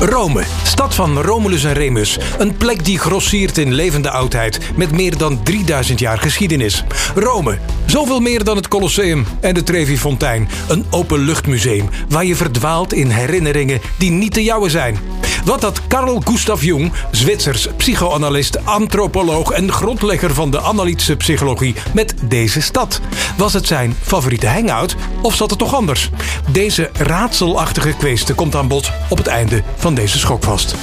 Rome, 0.00 0.42
stad 0.62 0.94
van 0.94 1.18
Romulus 1.18 1.64
en 1.64 1.72
Remus. 1.72 2.18
Een 2.38 2.56
plek 2.56 2.84
die 2.84 2.98
grossiert 2.98 3.58
in 3.58 3.72
levende 3.72 4.10
oudheid 4.10 4.58
met 4.76 4.90
meer 4.90 5.16
dan 5.16 5.42
3000 5.42 5.98
jaar 5.98 6.18
geschiedenis. 6.18 6.84
Rome, 7.14 7.58
zoveel 7.86 8.20
meer 8.20 8.44
dan 8.44 8.56
het 8.56 8.68
Colosseum 8.68 9.26
en 9.40 9.54
de 9.54 9.62
Trevi 9.62 9.98
Fontein. 9.98 10.48
Een 10.68 10.84
openluchtmuseum 10.90 11.88
waar 12.08 12.24
je 12.24 12.36
verdwaalt 12.36 12.92
in 12.92 13.10
herinneringen 13.10 13.80
die 13.98 14.10
niet 14.10 14.34
de 14.34 14.42
jouwe 14.42 14.68
zijn. 14.68 14.98
Wat 15.44 15.62
had 15.62 15.86
Carl 15.86 16.22
Gustav 16.24 16.62
Jung, 16.62 16.92
Zwitsers 17.10 17.68
psychoanalist, 17.76 18.64
antropoloog 18.64 19.50
en 19.50 19.72
grondlegger 19.72 20.34
van 20.34 20.50
de 20.50 20.60
analytische 20.60 21.16
psychologie, 21.16 21.74
met 21.94 22.14
deze 22.22 22.60
stad? 22.60 23.00
Was 23.36 23.52
het 23.52 23.66
zijn 23.66 23.94
favoriete 24.02 24.48
hangout 24.48 24.96
of 25.22 25.34
zat 25.34 25.50
het 25.50 25.58
toch 25.58 25.74
anders? 25.74 26.10
Deze 26.50 26.90
raadselachtige 26.92 27.96
kwestie 27.96 28.34
komt 28.34 28.54
aan 28.54 28.68
bod 28.68 28.90
op 29.08 29.18
het 29.18 29.26
einde 29.26 29.62
van 29.76 29.89
deze 29.94 30.18
schokvast. 30.18 30.74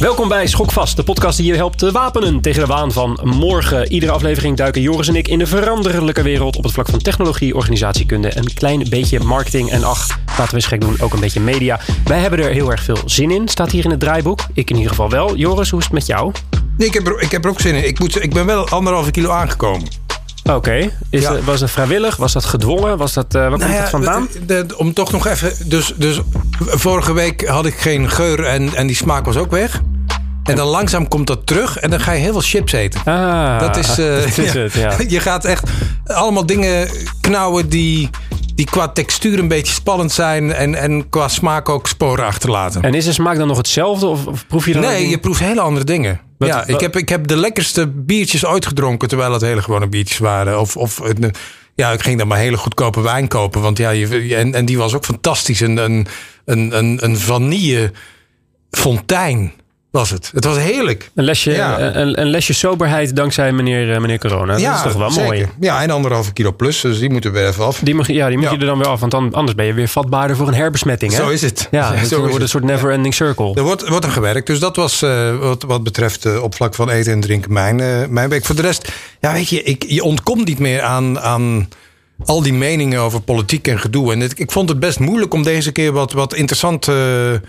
Welkom 0.00 0.28
bij 0.28 0.46
Schokvast, 0.46 0.96
de 0.96 1.02
podcast 1.02 1.36
die 1.36 1.46
je 1.46 1.54
helpt 1.54 1.78
te 1.78 1.90
wapenen 1.90 2.40
tegen 2.40 2.60
de 2.60 2.66
waan 2.66 2.92
van 2.92 3.20
morgen. 3.22 3.92
Iedere 3.92 4.12
aflevering 4.12 4.56
duiken 4.56 4.82
Joris 4.82 5.08
en 5.08 5.16
ik 5.16 5.28
in 5.28 5.38
de 5.38 5.46
veranderlijke 5.46 6.22
wereld 6.22 6.56
op 6.56 6.62
het 6.62 6.72
vlak 6.72 6.88
van 6.88 6.98
technologie, 6.98 7.54
organisatiekunde, 7.54 8.36
een 8.36 8.54
klein 8.54 8.88
beetje 8.88 9.20
marketing 9.20 9.70
en 9.70 9.84
ach, 9.84 10.18
laten 10.26 10.48
we 10.48 10.54
eens 10.54 10.66
gek 10.66 10.80
doen, 10.80 11.00
ook 11.00 11.12
een 11.12 11.20
beetje 11.20 11.40
media. 11.40 11.80
Wij 12.04 12.18
hebben 12.18 12.38
er 12.38 12.50
heel 12.50 12.70
erg 12.70 12.82
veel 12.82 12.98
zin 13.04 13.30
in, 13.30 13.48
staat 13.48 13.70
hier 13.70 13.84
in 13.84 13.90
het 13.90 14.00
draaiboek. 14.00 14.40
Ik 14.54 14.70
in 14.70 14.76
ieder 14.76 14.90
geval 14.90 15.10
wel. 15.10 15.36
Joris, 15.36 15.70
hoe 15.70 15.78
is 15.78 15.84
het 15.84 15.94
met 15.94 16.06
jou? 16.06 16.32
Nee, 16.76 16.88
ik 16.88 16.94
heb 16.94 17.06
er, 17.06 17.20
ik 17.20 17.30
heb 17.30 17.44
er 17.44 17.50
ook 17.50 17.60
zin 17.60 17.74
in. 17.74 17.86
Ik, 17.86 17.98
moet, 17.98 18.22
ik 18.22 18.32
ben 18.32 18.46
wel 18.46 18.68
anderhalve 18.68 19.10
kilo 19.10 19.30
aangekomen. 19.30 19.88
Oké, 20.54 20.90
Ja. 21.10 21.40
was 21.44 21.60
dat 21.60 21.70
vrijwillig? 21.70 22.16
Was 22.16 22.32
dat 22.32 22.44
gedwongen? 22.44 22.96
Was 22.96 23.12
dat, 23.12 23.32
waar 23.32 23.48
komt 23.48 23.60
Nou 23.60 23.72
ja, 23.72 23.80
dat 23.80 23.90
vandaan? 23.90 24.28
de- 24.46 24.66
de- 24.66 24.78
om 24.78 24.92
toch 24.92 25.12
nog 25.12 25.26
even. 25.26 25.52
Dus, 25.68 25.92
dus 25.96 26.20
vorige 26.56 27.12
week 27.12 27.46
had 27.46 27.66
ik 27.66 27.74
geen 27.74 28.10
geur 28.10 28.44
en, 28.44 28.74
en 28.74 28.86
die 28.86 28.96
smaak 28.96 29.24
was 29.24 29.36
ook 29.36 29.50
weg. 29.50 29.80
En 30.44 30.56
dan 30.56 30.66
langzaam 30.66 31.08
komt 31.08 31.26
dat 31.26 31.46
terug 31.46 31.76
en 31.78 31.90
dan 31.90 32.00
ga 32.00 32.12
je 32.12 32.20
heel 32.20 32.32
veel 32.32 32.40
chips 32.40 32.72
eten. 32.72 33.00
Ah, 33.04 33.60
Dat 33.60 33.76
is, 33.76 33.88
eh, 33.98 34.14
dat 34.24 34.38
is 34.38 34.52
het, 34.52 34.72
ja. 34.72 34.92
Je 35.08 35.20
gaat 35.20 35.44
echt 35.44 35.70
allemaal 36.04 36.46
dingen 36.46 36.88
knauwen 37.20 37.68
die, 37.68 38.10
die 38.54 38.66
qua 38.66 38.88
textuur 38.88 39.38
een 39.38 39.48
beetje 39.48 39.72
spannend 39.72 40.12
zijn. 40.12 40.52
En, 40.52 40.74
en 40.74 41.08
qua 41.08 41.28
smaak 41.28 41.68
ook 41.68 41.88
sporen 41.88 42.24
achterlaten. 42.24 42.82
En 42.82 42.94
is 42.94 43.04
de 43.04 43.12
smaak 43.12 43.36
dan 43.38 43.46
nog 43.48 43.56
hetzelfde? 43.56 44.06
Of, 44.06 44.26
of 44.26 44.46
proef 44.46 44.66
je 44.66 44.72
dan 44.72 44.82
Nee, 44.82 45.08
je 45.08 45.18
proeft 45.18 45.40
hele 45.40 45.60
andere 45.60 45.84
dingen. 45.84 46.20
Wat- 46.40 46.48
ja, 46.48 46.58
wat- 46.58 46.68
ik 46.68 46.80
heb, 46.80 46.96
ik 46.96 47.08
heb 47.08 47.26
de 47.26 47.36
lekkerste 47.36 47.86
biertjes 47.88 48.46
ooit 48.46 48.66
gedronken, 48.66 49.08
terwijl 49.08 49.32
het 49.32 49.42
hele 49.42 49.62
gewone 49.62 49.88
biertjes 49.88 50.18
waren. 50.18 50.60
Of, 50.60 50.76
of 50.76 51.00
ja, 51.74 51.92
ik 51.92 52.02
ging 52.02 52.18
dan 52.18 52.28
maar 52.28 52.38
hele 52.38 52.56
goedkope 52.56 53.00
wijn 53.00 53.28
kopen. 53.28 53.60
Want 53.60 53.78
ja, 53.78 53.90
je, 53.90 54.36
en, 54.36 54.54
en 54.54 54.64
die 54.64 54.78
was 54.78 54.94
ook 54.94 55.04
fantastisch. 55.04 55.60
Een, 55.60 55.76
een, 55.76 56.06
een, 56.44 56.98
een 57.04 57.18
vanille 57.18 57.92
fontein 58.70 59.52
was 59.90 60.10
het. 60.10 60.30
Het 60.34 60.44
was 60.44 60.56
heerlijk. 60.58 61.10
Een 61.14 61.24
lesje, 61.24 61.50
Ja. 61.50 61.80
een, 61.80 62.20
een 62.20 62.26
lesje 62.30 62.52
soberheid 62.54 63.16
dankzij 63.16 63.52
meneer, 63.52 63.92
eh, 63.94 64.00
meneer 64.00 64.18
corona. 64.18 64.52
Dat 64.56 64.74
is 64.74 64.82
toch 64.82 64.92
wel 64.92 65.10
zeker. 65.10 65.26
mooi. 65.28 65.46
Ja, 65.60 65.82
en 65.82 65.90
anderhalve 65.90 66.32
kilo 66.32 66.52
plus, 66.52 66.80
dus 66.80 66.98
die 66.98 67.10
moeten 67.10 67.32
we 67.32 67.38
weer 67.38 67.48
even 67.48 67.64
af. 67.64 67.78
Die, 67.78 67.94
mag, 67.94 68.06
ja, 68.08 68.28
die 68.28 68.36
moet 68.36 68.46
Ja. 68.46 68.52
je 68.52 68.58
er 68.58 68.66
dan 68.66 68.78
weer 68.78 68.86
af, 68.86 69.00
want 69.00 69.12
dan, 69.12 69.32
anders 69.34 69.54
ben 69.56 69.66
je 69.66 69.72
weer 69.74 69.88
vatbaarder 69.88 70.36
voor 70.36 70.48
een 70.48 70.54
herbesmetting. 70.54 71.12
Hè? 71.12 71.18
Zo 71.22 71.28
is 71.28 71.42
het. 71.42 71.68
Ja, 71.70 71.92
is 71.94 72.08
wordt 72.10 72.34
een 72.34 72.40
het. 72.40 72.50
soort 72.50 72.64
never-ending 72.64 73.14
circle. 73.14 73.54
Er 73.54 73.62
wordt, 73.62 73.88
wordt 73.88 74.04
aan 74.04 74.10
gewerkt. 74.12 74.46
Dus 74.46 74.58
dat 74.58 74.76
was 74.76 75.02
eh, 75.02 75.38
wat, 75.38 75.62
wat 75.62 75.82
betreft 75.82 76.24
eh, 76.24 76.42
op 76.42 76.54
vlak 76.54 76.74
van 76.74 76.90
eten 76.90 77.12
en 77.12 77.20
drinken 77.20 77.52
mijn, 77.52 77.80
eh, 77.80 78.06
mijn 78.08 78.28
week. 78.28 78.44
Voor 78.44 78.54
de 78.56 78.62
rest, 78.62 78.92
ja, 79.20 79.32
weet 79.32 79.48
je, 79.48 79.62
ik, 79.62 79.84
je 79.88 80.02
ontkomt 80.04 80.46
niet 80.46 80.58
meer 80.58 80.82
aan, 80.82 81.20
aan 81.20 81.68
al 82.24 82.42
die 82.42 82.52
meningen 82.52 83.00
over 83.00 83.20
politiek 83.20 83.68
en 83.68 83.78
gedoe. 83.80 84.12
En 84.12 84.20
het- 84.20 84.38
ik 84.38 84.50
vond 84.50 84.68
het 84.68 84.80
best 84.80 84.98
moeilijk 84.98 85.34
om 85.34 85.42
deze 85.42 85.72
keer 85.72 85.92
wat, 85.92 86.12
wat 86.12 86.34
interessante 86.34 86.92
eh, 87.42 87.48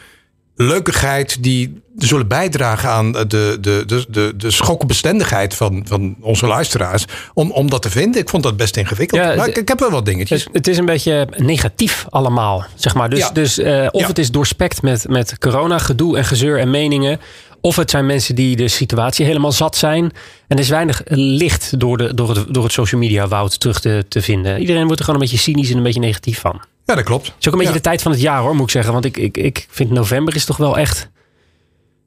leukigheid 0.55 1.43
die 1.43 1.81
zullen 1.97 2.27
bijdragen 2.27 2.89
aan 2.89 3.11
de, 3.11 3.27
de, 3.27 3.57
de, 3.85 4.05
de, 4.09 4.33
de 4.37 4.51
schokbestendigheid 4.51 5.55
van, 5.55 5.83
van 5.87 6.15
onze 6.21 6.47
luisteraars. 6.47 7.05
Om, 7.33 7.51
om 7.51 7.69
dat 7.69 7.81
te 7.81 7.89
vinden. 7.89 8.21
Ik 8.21 8.29
vond 8.29 8.43
dat 8.43 8.57
best 8.57 8.77
ingewikkeld. 8.77 9.21
Ja, 9.21 9.35
maar 9.35 9.47
ik, 9.47 9.57
ik 9.57 9.67
heb 9.67 9.79
wel 9.79 9.91
wat 9.91 10.05
dingetjes. 10.05 10.43
Het, 10.43 10.53
het 10.53 10.67
is 10.67 10.77
een 10.77 10.85
beetje 10.85 11.27
negatief 11.37 12.05
allemaal, 12.09 12.65
zeg 12.75 12.95
maar. 12.95 13.09
Dus, 13.09 13.19
Ja. 13.19 13.29
dus 13.29 13.57
eh, 13.57 13.87
of 13.91 14.01
Ja. 14.01 14.07
het 14.07 14.17
is 14.17 14.31
doorspekt 14.31 14.81
met, 14.81 15.07
met 15.09 15.37
corona, 15.37 15.77
gedoe 15.77 16.17
en 16.17 16.25
gezeur 16.25 16.59
en 16.59 16.69
meningen. 16.69 17.19
Of 17.61 17.75
het 17.75 17.89
zijn 17.89 18.05
mensen 18.05 18.35
die 18.35 18.55
de 18.55 18.67
situatie 18.67 19.25
helemaal 19.25 19.51
zat 19.51 19.75
zijn. 19.77 20.03
En 20.03 20.57
er 20.57 20.59
is 20.59 20.69
weinig 20.69 21.01
licht 21.05 21.79
door, 21.79 21.97
de, 21.97 22.13
door, 22.13 22.35
het, 22.35 22.53
door 22.53 22.63
het 22.63 22.71
social 22.73 23.01
media 23.01 23.27
woud 23.27 23.59
terug 23.59 23.79
te, 23.79 24.05
te 24.07 24.21
vinden. 24.21 24.59
Iedereen 24.59 24.83
wordt 24.85 24.99
er 24.99 25.05
gewoon 25.05 25.21
een 25.21 25.27
beetje 25.27 25.43
cynisch 25.43 25.69
en 25.71 25.77
een 25.77 25.83
beetje 25.83 25.99
negatief 25.99 26.39
van. 26.39 26.61
Ja, 26.85 26.95
dat 26.95 27.03
klopt. 27.03 27.25
Het 27.27 27.35
is 27.39 27.47
ook 27.47 27.53
een 27.53 27.59
beetje 27.59 27.73
de 27.73 27.81
tijd 27.81 28.01
van 28.01 28.11
het 28.11 28.21
jaar 28.21 28.39
hoor, 28.41 28.55
moet 28.55 28.63
ik 28.63 28.71
zeggen. 28.71 28.93
Want 28.93 29.05
ik, 29.05 29.17
ik, 29.17 29.37
ik 29.37 29.67
vind 29.69 29.91
november 29.91 30.35
is 30.35 30.45
toch 30.45 30.57
wel 30.57 30.77
echt... 30.77 31.09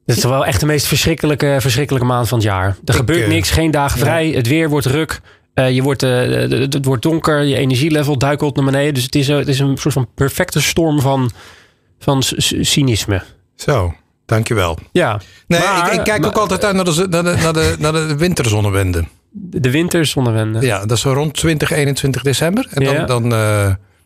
Het 0.05 0.15
is 0.15 0.21
toch 0.21 0.31
wel 0.31 0.45
echt 0.45 0.59
de 0.59 0.65
meest 0.65 0.85
verschrikkelijke, 0.85 1.57
verschrikkelijke 1.59 2.07
maand 2.07 2.27
van 2.27 2.37
het 2.37 2.47
jaar. 2.47 2.77
Er 2.85 2.93
gebeurt 2.93 3.21
eh, 3.21 3.27
niks, 3.27 3.49
geen 3.51 3.71
dagen 3.71 3.99
vrij. 3.99 4.29
Het 4.29 4.47
weer 4.47 4.69
wordt 4.69 4.85
ruk. 4.85 5.21
eh, 5.53 5.71
je 5.71 5.81
wordt, 5.81 6.03
eh, 6.03 6.09
het 6.49 6.85
wordt 6.85 7.01
donker. 7.03 7.41
Je 7.43 7.55
energielevel 7.55 8.17
duikelt 8.17 8.55
naar 8.55 8.65
beneden. 8.65 8.93
Dus 8.93 9.03
het 9.03 9.15
is, 9.15 9.29
eh, 9.29 9.37
het 9.37 9.47
is 9.47 9.59
een 9.59 9.77
soort 9.77 9.93
van 9.93 10.07
perfecte 10.15 10.61
storm 10.61 11.01
van, 11.01 11.31
van 11.99 12.23
cynisme. 12.59 13.21
Zo, 13.55 13.93
dankjewel. 14.25 14.77
Ja, 14.91 15.21
Nee, 15.47 15.59
Maar- 15.59 15.91
ik, 15.93 15.97
ik 15.97 16.03
kijk 16.03 16.19
maar- 16.19 16.29
ook 16.29 16.37
altijd 16.37 16.63
uit 16.63 16.75
naar 16.75 16.85
de, 16.85 17.07
naar 17.09 17.23
de, 17.23 17.35
naar 17.41 17.53
de, 17.53 17.75
naar 17.79 17.91
de 17.93 18.15
winterzonnewende. 18.17 19.03
de 19.31 19.71
winterzonnewende. 19.71 20.61
Ja, 20.61 20.79
dat 20.79 20.91
is 20.91 21.01
zo 21.01 21.11
rond 21.13 21.33
20, 21.33 21.71
21 21.71 22.21
december. 22.21 22.67
En 22.73 22.83
dan, 22.83 22.93
Ja. 22.93 23.05
dan, 23.05 23.33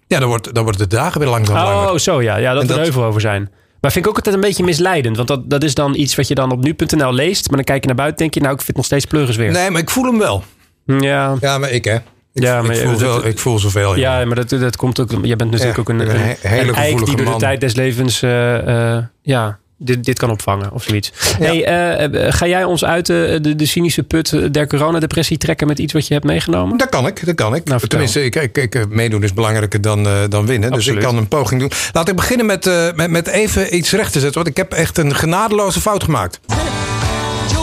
ja, 0.09 0.19
dan, 0.19 0.27
wordt, 0.27 0.53
dan 0.53 0.63
worden 0.63 0.89
de 0.89 0.95
dagen 0.95 1.19
weer 1.21 1.29
langzaam 1.29 1.55
langer. 1.55 1.91
Oh, 1.91 1.97
zo 1.97 2.21
ja. 2.21 2.37
Ja, 2.37 2.53
dat 2.53 2.63
En 2.63 2.69
er 2.69 2.75
dat- 2.75 2.83
heuvel 2.85 3.03
over 3.03 3.21
zijn. 3.21 3.49
Maar 3.81 3.91
vind 3.91 4.03
ik 4.05 4.09
ook 4.11 4.17
altijd 4.17 4.35
een 4.35 4.41
beetje 4.41 4.63
misleidend. 4.63 5.15
Want 5.15 5.27
dat, 5.27 5.49
dat 5.49 5.63
is 5.63 5.73
dan 5.73 5.95
iets 5.95 6.15
wat 6.15 6.27
je 6.27 6.35
dan 6.35 6.51
op 6.51 6.63
nu.nl 6.63 7.13
leest. 7.13 7.47
Maar 7.47 7.55
dan 7.55 7.65
kijk 7.65 7.81
je 7.81 7.87
naar 7.87 7.95
buiten 7.95 8.17
denk 8.17 8.33
je, 8.33 8.39
nou, 8.39 8.51
ik 8.53 8.57
vind 8.61 8.67
het 8.67 8.75
nog 8.77 8.85
steeds 8.85 9.05
pleuris 9.05 9.35
weer. 9.35 9.51
Nee, 9.51 9.69
maar 9.69 9.81
ik 9.81 9.89
voel 9.89 10.03
hem 10.05 10.17
wel. 10.17 10.43
Ja, 10.85 11.35
Ja, 11.39 11.57
maar 11.57 11.69
ik 11.71 11.85
hè. 11.85 11.95
Ik, 12.33 12.43
Ja, 12.43 12.61
maar 12.61 12.71
ik, 12.71 12.77
je- 12.81 12.87
voel, 12.87 12.97
dat- 12.97 13.25
ik 13.25 13.39
voel 13.39 13.59
zoveel. 13.59 13.95
Ja, 13.95 14.25
maar 14.25 14.35
dat, 14.35 14.49
dat 14.49 14.75
komt 14.75 14.99
ook. 14.99 15.09
Jij 15.21 15.35
bent 15.35 15.51
natuurlijk 15.51 15.75
Ja, 15.75 15.81
ook 15.81 15.89
een, 15.89 15.99
een, 15.99 16.35
hele 16.41 16.71
eik 16.73 16.87
die 16.87 16.97
gevoelige 16.97 17.23
door 17.23 17.33
de 17.33 17.39
tijd 17.39 17.59
des 17.61 17.75
levens. 17.75 18.21
eh, 18.21 18.95
eh, 18.97 19.03
ja, 19.21 19.59
dit, 19.79 20.03
dit 20.03 20.19
kan 20.19 20.29
opvangen 20.29 20.72
of 20.73 20.84
zoiets. 20.84 21.12
Hey, 21.38 21.66
eh, 21.66 22.03
eh, 22.03 22.34
ga 22.34 22.47
jij 22.47 22.63
ons 22.63 22.85
uit 22.85 23.09
eh, 23.09 23.16
de, 23.16 23.56
de 23.56 23.66
cynische 23.66 24.03
put 24.03 24.53
der 24.53 24.67
coronadepressie 24.67 25.38
trekken 25.38 25.67
met 25.67 25.79
iets 25.79 25.94
wat 25.94 26.07
je 26.07 26.13
hebt 26.13 26.25
meegenomen? 26.25 26.78
Dat 26.78 26.90
kan 26.90 27.07
ik, 27.07 27.25
dat 27.25 27.35
kan 27.35 27.56
ik. 27.56 27.66
Nou. 27.66 27.88
Tenminste, 27.88 28.23
ik, 28.23 28.35
ik, 28.35 28.57
ik, 28.57 28.88
meedoen 28.89 29.23
is 29.23 29.34
belangrijker 29.34 29.81
dan, 29.81 30.07
dan 30.29 30.45
winnen. 30.45 30.69
Dus 30.69 30.78
Absoluut. 30.78 31.00
ik 31.00 31.06
kan 31.06 31.18
een 31.18 31.28
poging 31.28 31.59
doen. 31.59 31.72
Laat 31.94 32.09
ik 32.09 32.16
beginnen 32.16 32.45
met, 32.45 32.66
met, 32.95 33.09
met 33.09 33.28
even 33.28 33.75
iets 33.75 33.91
recht 33.91 34.12
te 34.12 34.19
zetten. 34.19 34.44
Want 34.44 34.47
ik 34.47 34.57
heb 34.57 34.73
echt 34.73 34.97
een 34.97 35.16
genadeloze 35.16 35.81
fout 35.81 36.03
gemaakt. 36.03 36.39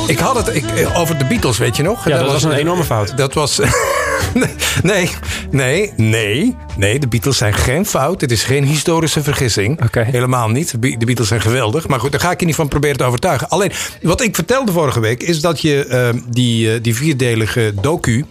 Ik 0.06 0.18
had 0.18 0.36
het 0.36 0.56
ik, 0.56 0.64
eh, 0.64 0.98
over 1.00 1.18
de 1.18 1.24
Beatles, 1.24 1.58
weet 1.58 1.76
je 1.76 1.82
nog? 1.82 2.08
Ja, 2.08 2.18
dat 2.18 2.32
was 2.32 2.42
een 2.42 2.52
enorme 2.52 2.84
fout. 2.84 3.16
Dat 3.16 3.34
was. 3.34 3.60
nee, 4.82 5.10
nee, 5.50 5.92
nee. 5.96 6.56
Nee, 6.76 6.98
de 6.98 7.08
Beatles 7.08 7.36
zijn 7.36 7.54
geen 7.54 7.86
fout. 7.86 8.20
Het 8.20 8.30
is 8.30 8.44
geen 8.44 8.64
historische 8.64 9.22
vergissing. 9.22 9.80
Helemaal 9.92 10.48
niet. 10.48 10.70
De 10.70 10.78
Be- 10.78 10.96
de 10.98 11.06
Beatles 11.06 11.28
zijn 11.28 11.40
geweldig. 11.40 11.88
Maar 11.88 12.00
goed, 12.00 12.10
daar 12.12 12.20
ga 12.20 12.30
ik 12.30 12.40
je 12.40 12.46
niet 12.46 12.54
van 12.54 12.68
proberen 12.68 12.96
te 12.96 13.04
overtuigen. 13.04 13.48
Alleen, 13.48 13.72
wat 14.02 14.20
ik 14.20 14.34
vertelde 14.34 14.72
vorige 14.72 15.00
week 15.00 15.22
is 15.22 15.40
dat 15.40 15.60
je 15.60 15.86
eh, 15.86 16.08
die, 16.28 16.72
eh, 16.72 16.82
die 16.82 16.94
vierdelige 16.96 17.74
docu 17.80 18.24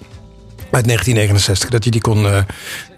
uit 0.71 0.85
1969, 0.85 1.69
dat 1.69 1.83
je 1.83 1.91
die 1.91 2.01
kon, 2.01 2.25
eh, 2.25 2.37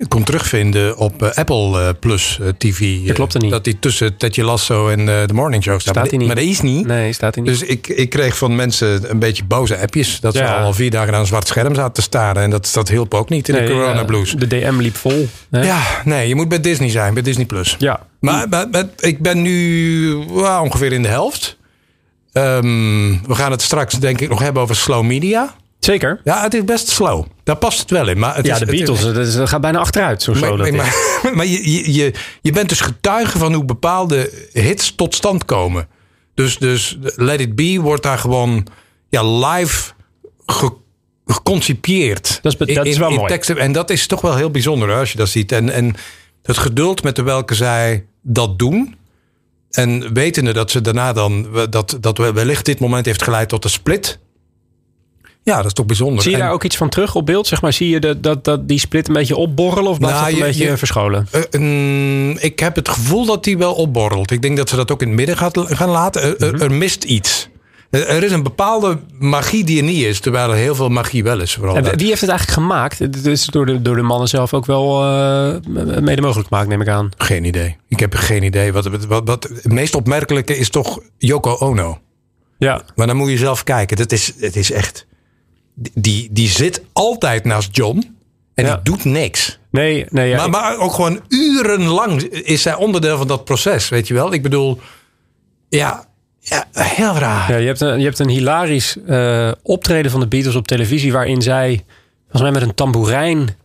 kon 0.08 0.24
terugvinden 0.24 0.98
op 0.98 1.24
eh, 1.24 1.30
Apple 1.32 1.82
eh, 1.82 1.90
Plus 2.00 2.40
TV. 2.58 3.06
Dat 3.06 3.16
klopt 3.16 3.34
er 3.34 3.42
niet. 3.42 3.52
Dat 3.52 3.64
die 3.64 3.80
tussen 3.80 4.18
Tedje 4.18 4.44
Lasso 4.44 4.88
en 4.90 5.06
The 5.06 5.34
Morning 5.34 5.64
Show 5.64 5.80
staat. 5.80 5.94
Staat 5.94 5.96
maar, 5.96 6.10
die 6.10 6.18
niet. 6.18 6.28
maar 6.28 6.36
dat 6.36 6.46
is 6.46 6.62
niet. 6.62 6.86
Nee, 6.88 7.14
staat 7.14 7.36
hij 7.36 7.44
niet. 7.44 7.60
Dus 7.60 7.70
ik, 7.70 7.88
ik 7.88 8.10
kreeg 8.10 8.38
van 8.38 8.56
mensen 8.56 9.10
een 9.10 9.20
beetje 9.20 9.44
boze 9.44 9.78
appjes. 9.80 10.20
Dat 10.20 10.36
ze 10.36 10.48
al 10.48 10.74
vier 10.74 10.92
dagen 10.92 11.14
aan 11.14 11.20
een 11.20 11.26
zwart 11.26 11.48
scherm 11.48 11.76
zaten 11.76 11.94
te 11.94 12.02
staren. 12.02 12.44
En 12.44 12.50
dat, 12.50 12.70
dat 12.74 12.90
hielp 12.90 13.14
ook 13.14 13.30
niet 13.30 13.48
in 13.50 13.56
Nee, 13.56 13.66
de 13.66 13.72
corona 13.72 14.04
blues. 14.04 14.32
de 14.32 14.48
DM 14.48 14.78
liep 14.78 14.96
vol. 14.96 15.28
Hè? 15.52 15.64
Ja, 15.66 15.82
nee, 16.06 16.28
je 16.28 16.36
moet 16.36 16.50
bij 16.50 16.60
Disney 16.62 16.90
zijn, 16.90 17.14
bij 17.14 17.24
Disney 17.24 17.46
Plus. 17.46 17.76
Ja. 17.80 18.00
Maar, 18.20 18.50
maar- 18.50 18.70
maar 18.70 18.86
ik 18.98 19.20
ben 19.22 19.42
nu 19.42 20.10
well, 20.34 20.58
ongeveer 20.58 20.94
in 20.94 21.02
de 21.02 21.08
helft. 21.08 21.58
Ehm, 22.32 22.66
we 23.28 23.36
gaan 23.36 23.52
het 23.52 23.62
straks 23.62 23.94
denk 24.00 24.22
ik 24.22 24.30
nog 24.30 24.40
hebben 24.40 24.62
over 24.62 24.76
slow 24.76 25.04
media. 25.06 25.56
Zeker. 25.80 26.22
Ja, 26.24 26.42
het 26.42 26.54
is 26.54 26.64
best 26.64 26.88
slow. 26.88 27.26
Daar 27.44 27.56
past 27.58 27.80
het 27.80 27.90
wel 27.90 28.08
in. 28.10 28.20
Maar 28.20 28.36
het 28.36 28.46
Ja, 28.46 28.54
is, 28.54 28.60
de 28.60 28.66
Beatles, 28.66 29.02
dat, 29.02 29.18
is- 29.18 29.36
dat 29.36 29.50
gaat 29.50 29.62
bijna 29.62 29.80
achteruit. 29.80 30.22
Zo, 30.24 30.34
maar, 30.34 30.58
dat 30.58 30.72
maar, 30.72 31.20
maar, 31.24 31.36
maar 31.36 31.46
je, 31.46 31.94
je, 31.94 32.14
je, 32.42 32.52
bent 32.52 32.70
dus 32.70 32.80
getuige 32.82 33.38
van 33.38 33.54
hoe 33.54 33.66
bepaalde 33.66 34.32
hits 34.54 34.96
tot 34.96 35.16
stand 35.16 35.46
komen. 35.46 35.88
Dus, 36.34 36.58
dus 36.58 36.98
Let 37.16 37.40
It 37.40 37.56
Be 37.56 37.78
wordt 37.82 38.04
daar 38.04 38.18
gewoon 38.18 38.68
ja, 39.10 39.24
live 39.48 39.92
ge- 40.46 40.76
geconcipieerd. 41.26 42.40
Dat 42.42 42.56
is 42.68 42.76
dat 42.76 42.86
is 42.86 42.98
wel 42.98 43.10
in 43.10 43.16
mooi. 43.16 43.28
teksten. 43.28 43.58
En 43.58 43.72
dat 43.72 43.90
is 43.90 44.08
toch 44.08 44.22
wel 44.22 44.36
heel 44.36 44.52
bijzonder 44.52 44.94
als 44.94 45.12
je 45.12 45.18
dat 45.18 45.30
ziet. 45.30 45.52
En, 45.52 45.70
en 45.70 45.96
het 46.44 46.58
geduld 46.58 47.04
met 47.04 47.16
de 47.16 47.24
welke 47.24 47.56
zij 47.56 48.06
dat 48.22 48.60
doen. 48.60 48.96
En 49.72 50.14
wetende 50.14 50.54
dat 50.54 50.72
ze 50.72 50.82
daarna 50.82 51.14
dan, 51.14 51.48
dat, 51.70 51.98
dat 52.02 52.18
wellicht 52.18 52.66
dit 52.66 52.80
moment 52.80 53.06
heeft 53.06 53.24
geleid 53.24 53.50
tot 53.50 53.64
een 53.64 53.70
split. 53.70 54.20
Ja, 55.48 55.56
dat 55.58 55.66
is 55.66 55.74
toch 55.74 55.86
bijzonder. 55.86 56.22
Zie 56.22 56.32
je 56.32 56.38
En- 56.38 56.44
daar 56.44 56.54
ook 56.54 56.64
iets 56.64 56.78
van 56.78 56.90
terug 56.90 57.16
op 57.16 57.26
beeld? 57.26 57.48
Zeg 57.48 57.62
maar, 57.62 57.74
zie 57.74 57.90
je 57.90 58.00
dat, 58.00 58.24
dat, 58.24 58.44
dat 58.44 58.68
die 58.68 58.80
split 58.80 59.08
een 59.08 59.14
beetje 59.14 59.36
opborrelen 59.36 59.92
of 59.92 59.98
blijft 59.98 60.16
Nou, 60.20 60.30
dat 60.30 60.40
een 60.40 60.46
je- 60.46 60.52
beetje 60.52 60.70
je- 60.72 60.78
verscholen? 60.78 61.28
Eh, 61.52 62.44
ik 62.44 62.60
heb 62.60 62.76
het 62.76 62.90
gevoel 62.90 63.26
dat 63.26 63.44
die 63.44 63.58
wel 63.58 63.74
opborrelt. 63.74 64.32
Ik 64.32 64.42
denk 64.42 64.58
dat 64.58 64.70
ze 64.70 64.76
dat 64.76 64.92
ook 64.92 65.02
in 65.02 65.08
het 65.08 65.18
midden 65.18 65.38
gaat, 65.38 65.58
gaan 65.66 65.90
laten. 65.90 66.22
Er- 66.40 66.54
Mhm. 66.54 66.62
er, 66.64 66.72
mist 66.72 67.04
iets. 67.04 67.50
Er, 67.90 68.24
is 68.24 68.32
een 68.32 68.44
bepaalde 68.44 69.00
magie 69.20 69.64
die 69.64 69.78
er 69.78 69.84
niet 69.84 70.04
is, 70.04 70.20
terwijl 70.20 70.50
er 70.50 70.56
heel 70.56 70.76
veel 70.76 70.90
magie 70.90 71.24
wel 71.24 71.42
is. 71.42 71.54
Vooral 71.54 71.76
En 71.76 71.84
wie 71.98 72.08
heeft 72.08 72.22
het 72.22 72.30
eigenlijk 72.30 72.60
gemaakt? 72.60 73.00
Het 73.00 73.26
is 73.26 73.46
door 73.46 73.66
de, 73.66 73.82
door 73.82 73.96
de 73.96 74.02
mannen 74.02 74.28
zelf 74.28 74.54
ook 74.54 74.66
wel 74.66 75.04
eh, 75.04 75.56
mede 76.00 76.22
mogelijk 76.22 76.48
gemaakt, 76.48 76.68
neem 76.68 76.82
ik 76.82 76.88
aan. 76.88 77.10
Geen 77.18 77.44
idee. 77.44 77.76
Ik 77.88 78.00
heb 78.00 78.14
geen 78.16 78.44
idee. 78.44 78.74
Wat, 78.74 78.88
wat, 78.88 79.06
wat, 79.06 79.28
wat- 79.28 79.44
het 79.44 79.72
meest 79.72 79.96
opmerkelijke 79.96 80.58
is 80.58 80.70
toch 80.70 81.00
Yoko 81.18 81.56
Ono. 81.60 82.00
Ja, 82.58 82.82
Maar 82.96 83.08
dan 83.08 83.16
moet 83.16 83.30
je 83.30 83.38
zelf 83.38 83.64
kijken. 83.64 83.98
Dat 83.98 84.12
is, 84.12 84.34
het 84.40 84.56
is 84.56 84.72
echt. 84.72 85.06
Die, 85.94 86.28
die 86.32 86.48
zit 86.50 86.82
altijd 86.94 87.44
naast 87.44 87.76
John. 87.76 88.16
En 88.54 88.66
Ja. 88.66 88.74
die 88.76 88.84
doet 88.84 89.04
niks. 89.06 89.60
nee, 89.72 90.06
nee. 90.10 90.30
Ja, 90.30 90.38
maar, 90.38 90.50
maar 90.50 90.78
ook 90.78 90.94
gewoon 90.94 91.20
urenlang 91.30 92.22
is 92.24 92.62
zij 92.62 92.76
onderdeel 92.76 93.18
van 93.18 93.28
dat 93.28 93.44
proces. 93.46 93.90
Weet 93.90 94.08
je 94.08 94.14
wel? 94.14 94.34
Ik 94.34 94.42
bedoel. 94.42 94.80
Ja, 95.70 96.06
ja 96.40 96.66
heel 96.72 97.14
raar. 97.14 97.52
Ja, 97.52 97.58
je 97.58 97.66
hebt 97.68 97.82
een, 97.82 97.98
je 98.00 98.06
hebt 98.06 98.20
een 98.20 98.30
hilarisch 98.30 98.98
eh, 99.08 99.52
optreden 99.64 100.12
van 100.12 100.20
de 100.20 100.28
Beatles 100.28 100.56
op 100.56 100.68
televisie... 100.68 101.12
waarin 101.12 101.42
zij, 101.42 101.84
volgens 102.22 102.42
mij 102.42 102.52
met 102.52 102.62
een 102.62 102.76
tamboerijn, 102.76 103.56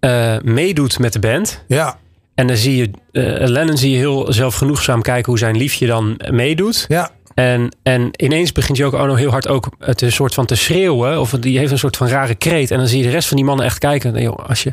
eh, 0.00 0.36
meedoet 0.42 0.98
met 0.98 1.12
de 1.12 1.18
band. 1.18 1.64
Ja, 1.68 1.98
En 2.34 2.46
dan 2.46 2.56
zie 2.56 2.76
je, 2.76 2.90
eh, 3.12 3.48
Lennon 3.48 3.76
zie 3.76 3.90
je 3.90 3.96
heel 3.96 4.32
zelfgenoegzaam 4.32 5.02
kijken 5.02 5.26
hoe 5.30 5.38
zijn 5.38 5.56
liefje 5.56 5.86
dan 5.86 6.20
meedoet. 6.30 6.84
ja. 6.88 7.10
En, 7.34 7.76
en 7.82 8.08
ineens 8.16 8.52
begint 8.52 8.76
Yoko 8.78 8.98
Ono 8.98 9.14
heel 9.14 9.30
hard 9.30 9.48
ook 9.48 9.68
het 9.78 10.00
een 10.02 10.12
soort 10.12 10.34
van 10.34 10.46
te 10.46 10.54
schreeuwen. 10.54 11.20
Of 11.20 11.30
die 11.30 11.58
heeft 11.58 11.72
een 11.72 11.78
soort 11.78 11.96
van 11.96 12.08
rare 12.08 12.34
kreet. 12.34 12.70
En 12.70 12.78
dan 12.78 12.86
zie 12.86 12.98
je 12.98 13.04
de 13.04 13.10
rest 13.10 13.28
van 13.28 13.36
die 13.36 13.46
mannen 13.46 13.66
echt 13.66 13.78
kijken. 13.78 14.12
Nee, 14.12 14.22
joh, 14.22 14.48
als 14.48 14.62
je, 14.62 14.72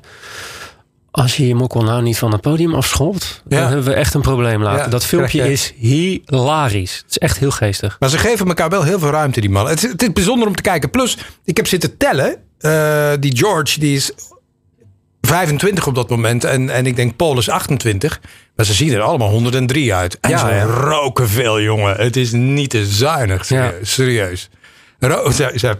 als 1.11 1.37
je 1.37 1.47
je 1.47 1.55
mokkel 1.55 1.81
nou 1.81 2.01
niet 2.01 2.17
van 2.17 2.31
het 2.31 2.41
podium 2.41 2.73
afschopt... 2.73 3.41
Ja. 3.47 3.59
dan 3.59 3.67
hebben 3.67 3.85
we 3.85 3.93
echt 3.93 4.13
een 4.13 4.21
probleem 4.21 4.61
later. 4.63 4.83
Ja, 4.83 4.87
dat 4.89 5.05
filmpje 5.05 5.51
is 5.51 5.73
hilarisch. 5.77 6.95
Het 6.97 7.09
is 7.09 7.17
echt 7.17 7.37
heel 7.37 7.51
geestig. 7.51 7.95
Maar 7.99 8.09
ze 8.09 8.17
geven 8.17 8.47
elkaar 8.47 8.69
wel 8.69 8.83
heel 8.83 8.99
veel 8.99 9.09
ruimte, 9.11 9.41
die 9.41 9.49
mannen. 9.49 9.73
Het, 9.73 9.83
is- 9.83 9.91
het 9.91 10.01
is 10.01 10.11
bijzonder 10.13 10.47
om 10.47 10.55
te 10.55 10.61
kijken. 10.61 10.89
Plus, 10.89 11.17
ik 11.45 11.57
heb 11.57 11.67
zitten 11.67 11.97
tellen. 11.97 12.35
Eh, 12.59 13.11
die 13.19 13.37
George, 13.37 13.79
die 13.79 13.95
is 13.95 14.11
25 15.35 15.87
op 15.87 15.95
dat 15.95 16.09
moment. 16.09 16.43
En, 16.43 16.69
en 16.69 16.85
ik 16.85 16.95
denk 16.95 17.15
Paul 17.15 17.37
is 17.37 17.49
28. 17.49 18.21
Maar 18.55 18.65
ze 18.65 18.73
zien 18.73 18.93
er 18.93 19.01
allemaal 19.01 19.29
103 19.29 19.93
uit. 19.93 20.17
En 20.19 20.29
Ja, 20.29 20.37
ze 20.37 20.45
ja. 20.55 20.63
roken 20.63 21.29
veel, 21.29 21.61
jongen. 21.61 21.95
Het 21.95 22.15
is 22.15 22.31
niet 22.31 22.69
te 22.69 22.85
zuinig. 22.85 23.45
Serieus. 23.45 23.71
Ja. 23.79 23.85
serieus. 23.85 24.49
Ro- 24.99 25.31
ze, 25.31 25.51
ze- 25.55 25.77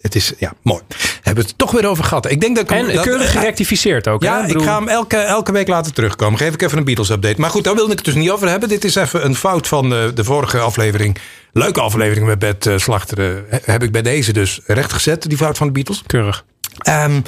het 0.00 0.14
is, 0.14 0.32
ja, 0.38 0.52
mooi. 0.62 0.80
Hebben 1.22 1.42
we 1.44 1.48
het 1.50 1.58
toch 1.58 1.70
weer 1.70 1.86
over 1.88 2.04
gehad. 2.04 2.30
Ik 2.30 2.40
denk 2.40 2.54
dat 2.56 2.64
ik 2.64 2.70
hem- 2.70 2.88
En 2.88 2.94
dat- 2.94 3.04
keurig 3.04 3.30
gerectificeerd 3.30 4.08
ook. 4.08 4.22
ja, 4.22 4.34
hè? 4.36 4.40
ik, 4.40 4.46
bedoel- 4.46 4.62
ga 4.62 4.78
hem 4.78 4.88
elke, 4.88 5.16
elke 5.16 5.52
week 5.52 5.68
laten 5.68 5.94
terugkomen. 5.94 6.38
Geef 6.38 6.54
ik 6.54 6.62
even 6.62 6.78
een 6.78 6.84
Beatles-update. 6.84 7.40
Maar 7.40 7.50
goed, 7.50 7.64
daar 7.64 7.74
wilde 7.74 7.90
ik 7.92 7.96
het 7.96 8.06
dus 8.06 8.14
niet 8.14 8.30
over 8.30 8.48
hebben. 8.48 8.68
Dit 8.68 8.84
is 8.84 8.94
even 8.94 9.24
een 9.24 9.34
fout 9.36 9.68
van 9.68 9.88
de, 9.90 10.10
de 10.14 10.24
vorige 10.24 10.58
aflevering. 10.58 11.18
Leuke 11.52 11.80
aflevering 11.80 12.26
met 12.26 12.38
Bert 12.38 12.66
eh, 12.66 12.78
Slachter. 12.78 13.44
eh, 13.48 13.58
heb 13.64 13.82
ik 13.82 13.92
bij 13.92 14.02
deze 14.02 14.32
dus 14.32 14.60
rechtgezet, 14.66 15.28
die 15.28 15.38
fout 15.38 15.56
van 15.56 15.66
de 15.66 15.72
Beatles. 15.72 16.02
Keurig. 16.06 16.44
Ehm, 16.78 17.20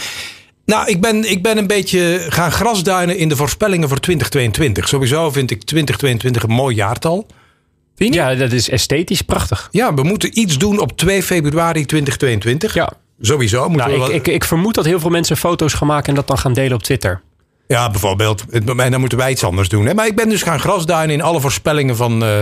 nou, 0.67 0.89
ik 0.89 1.01
ben, 1.01 1.31
ik 1.31 1.43
ben 1.43 1.59
een 1.59 1.67
beetje 1.67 2.27
gaan 2.29 2.53
grasduinen 2.53 3.17
in 3.19 3.29
de 3.29 3.37
voorspellingen 3.37 3.89
voor 3.89 4.01
2022. 4.01 4.89
Sowieso 4.89 5.31
vind 5.31 5.51
ik 5.51 5.63
2022 5.65 6.43
een 6.43 6.51
mooi 6.51 6.75
jaartal. 6.75 7.27
Ja, 7.97 8.35
dat 8.35 8.53
is 8.53 8.69
esthetisch 8.71 9.23
prachtig. 9.23 9.69
Ja, 9.71 9.95
we 9.95 10.03
moeten 10.03 10.39
iets 10.39 10.59
doen 10.59 10.79
op 10.79 10.97
2 10.97 11.23
februari 11.23 11.85
2022. 11.85 12.75
Ja. 12.75 12.93
Sowieso. 13.21 13.69
Moeten 13.69 13.79
Nou, 13.79 13.91
we 13.91 13.97
ik, 14.05 14.07
wel- 14.07 14.17
ik, 14.17 14.27
ik 14.27 14.45
vermoed 14.45 14.75
dat 14.75 14.85
heel 14.85 15.01
veel 15.01 15.11
mensen 15.11 15.37
foto's 15.37 15.73
gaan 15.73 15.87
maken 15.87 16.09
en 16.09 16.15
dat 16.15 16.27
dan 16.27 16.39
gaan 16.39 16.53
delen 16.53 16.73
op 16.77 16.83
Twitter. 16.83 17.21
Ja, 17.67 17.91
bijvoorbeeld. 17.91 18.45
En 18.51 18.91
dan 18.91 19.01
moeten 19.01 19.19
wij 19.19 19.31
iets 19.31 19.45
anders 19.45 19.69
doen. 19.69 19.87
Hè? 19.87 19.95
Maar 19.95 20.07
ik 20.07 20.17
ben 20.17 20.29
dus 20.29 20.43
gaan 20.43 20.61
grasduinen 20.61 21.15
in 21.15 21.23
alle 21.23 21.41
voorspellingen 21.41 21.97
van, 21.97 22.25
eh, 22.25 22.39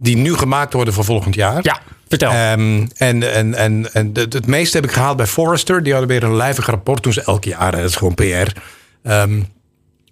die 0.00 0.16
nu 0.16 0.34
gemaakt 0.34 0.72
worden 0.72 0.94
voor 0.94 1.04
volgend 1.04 1.34
jaar. 1.34 1.58
Ja, 1.62 1.80
vertel. 2.08 2.30
Ehm, 2.30 2.86
en 2.96 3.32
en, 3.34 3.54
en, 3.54 3.92
en 3.92 4.10
het, 4.12 4.32
het 4.32 4.46
meeste 4.46 4.76
heb 4.76 4.86
ik 4.86 4.92
gehaald 4.92 5.16
bij 5.16 5.26
Forrester. 5.26 5.82
Die 5.82 5.92
hadden 5.92 6.10
weer 6.10 6.22
een 6.22 6.36
lijvig 6.36 6.66
rapport. 6.66 7.02
Doen 7.02 7.12
ze 7.12 7.22
elk 7.22 7.44
jaar. 7.44 7.70
Dat 7.70 7.80
is 7.80 7.96
gewoon 7.96 8.14
PR. 8.14 8.22
Ehm, 8.22 9.42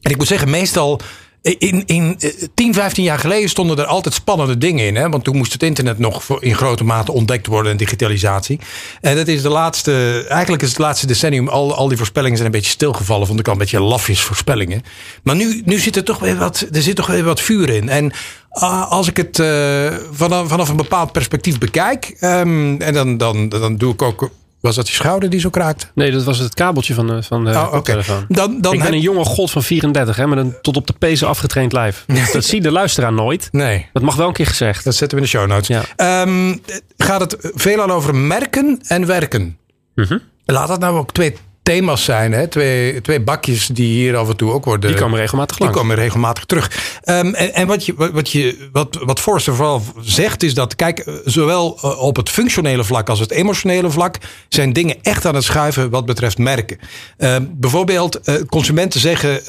en 0.01 0.11
ik 0.11 0.17
moet 0.17 0.27
zeggen, 0.27 0.51
meestal. 0.51 1.01
In, 1.43 1.83
in 1.87 2.17
eh, 2.19 2.31
10, 2.55 2.75
15 2.75 3.05
jaar 3.05 3.19
geleden 3.19 3.49
stonden 3.49 3.79
er 3.79 3.85
altijd 3.85 4.15
spannende 4.15 4.59
dingen 4.59 4.87
in. 4.87 4.97
Hè? 4.97 5.09
Want 5.09 5.25
toen 5.25 5.37
moest 5.37 5.53
het 5.53 5.63
internet 5.63 5.99
nog 5.99 6.41
in 6.41 6.55
grote 6.55 6.85
mate 6.85 7.13
ontdekt 7.13 7.47
worden 7.47 7.73
en 7.73 7.79
digitalisatie. 7.79 8.61
En 9.01 9.17
dat 9.17 9.29
is 9.29 9.43
de 9.43 9.49
laatste, 9.49 10.25
eigenlijk 10.29 10.63
is 10.63 10.69
het 10.69 10.79
laatste 10.79 11.07
decennium, 11.07 11.49
al, 11.49 11.75
al 11.75 11.89
die 11.89 11.97
voorspellingen 11.97 12.37
zijn 12.37 12.49
een 12.49 12.57
beetje 12.59 12.71
stilgevallen. 12.71 13.27
Vond 13.27 13.41
ik 13.41 13.47
al 13.47 13.53
een 13.53 13.59
beetje 13.59 13.81
lafjes 13.81 14.21
voorspellingen. 14.21 14.83
Maar 15.23 15.37
nu, 15.37 15.63
nu 15.65 15.79
zit 15.79 15.97
er 15.97 16.05
toch 16.05 16.19
weer 16.19 16.37
wat, 16.37 16.67
er 16.73 16.83
zit 16.83 16.97
toch 16.97 17.07
weer 17.07 17.25
wat 17.25 17.41
vuur 17.41 17.69
in. 17.69 17.89
En 17.89 18.13
ah, 18.49 18.91
als 18.91 19.09
ik 19.09 19.17
het 19.17 19.39
eh, 19.39 19.95
vanaf, 20.13 20.49
vanaf 20.49 20.69
een 20.69 20.77
bepaald 20.77 21.13
perspectief 21.13 21.59
bekijk, 21.59 22.17
ehm, 22.21 22.81
en 22.81 22.95
dan, 22.95 23.17
dan, 23.17 23.49
dan 23.49 23.77
doe 23.77 23.93
ik 23.93 24.03
ook. 24.03 24.31
Was 24.61 24.75
dat 24.75 24.89
je 24.89 24.95
schouder 24.95 25.31
die 25.31 25.41
zo 25.41 25.51
kraakt? 25.51 25.91
Nee, 25.95 26.11
dat 26.11 26.25
was 26.25 26.39
het 26.39 26.55
kabeltje 26.55 26.95
van 26.95 27.07
de, 27.07 27.23
van 27.23 27.45
de 27.45 27.51
Oh, 27.51 27.63
oké. 27.63 27.71
koptelefoon. 27.71 28.25
Dan, 28.29 28.61
dan 28.61 28.73
ik 28.75 28.83
ben 28.83 28.93
een 28.93 29.01
jonge 29.01 29.25
god 29.25 29.51
van 29.51 29.63
34, 29.63 30.17
hè, 30.17 30.27
met 30.27 30.39
een 30.39 30.55
tot 30.63 30.77
op 30.77 30.87
de 30.87 30.93
pezen 30.99 31.29
afgetraind 31.29 31.73
lijf. 31.73 32.05
Dat 32.33 32.45
ziet 32.45 32.63
de 32.63 32.71
luisteraar 32.71 33.13
nooit. 33.13 33.49
Nee. 33.53 33.87
Dat 33.93 34.03
mag 34.03 34.17
wel 34.17 34.27
een 34.27 34.33
keer 34.33 34.47
gezegd. 34.47 34.85
Dat 34.85 34.95
zetten 34.95 35.19
we 35.19 35.25
in 35.25 35.31
de 35.31 35.39
show 35.39 35.49
notes. 35.49 35.67
Ja. 35.69 35.83
Ehm, 35.97 36.57
gaat 36.97 37.21
het 37.21 37.37
veelal 37.55 37.91
over 37.91 38.15
merken 38.15 38.81
en 38.87 39.07
werken. 39.07 39.59
Mhm. 39.95 40.19
Laat 40.45 40.69
dat 40.69 40.81
nou 40.81 40.99
ook 40.99 41.13
twee 41.13 41.37
thema's 41.69 42.05
zijn. 42.05 42.33
Hè? 42.33 42.47
Twee, 42.47 43.01
twee 43.01 43.21
bakjes 43.21 43.67
die 43.67 43.87
hier 43.87 44.17
af 44.17 44.29
en 44.29 44.37
toe 44.37 44.53
ook 44.53 44.65
worden. 44.65 44.91
Die 44.91 44.99
komen 44.99 45.19
regelmatig 45.19 45.57
Die 45.57 45.65
langs. 45.65 45.81
komen 45.81 45.97
regelmatig 45.97 46.45
terug. 46.45 46.99
Ehm, 47.03 47.35
en 47.35 47.55
en 47.55 47.67
wat, 47.67 47.87
je, 47.87 47.95
wat, 48.13 48.31
je, 48.31 48.69
wat, 48.73 48.99
wat 49.05 49.21
Forrester 49.21 49.55
vooral 49.55 49.83
zegt 50.01 50.43
is 50.43 50.55
dat, 50.55 50.77
kijk, 50.77 50.99
eh, 50.99 51.15
zowel 51.25 51.79
eh, 51.83 52.03
op 52.03 52.17
het 52.17 52.31
functionele 52.31 52.85
vlak 52.85 53.09
als 53.09 53.21
het 53.21 53.31
emotionele 53.31 53.91
vlak 53.91 54.17
zijn 54.49 54.73
dingen 54.73 54.97
echt 55.03 55.27
aan 55.27 55.35
het 55.35 55.45
schuiven 55.45 55.91
wat 55.91 56.07
betreft 56.07 56.39
merken. 56.39 56.79
Ehm, 57.17 57.45
bijvoorbeeld, 57.51 58.21
eh, 58.21 58.35
consumenten 58.49 59.01
zeggen 59.01 59.47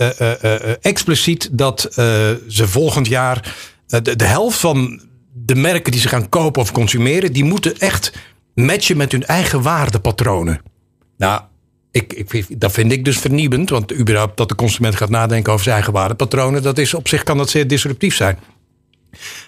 expliciet 0.81 1.49
dat 1.51 1.87
ze 2.47 2.67
volgend 2.67 3.07
jaar 3.07 3.55
de, 3.85 4.15
de 4.15 4.25
helft 4.25 4.57
van 4.59 5.01
de 5.33 5.55
merken 5.55 5.91
die 5.91 6.01
ze 6.01 6.07
gaan 6.07 6.29
kopen 6.29 6.61
of 6.61 6.71
consumeren, 6.71 7.33
die 7.33 7.43
moeten 7.43 7.77
echt 7.77 8.13
matchen 8.53 8.97
met 8.97 9.11
hun 9.11 9.25
eigen 9.25 9.61
waardepatronen. 9.61 10.61
Nou, 11.17 11.41
ik, 12.01 12.59
dat 12.59 12.71
vind 12.71 12.91
ik 12.91 13.05
dus 13.05 13.17
vernieuwend. 13.17 13.69
Want 13.69 13.93
überhaupt 13.93 14.37
dat 14.37 14.49
de 14.49 14.55
consument 14.55 14.95
gaat 14.95 15.09
nadenken 15.09 15.51
over 15.51 15.63
zijn 15.63 15.75
eigen 15.75 15.93
waardepatronen. 15.93 16.63
Dat 16.63 16.77
is 16.77 16.93
op 16.93 17.07
zich 17.07 17.23
kan 17.23 17.37
dat 17.37 17.49
zeer 17.49 17.67
disruptief 17.67 18.15
zijn. 18.15 18.39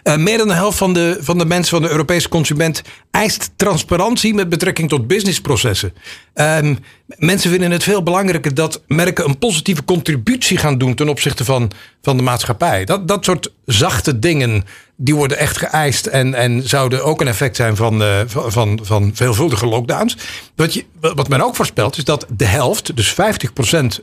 Eh, 0.03 0.17
meer 0.17 0.37
dan 0.37 0.47
de 0.47 0.53
helft 0.53 0.77
van 0.77 0.93
de, 0.93 1.17
van 1.19 1.37
de 1.37 1.45
mensen 1.45 1.77
van 1.77 1.81
de 1.81 1.91
Europese 1.91 2.29
consument 2.29 2.81
eist 3.11 3.51
transparantie 3.55 4.33
met 4.33 4.49
betrekking 4.49 4.89
tot 4.89 5.07
businessprocessen. 5.07 5.93
Ehm, 6.33 6.75
mensen 7.07 7.49
vinden 7.49 7.71
het 7.71 7.83
veel 7.83 8.03
belangrijker 8.03 8.53
dat 8.53 8.81
merken 8.87 9.25
een 9.25 9.37
positieve 9.37 9.83
contributie 9.85 10.57
gaan 10.57 10.77
doen 10.77 10.95
ten 10.95 11.09
opzichte 11.09 11.45
van, 11.45 11.71
van 12.01 12.17
de 12.17 12.23
maatschappij. 12.23 12.85
Dat, 12.85 13.07
dat 13.07 13.25
soort 13.25 13.51
zachte 13.65 14.19
dingen, 14.19 14.65
die 14.95 15.15
worden 15.15 15.37
echt 15.37 15.57
geëist 15.57 16.05
en, 16.05 16.33
en 16.33 16.67
zouden 16.67 17.03
ook 17.03 17.21
een 17.21 17.27
effect 17.27 17.55
zijn 17.55 17.75
van, 17.75 18.03
eh, 18.03 18.19
van, 18.25 18.51
van, 18.51 18.79
van 18.83 19.11
veelvuldige 19.13 19.65
lockdowns. 19.65 20.17
Wat, 20.55 20.73
je, 20.73 20.85
wat 20.99 21.29
men 21.29 21.41
ook 21.41 21.55
voorspelt 21.55 21.97
is 21.97 22.03
dat 22.03 22.25
de 22.29 22.45
helft, 22.45 22.95
dus 22.95 23.13
50% 23.13 23.15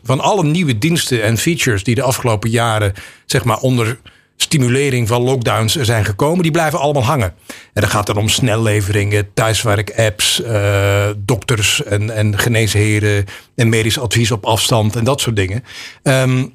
van 0.02 0.20
alle 0.20 0.44
nieuwe 0.44 0.78
diensten 0.78 1.22
en 1.22 1.38
features 1.38 1.84
die 1.84 1.94
de 1.94 2.02
afgelopen 2.02 2.50
jaren 2.50 2.92
zeg 3.26 3.44
maar 3.44 3.58
onder 3.58 3.98
stimulering 4.42 5.08
van 5.08 5.22
lockdowns 5.22 5.74
zijn 5.76 6.04
gekomen, 6.04 6.42
die 6.42 6.52
blijven 6.52 6.78
allemaal 6.78 7.04
hangen. 7.04 7.34
En 7.72 7.82
dat 7.82 7.90
gaat 7.90 8.06
dan 8.06 8.16
om 8.16 8.28
snelleveringen, 8.28 9.28
thuiswerk-apps, 9.34 10.42
eh, 10.42 11.06
dokters 11.18 11.82
en, 11.84 12.10
en 12.10 12.38
geneesheren 12.38 13.24
en 13.54 13.68
medisch 13.68 13.98
advies 13.98 14.30
op 14.30 14.44
afstand 14.46 14.96
en 14.96 15.04
dat 15.04 15.20
soort 15.20 15.36
dingen. 15.36 15.64
Ehm, 16.02 16.46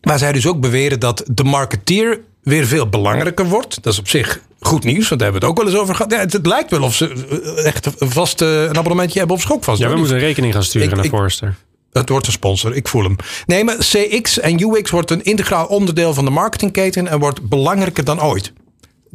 waar 0.00 0.18
zij 0.18 0.32
dus 0.32 0.46
ook 0.46 0.60
beweren 0.60 1.00
dat 1.00 1.24
de 1.32 1.44
marketeer 1.44 2.20
weer 2.42 2.66
veel 2.66 2.88
belangrijker 2.88 3.46
wordt. 3.46 3.82
Dat 3.82 3.92
is 3.92 3.98
op 3.98 4.08
zich 4.08 4.40
goed 4.60 4.84
nieuws, 4.84 5.08
want 5.08 5.20
daar 5.20 5.30
hebben 5.32 5.40
we 5.40 5.46
het 5.46 5.56
ook 5.56 5.64
wel 5.64 5.72
eens 5.74 5.82
over 5.82 5.94
gehad. 5.94 6.12
Ja, 6.12 6.18
het, 6.18 6.32
het 6.32 6.46
lijkt 6.46 6.70
wel 6.70 6.82
of 6.82 6.94
ze 6.94 7.08
eh, 7.56 7.64
echt 7.66 8.00
een 8.00 8.10
vast 8.10 8.40
een 8.40 8.76
abonnementje 8.76 9.18
hebben 9.18 9.36
op 9.36 9.42
schokvast. 9.42 9.80
Ja, 9.80 9.88
we 9.88 9.96
moeten 9.96 10.14
een 10.14 10.20
rekening 10.22 10.52
gaan 10.52 10.62
sturen 10.62 10.88
Ik- 10.88 10.94
naar 10.94 11.04
ik- 11.04 11.10
Forrester. 11.10 11.54
Het 11.92 12.08
wordt 12.08 12.26
een 12.26 12.32
sponsor, 12.32 12.76
ik 12.76 12.88
voel 12.88 13.02
hem. 13.02 13.16
Nee, 13.46 13.64
maar 13.64 13.76
CX 13.76 14.38
en 14.38 14.60
UX 14.60 14.90
wordt 14.90 15.10
een 15.10 15.24
integraal 15.24 15.66
onderdeel 15.66 16.14
van 16.14 16.24
de 16.24 16.30
marketingketen 16.30 17.08
en 17.08 17.18
wordt 17.18 17.48
belangrijker 17.48 18.04
dan 18.04 18.22
ooit. 18.22 18.52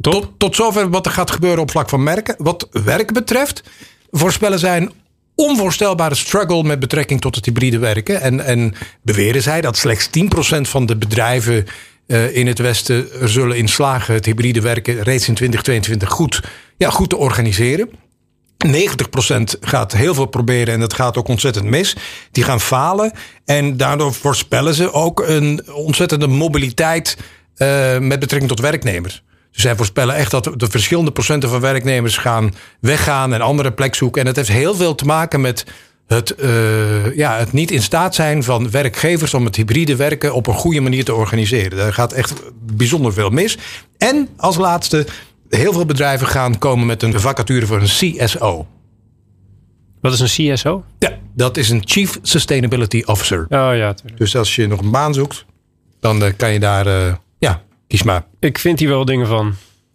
Tot, 0.00 0.28
tot 0.38 0.56
zover 0.56 0.90
wat 0.90 1.06
er 1.06 1.12
gaat 1.12 1.30
gebeuren 1.30 1.62
op 1.62 1.70
vlak 1.70 1.88
van 1.88 2.02
merken. 2.02 2.34
Wat 2.38 2.68
werk 2.70 3.12
betreft, 3.12 3.62
voorspellen 4.10 4.58
zij 4.58 4.76
een 4.76 4.92
onvoorstelbare 5.34 6.14
struggle 6.14 6.62
met 6.62 6.80
betrekking 6.80 7.20
tot 7.20 7.34
het 7.34 7.44
hybride 7.44 7.78
werken. 7.78 8.20
En, 8.20 8.40
en 8.40 8.74
beweren 9.02 9.42
zij 9.42 9.60
dat 9.60 9.76
slechts 9.76 10.08
10% 10.08 10.60
van 10.60 10.86
de 10.86 10.96
bedrijven 10.96 11.66
eh, 12.06 12.36
in 12.36 12.46
het 12.46 12.58
Westen 12.58 13.20
er 13.20 13.28
zullen 13.28 13.56
in 13.56 13.68
slagen 13.68 14.14
het 14.14 14.26
hybride 14.26 14.60
werken 14.60 15.02
reeds 15.02 15.28
in 15.28 15.34
2022 15.34 16.08
goed, 16.10 16.42
ja, 16.76 16.90
goed 16.90 17.10
te 17.10 17.16
organiseren. 17.16 17.90
90% 18.66 18.70
gaat 19.60 19.92
heel 19.92 20.14
veel 20.14 20.26
proberen 20.26 20.74
en 20.74 20.80
dat 20.80 20.94
gaat 20.94 21.16
ook 21.16 21.28
ontzettend 21.28 21.64
mis. 21.64 21.96
Die 22.32 22.44
gaan 22.44 22.60
falen 22.60 23.12
en 23.44 23.76
daardoor 23.76 24.14
voorspellen 24.14 24.74
ze 24.74 24.92
ook 24.92 25.20
een 25.26 25.62
ontzettende 25.72 26.26
mobiliteit 26.26 27.16
uh, 27.56 27.98
met 27.98 28.20
betrekking 28.20 28.50
tot 28.50 28.60
werknemers. 28.60 29.22
Dus 29.52 29.62
zij 29.62 29.76
voorspellen 29.76 30.14
echt 30.14 30.30
dat 30.30 30.50
de 30.56 30.70
verschillende 30.70 31.12
procenten 31.12 31.48
van 31.48 31.60
werknemers 31.60 32.16
gaan 32.16 32.54
weggaan 32.80 33.34
en 33.34 33.40
andere 33.40 33.72
plek 33.72 33.94
zoeken. 33.94 34.20
En 34.20 34.26
dat 34.26 34.36
heeft 34.36 34.58
heel 34.58 34.74
veel 34.74 34.94
te 34.94 35.04
maken 35.04 35.40
met 35.40 35.64
het, 36.06 36.34
uh, 36.38 37.16
ja, 37.16 37.36
het 37.36 37.52
niet 37.52 37.70
in 37.70 37.82
staat 37.82 38.14
zijn 38.14 38.42
van 38.42 38.70
werkgevers 38.70 39.34
om 39.34 39.44
het 39.44 39.56
hybride 39.56 39.96
werken 39.96 40.34
op 40.34 40.46
een 40.46 40.54
goede 40.54 40.80
manier 40.80 41.04
te 41.04 41.14
organiseren. 41.14 41.78
Daar 41.78 41.94
gaat 41.94 42.12
echt 42.12 42.32
bijzonder 42.60 43.12
veel 43.12 43.30
mis. 43.30 43.58
En 43.98 44.28
als 44.36 44.56
laatste, 44.56 45.06
heel 45.56 45.72
veel 45.72 45.86
bedrijven 45.86 46.26
gaan 46.26 46.58
komen 46.58 46.86
met 46.86 47.02
een 47.02 47.20
vacature 47.20 47.66
voor 47.66 47.80
een 47.80 47.86
CSO. 47.86 48.66
Wat 50.00 50.12
is 50.12 50.20
een 50.20 50.54
CSO? 50.54 50.84
Ja, 50.98 51.18
dat 51.34 51.56
is 51.56 51.70
een 51.70 51.82
Chief 51.84 52.18
Sustainability 52.22 53.02
Officer. 53.06 53.40
Oh 53.48 53.70
ja. 53.76 53.94
Dus 54.16 54.36
als 54.36 54.56
je 54.56 54.66
nog 54.66 54.80
een 54.80 54.90
baan 54.90 55.14
zoekt, 55.14 55.44
dan 56.00 56.22
uh, 56.22 56.28
kan 56.36 56.52
je 56.52 56.60
daar, 56.60 56.86
uh, 56.86 57.14
ja, 57.38 57.62
kies 57.86 58.02
maar. 58.02 58.24
Ik 58.40 58.58
vind 58.58 58.78
hier 58.78 58.88
wel 58.88 59.04
dingen 59.04 59.26
van. 59.26 59.54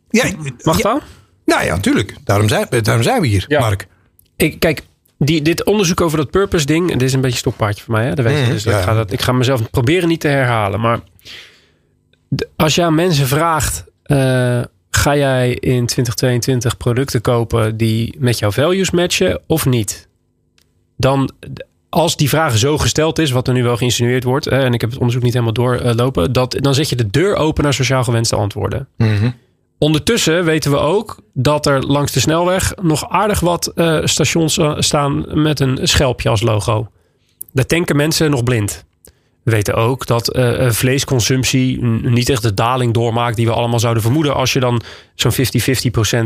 Ja, 0.09 0.31
Mag 0.61 0.77
ja, 0.77 0.93
dat? 0.93 1.01
Nou 1.45 1.65
ja, 1.65 1.75
natuurlijk. 1.75 2.15
Daarom 2.23 2.47
zijn, 2.47 2.67
daarom 2.81 3.03
zijn 3.03 3.21
we 3.21 3.27
hier, 3.27 3.45
Ja. 3.47 3.59
Mark. 3.59 3.87
Ik, 4.35 4.59
kijk, 4.59 4.81
die, 5.17 5.41
dit 5.41 5.65
onderzoek 5.65 6.01
over 6.01 6.17
dat 6.17 6.29
purpose 6.29 6.65
ding, 6.65 6.91
dit 6.91 7.01
is 7.01 7.13
een 7.13 7.21
beetje 7.21 7.35
een 7.35 7.41
stokpaardje 7.41 7.83
voor 7.83 7.93
mij. 7.93 8.05
Hè? 8.05 8.13
Dat 8.13 8.25
weet 8.25 8.37
je. 8.37 8.41
Mhm, 8.41 8.51
dus 8.51 8.63
ja. 8.63 8.77
ik, 8.77 8.83
ga 8.83 8.93
dat, 8.93 9.11
ik 9.11 9.21
ga 9.21 9.31
mezelf 9.31 9.69
proberen 9.69 10.07
niet 10.07 10.19
te 10.19 10.27
herhalen. 10.27 10.79
Maar 10.79 10.99
als 12.55 12.75
je 12.75 12.83
aan 12.83 12.95
mensen 12.95 13.27
vraagt, 13.27 13.83
eh, 14.03 14.61
ga 14.89 15.15
jij 15.15 15.50
in 15.51 15.86
2022 15.86 16.77
producten 16.77 17.22
kopen 17.22 17.77
die 17.77 18.15
met 18.19 18.39
jouw 18.39 18.51
values 18.51 18.91
matchen 18.91 19.41
of 19.48 19.65
niet? 19.65 20.08
Dan, 20.98 21.31
als 21.89 22.17
die 22.17 22.29
vraag 22.29 22.58
zo 22.58 22.77
gesteld 22.77 23.19
is, 23.19 23.31
wat 23.31 23.48
er 23.48 23.53
nu 23.53 23.63
wel 23.63 23.77
geïnsinueerd 23.77 24.24
wordt, 24.24 24.48
en 24.48 24.74
ik 24.74 24.81
heb 24.81 24.89
het 24.89 25.00
onderzoek 25.00 25.24
niet 25.24 25.34
helemaal 25.34 25.53
doorlopen, 25.53 26.34
dat, 26.34 26.55
dan 26.60 26.74
zet 26.74 26.89
je 26.89 26.96
de 26.96 27.10
deur 27.10 27.36
open 27.36 27.63
naar 27.63 27.74
sociaal 27.74 28.03
gewenste 28.03 28.36
antwoorden. 28.36 28.88
Mhm. 28.98 29.29
Ondertussen 29.77 30.46
weten 30.46 30.72
we 30.72 30.77
ook 30.77 31.19
dat 31.34 31.65
er 31.65 31.81
langs 31.81 32.12
de 32.12 32.19
snelweg 32.19 32.74
nog 32.81 33.10
aardig 33.10 33.39
wat 33.39 33.67
eh, 33.67 34.00
stations 34.03 34.58
eh, 34.58 34.75
staan 34.77 35.41
met 35.41 35.60
een 35.60 35.79
schelpje 35.81 36.29
als 36.29 36.41
logo. 36.41 36.88
Daar 37.53 37.65
tanken 37.65 37.96
mensen 37.96 38.31
nog 38.31 38.43
blind. 38.43 38.86
We 39.50 39.56
weten 39.56 39.75
ook 39.75 40.06
dat 40.06 40.34
eh, 40.34 40.65
eh, 40.65 40.72
vleesconsumptie 40.72 41.84
niet 41.84 42.29
echt 42.29 42.41
de 42.41 42.53
daling 42.53 42.94
doormaakt 42.94 43.36
die 43.36 43.46
we 43.46 43.51
allemaal 43.53 43.79
zouden 43.79 44.03
vermoeden 44.03 44.36
als 44.36 44.53
je 44.53 44.60
dan 44.60 44.82
zo'n 45.15 45.32
50-50% 45.32 45.36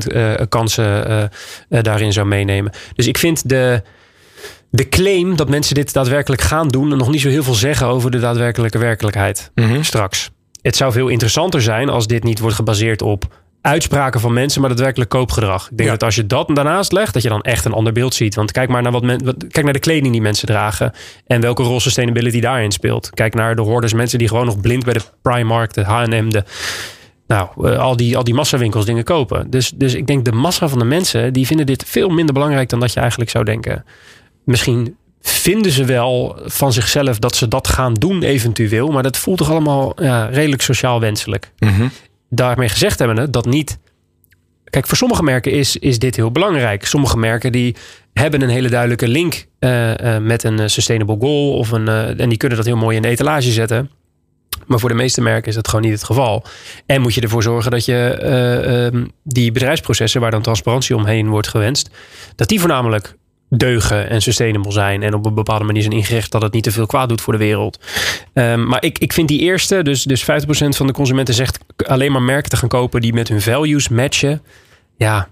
eh, 0.08 0.34
kansen 0.50 1.30
daarin 1.70 2.14
zou 2.14 2.28
meenemen. 2.28 2.72
Dus 2.96 3.08
ik 3.08 3.18
vind 3.18 3.50
de, 3.50 3.82
de 4.70 4.90
claim 4.90 5.36
dat 5.36 5.50
mensen 5.50 5.76
dit 5.76 5.94
daadwerkelijk 5.94 6.42
gaan 6.42 6.68
doen 6.68 6.98
nog 6.98 7.10
niet 7.10 7.22
zo 7.22 7.30
heel 7.30 7.44
veel 7.44 7.54
zeggen 7.54 7.88
over 7.88 8.12
de 8.12 8.20
daadwerkelijke 8.20 8.78
werkelijkheid 8.78 9.52
Mhm. 9.56 9.84
straks. 9.84 10.30
Het 10.62 10.76
zou 10.76 10.92
veel 10.92 11.08
interessanter 11.08 11.62
zijn 11.62 11.90
als 11.90 12.08
dit 12.08 12.24
niet 12.24 12.40
wordt 12.40 12.56
gebaseerd 12.56 13.02
op 13.02 13.43
uitspraken 13.64 14.20
van 14.20 14.34
mensen, 14.34 14.60
maar 14.62 14.70
daadwerkelijk 14.70 15.10
koopgedrag. 15.10 15.64
Ik 15.72 15.78
denk 15.78 15.90
Ja. 15.90 15.96
dat 15.96 16.04
als 16.04 16.16
je 16.16 16.28
dat 16.28 16.50
daarnaast 16.56 16.92
legt, 16.92 17.14
dat 17.14 17.24
je 17.24 17.30
dan 17.30 17.42
echt 17.42 17.66
een 17.66 17.74
ander 17.74 17.94
beeld 17.94 18.14
ziet. 18.14 18.36
Want 18.36 18.52
kijk 18.52 18.70
maar 18.70 18.82
naar 18.82 18.92
wat 18.92 19.04
men, 19.04 19.24
wat- 19.26 19.48
kijk 19.50 19.64
naar 19.64 19.74
de 19.74 19.80
kleding 19.80 20.12
die 20.12 20.22
mensen 20.22 20.48
dragen 20.48 20.92
en 21.28 21.42
welke 21.42 21.64
rol 21.64 21.80
sustainability 21.80 22.40
daarin 22.40 22.72
speelt. 22.72 23.10
Kijk 23.10 23.34
naar 23.34 23.56
de 23.56 23.62
hordes 23.62 23.94
mensen 23.94 24.20
die 24.20 24.28
gewoon 24.28 24.46
nog 24.46 24.62
blind 24.62 24.84
bij 24.84 24.94
de 24.94 25.02
Primark, 25.22 25.74
de 25.74 25.84
H&M, 25.84 26.30
de 26.30 26.44
nou, 27.28 27.72
eh, 27.72 27.80
al 27.80 27.96
die, 27.96 28.18
al 28.18 28.24
die 28.24 28.34
massawinkels 28.34 28.86
dingen 28.86 29.04
kopen. 29.04 29.50
Dus, 29.50 29.72
dus 29.76 29.94
ik 29.94 30.08
denk 30.08 30.26
de 30.26 30.32
massa 30.32 30.68
van 30.68 30.80
de 30.80 30.86
mensen 30.86 31.34
die 31.34 31.48
vinden 31.48 31.66
dit 31.66 31.84
veel 31.88 32.10
minder 32.10 32.34
belangrijk 32.34 32.70
dan 32.70 32.80
dat 32.80 32.94
je 32.94 33.00
eigenlijk 33.00 33.30
zou 33.30 33.44
denken. 33.44 33.86
Misschien 34.46 34.96
vinden 35.22 35.72
ze 35.72 35.86
wel 35.86 36.38
van 36.46 36.74
zichzelf 36.74 37.20
dat 37.20 37.36
ze 37.36 37.48
dat 37.48 37.68
gaan 37.68 37.94
doen 37.94 38.24
eventueel, 38.24 38.88
maar 38.88 39.04
dat 39.04 39.18
voelt 39.18 39.38
toch 39.38 39.50
allemaal 39.52 39.94
ja, 40.04 40.26
redelijk 40.26 40.62
sociaal 40.62 41.00
wenselijk. 41.00 41.52
Mhm. 41.60 41.88
Daarmee 42.36 42.70
gezegd 42.70 43.00
hebben 43.00 43.32
dat 43.32 43.46
niet. 43.46 43.80
Kijk, 44.64 44.88
voor 44.88 44.98
sommige 44.98 45.24
merken 45.24 45.52
is, 45.52 45.78
is 45.78 46.00
dit 46.00 46.16
heel 46.16 46.32
belangrijk. 46.32 46.86
Sommige 46.86 47.18
merken 47.18 47.52
die 47.52 47.76
hebben 48.14 48.42
een 48.42 48.50
hele 48.50 48.70
duidelijke 48.70 49.08
link 49.08 49.46
eh, 49.60 50.16
eh, 50.16 50.24
met 50.24 50.44
een 50.44 50.60
eh, 50.60 50.68
sustainable 50.68 51.18
goal 51.20 51.54
of 51.58 51.72
een, 51.72 51.88
en 51.88 52.30
die 52.30 52.38
kunnen 52.38 52.58
dat 52.58 52.66
heel 52.68 52.78
mooi 52.78 52.96
in 52.96 53.02
de 53.02 53.08
etalage 53.08 53.52
zetten. 53.52 53.90
Maar 54.68 54.80
voor 54.80 54.90
de 54.90 54.96
meeste 54.96 55.22
merken 55.22 55.50
is 55.50 55.56
dat 55.56 55.68
gewoon 55.68 55.84
niet 55.84 55.94
het 55.94 56.04
geval. 56.04 56.46
En 56.86 57.02
moet 57.02 57.14
je 57.14 57.22
ervoor 57.22 57.44
zorgen 57.44 57.72
dat 57.72 57.86
je 57.86 58.18
eh, 58.22 58.86
ehm, 58.86 59.06
die 59.24 59.52
bedrijfsprocessen, 59.52 60.22
waar 60.22 60.32
dan 60.32 60.42
transparantie 60.42 60.96
omheen 60.96 61.30
wordt 61.30 61.48
gewenst, 61.48 61.90
dat 62.36 62.48
die 62.48 62.60
voornamelijk 62.60 63.16
deugen 63.58 64.10
en 64.10 64.22
sustainable 64.22 64.72
zijn. 64.72 65.04
En 65.04 65.14
op 65.14 65.26
een 65.26 65.34
bepaalde 65.34 65.66
manier 65.66 65.82
zijn 65.82 65.94
ingericht 65.94 66.32
dat 66.32 66.42
het 66.42 66.54
niet 66.54 66.64
te 66.64 66.72
veel 66.72 66.86
kwaad 66.86 67.10
doet 67.10 67.22
voor 67.22 67.34
de 67.34 67.40
wereld. 67.40 67.80
Ehm, 68.34 68.68
maar 68.68 68.84
ik, 68.84 69.00
ik 69.00 69.14
vind 69.14 69.28
die 69.28 69.40
eerste, 69.40 69.84
dus, 69.84 70.04
dus 70.04 70.22
50% 70.22 70.26
van 70.76 70.88
de 70.88 70.94
consumenten 70.94 71.34
zegt 71.34 71.60
alleen 71.86 72.12
maar 72.12 72.22
merken 72.22 72.50
te 72.50 72.58
gaan 72.58 72.70
kopen 72.70 73.02
die 73.02 73.14
met 73.14 73.28
hun 73.28 73.42
values 73.42 73.90
matchen. 73.90 74.42
Ja, 74.98 75.28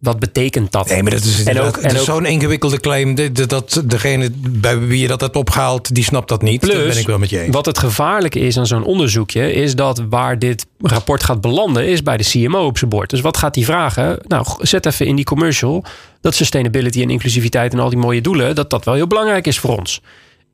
wat 0.00 0.18
betekent 0.18 0.72
dat? 0.72 0.88
Nee, 0.88 1.02
maar 1.02 1.10
dat 1.12 1.24
is, 1.24 1.44
En 1.44 1.60
ook- 1.60 1.78
ook- 1.84 1.90
zo'n 1.98 2.26
ingewikkelde 2.26 2.80
claim. 2.80 3.14
Dat, 3.14 3.48
dat, 3.48 3.82
degene 3.84 4.30
bij 4.48 4.78
wie 4.78 5.00
je 5.00 5.06
dat 5.08 5.20
hebt 5.20 5.36
opgehaald, 5.36 5.94
die 5.94 6.04
snapt 6.04 6.28
dat 6.28 6.42
niet. 6.42 6.60
dat 6.60 6.70
Plus, 6.70 6.86
ben 6.88 6.98
ik 6.98 7.06
wel 7.06 7.18
met 7.18 7.30
je 7.30 7.40
eens. 7.40 7.54
Wat 7.54 7.66
het 7.66 7.78
gevaarlijke 7.78 8.38
is 8.38 8.58
aan 8.58 8.66
zo'n 8.66 8.84
onderzoekje, 8.84 9.52
is 9.52 9.74
dat 9.74 10.02
waar 10.10 10.38
dit 10.38 10.66
rapport 10.80 11.22
gaat 11.24 11.40
belanden, 11.40 11.86
is 11.86 12.02
bij 12.02 12.16
de 12.16 12.24
CMO 12.24 12.64
op 12.66 12.78
zijn 12.78 12.90
bord. 12.90 13.10
Dus 13.10 13.20
wat 13.20 13.36
gaat 13.36 13.54
die 13.54 13.64
vragen? 13.64 14.18
Nou, 14.28 14.46
zet 14.58 14.86
even 14.86 15.06
in 15.06 15.16
die 15.16 15.24
commercial 15.24 15.84
dat 16.20 16.34
sustainability 16.34 17.02
en 17.02 17.10
inclusiviteit 17.10 17.72
en 17.72 17.78
al 17.78 17.88
die 17.90 17.98
mooie 17.98 18.20
doelen, 18.20 18.54
dat 18.54 18.70
dat 18.70 18.84
wel 18.84 18.94
heel 18.94 19.06
belangrijk 19.06 19.46
is 19.46 19.58
voor 19.58 19.78
ons. 19.78 20.00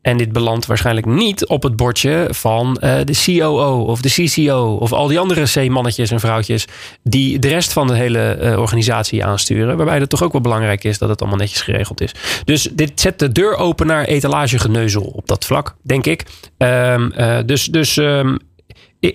En 0.07 0.17
dit 0.17 0.33
belandt 0.33 0.67
waarschijnlijk 0.67 1.07
niet 1.07 1.47
op 1.47 1.63
het 1.63 1.77
bordje 1.77 2.29
van 2.31 2.77
eh, 2.77 2.99
de 3.05 3.23
COO 3.25 3.83
of 3.83 4.01
de 4.01 4.09
CCO 4.09 4.77
of 4.81 4.93
al 4.93 5.07
die 5.07 5.19
andere 5.19 5.43
C-mannetjes 5.43 6.11
en 6.11 6.21
vrouwtjes 6.21 6.67
die 7.03 7.39
de 7.39 7.49
rest 7.49 7.73
van 7.73 7.87
de 7.87 7.95
hele 7.95 8.21
eh, 8.21 8.59
organisatie 8.59 9.25
aansturen. 9.25 9.77
Waarbij 9.77 9.99
het 9.99 10.09
toch 10.09 10.23
ook 10.23 10.33
wel 10.33 10.41
belangrijk 10.41 10.85
is 10.85 10.99
dat 10.99 11.09
het 11.09 11.21
allemaal 11.21 11.39
netjes 11.39 11.61
geregeld 11.61 12.01
is. 12.01 12.15
Dus 12.45 12.69
dit 12.73 13.01
zet 13.01 13.19
de 13.19 13.33
deur 13.33 13.57
open 13.57 13.87
naar 13.87 14.05
etalagegeneuzel 14.05 15.03
op 15.03 15.27
dat 15.27 15.45
vlak, 15.45 15.77
denk 15.83 16.07
ik. 16.07 16.25
Ehm, 16.59 17.11
eh, 17.11 17.39
dus 17.47 17.65
dus 17.65 17.97
ehm, 17.97 18.37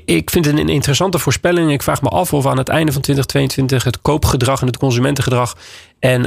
ik, 0.05 0.29
vind 0.29 0.45
het 0.45 0.57
een 0.57 0.69
interessante 0.69 1.19
voorspelling. 1.19 1.71
Ik 1.71 1.83
vraag 1.83 2.01
me 2.01 2.09
af 2.09 2.33
of 2.33 2.45
aan 2.45 2.57
het 2.57 2.69
einde 2.69 2.91
van 2.91 3.01
2022 3.01 3.83
het 3.83 4.01
koopgedrag 4.01 4.61
en 4.61 4.67
het 4.67 4.77
consumentengedrag 4.77 5.57
en 5.99 6.21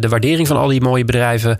de 0.00 0.08
waardering 0.08 0.46
van 0.46 0.56
al 0.56 0.68
die 0.68 0.80
mooie 0.80 1.04
bedrijven 1.04 1.58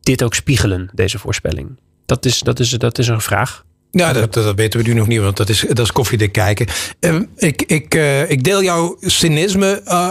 dit 0.00 0.22
ook 0.22 0.34
spiegelen, 0.34 0.90
deze 0.94 1.18
voorspelling. 1.18 1.78
Dat 2.06 2.24
is, 2.24 2.40
dat 2.40 2.60
is, 2.60 2.70
dat 2.70 2.98
is 2.98 3.08
een 3.08 3.20
vraag. 3.20 3.64
Ja, 3.90 4.12
dat, 4.12 4.34
dat, 4.34 4.54
weten 4.54 4.80
we 4.80 4.88
nu 4.88 4.94
nog 4.94 5.06
niet, 5.06 5.20
want 5.20 5.36
dat 5.36 5.48
is, 5.48 5.60
dat 5.68 5.78
is 5.78 5.92
koffiedik 5.92 6.32
kijken. 6.32 6.66
Ehm, 7.00 7.24
ik, 7.36 7.62
ik, 7.62 7.94
eh, 7.94 8.30
ik 8.30 8.44
deel 8.44 8.62
jouw 8.62 8.96
cynisme, 9.00 9.82
eh, 9.84 10.10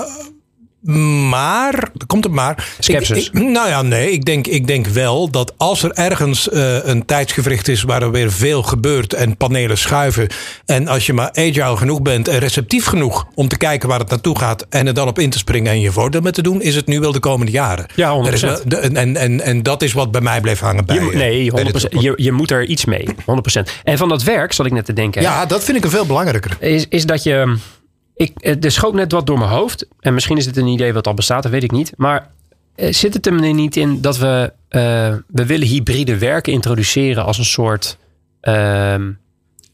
maar, 0.81 1.73
er 1.73 2.05
komt 2.07 2.23
het 2.23 2.33
maar. 2.33 2.67
Skepsis. 2.79 3.29
Nou 3.31 3.67
ja, 3.69 3.81
nee, 3.81 4.11
ik 4.11 4.25
denk, 4.25 4.47
ik 4.47 4.67
denk 4.67 4.87
wel 4.87 5.29
dat 5.29 5.53
als 5.57 5.83
er 5.83 5.91
ergens 5.91 6.49
eh, 6.49 6.85
een 6.85 7.05
tijdsgevricht 7.05 7.67
is 7.67 7.83
waar 7.83 8.01
er 8.01 8.11
weer 8.11 8.31
veel 8.31 8.63
gebeurt 8.63 9.13
en 9.13 9.37
panelen 9.37 9.77
schuiven. 9.77 10.27
En 10.65 10.87
als 10.87 11.05
je 11.05 11.13
maar 11.13 11.29
agile 11.33 11.77
genoeg 11.77 12.01
bent 12.01 12.27
en 12.27 12.39
receptief 12.39 12.85
genoeg 12.85 13.25
om 13.35 13.47
te 13.47 13.57
kijken 13.57 13.89
waar 13.89 13.99
het 13.99 14.09
naartoe 14.09 14.37
gaat 14.39 14.65
en 14.69 14.87
er 14.87 14.93
dan 14.93 15.07
op 15.07 15.19
in 15.19 15.29
te 15.29 15.37
springen 15.37 15.71
en 15.71 15.79
je 15.79 15.91
voordeel 15.91 16.21
met 16.21 16.33
te 16.33 16.41
doen, 16.41 16.61
is 16.61 16.75
het 16.75 16.87
nu 16.87 16.99
wel 16.99 17.11
de 17.11 17.19
komende 17.19 17.51
jaren. 17.51 17.85
Ja, 17.95 18.15
100%. 18.23 18.27
Er 18.27 18.33
is 18.33 18.41
wel- 18.41 18.59
de- 18.65 18.77
en, 18.77 19.15
en, 19.15 19.41
en 19.41 19.63
dat 19.63 19.81
is 19.81 19.93
wat 19.93 20.11
bij 20.11 20.21
mij 20.21 20.41
bleef 20.41 20.59
hangen 20.59 20.85
bij. 20.85 20.95
Je, 20.95 21.01
eh, 21.11 21.17
nee, 21.17 21.51
bij 21.51 21.63
dit 21.63 21.73
100%. 21.73 21.81
rapport. 21.81 22.03
Je, 22.03 22.13
je 22.23 22.31
moet 22.31 22.51
er 22.51 22.65
iets 22.65 22.85
mee. 22.85 23.07
100%. 23.25 23.61
En 23.83 23.97
van 23.97 24.09
dat 24.09 24.23
werk, 24.23 24.53
zat 24.53 24.65
ik 24.65 24.71
net 24.71 24.85
te 24.85 24.93
denken. 24.93 25.21
Ja, 25.21 25.45
dat 25.45 25.63
vind 25.63 25.77
ik 25.77 25.83
een 25.83 25.89
veel 25.89 26.05
belangrijker. 26.05 26.57
is, 26.59 26.85
is 26.89 27.05
dat 27.05 27.23
je. 27.23 27.57
Ik, 28.17 28.39
eh, 28.39 28.63
er 28.63 28.71
schoot 28.71 28.93
net 28.93 29.11
wat 29.11 29.25
door 29.25 29.37
mijn 29.37 29.49
hoofd. 29.49 29.87
En 29.99 30.13
misschien 30.13 30.37
is 30.37 30.45
het 30.45 30.57
een 30.57 30.67
idee 30.67 30.93
wat 30.93 31.07
al 31.07 31.13
bestaat, 31.13 31.43
dat 31.43 31.51
weet 31.51 31.63
ik 31.63 31.71
niet. 31.71 31.93
Maar 31.97 32.29
eh, 32.75 32.93
zit 32.93 33.13
het 33.13 33.25
er 33.25 33.53
niet 33.53 33.75
in 33.75 34.01
dat 34.01 34.17
we. 34.17 34.53
eh, 34.69 35.13
we 35.27 35.45
willen 35.45 35.67
hybride 35.67 36.17
werken 36.17 36.53
introduceren 36.53 37.25
als 37.25 37.37
een 37.37 37.45
soort. 37.45 37.97
ehm 38.41 39.11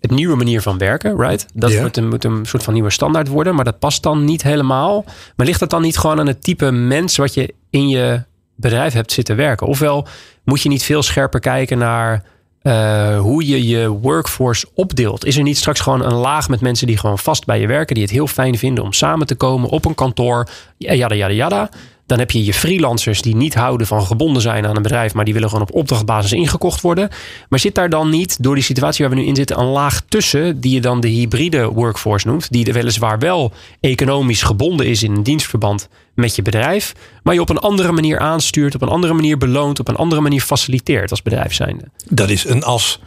het 0.03 0.11
nieuwe 0.11 0.35
manier 0.35 0.61
van 0.61 0.77
werken, 0.77 1.17
right? 1.17 1.45
Dat 1.53 1.81
moet, 1.81 1.97
een, 1.97 2.07
moet 2.07 2.23
een 2.23 2.45
soort 2.45 2.63
van 2.63 2.73
nieuwe 2.73 2.89
standaard 2.89 3.27
worden, 3.27 3.55
maar 3.55 3.65
dat 3.65 3.79
past 3.79 4.03
dan 4.03 4.23
niet 4.23 4.43
helemaal. 4.43 5.05
Maar 5.35 5.45
ligt 5.45 5.59
dat 5.59 5.69
dan 5.69 5.81
niet 5.81 5.97
gewoon 5.97 6.19
aan 6.19 6.27
het 6.27 6.43
type 6.43 6.71
mens 6.71 7.17
wat 7.17 7.33
je 7.33 7.53
in 7.69 7.87
je 7.87 8.23
bedrijf 8.55 8.93
hebt 8.93 9.11
zitten 9.11 9.35
werken? 9.35 9.67
Ofwel 9.67 10.07
moet 10.43 10.61
je 10.61 10.69
niet 10.69 10.83
veel 10.83 11.03
scherper 11.03 11.39
kijken 11.39 11.77
naar 11.77 12.23
eh, 12.63 13.19
hoe 13.19 13.47
je 13.47 13.67
je 13.67 13.89
workforce 13.89 14.67
opdeelt. 14.73 15.25
Is 15.25 15.37
er 15.37 15.43
niet 15.43 15.57
straks 15.57 15.79
gewoon 15.79 16.03
een 16.03 16.13
laag 16.13 16.49
met 16.49 16.61
mensen 16.61 16.87
die 16.87 16.97
gewoon 16.97 17.19
vast 17.19 17.45
bij 17.45 17.59
je 17.59 17.67
werken, 17.67 17.93
die 17.93 18.03
het 18.03 18.13
heel 18.13 18.27
fijn 18.27 18.57
vinden 18.57 18.83
om 18.83 18.93
samen 18.93 19.27
te 19.27 19.35
komen 19.35 19.69
op 19.69 19.85
een 19.85 19.95
kantoor, 19.95 20.47
ja, 20.77 20.93
jada, 20.93 21.15
jada, 21.15 21.33
jada. 21.33 21.69
Dan 22.05 22.19
heb 22.19 22.31
je 22.31 22.43
je 22.43 22.53
freelancers 22.53 23.21
die 23.21 23.35
niet 23.35 23.53
houden 23.53 23.87
van 23.87 24.05
gebonden 24.05 24.41
zijn 24.41 24.65
aan 24.65 24.75
een 24.75 24.81
bedrijf, 24.81 25.13
maar 25.13 25.25
die 25.25 25.33
willen 25.33 25.49
gewoon 25.49 25.67
op 25.67 25.75
opdrachtbasis 25.75 26.31
ingekocht 26.31 26.81
worden. 26.81 27.09
Maar 27.49 27.59
zit 27.59 27.75
daar 27.75 27.89
dan 27.89 28.09
niet, 28.09 28.43
door 28.43 28.55
die 28.55 28.63
situatie 28.63 29.05
waar 29.05 29.15
we 29.15 29.21
nu 29.21 29.27
in 29.27 29.35
zitten, 29.35 29.59
een 29.59 29.65
laag 29.65 30.01
tussen, 30.09 30.59
die 30.61 30.73
je 30.73 30.81
dan 30.81 30.99
de 30.99 31.07
hybride 31.07 31.65
workforce 31.65 32.27
noemt, 32.27 32.51
die 32.51 32.73
weliswaar 32.73 33.19
wel 33.19 33.51
economisch 33.79 34.41
gebonden 34.41 34.87
is 34.87 35.03
in 35.03 35.15
een 35.15 35.23
dienstverband 35.23 35.89
met 36.15 36.35
je 36.35 36.41
bedrijf, 36.41 36.93
maar 37.23 37.33
je 37.33 37.41
op 37.41 37.49
een 37.49 37.59
andere 37.59 37.91
manier 37.91 38.19
aanstuurt, 38.19 38.75
op 38.75 38.81
een 38.81 38.87
andere 38.87 39.13
manier 39.13 39.37
beloont, 39.37 39.79
op 39.79 39.87
een 39.87 39.95
andere 39.95 40.21
manier 40.21 40.41
faciliteert 40.41 41.09
als 41.09 41.21
bedrijf 41.21 41.53
zijnde? 41.53 41.83
Dat 42.09 42.29
is 42.29 42.45
een 42.45 42.63
as. 42.63 42.99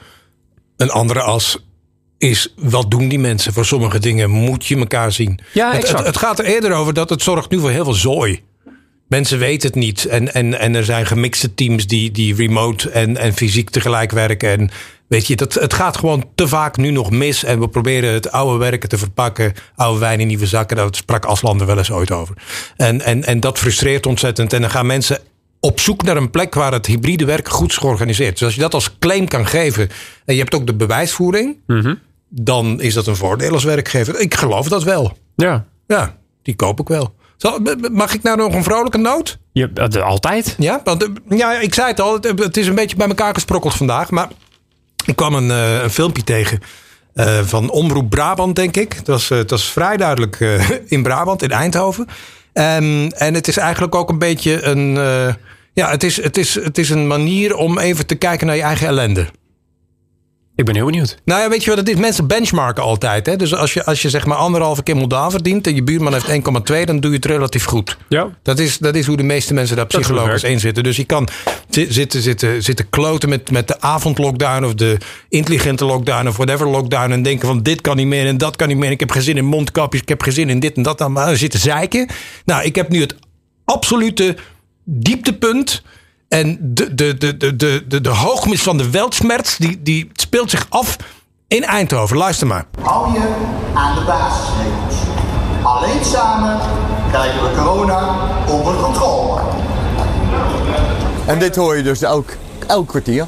Een 0.77 0.91
andere 0.91 1.21
as 1.21 1.59
is 2.19 2.53
wat 2.57 2.91
doen 2.91 3.09
die 3.09 3.19
mensen? 3.19 3.53
Voor 3.53 3.65
sommige 3.65 3.99
dingen 3.99 4.31
moet 4.31 4.67
je 4.67 4.77
elkaar 4.77 5.13
zien. 5.13 5.41
Ja, 5.53 5.67
het, 5.67 5.83
exact. 5.83 5.99
het, 5.99 6.07
het 6.07 6.17
gaat 6.17 6.39
er 6.39 6.45
eerder 6.45 6.73
over 6.73 6.95
dat 6.95 7.11
het 7.11 7.23
zorgt 7.23 7.51
nu 7.51 7.59
voor 7.59 7.71
heel 7.71 7.85
veel 7.85 7.93
zooi. 7.93 8.43
Mensen 9.09 9.39
weten 9.39 9.69
het 9.69 9.79
niet. 9.79 10.05
En, 10.05 10.35
en, 10.35 10.59
en 10.59 10.75
er 10.75 10.85
zijn 10.85 11.07
gemixte 11.07 11.55
teams 11.55 11.87
die, 11.87 12.11
die 12.11 12.35
remote 12.35 12.91
en, 12.91 13.17
en 13.17 13.33
fysiek 13.33 13.71
tegelijk 13.71 14.11
werken. 14.11 14.59
En 14.59 14.71
weet 15.07 15.27
je, 15.27 15.37
dat, 15.37 15.55
het 15.55 15.75
gaat 15.75 15.97
gewoon 15.97 16.25
te 16.35 16.49
vaak 16.49 16.77
nu 16.77 16.91
nog 16.91 17.11
mis. 17.11 17.45
En 17.45 17.61
we 17.61 17.69
proberen 17.69 18.13
het 18.13 18.33
oude 18.33 18.59
werken 18.59 18.89
te 18.89 18.99
verpakken. 18.99 19.53
Oude 19.75 20.01
wijn 20.01 20.21
in 20.21 20.27
nieuwe 20.27 20.47
zakken. 20.47 20.77
Dat 20.77 20.97
sprak 20.97 21.25
Aslander 21.25 21.67
wel 21.67 21.79
eens 21.79 21.91
ooit 21.91 22.11
over. 22.11 22.37
En, 22.77 23.01
en, 23.01 23.25
en 23.25 23.41
dat 23.41 23.59
frustreert 23.59 24.07
ontzettend. 24.07 24.53
En 24.53 24.61
dan 24.61 24.71
gaan 24.71 24.87
mensen 24.87 25.19
op 25.61 25.81
zoek 25.81 26.03
naar 26.03 26.17
een 26.17 26.31
plek 26.31 26.55
waar 26.55 26.73
het 26.73 26.87
hybride 26.87 27.25
werk 27.25 27.49
goed 27.49 27.71
is 27.71 27.77
georganiseerd. 27.77 28.33
Dus 28.33 28.43
als 28.43 28.55
je 28.55 28.61
dat 28.61 28.75
als 28.75 28.99
claim 28.99 29.29
kan 29.29 29.47
geven. 29.47 29.89
En 30.25 30.35
je 30.35 30.41
hebt 30.41 30.55
ook 30.55 30.67
de 30.67 30.75
bewijsvoering. 30.75 31.57
Dan 32.29 32.81
is 32.81 32.95
dat 32.95 33.07
een 33.07 33.17
voordeel 33.17 33.53
als 33.53 33.65
werkgever. 33.65 34.21
Ik 34.21 34.35
geloof 34.35 34.69
dat 34.69 34.83
wel. 34.83 35.17
Ja. 35.37 35.67
Ja, 35.87 36.17
die 36.43 36.55
koop 36.55 36.81
ik 36.81 36.89
wel. 36.89 37.15
Zal, 37.37 37.59
mag 37.93 38.15
ik 38.15 38.23
nou 38.23 38.37
nog 38.37 38.55
een 38.55 38.63
vrolijke 38.65 38.99
noot? 38.99 39.39
Je, 39.53 39.71
eh, 39.75 40.03
altijd. 40.03 40.55
Ja, 40.59 40.81
want 40.85 41.03
eh, 41.03 41.39
ja, 41.39 41.59
ik 41.61 41.75
zei 41.75 41.87
het 41.89 42.01
al, 42.01 42.15
het, 42.15 42.39
het 42.39 42.57
is 42.57 42.67
een 42.67 42.75
beetje 42.75 42.97
bij 42.97 43.09
elkaar 43.09 43.35
gesprokkeld 43.35 43.75
vandaag. 43.75 44.11
Maar 44.11 44.29
ik 45.07 45.17
kwam 45.17 45.35
een, 45.35 45.51
eh, 45.51 45.83
een 45.83 45.91
filmpje 45.91 46.25
tegen 46.25 46.61
eh, 47.15 47.39
van 47.45 47.71
Omroep 47.71 48.11
Brabant, 48.11 48.57
denk 48.57 48.77
ik. 48.77 48.93
Het 48.93 49.07
was, 49.07 49.31
eh, 49.31 49.39
het 49.39 49.51
was 49.51 49.65
vrij 49.73 49.97
duidelijk 49.97 50.41
eh, 50.41 50.71
in 50.95 51.03
Brabant, 51.03 51.43
in 51.43 51.51
Eindhoven. 51.51 52.07
En, 52.53 53.13
en 53.17 53.35
het 53.35 53.49
is 53.49 53.57
eigenlijk 53.57 53.95
ook 53.95 54.09
een 54.11 54.19
beetje 54.19 54.63
een. 54.63 54.97
eh, 54.97 55.35
ja, 55.73 55.91
het 55.91 56.03
is, 56.03 56.23
het, 56.23 56.37
is, 56.37 56.55
het 56.55 56.79
is 56.79 56.91
een 56.91 57.07
manier 57.07 57.55
om 57.57 57.79
even 57.79 58.07
te 58.07 58.15
kijken 58.15 58.47
naar 58.47 58.57
je 58.57 58.63
eigen 58.63 58.87
ellende. 58.87 59.27
Ik 60.57 60.65
ben 60.65 60.75
heel 60.75 60.85
benieuwd. 60.85 61.19
Nou 61.25 61.41
ja, 61.41 61.49
weet 61.49 61.65
je 61.65 61.71
wat 61.71 61.79
het 61.79 61.89
is? 61.89 61.95
Mensen 61.97 62.27
benchmarken 62.27 62.83
altijd. 62.83 63.27
Hè? 63.27 63.37
Dus 63.37 63.55
als 63.55 63.73
je, 63.75 63.85
als 63.85 64.03
je 64.03 64.11
zeg 64.11 64.27
maar 64.27 64.37
anderhalve 64.37 64.83
keer 64.83 64.97
Moldaal 64.97 65.31
verdient 65.31 65.67
en 65.67 65.75
je 65.75 65.83
buurman 65.83 66.13
heeft 66.13 66.29
1,2, 66.81 66.85
dan 66.85 67.01
doe 67.01 67.11
je 67.11 67.17
het 67.17 67.25
relatief 67.25 67.65
goed. 67.65 67.97
Ja. 68.09 68.29
Dat 68.43 68.59
is, 68.59 68.79
dat 68.79 68.95
is 68.95 69.07
hoe 69.07 69.17
de 69.17 69.23
meeste 69.23 69.55
mensen 69.55 69.77
daar 69.77 69.87
psychologisch 69.87 70.43
in 70.43 70.61
zitten. 70.61 70.83
Dus 70.85 70.97
je 70.97 71.05
kan 71.05 71.29
zi- 71.69 71.87
zitten, 71.93 72.23
zitten, 72.23 72.63
zitten 72.63 72.89
kloten 72.91 73.29
met, 73.29 73.51
met 73.51 73.69
de 73.69 73.81
avondlockdown 73.81 74.65
of 74.65 74.75
de 74.75 74.97
intelligente 75.29 75.85
lockdown 75.85 76.29
of 76.29 76.37
whatever 76.37 76.69
lockdown. 76.69 77.11
En 77.13 77.23
denken 77.23 77.47
van 77.49 77.63
dit 77.63 77.81
kan 77.81 77.97
niet 77.97 78.07
meer 78.07 78.27
en 78.27 78.39
dat 78.39 78.57
kan 78.57 78.69
niet 78.69 78.77
meer. 78.77 78.91
Ik 78.91 79.01
heb 79.01 79.11
geen 79.11 79.23
zin 79.23 79.37
in 79.37 79.45
mondkapjes, 79.45 80.01
ik 80.03 80.09
heb 80.09 80.23
geen 80.23 80.33
zin 80.33 80.49
in 80.51 80.61
dit 80.61 80.77
en 80.77 80.83
dat. 80.83 80.99
Dan 80.99 81.13
maar 81.13 81.37
zitten 81.37 81.61
zeiken. 81.61 82.09
Nou, 82.45 82.65
ik 82.65 82.75
heb 82.75 82.89
nu 82.89 83.01
het 83.01 83.15
absolute 83.65 84.37
dieptepunt. 84.85 85.83
En 86.37 86.59
de, 86.61 86.95
de, 86.95 87.17
de, 87.19 87.37
de, 87.37 87.57
de, 87.57 87.85
de, 87.89 88.01
de 88.01 88.09
hoogmis 88.09 88.63
van 88.63 88.77
de 88.77 88.91
weltschmerz, 88.91 89.57
die, 89.57 89.83
die 89.83 90.11
speelt 90.13 90.51
zich 90.51 90.67
af 90.69 90.97
in 91.49 91.65
Eindhoven. 91.65 92.17
Luister 92.17 92.47
maar. 92.47 92.65
Hou 92.83 93.13
je 93.13 93.35
aan 93.75 93.95
de 93.95 94.05
basisregels. 94.05 94.95
Alleen 95.63 96.05
samen 96.05 96.61
krijgen 97.11 97.43
we 97.43 97.57
corona 97.57 98.19
onder 98.49 98.75
controle. 98.75 99.41
En 101.27 101.39
dit 101.39 101.57
hoor 101.57 101.77
je 101.77 101.83
dus 101.83 102.03
elk, 102.03 102.37
elk 102.67 102.89
kwartier. 102.89 103.27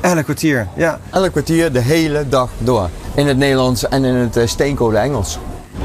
Elk 0.00 0.24
kwartier, 0.24 0.68
ja. 0.76 1.00
Elk 1.10 1.30
kwartier 1.30 1.72
de 1.72 1.80
hele 1.80 2.28
dag 2.28 2.50
door. 2.58 2.88
In 3.14 3.26
het 3.26 3.36
Nederlands 3.36 3.88
en 3.88 4.04
in 4.04 4.14
het 4.14 4.36
eh, 4.36 4.46
steenkolen 4.46 5.02
Engels. 5.02 5.38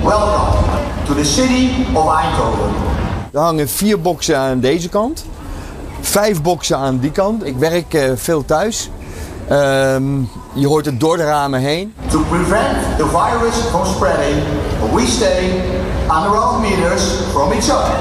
Welcome 0.03 0.57
to 1.05 1.13
the 1.13 1.25
city 1.25 1.69
of 1.93 2.15
Eindhoven. 2.15 2.71
Er 3.33 3.39
hangen 3.39 3.69
vier 3.69 4.01
boksen 4.01 4.37
aan 4.37 4.59
deze 4.59 4.89
kant. 4.89 5.25
Vijf 6.01 6.41
boksen 6.41 6.77
aan 6.77 6.99
die 6.99 7.11
kant. 7.11 7.45
Ik 7.45 7.55
werk 7.57 7.93
eh, 7.93 8.11
veel 8.15 8.45
thuis. 8.45 8.89
Ehm, 9.49 10.17
je 10.53 10.67
hoort 10.67 10.85
het 10.85 10.99
door 10.99 11.17
de 11.17 11.23
ramen 11.23 11.59
heen. 11.59 11.93
To 12.11 12.19
prevent 12.29 12.97
the 12.97 13.07
virus 13.07 13.55
from 13.69 13.85
spreading, 13.85 14.43
we 14.93 15.05
stay 15.07 15.51
anderhalf 16.07 16.61
meters 16.61 17.03
from 17.31 17.51
each 17.51 17.69
other. 17.69 17.95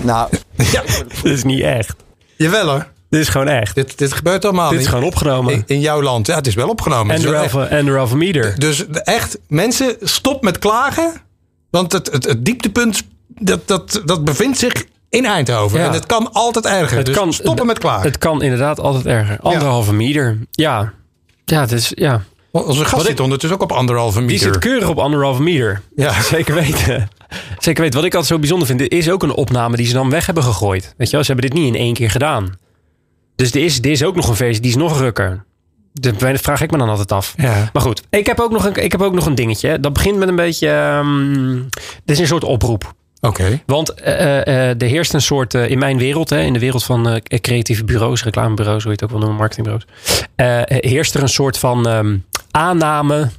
Nou, 0.00 0.28
Ja, 0.72 0.82
Dit 1.22 1.32
is 1.32 1.44
niet 1.44 1.60
echt. 1.62 1.94
jawel 2.36 2.68
hoor. 2.68 2.86
Dit 3.10 3.20
is 3.20 3.28
gewoon 3.28 3.48
echt. 3.48 3.74
Dit, 3.74 3.98
dit 3.98 4.12
gebeurt 4.12 4.44
allemaal 4.44 4.70
Dit 4.70 4.80
is 4.80 4.86
gewoon 4.86 5.04
opgenomen. 5.04 5.52
In, 5.54 5.62
in 5.66 5.80
jouw 5.80 6.02
land. 6.02 6.26
Ja, 6.26 6.34
het 6.34 6.46
is 6.46 6.54
wel 6.54 6.68
opgenomen. 6.68 7.14
Anderhalve 7.70 8.16
meter. 8.16 8.58
Dus 8.58 8.86
echt, 8.88 9.38
mensen, 9.48 9.96
stop 10.00 10.42
met 10.42 10.58
klagen. 10.58 11.12
Want 11.70 11.92
het, 11.92 12.12
het, 12.12 12.24
het 12.24 12.44
dieptepunt, 12.44 13.02
dat, 13.28 13.68
dat, 13.68 14.02
dat 14.04 14.24
bevindt 14.24 14.58
zich 14.58 14.84
in 15.08 15.24
Eindhoven. 15.24 15.78
Ja. 15.78 15.86
En 15.86 15.92
het 15.92 16.06
kan 16.06 16.32
altijd 16.32 16.66
erger. 16.66 16.96
Het 16.96 17.06
dus 17.06 17.14
kan, 17.16 17.32
stoppen 17.32 17.66
met 17.66 17.78
klagen. 17.78 18.06
Het 18.06 18.18
kan 18.18 18.42
inderdaad 18.42 18.80
altijd 18.80 19.06
erger. 19.06 19.38
Anderhalve 19.40 19.92
meter. 19.92 20.38
Ja. 20.50 20.92
Ja, 21.44 21.60
het 21.60 21.72
is, 21.72 21.92
ja. 21.94 22.22
Onze 22.50 22.84
gast 22.84 23.06
zit 23.06 23.20
ondertussen 23.20 23.58
ook 23.58 23.70
op 23.70 23.76
anderhalve 23.76 24.18
Die 24.18 24.26
meter. 24.26 24.52
zit 24.52 24.58
keurig 24.58 24.88
op 24.88 24.98
anderhalve 24.98 25.42
meter. 25.42 25.82
Ja. 25.96 26.20
Zeker 26.32 26.54
weten. 26.54 27.08
Zeker 27.58 27.82
weten. 27.82 27.96
Wat 27.98 28.04
ik 28.06 28.14
altijd 28.14 28.32
zo 28.32 28.38
bijzonder 28.38 28.66
vind, 28.66 28.78
dit 28.78 28.92
is 28.92 29.10
ook 29.10 29.22
een 29.22 29.34
opname 29.34 29.76
die 29.76 29.86
ze 29.86 29.92
dan 29.92 30.10
weg 30.10 30.26
hebben 30.26 30.44
gegooid. 30.44 30.94
Weet 30.96 31.06
je 31.10 31.14
wel, 31.16 31.24
ze 31.24 31.32
hebben 31.32 31.50
dit 31.50 31.58
niet 31.60 31.74
in 31.74 31.80
één 31.80 31.94
keer 31.94 32.10
gedaan. 32.10 32.54
Dus 33.36 33.50
er 33.50 33.64
is, 33.64 33.78
er 33.78 33.90
is 33.90 34.04
ook 34.04 34.14
nog 34.14 34.28
een 34.28 34.36
versie, 34.36 34.60
die 34.62 34.70
is 34.70 34.76
nog 34.76 34.98
rukker. 34.98 35.44
Dat 35.92 36.14
vraag 36.40 36.60
ik 36.60 36.70
me 36.70 36.78
dan 36.78 36.88
altijd 36.88 37.12
af. 37.12 37.34
Ja. 37.36 37.70
Maar 37.72 37.82
goed, 37.82 38.02
ik 38.10 38.26
heb 38.26 38.40
ook 38.40 38.50
nog 38.52 38.64
een, 38.64 38.74
ik 38.84 38.92
heb 38.92 39.02
ook 39.02 39.14
nog 39.14 39.26
een 39.26 39.34
dingetje. 39.34 39.80
Dat 39.80 39.92
begint 39.92 40.16
met 40.18 40.28
een 40.28 40.36
beetje. 40.36 40.68
ehm, 40.68 41.54
dit 42.04 42.16
is 42.16 42.18
een 42.18 42.26
soort 42.26 42.44
oproep. 42.44 42.94
Oké. 43.26 43.60
Want 43.66 43.94
eh, 43.94 44.46
eh, 44.46 44.82
er 44.82 44.88
heerst 44.88 45.14
een 45.14 45.20
soort, 45.20 45.54
eh, 45.54 45.70
in 45.70 45.78
mijn 45.78 45.98
wereld, 45.98 46.30
hè, 46.30 46.40
in 46.40 46.52
de 46.52 46.58
wereld 46.58 46.84
van 46.84 47.08
eh, 47.08 47.40
creatieve 47.40 47.84
bureaus, 47.84 48.24
reclamebureaus, 48.24 48.82
hoe 48.82 48.92
je 48.92 48.98
het 49.00 49.04
ook 49.04 49.10
wel 49.10 49.18
noemen, 49.18 49.38
marketingbureaus, 49.38 49.86
eh, 50.36 50.60
heerst 50.90 51.14
er 51.14 51.22
een 51.22 51.28
soort 51.28 51.58
van 51.58 51.88
ehm, 51.88 52.16
aanname 52.50 53.30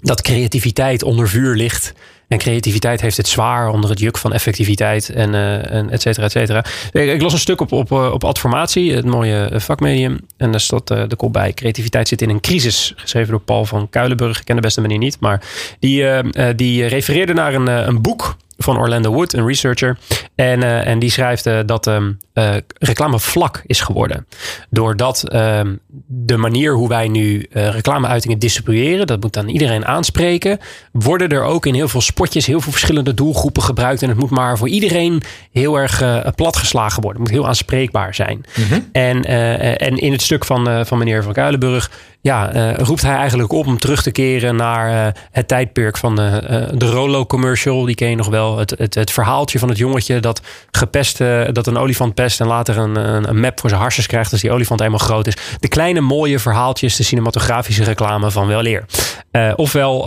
dat 0.00 0.20
creativiteit 0.22 1.02
onder 1.02 1.28
vuur 1.28 1.54
ligt. 1.54 1.92
En 2.28 2.38
creativiteit 2.38 3.00
heeft 3.00 3.16
het 3.16 3.28
zwaar 3.28 3.68
onder 3.68 3.90
het 3.90 3.98
juk 4.00 4.18
van 4.18 4.32
effectiviteit 4.32 5.10
en, 5.10 5.34
eh 5.34 5.70
en 5.72 5.90
et 5.90 6.02
cetera, 6.02 6.24
et 6.26 6.32
cetera. 6.32 6.64
Ik, 6.92 7.12
ik 7.12 7.22
las 7.22 7.32
een 7.32 7.38
stuk 7.38 7.60
op, 7.60 7.72
op, 7.72 7.92
eh, 7.92 8.12
op 8.12 8.24
Adformatie, 8.24 8.94
het 8.94 9.04
mooie 9.04 9.44
eh, 9.44 9.60
vakmedium. 9.60 10.18
En 10.36 10.50
daar 10.50 10.66
eh, 10.84 11.08
de 11.08 11.16
kop 11.16 11.32
bij. 11.32 11.52
Creativiteit 11.52 12.08
zit 12.08 12.22
in 12.22 12.30
een 12.30 12.40
crisis. 12.40 12.92
Geschreven 12.96 13.30
door 13.30 13.40
Paul 13.40 13.64
van 13.64 13.88
Kuilenburg. 13.90 14.38
Ik 14.38 14.44
ken 14.44 14.56
de 14.56 14.62
beste 14.62 14.80
manier 14.80 14.98
niet. 14.98 15.16
Maar 15.20 15.42
die, 15.78 16.08
eh, 16.08 16.48
eh, 16.48 16.56
die 16.56 16.86
refereerde 16.86 17.32
naar 17.32 17.54
een, 17.54 17.68
eh, 17.68 17.86
een 17.86 18.02
boek 18.02 18.36
van 18.58 18.78
Orlando 18.78 19.12
Wood, 19.12 19.32
een 19.32 19.46
researcher. 19.46 19.98
En, 20.34 20.62
eh, 20.62 20.86
en 20.86 20.98
die 20.98 21.10
schrijft 21.10 21.46
eh, 21.46 21.58
dat 21.66 21.86
eh, 21.86 22.56
reclame 22.78 23.20
vlak 23.20 23.62
is 23.66 23.80
geworden. 23.80 24.26
Doordat 24.70 25.28
ehm, 25.28 25.74
de 26.06 26.36
manier 26.36 26.74
hoe 26.74 26.88
wij 26.88 27.08
nu 27.08 27.46
reclameuitingen 27.50 28.38
distribueren, 28.38 29.06
dat 29.06 29.20
moet 29.20 29.36
aan 29.36 29.48
iedereen 29.48 29.86
aanspreken, 29.86 30.58
worden 30.92 31.28
er 31.28 31.42
ook 31.42 31.66
in 31.66 31.74
heel 31.74 31.88
veel 31.88 32.00
spotjes 32.00 32.46
heel 32.46 32.60
veel 32.60 32.72
verschillende 32.72 33.14
doelgroepen 33.14 33.62
gebruikt. 33.62 34.02
En 34.02 34.08
het 34.08 34.18
moet 34.18 34.30
maar 34.30 34.58
voor 34.58 34.68
iedereen 34.68 35.22
heel 35.52 35.76
erg 35.76 36.02
platgeslagen 36.34 37.02
worden. 37.02 37.22
Het 37.22 37.30
moet 37.30 37.40
heel 37.40 37.48
aanspreekbaar 37.48 38.14
zijn. 38.14 38.44
En, 38.92 39.24
eh, 39.24 39.88
en 39.88 39.96
in 39.96 40.12
het 40.12 40.22
stuk 40.22 40.44
van, 40.44 40.86
van 40.86 40.98
meneer 40.98 41.22
Van 41.22 41.32
Kuilenburg 41.32 41.90
ja, 42.20 42.52
eh, 42.52 42.74
roept 42.74 43.02
hij 43.02 43.16
eigenlijk 43.16 43.52
op 43.52 43.66
om 43.66 43.78
terug 43.78 44.02
te 44.02 44.10
keren 44.10 44.56
naar 44.56 45.06
eh, 45.06 45.22
het 45.30 45.48
tijdperk 45.48 45.96
van 45.96 46.20
eh, 46.20 46.36
eh, 46.36 46.68
de 46.74 46.86
Rolo 46.86 47.26
commercial. 47.26 47.84
Die 47.84 47.94
ken 47.94 48.10
je 48.10 48.16
nog 48.16 48.28
wel. 48.28 48.58
Het, 48.58 48.74
het, 48.78 48.94
het 48.94 49.10
verhaaltje 49.10 49.58
van 49.58 49.68
het 49.68 49.78
jongetje 49.78 50.20
dat 50.20 50.40
gepest, 50.70 51.18
dat 51.52 51.66
een 51.66 51.76
olifant 51.76 52.14
pest 52.14 52.40
en 52.40 52.46
later 52.46 52.78
een, 52.78 52.96
een, 52.96 53.28
een 53.28 53.40
map 53.40 53.60
voor 53.60 53.68
zijn 53.68 53.80
harsjes 53.80 54.06
krijgt 54.06 54.32
als 54.32 54.40
die 54.40 54.50
olifant 54.50 54.80
eenmaal 54.80 54.98
groot 54.98 55.26
is. 55.26 55.36
De 55.60 55.68
kleine 55.68 56.00
mooie 56.00 56.38
verhaaltjes, 56.38 56.96
de 56.96 57.02
cinematografische 57.02 57.84
reclame 57.84 58.30
van 58.30 58.46
wel 58.46 58.66
eer. 58.66 58.84
Eh, 59.30 59.52
ofwel 59.56 60.04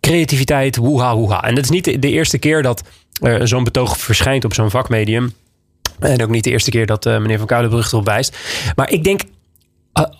creativiteit, 0.00 0.76
woeha 0.76 1.16
woeha. 1.16 1.42
En 1.42 1.54
dat 1.54 1.64
is 1.64 1.70
niet 1.70 1.84
de, 1.84 1.98
de 1.98 2.10
eerste 2.10 2.38
keer 2.38 2.62
dat 2.62 2.82
zo'n 3.42 3.64
betoog 3.64 3.96
verschijnt 3.96 4.44
op 4.44 4.54
zo'n 4.54 4.70
vakmedium. 4.70 5.32
En 5.98 6.22
ook 6.22 6.28
niet 6.28 6.44
de 6.44 6.50
eerste 6.50 6.70
keer 6.70 6.86
dat 6.86 7.04
meneer 7.04 7.38
Van 7.38 7.46
Kuilenbrug 7.46 7.92
erop 7.92 8.04
wijst. 8.04 8.36
Maar 8.74 8.90
ik 8.90 9.04
denk, 9.04 9.20
uh, 9.22 9.28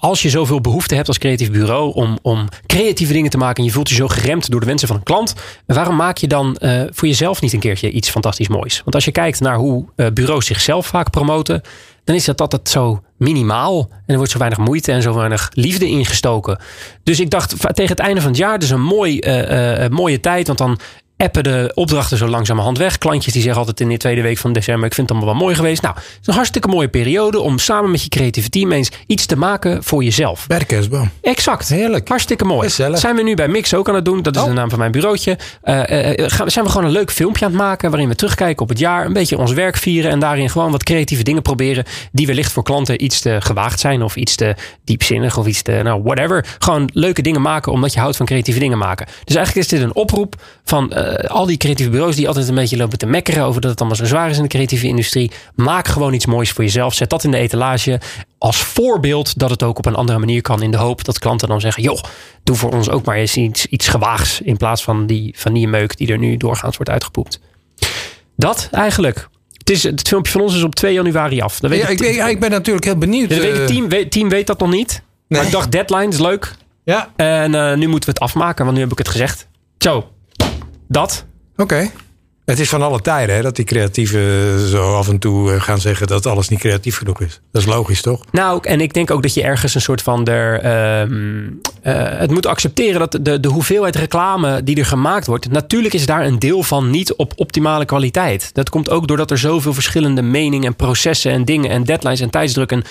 als 0.01 0.23
je 0.23 0.29
zoveel 0.29 0.61
behoefte 0.61 0.95
hebt 0.95 1.09
als 1.09 1.19
creatief 1.19 1.51
bureau 1.51 1.95
om, 1.95 2.19
om 2.23 2.49
creatieve 2.67 3.13
dingen 3.13 3.31
te 3.31 3.39
maken 3.39 3.57
en 3.57 3.65
je 3.65 3.71
voelt 3.71 3.89
je 3.89 3.95
zo 3.95 4.09
geremd 4.09 4.51
door 4.51 4.61
de 4.61 4.67
wensen 4.67 4.89
van 4.89 4.97
een 4.97 5.03
klant, 5.03 5.35
waarom 5.67 5.97
maak 5.97 6.17
je 6.17 6.27
dan 6.27 6.57
uh, 6.61 6.83
voor 6.91 7.09
jezelf 7.09 7.41
niet 7.41 7.53
een 7.53 7.61
keertje 7.61 7.91
iets 7.91 8.11
fantastisch 8.11 8.49
moois? 8.49 8.81
Want 8.85 8.95
als 8.95 9.05
je 9.05 9.13
kijkt 9.13 9.41
naar 9.41 9.57
hoe 9.57 9.85
uh, 9.97 10.07
bureaus 10.15 10.47
zichzelf 10.47 10.87
vaak 10.87 11.11
promoten, 11.11 11.63
dan 12.05 12.17
is 12.17 12.25
dat 12.25 12.41
altijd 12.41 12.69
zo 12.69 13.03
minimaal 13.19 13.89
en 13.91 13.99
er 14.07 14.17
wordt 14.17 14.33
zo 14.33 14.39
weinig 14.39 14.59
moeite 14.59 14.93
en 14.93 15.03
zo 15.03 15.15
weinig 15.15 15.51
liefde 15.53 15.87
ingestoken. 15.87 16.59
Dus 17.03 17.21
ik 17.21 17.31
dacht 17.31 17.55
tegen 17.75 17.97
het 17.97 17.99
einde 17.99 18.21
van 18.21 18.31
het 18.31 18.39
jaar, 18.39 18.59
dus 18.59 18.71
een 18.71 18.83
mooi, 18.83 19.19
mooie 19.91 20.21
tijd, 20.21 20.47
want 20.47 20.59
dan 20.59 20.79
appen 21.19 21.43
de 21.43 21.71
opdrachten 21.75 22.17
zo 22.17 22.27
langzamerhand 22.27 22.79
weg. 22.79 22.99
Klantjes 22.99 23.33
die 23.33 23.43
zeggen 23.43 23.61
altijd 23.61 23.81
in 23.81 23.89
de 23.89 23.97
tweede 23.97 24.23
week 24.23 24.39
van 24.39 24.53
december: 24.53 24.87
Ik 24.87 24.95
vind 24.95 25.09
het 25.09 25.17
allemaal 25.17 25.35
wel 25.35 25.45
mooi 25.45 25.57
geweest. 25.57 25.83
Nou, 25.83 25.95
het 25.95 26.19
is 26.21 26.27
een 26.27 26.35
hartstikke 26.35 26.69
mooie 26.69 26.89
periode 26.89 27.41
om 27.41 27.59
samen 27.59 27.91
met 27.91 28.03
je 28.03 28.09
creatieve 28.09 28.49
team 28.49 28.73
eens 28.73 28.91
iets 29.07 29.27
te 29.27 29.37
maken 29.37 29.85
voor 29.85 30.05
jezelf. 30.05 30.47
Bij 30.47 30.59
de 30.59 30.65
kerstboom. 30.65 31.11
Exact. 31.21 31.69
Heerlijk. 31.69 32.09
Hartstikke 32.09 32.45
mooi. 32.45 32.69
Gezellig. 32.69 32.99
Zijn 32.99 33.17
we 33.17 33.23
nu 33.23 33.35
bij 33.35 33.49
Mix 33.49 33.75
ook 33.75 33.89
aan 33.89 33.95
het 33.95 34.05
doen? 34.05 34.23
Dat 34.23 34.37
is 34.37 34.45
de 34.45 34.53
naam 34.53 34.71
van 34.71 34.79
mijn 34.79 34.93
bureautje. 34.93 35.39
Eh, 35.63 35.91
eh, 35.91 36.19
eh, 36.19 36.31
gaan, 36.31 36.51
zijn 36.51 36.65
we 36.65 36.71
gewoon 36.71 36.87
een 36.87 36.93
leuk 36.93 37.11
filmpje 37.11 37.45
aan 37.45 37.51
het 37.51 37.61
maken 37.61 37.91
waarin 37.91 38.09
we 38.09 38.15
terugkijken 38.15 38.63
op 38.63 38.69
het 38.69 38.79
jaar, 38.79 39.07
een 39.07 39.13
beetje 39.13 39.39
ons 39.39 39.53
werk 39.53 39.77
vieren 39.77 40.11
en 40.11 40.19
daarin 40.19 40.51
gewoon 40.51 40.71
wat 40.71 40.83
creatieve 40.83 41.23
dingen 41.23 41.43
proberen 41.43 41.85
die 42.13 42.27
wellicht 42.27 42.53
voor 42.53 42.63
klanten 42.63 43.05
iets 43.05 43.21
te 43.21 43.37
gewaagd 43.41 43.81
zijn 43.81 44.03
of 44.03 44.17
iets 44.17 44.35
te 44.35 44.55
diepzinnig 44.85 45.39
of 45.39 45.47
iets 45.47 45.63
te, 45.63 45.81
nou, 45.83 46.03
whatever. 46.03 46.47
Gewoon 46.59 46.91
leuke 46.93 47.23
dingen 47.23 47.43
maken 47.43 47.73
omdat 47.73 47.93
je 47.93 48.01
houdt 48.01 48.17
van 48.17 48.27
creatieve 48.27 48.59
dingen 48.59 48.79
maken. 48.79 49.07
Dus 49.25 49.37
eigenlijk 49.37 49.67
is 49.67 49.79
dit 49.79 49.87
een 49.87 49.95
oproep 49.95 50.35
van 50.65 50.93
al 51.17 51.47
die 51.47 51.57
creatieve 51.57 51.91
bureaus 51.91 52.17
die 52.17 52.27
altijd 52.29 52.49
een 52.49 52.55
beetje 52.55 52.77
lopen 52.77 52.99
te 52.99 53.07
mekkeren 53.07 53.45
over 53.45 53.61
dat 53.61 53.71
het 53.71 53.81
allemaal 53.81 53.99
zo 53.99 54.05
zwaar 54.05 54.31
is 54.31 54.37
in 54.37 54.43
de 54.43 54.49
creatieve 54.49 54.87
industrie. 54.87 55.31
Maak 55.55 55.89
gewoon 55.89 56.13
iets 56.13 56.27
moois 56.27 56.51
voor 56.51 56.65
jezelf. 56.65 56.95
Zet 56.95 57.11
dat 57.11 57.25
in 57.25 57.31
de 57.31 57.37
etalage 57.39 58.01
als 58.39 58.57
voorbeeld 58.57 59.39
dat 59.39 59.51
het 59.51 59.63
ook 59.63 59.79
op 59.79 59.87
een 59.87 59.95
andere 59.95 60.19
manier 60.19 60.41
kan. 60.43 60.63
In 60.63 60.71
de 60.71 60.77
hoop 60.77 61.05
dat 61.05 61.19
klanten 61.19 61.49
dan 61.49 61.61
zeggen: 61.61 61.83
joh, 61.83 62.01
doe 62.43 62.57
voor 62.57 62.73
ons 62.73 62.91
ook 62.91 63.05
maar 63.05 63.17
eens 63.17 63.37
iets, 63.37 63.67
iets 63.67 63.89
gewaags. 63.89 64.41
In 64.41 64.57
plaats 64.57 64.83
van 64.83 65.07
die 65.07 65.35
vanillemeuk 65.39 65.97
die 65.97 66.09
er 66.13 66.19
nu 66.19 66.37
doorgaans 66.37 66.77
wordt 66.77 66.91
uitgepoept. 66.93 67.41
Dat 68.37 68.69
eigenlijk. 68.71 69.29
Het, 69.53 69.71
is, 69.71 69.83
het 69.83 70.09
filmpje 70.09 70.33
van 70.33 70.41
ons 70.41 70.55
is 70.57 70.63
op 70.63 70.75
2 70.75 70.93
januari 70.93 71.41
af. 71.41 71.61
Dan 71.61 71.71
weet 71.71 71.81
Ja, 71.81 71.89
ik, 71.89 71.99
ben- 71.99 72.15
ja, 72.15 72.29
ik 72.29 72.41
ben 72.41 72.51
natuurlijk 72.51 72.85
heel 72.85 72.97
benieuwd. 72.99 73.29
dan 73.31 73.39
weet 73.39 73.53
het 73.53 73.61
eh, 73.61 73.67
team, 73.67 73.89
weet, 73.89 74.11
team 74.11 74.29
weet 74.29 74.47
dat 74.47 74.59
nog 74.59 74.71
niet. 74.71 75.03
Maar 75.29 75.45
ik 75.45 75.51
dacht, 75.51 75.73
deadline 75.73 76.09
is 76.09 76.19
leuk. 76.19 76.55
Ja, 76.85 77.09
En 77.17 77.55
eh, 77.55 77.77
nu 77.77 77.87
moeten 77.89 78.09
we 78.09 78.15
het 78.15 78.21
afmaken, 78.21 78.65
want 78.65 78.77
nu 78.77 78.83
heb 78.83 78.93
ik 78.93 78.99
het 78.99 79.09
gezegd. 79.09 79.47
Zo, 79.79 80.09
dat. 80.89 81.25
oké. 81.57 81.91
Het 82.49 82.59
is 82.59 82.69
van 82.69 82.83
alle 82.83 83.01
tijden 83.01 83.37
hè, 83.37 83.43
dat 83.43 83.57
die 83.57 83.65
creatieven 83.65 84.59
zo 84.69 84.95
af 84.95 85.09
en 85.09 85.19
toe 85.19 85.53
eh, 85.53 85.61
gaan 85.61 85.81
zeggen 85.81 86.07
dat 86.07 86.27
alles 86.27 86.49
niet 86.49 86.59
creatief 86.59 86.97
genoeg 86.97 87.21
is. 87.21 87.41
Dat 87.53 87.63
is 87.63 87.69
logisch, 87.69 88.03
toch? 88.03 88.25
Nou, 88.33 88.59
en 88.63 88.81
ik 88.81 88.93
denk 88.93 89.11
ook 89.11 89.23
dat 89.23 89.35
je 89.35 89.43
ergens 89.43 89.75
een 89.75 89.81
soort 89.81 90.03
van 90.03 90.27
er. 90.27 90.61
ehm, 90.61 91.51
eh, 91.83 92.19
het 92.19 92.31
moet 92.31 92.47
accepteren 92.47 92.99
dat 92.99 93.19
de, 93.23 93.41
de 93.41 93.49
hoeveelheid 93.49 93.97
reclame 93.97 94.63
die 94.63 94.77
er 94.77 94.87
gemaakt 94.87 95.27
wordt. 95.27 95.51
Natuurlijk 95.51 95.95
is 95.95 96.07
daar 96.07 96.27
een 96.27 96.39
deel 96.39 96.63
van 96.63 96.91
niet 96.91 97.15
op 97.15 97.33
optimale 97.37 97.85
kwaliteit. 97.85 98.51
Dat 98.55 98.71
komt 98.71 98.91
ook 98.91 99.09
doordat 99.09 99.31
er 99.31 99.39
zoveel 99.39 99.75
verschillende 99.75 100.23
meningen 100.23 100.67
en 100.67 100.77
processen 100.77 101.33
en 101.33 101.45
dingen 101.45 101.71
en 101.71 101.85
deadlines 101.85 102.21
en 102.21 102.31
tijdsdruk 102.31 102.73
en 102.73 102.85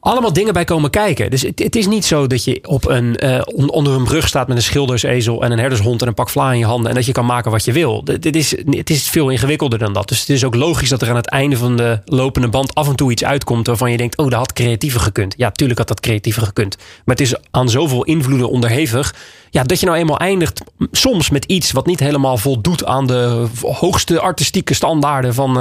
allemaal 0.00 0.32
dingen 0.32 0.52
bij 0.52 0.64
komen 0.64 0.90
kijken. 0.90 1.30
Dus 1.30 1.42
het, 1.42 1.58
het 1.58 1.76
is 1.76 1.86
niet 1.86 2.04
zo 2.04 2.26
dat 2.26 2.44
je 2.44 2.60
op 2.66 2.88
een, 2.88 3.16
eh, 3.16 3.40
on- 3.54 3.70
onder 3.70 3.92
een 3.92 4.04
brug 4.04 4.28
staat 4.28 4.48
met 4.48 4.56
een 4.56 4.62
schildersezel 4.62 5.42
en 5.42 5.52
een 5.52 5.58
herdershond 5.58 6.02
en 6.02 6.08
een 6.08 6.14
pak 6.14 6.28
vla 6.30 6.52
in 6.52 6.58
je 6.58 6.64
handen 6.64 6.88
en 6.88 6.94
dat 6.94 7.06
je 7.06 7.12
kan 7.12 7.26
maken 7.26 7.50
wat 7.50 7.64
je 7.64 7.72
wil. 7.72 8.04
Dit 8.04 8.36
is, 8.36 8.54
het 8.70 8.90
is 8.90 9.08
veel 9.08 9.28
ingewikkelder 9.28 9.78
dan 9.78 9.92
dat. 9.92 10.08
Dus 10.08 10.20
het 10.20 10.28
is 10.28 10.44
ook 10.44 10.54
logisch 10.54 10.88
dat 10.88 11.02
er 11.02 11.08
aan 11.08 11.16
het 11.16 11.28
einde 11.28 11.56
van 11.56 11.76
de 11.76 12.00
lopende 12.04 12.48
band 12.48 12.74
af 12.74 12.88
en 12.88 12.96
toe 12.96 13.10
iets 13.10 13.24
uitkomt 13.24 13.66
waarvan 13.66 13.90
je 13.90 13.96
denkt: 13.96 14.16
oh, 14.16 14.24
dat 14.30 14.38
had 14.38 14.52
creatiever 14.52 15.00
gekund. 15.00 15.34
Ja, 15.36 15.50
tuurlijk 15.50 15.78
had 15.78 15.88
dat 15.88 16.00
creatiever 16.00 16.42
gekund. 16.42 16.76
Maar 17.04 17.16
het 17.16 17.20
is 17.26 17.34
aan 17.50 17.68
zoveel 17.68 18.04
invloeden 18.04 18.50
onderhevig. 18.50 19.14
Ja, 19.50 19.62
dat 19.62 19.80
je 19.80 19.86
nou 19.86 19.98
eenmaal 19.98 20.18
eindigt 20.18 20.60
soms 20.92 21.30
met 21.30 21.44
iets 21.44 21.72
wat 21.72 21.86
niet 21.86 22.00
helemaal 22.00 22.36
voldoet 22.36 22.84
aan 22.84 23.06
de 23.06 23.46
hoogste 23.62 24.20
artistieke 24.20 24.74
standaarden 24.74 25.34
van 25.34 25.58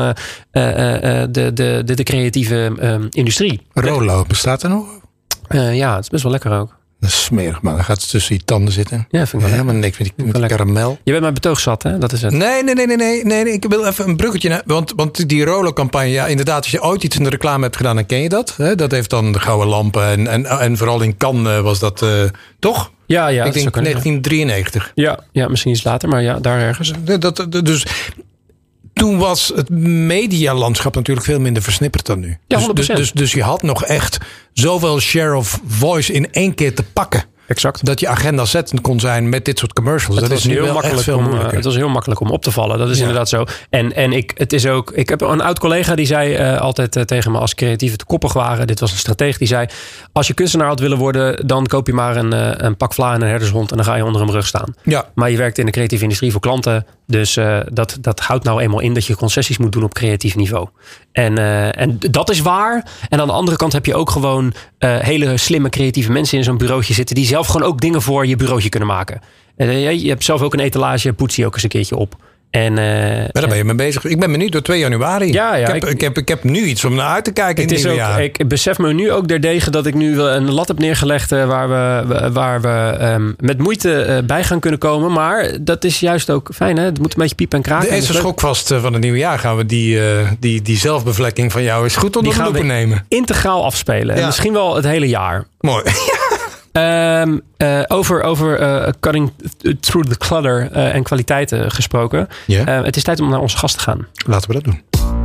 eh, 0.52 1.21
eh, 1.21 1.28
de, 1.32 1.54
de, 1.54 1.82
de, 1.86 1.93
de 1.93 2.04
creatieve 2.04 2.71
eh, 2.80 2.95
industrie. 3.10 3.62
Rolo, 3.73 4.25
bestaat 4.30 4.63
er 4.63 4.70
nog? 4.70 4.86
Eh, 5.48 5.76
ja, 5.76 5.96
het 5.96 6.04
is 6.04 6.10
best 6.10 6.24
wel 6.24 6.32
lekker 6.32 6.52
ook. 6.60 6.78
Dat 7.00 7.10
is 7.10 7.24
smerig, 7.24 7.62
man. 7.62 7.76
Dan 7.76 7.84
gaat 7.84 8.02
het 8.02 8.10
tussen 8.10 8.36
die 8.38 8.46
tanden 8.46 8.74
zitten. 8.74 9.08
Ja, 9.10 9.20
vind 9.20 9.34
ik 9.34 9.39
wel 9.39 9.50
Helemaal 9.50 9.76
niks 9.76 9.98
met 9.98 10.12
die, 10.15 10.48
karamel. 10.48 10.98
Je 11.04 11.12
bent 11.12 11.22
mijn 11.22 11.34
betoog 11.34 11.60
zat, 11.60 11.84
hè? 11.84 11.98
Dat 11.98 12.12
is 12.12 12.22
het. 12.22 12.32
Nee, 12.34 12.63
nee, 12.63 12.76
nee, 12.76 12.88
nee, 12.88 13.26
nee. 13.26 13.44
Ik 13.54 13.65
wil 13.70 13.86
even 13.86 14.08
een 14.08 14.15
bruggetje 14.15 14.50
naar. 14.50 14.62
Want, 14.65 14.94
want 14.96 15.30
die 15.30 15.44
Rolo-campagne, 15.46 16.10
ja, 16.10 16.26
inderdaad, 16.28 16.58
als 16.58 16.72
je 16.72 16.84
ooit 16.84 17.04
iets 17.04 17.18
in 17.18 17.24
de 17.24 17.30
reclame 17.30 17.63
hebt 17.63 17.76
gedaan, 17.76 17.96
dan 17.96 18.06
ken 18.06 18.20
je 18.22 18.30
dat. 18.30 18.54
Hè? 18.58 18.76
Dat 18.76 18.92
heeft 18.92 19.10
dan 19.10 19.32
de 19.32 19.39
gouden 19.39 19.68
lampen. 19.68 20.06
En, 20.06 20.28
en, 20.28 20.46
en 20.46 20.78
vooral 20.78 21.02
in 21.02 21.18
Cannes 21.18 21.62
was 21.62 21.80
dat 21.80 22.02
eh, 22.02 22.10
toch? 22.60 22.92
Ja, 23.06 23.28
ja. 23.28 23.38
ik 23.39 23.44
dat 23.44 23.54
denk 23.54 23.56
zou 23.56 23.70
kunnen. 23.72 23.92
1993. 23.92 24.92
Ja, 24.96 25.20
ja, 25.32 25.48
misschien 25.48 25.72
iets 25.72 25.84
later, 25.84 26.10
maar 26.10 26.22
ja, 26.22 26.39
daar 26.39 26.60
ergens. 26.60 26.94
Dat, 27.04 27.22
dat- 27.36 27.65
dus 27.65 27.86
toen 29.00 29.18
was 29.18 29.52
het 29.56 29.70
medialandschap 29.70 30.96
natuurlijk 30.96 31.26
veel 31.26 31.40
minder 31.40 31.64
versnipperd 31.64 32.06
dan 32.06 32.20
nu. 32.20 32.38
Ja, 32.48 32.58
dus, 32.58 32.68
100%. 32.68 32.70
dus, 32.74 32.88
dus, 32.88 33.12
dus 33.12 33.32
je 33.32 33.44
had 33.44 33.62
nog 33.62 33.86
echt 33.86 34.18
zoveel 34.54 35.00
share 35.00 35.36
of 35.36 35.60
voice 35.68 36.14
in 36.14 36.32
één 36.32 36.54
keer 36.54 36.76
te 36.76 36.84
pakken. 36.84 37.24
Exact. 37.50 37.86
Dat 37.86 38.00
je 38.00 38.08
agenda 38.08 38.46
zettend 38.46 38.82
kon 38.82 39.00
zijn 39.00 39.30
met 39.30 39.46
dit 39.46 39.60
soort 39.60 39.74
commercials. 39.74 40.20
Het 40.20 40.30
dat 40.30 40.38
is 40.38 40.46
nu 40.46 40.54
heel 40.54 40.74
makkelijk 40.74 41.02
veel 41.02 41.18
om, 41.18 41.34
eh, 41.34 41.52
het 41.52 41.64
was 41.64 41.76
heel 41.76 41.90
makkelijk 41.90 42.20
om 42.20 42.30
op 42.32 42.42
te 42.44 42.52
vallen. 42.52 42.78
Dat 42.78 42.90
is 42.90 42.96
Ja. 42.96 43.02
inderdaad 43.02 43.30
zo. 43.30 43.44
En, 43.70 43.96
en 43.96 44.12
ik, 44.14 44.32
het 44.36 44.54
is 44.54 44.66
ook, 44.68 44.92
ik 44.92 45.10
heb 45.10 45.22
een 45.22 45.42
oud 45.42 45.60
collega 45.60 45.96
die 45.96 46.06
zei 46.06 46.34
eh, 46.34 46.62
altijd 46.62 46.96
eh, 46.96 47.04
tegen 47.04 47.32
me 47.32 47.38
als 47.38 47.56
creatieven 47.56 47.98
te 47.98 48.06
koppig 48.06 48.34
waren. 48.34 48.68
Dit 48.68 48.80
was 48.80 48.92
een 48.92 48.98
strateeg 48.98 49.38
die 49.38 49.48
zei: 49.48 49.68
Als 50.12 50.28
je 50.28 50.34
kunstenaar 50.34 50.68
had 50.68 50.80
willen 50.80 50.98
worden, 50.98 51.48
dan 51.48 51.66
koop 51.66 51.88
je 51.88 51.94
maar 51.94 52.16
een, 52.16 52.66
een 52.66 52.78
pak 52.78 52.94
vla 52.94 53.14
en 53.14 53.22
een 53.22 53.28
herdershond. 53.28 53.72
En 53.72 53.78
dan 53.78 53.86
ga 53.86 53.96
je 53.96 54.06
onder 54.06 54.22
een 54.22 54.28
brug 54.28 54.48
staan. 54.48 54.74
ja, 54.84 55.06
Maar 55.16 55.30
je 55.32 55.38
werkt 55.38 55.58
in 55.58 55.66
de 55.66 55.72
creatieve 55.72 56.04
industrie 56.04 56.32
voor 56.32 56.42
klanten. 56.42 56.86
Dus 57.08 57.38
dat, 57.70 57.98
dat 58.02 58.20
houdt 58.20 58.44
nou 58.44 58.62
eenmaal 58.62 58.80
in 58.80 58.94
dat 58.94 59.06
je 59.06 59.16
concessies 59.16 59.58
moet 59.58 59.72
doen 59.72 59.84
op 59.84 59.94
creatief 59.94 60.36
niveau. 60.36 60.68
En, 61.12 61.38
en 61.76 61.98
dat 62.00 62.30
is 62.30 62.40
waar. 62.40 62.86
En 63.10 63.20
aan 63.22 63.28
de 63.28 63.34
andere 63.34 63.58
kant 63.58 63.74
heb 63.74 63.86
je 63.86 63.96
ook 63.96 64.10
gewoon 64.10 64.54
eh, 64.80 64.98
hele 65.00 65.38
slimme 65.38 65.70
creatieve 65.70 66.12
mensen 66.12 66.38
in 66.38 66.44
zo'n 66.44 66.58
bureautje 66.58 66.94
zitten. 66.94 67.15
Die 67.15 67.26
zelf 67.26 67.48
gewoon 67.48 67.68
ook 67.68 67.82
dingen 67.82 68.02
voor 68.02 68.26
je 68.26 68.36
bureautje 68.36 68.70
kunnen 68.70 68.89
maken. 68.89 69.22
Eh, 69.56 69.92
je 70.02 70.10
hebt 70.10 70.24
zelf 70.24 70.42
ook 70.42 70.54
een 70.54 70.60
etalage, 70.60 71.13
poets 71.13 71.36
die 71.36 71.46
ook 71.46 71.54
eens 71.54 71.63
een 71.63 71.70
keertje 71.70 71.96
op. 71.96 72.15
En 72.50 72.78
eh, 72.78 72.84
maar 73.18 73.30
daar 73.32 73.48
ben 73.48 73.58
je 73.58 73.64
mee 73.64 73.76
bezig. 73.76 74.06
Ik 74.06 74.20
ben 74.20 74.32
benieuwd 74.32 74.52
door 74.52 74.62
2 74.62 74.80
januari. 74.80 75.32
Ja, 75.32 75.56
ja, 75.56 75.68
ik, 75.68 75.74
heb, 75.74 75.84
ik- 75.84 75.90
ik, 75.90 76.02
heb, 76.02 76.18
ik 76.18 76.28
heb 76.28 76.44
nu 76.44 76.64
iets 76.64 76.86
om 76.86 76.96
naar 76.96 77.08
uit 77.08 77.24
te 77.24 77.32
kijken 77.32 77.62
het 77.64 77.72
in 77.72 77.78
is 77.78 77.84
het 77.84 77.92
ook, 77.92 77.98
nieuwe 77.98 78.12
jaar. 78.14 78.24
ik 78.24 78.48
besef 78.48 78.78
me 78.78 78.94
nu 78.94 79.12
ook 79.12 79.28
derdegen 79.28 79.72
dat 79.72 79.86
ik 79.86 79.94
nu 79.94 80.22
een 80.22 80.52
lat 80.52 80.68
heb 80.68 80.80
neergelegd 80.80 81.32
eh, 81.32 81.46
waar 81.46 81.70
we, 81.70 82.30
waar 82.32 82.62
we 82.62 82.96
ehm, 83.00 83.32
met 83.38 83.58
moeite 83.58 84.02
eh, 84.02 84.18
bij 84.24 84.44
gaan 84.44 84.60
kunnen 84.60 84.80
komen. 84.80 85.12
Maar 85.12 85.52
dat 85.62 85.84
is 85.84 86.00
juist 86.00 86.30
ook 86.30 86.50
fijn. 86.56 86.78
Hè? 86.78 86.84
Het 86.84 87.00
moet 87.00 87.12
een 87.14 87.20
beetje 87.22 87.36
piepen 87.36 87.58
en 87.58 87.64
kraken. 87.64 87.90
De 87.90 87.96
eerste 87.96 88.14
is 88.14 88.20
schokvast 88.20 88.68
van 88.82 88.94
het 88.94 89.02
nieuwe 89.02 89.18
jaar 89.18 89.40
gaan 89.40 89.58
we 89.58 89.66
die, 89.66 90.00
die, 90.40 90.62
die 90.62 90.78
zelfbevlekking 90.78 91.52
van 91.52 91.64
jou 91.64 91.84
eens 91.84 91.96
goed 91.96 92.16
onder 92.16 92.22
Die 92.24 92.32
de 92.32 92.38
gaan 92.46 92.54
loep 92.54 92.62
we 92.62 92.68
nemen. 92.68 93.06
integraal 93.08 93.64
afspelen. 93.66 94.16
En. 94.16 94.26
Misschien 94.26 94.54
wel 94.54 94.76
het 94.76 94.86
hele 94.86 95.08
jaar. 95.08 95.46
Mooi. 95.60 95.84
Ehm, 96.80 97.38
eh, 97.58 97.82
over 97.88 98.24
over 98.24 98.60
eh, 98.60 98.92
cutting 99.00 99.32
through 99.80 100.10
the 100.10 100.18
clutter 100.18 100.72
eh, 100.72 100.96
en 100.96 101.04
kwaliteiten 101.04 101.72
gesproken. 101.72 102.28
Eh, 102.48 102.84
het 102.84 102.96
is 102.96 103.04
tijd 103.04 103.20
om 103.20 103.30
naar 103.30 103.39
onze 103.39 103.58
gast 103.58 103.78
te 103.78 103.84
gaan. 103.84 104.08
Laten 104.26 104.48
we 104.48 104.54
dat 104.54 104.63
doen. 104.63 105.19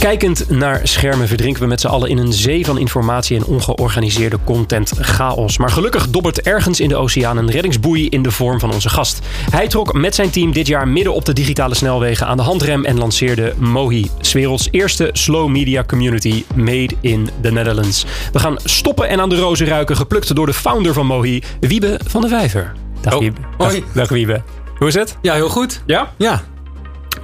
Kijkend 0.00 0.50
naar 0.50 0.80
schermen 0.82 1.28
verdrinken 1.28 1.62
we 1.62 1.68
met 1.68 1.80
z'n 1.80 1.86
allen 1.86 2.08
in 2.08 2.18
een 2.18 2.32
zee 2.32 2.64
van 2.64 2.78
informatie 2.78 3.36
en 3.36 3.44
ongeorganiseerde 3.44 4.38
content 4.44 4.92
chaos. 5.00 5.58
Maar 5.58 5.70
gelukkig 5.70 6.10
dobbert 6.10 6.40
ergens 6.42 6.80
in 6.80 6.88
de 6.88 6.96
oceaan 6.96 7.36
een 7.36 7.50
reddingsboei 7.50 8.08
in 8.08 8.22
de 8.22 8.30
vorm 8.30 8.60
van 8.60 8.72
onze 8.72 8.88
gast. 8.88 9.20
Hij 9.50 9.68
trok 9.68 9.92
met 9.92 10.14
zijn 10.14 10.30
team 10.30 10.52
dit 10.52 10.66
jaar 10.66 10.88
midden 10.88 11.14
op 11.14 11.24
de 11.24 11.32
digitale 11.32 11.74
snelwegen 11.74 12.26
aan 12.26 12.36
de 12.36 12.42
handrem 12.42 12.84
en 12.84 12.98
lanceerde 12.98 13.54
Mohi, 13.58 14.10
werelds 14.32 14.68
eerste 14.70 15.10
slow 15.12 15.48
media 15.48 15.84
community 15.84 16.44
made 16.54 16.94
in 17.00 17.28
the 17.42 17.50
Netherlands. 17.50 18.04
We 18.32 18.38
gaan 18.38 18.56
stoppen 18.64 19.08
en 19.08 19.20
aan 19.20 19.28
de 19.28 19.36
rozen 19.36 19.66
ruiken, 19.66 19.96
geplukt 19.96 20.34
door 20.34 20.46
de 20.46 20.54
founder 20.54 20.92
van 20.92 21.06
Mohi, 21.06 21.42
Wiebe 21.60 22.00
van 22.06 22.20
de 22.20 22.28
Vijver. 22.28 22.72
Dag 23.00 23.14
Oh, 23.14 23.20
Wiebe. 23.20 23.40
Dag, 23.58 23.70
hoi. 23.70 23.84
dag 23.94 24.08
Wiebe. 24.08 24.42
Hoe 24.78 24.88
is 24.88 24.94
het? 24.94 25.16
Ja, 25.22 25.34
heel 25.34 25.48
goed. 25.48 25.82
Ja? 25.86 26.12
Ja. 26.18 26.42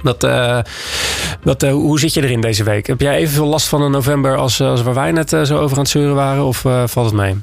Dat, 0.03 0.23
eh, 0.23 0.59
dat, 1.43 1.63
eh, 1.63 1.71
hoe 1.71 1.99
zit 1.99 2.13
je 2.13 2.23
erin 2.23 2.41
deze 2.41 2.63
week? 2.63 2.87
Heb 2.87 2.99
jij 2.99 3.17
evenveel 3.17 3.45
last 3.45 3.67
van 3.67 3.81
een 3.81 3.91
november 3.91 4.37
als, 4.37 4.59
eh, 4.59 4.69
als 4.69 4.81
waar 4.81 4.93
wij 4.93 5.11
net 5.11 5.33
eh, 5.33 5.41
zo 5.41 5.57
over 5.57 5.77
aan 5.77 5.83
het 5.83 5.91
zeuren 5.91 6.15
waren? 6.15 6.43
Of 6.43 6.57
valt 6.85 7.05
het 7.05 7.13
mee? 7.13 7.35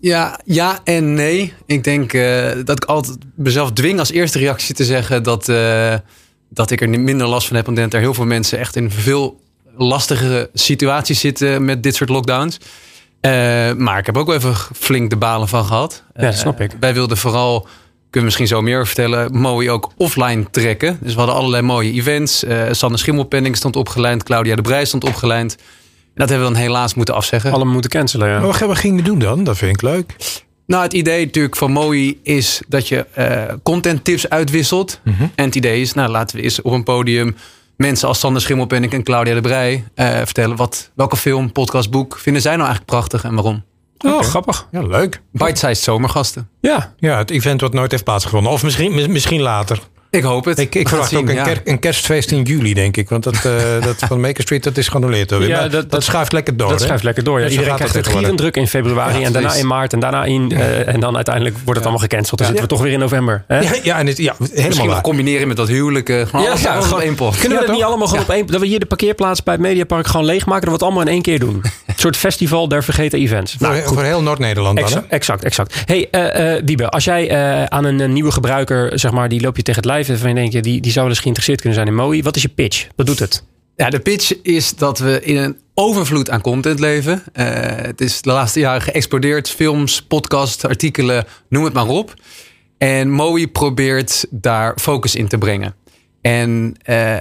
Ja, 0.00 0.40
ja 0.44 0.80
en 0.84 1.14
nee. 1.14 1.52
Ik 1.66 1.84
denk 1.84 2.12
dat 2.66 2.82
ik 2.82 2.84
altijd 2.84 3.16
mezelf 3.34 3.72
dwing 3.72 3.98
als 3.98 4.10
eerste 4.10 4.38
reactie 4.38 4.74
te 4.74 4.84
zeggen 4.84 5.22
dat, 5.22 5.52
dat 6.48 6.70
ik 6.70 6.80
er 6.80 6.88
minder 6.88 7.26
last 7.26 7.46
van 7.46 7.56
heb. 7.56 7.68
Omdat 7.68 7.92
er 7.92 8.00
heel 8.00 8.14
veel 8.14 8.24
mensen 8.24 8.58
echt 8.58 8.76
in 8.76 8.90
veel 8.90 9.40
lastigere 9.76 10.50
situaties 10.54 11.20
zitten 11.20 11.64
met 11.64 11.82
dit 11.82 11.94
soort 11.94 12.10
lockdowns. 12.10 12.58
Maar 13.76 13.98
ik 13.98 14.06
heb 14.06 14.16
ook 14.16 14.26
wel 14.26 14.36
even 14.36 14.54
flink 14.74 15.10
de 15.10 15.16
balen 15.16 15.48
van 15.48 15.64
gehad. 15.64 16.02
Ja, 16.14 16.22
dat 16.22 16.34
snap 16.34 16.60
ik. 16.60 16.72
wij 16.80 16.94
wilden 16.94 17.16
vooral, 17.16 17.66
kunnen 18.10 18.30
we 18.30 18.36
misschien 18.36 18.46
zo 18.46 18.62
meer 18.62 18.86
vertellen, 18.86 19.38
mooi 19.38 19.70
ook 19.70 19.90
offline 19.96 20.50
trekken. 20.50 20.98
Dus 21.00 21.12
we 21.12 21.18
hadden 21.18 21.36
allerlei 21.36 21.62
mooie 21.62 21.92
events. 21.92 22.44
Eh 22.44 22.62
Sanne 22.70 22.96
Schimmelpenning 22.96 23.56
stond 23.56 23.76
opgelijnd, 23.76 24.22
Claudia 24.22 24.56
de 24.56 24.62
Brij 24.62 24.84
stond 24.84 25.04
opgelijnd. 25.04 25.56
En 25.56 26.24
dat 26.24 26.28
hebben 26.28 26.48
we 26.48 26.52
dan 26.52 26.62
helaas 26.62 26.94
moeten 26.94 27.14
afzeggen. 27.14 27.52
Allemaal 27.52 27.72
moeten 27.72 27.90
cancelen, 27.90 28.28
ja. 28.28 28.38
Maar 28.38 28.46
wat, 28.46 28.58
wat 28.58 28.78
ging 28.78 28.96
je 28.96 29.02
doen 29.02 29.18
dan? 29.18 29.44
Dat 29.44 29.56
vind 29.56 29.74
ik 29.74 29.82
leuk. 29.82 30.16
Nou, 30.66 30.82
het 30.82 30.92
idee 30.92 31.24
natuurlijk 31.24 31.56
van 31.56 31.72
Mooi 31.72 32.20
is 32.22 32.60
dat 32.68 32.88
je 32.88 33.06
eh 33.12 33.42
content 33.62 34.04
tips 34.04 34.28
uitwisselt. 34.28 35.00
En 35.34 35.44
het 35.44 35.54
idee 35.54 35.80
is, 35.80 35.92
nou 35.92 36.10
laten 36.10 36.36
we 36.36 36.42
eens 36.42 36.62
op 36.62 36.72
een 36.72 36.82
podium 36.82 37.36
mensen 37.76 38.08
als 38.08 38.18
Sander 38.18 38.42
Schimmelpenninck 38.42 38.92
en 38.92 39.02
Claudia 39.02 39.34
de 39.34 39.40
Brij 39.40 39.84
eh, 39.94 40.06
vertellen 40.08 40.56
wat, 40.56 40.90
welke 40.94 41.16
film, 41.16 41.52
podcast, 41.52 41.90
boek 41.90 42.18
vinden 42.18 42.42
zij 42.42 42.56
nou 42.56 42.66
eigenlijk 42.68 42.90
prachtig 42.90 43.24
en 43.24 43.34
waarom. 43.34 43.64
Oh, 44.06 44.20
grappig. 44.20 44.68
Ja, 44.70 44.82
leuk. 44.82 45.22
Bite-sized 45.32 45.78
zomergasten. 45.84 46.48
Ja. 46.60 46.94
Ja, 46.98 47.18
het 47.18 47.30
event 47.30 47.60
wat 47.60 47.72
nooit 47.72 47.90
heeft 47.90 48.04
plaatsgevonden. 48.04 48.52
Of 48.52 48.62
misschien, 48.62 48.94
mis- 48.94 49.06
misschien 49.06 49.40
later. 49.40 49.78
Ik 50.10 50.22
hoop 50.22 50.44
het. 50.44 50.58
Ik, 50.58 50.74
ik 50.74 50.88
verwacht 50.88 51.08
zien, 51.08 51.18
ook 51.18 51.28
een, 51.28 51.34
ja. 51.34 51.42
ker- 51.42 51.60
een 51.64 51.78
kerstfeest 51.78 52.30
in 52.30 52.42
juli, 52.42 52.74
denk 52.74 52.96
ik. 52.96 53.08
Want 53.08 53.22
dat, 53.24 53.34
eh, 53.34 53.52
dat 53.84 53.96
van 54.06 54.20
Maker 54.20 54.42
Street, 54.42 54.62
dat 54.64 54.76
is 54.76 54.88
geannuleerd. 54.88 55.30
Ja, 55.30 55.38
Maar 55.38 55.48
dat- 55.60 55.70
dat, 55.72 55.90
dat- 55.90 56.02
schuift 56.04 56.32
lekker 56.32 56.56
door. 56.56 56.68
Dat 56.68 56.78
hè? 56.78 56.84
schuift 56.84 57.04
lekker 57.04 57.24
door. 57.24 57.38
Ja. 57.40 57.44
Zo 57.46 57.50
Iedereen 57.52 57.74
krijgt 57.74 57.94
het 57.94 58.06
gierend 58.06 58.38
druk 58.38 58.56
in 58.56 58.68
februari 58.68 59.18
Ja, 59.18 59.26
en 59.26 59.32
daarna 59.32 59.54
in 59.54 59.66
maart 59.66 59.92
en 59.92 60.00
daarna 60.00 60.24
in. 60.24 60.52
eh, 60.52 60.88
en 60.94 61.00
dan 61.00 61.14
uiteindelijk 61.16 61.54
wordt 61.56 61.70
het 61.80 61.82
allemaal 61.88 61.98
gecanceld. 62.08 62.38
Dan 62.38 62.46
zitten 62.46 62.64
we 62.64 62.70
toch 62.74 62.82
weer 62.82 62.92
in 62.92 62.98
november. 62.98 63.44
Hè? 63.46 63.60
Ja, 63.60 63.70
ja, 63.82 63.98
en 63.98 64.06
het, 64.06 64.16
ja 64.16 64.34
helemaal 64.38 64.66
Misschien 64.66 64.88
waar. 64.88 65.00
combineren 65.00 65.48
met 65.48 65.56
dat 65.56 65.68
huwelijk. 65.68 66.08
eh, 66.08 66.26
Gewoon 66.26 66.44
Ja, 66.44 66.50
alles 66.50 66.60
gewoon- 66.62 66.92
op 66.92 66.98
één 66.98 67.14
pot. 67.14 67.38
Kunnen 67.38 67.58
we 67.58 67.64
het 67.64 67.72
niet 67.74 67.82
allemaal 67.82 68.06
gewoon 68.08 68.22
op 68.22 68.30
één... 68.30 68.46
Dat 68.46 68.60
we 68.60 68.66
hier 68.66 68.80
de 68.80 68.86
parkeerplaats 68.86 69.42
bij 69.42 69.54
het 69.54 69.62
Mediapark 69.62 70.06
gewoon 70.06 70.26
leegmaken. 70.26 70.60
Dat 70.60 70.68
we 70.68 70.74
het 70.74 70.82
allemaal 70.82 71.02
in 71.02 71.08
één 71.08 71.22
keer 71.22 71.38
doen. 71.38 71.62
Een 71.86 71.94
soort 72.04 72.16
festival 72.16 72.68
der 72.68 72.84
vergeten 72.84 73.18
events. 73.18 73.56
Voor, 73.58 73.68
Nou, 73.68 73.82
voor 73.82 74.02
heel 74.02 74.22
Noord-Nederland 74.22 74.78
dan? 74.78 75.04
Exact, 75.08 75.44
exact, 75.44 75.84
eh, 75.86 76.52
Wiebe, 76.64 76.88
als 76.90 77.04
jij 77.04 77.30
aan 77.68 77.84
een, 77.84 78.12
nieuwe 78.12 78.30
gebruiker, 78.30 78.98
zeg 78.98 79.10
maar, 79.10 79.28
die 79.28 79.40
loop 79.40 79.56
je 79.56 79.62
tegen 79.62 79.80
het 79.82 79.90
lijf 79.90 79.97
en 80.06 80.18
van 80.18 80.28
je 80.28 80.34
denkt, 80.34 80.52
die, 80.52 80.80
die 80.80 80.92
zou 80.92 81.04
wel 81.04 81.14
eens 81.14 81.22
geïnteresseerd 81.22 81.60
kunnen 81.60 81.78
zijn 81.78 81.90
in 81.90 82.02
Mooi. 82.02 82.22
Wat 82.22 82.36
is 82.36 82.42
je 82.42 82.48
pitch? 82.48 82.86
Wat 82.96 83.06
doet 83.06 83.18
het? 83.18 83.44
Ja, 83.76 83.90
de 83.90 84.00
pitch 84.00 84.42
is 84.42 84.74
dat 84.74 84.98
we 84.98 85.20
in 85.22 85.36
een 85.36 85.56
overvloed 85.74 86.30
aan 86.30 86.40
content 86.40 86.78
leven. 86.78 87.22
Eh, 87.32 87.46
het 87.64 88.00
is 88.00 88.22
de 88.22 88.30
laatste 88.30 88.60
jaren 88.60 88.82
geëxplodeerd. 88.82 89.50
Films, 89.50 90.02
podcasts, 90.02 90.64
artikelen, 90.64 91.26
noem 91.48 91.64
het 91.64 91.72
maar 91.72 91.88
op. 91.88 92.14
En 92.78 93.10
Mooi 93.10 93.48
probeert 93.48 94.26
daar 94.30 94.78
focus 94.80 95.14
in 95.14 95.28
te 95.28 95.38
brengen. 95.38 95.74
En 96.20 96.74
eh, 96.82 97.16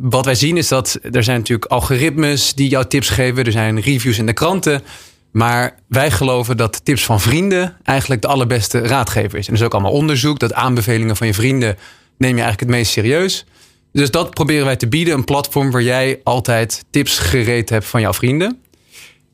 wat 0.00 0.24
wij 0.24 0.34
zien 0.34 0.56
is 0.56 0.68
dat 0.68 0.98
er 1.10 1.24
zijn 1.24 1.38
natuurlijk 1.38 1.70
algoritmes 1.70 2.54
die 2.54 2.68
jou 2.68 2.86
tips 2.86 3.08
geven. 3.08 3.44
Er 3.44 3.52
zijn 3.52 3.80
reviews 3.80 4.18
in 4.18 4.26
de 4.26 4.32
kranten. 4.32 4.82
Maar 5.32 5.74
wij 5.88 6.10
geloven 6.10 6.56
dat 6.56 6.84
tips 6.84 7.04
van 7.04 7.20
vrienden 7.20 7.76
eigenlijk 7.82 8.22
de 8.22 8.28
allerbeste 8.28 8.78
raadgever 8.78 9.38
is. 9.38 9.46
En 9.46 9.52
er 9.52 9.58
is 9.58 9.64
ook 9.64 9.72
allemaal 9.72 9.92
onderzoek 9.92 10.38
dat 10.38 10.52
aanbevelingen 10.52 11.16
van 11.16 11.26
je 11.26 11.34
vrienden 11.34 11.76
neem 12.22 12.36
je 12.36 12.42
eigenlijk 12.42 12.60
het 12.60 12.80
meest 12.80 12.92
serieus. 12.92 13.44
Dus 13.92 14.10
dat 14.10 14.30
proberen 14.30 14.64
wij 14.64 14.76
te 14.76 14.88
bieden. 14.88 15.14
Een 15.14 15.24
platform 15.24 15.70
waar 15.70 15.82
jij 15.82 16.20
altijd 16.24 16.84
tips 16.90 17.18
gereed 17.18 17.70
hebt 17.70 17.84
van 17.84 18.00
jouw 18.00 18.12
vrienden. 18.12 18.58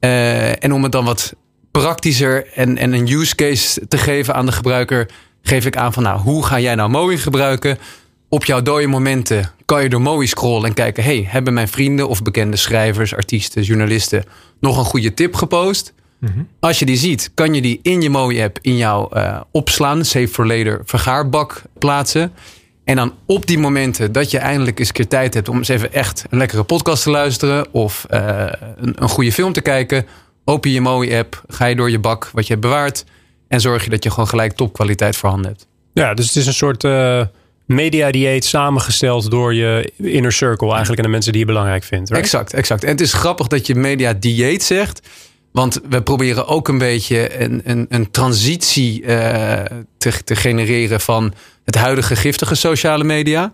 Eh, 0.01 0.65
en 0.65 0.73
om 0.73 0.83
het 0.83 0.93
dan 0.93 1.05
wat 1.05 1.35
praktischer 1.71 2.47
en, 2.55 2.77
en 2.77 2.93
een 2.93 3.13
use 3.13 3.35
case 3.35 3.89
te 3.89 3.99
geven 3.99 4.35
aan 4.35 4.47
de 4.47 4.53
gebruiker, 4.53 5.11
geef 5.43 5.67
ik 5.67 5.77
aan 5.77 5.93
van 5.93 6.03
nou, 6.03 6.21
hoe 6.21 6.47
ga 6.47 6.61
jij 6.61 6.75
nou 6.75 6.91
Mooi 6.91 7.19
gebruiken? 7.19 7.79
Op 8.29 8.45
jouw 8.45 8.63
dode 8.63 8.87
momenten 8.87 9.53
kan 9.65 9.83
je 9.83 9.89
door 9.89 10.01
Mooi 10.01 10.27
scrollen 10.27 10.69
en 10.69 10.75
kijken, 10.75 11.05
hey, 11.05 11.27
hebben 11.29 11.55
mijn 11.55 11.69
vrienden 11.69 12.09
of 12.09 12.23
bekende 12.23 12.57
schrijvers, 12.57 13.15
artiesten, 13.15 13.63
journalisten 13.63 14.25
nog 14.61 14.79
een 14.79 14.85
goede 14.85 15.15
tip 15.15 15.35
gepost? 15.35 15.93
Als 16.61 16.79
je 16.79 16.85
die 16.85 16.97
ziet, 16.97 17.31
kan 17.35 17.55
je 17.55 17.63
die 17.63 17.79
in 17.83 18.01
je 18.01 18.11
mooie 18.11 18.43
app 18.43 18.59
in 18.61 18.77
jouw 18.77 19.09
eh, 19.09 19.41
opslaan, 19.51 20.05
save 20.05 20.29
for 20.29 20.47
later 20.47 20.83
vergaarbak 20.85 21.63
plaatsen. 21.79 22.33
En 22.89 22.97
dan 22.97 23.15
op 23.27 23.47
die 23.47 23.59
momenten 23.59 24.13
dat 24.13 24.31
je 24.31 24.39
eindelijk 24.39 24.79
eens 24.79 24.89
een 24.89 24.95
keer 24.95 25.09
tijd 25.09 25.35
hebt 25.35 25.49
om 25.49 25.57
eens 25.57 25.69
even 25.69 25.93
echt 25.93 26.25
een 26.31 26.39
lekkere 26.39 26.63
podcast 26.63 27.03
te 27.03 27.11
luisteren 27.11 27.67
of 27.73 28.07
eh, 28.09 28.47
een, 28.77 29.03
een 29.03 29.09
goede 29.09 29.33
film 29.33 29.53
te 29.53 29.61
kijken, 29.61 30.07
open 30.45 30.71
je 30.71 30.81
mooie 30.81 31.19
app, 31.19 31.43
ga 31.49 31.65
je 31.65 31.77
door 31.77 31.91
je 31.91 31.99
bak 31.99 32.31
wat 32.33 32.47
je 32.47 32.53
hebt 32.53 32.65
bewaard 32.65 33.05
en 33.49 33.61
zorg 33.61 33.85
je 33.85 33.91
dat 33.91 34.05
je 34.05 34.11
gewoon 34.11 34.29
gelijk 34.29 34.53
topkwaliteit 34.53 35.17
voorhanden 35.17 35.51
hebt. 35.51 35.67
Ja, 35.93 36.15
dus 36.15 36.27
het 36.27 36.37
is 36.37 36.47
een 36.47 36.55
soort 36.55 36.85
eh 36.85 37.23
media 37.67 38.11
dieet 38.11 38.45
samengesteld 38.45 39.31
door 39.31 39.55
je 39.55 39.93
inner 39.97 40.33
circle 40.33 40.69
eigenlijk 40.69 40.99
en 40.99 41.05
de 41.05 41.13
mensen 41.13 41.33
die 41.33 41.41
je 41.41 41.47
belangrijk 41.47 41.85
vindt. 41.85 42.09
right? 42.09 42.25
Exact, 42.25 42.53
exact. 42.53 42.85
En 42.85 42.91
het 42.91 43.01
is 43.01 43.13
grappig 43.13 43.47
dat 43.47 43.67
je 43.67 43.75
media 43.75 44.13
dieet 44.13 44.63
zegt. 44.63 45.09
Want 45.53 45.81
we 45.89 46.03
proberen 46.03 46.47
ook 46.47 46.69
een 46.69 46.79
beetje 46.79 47.41
een, 47.41 47.61
een, 47.65 47.87
een 47.89 48.11
transitie 48.11 49.05
eh, 49.05 49.65
te, 49.99 50.25
te 50.25 50.37
genereren 50.37 51.01
van 51.01 51.35
het 51.69 51.77
huidige 51.77 52.17
giftige 52.17 52.55
sociale 52.55 53.05
media. 53.05 53.53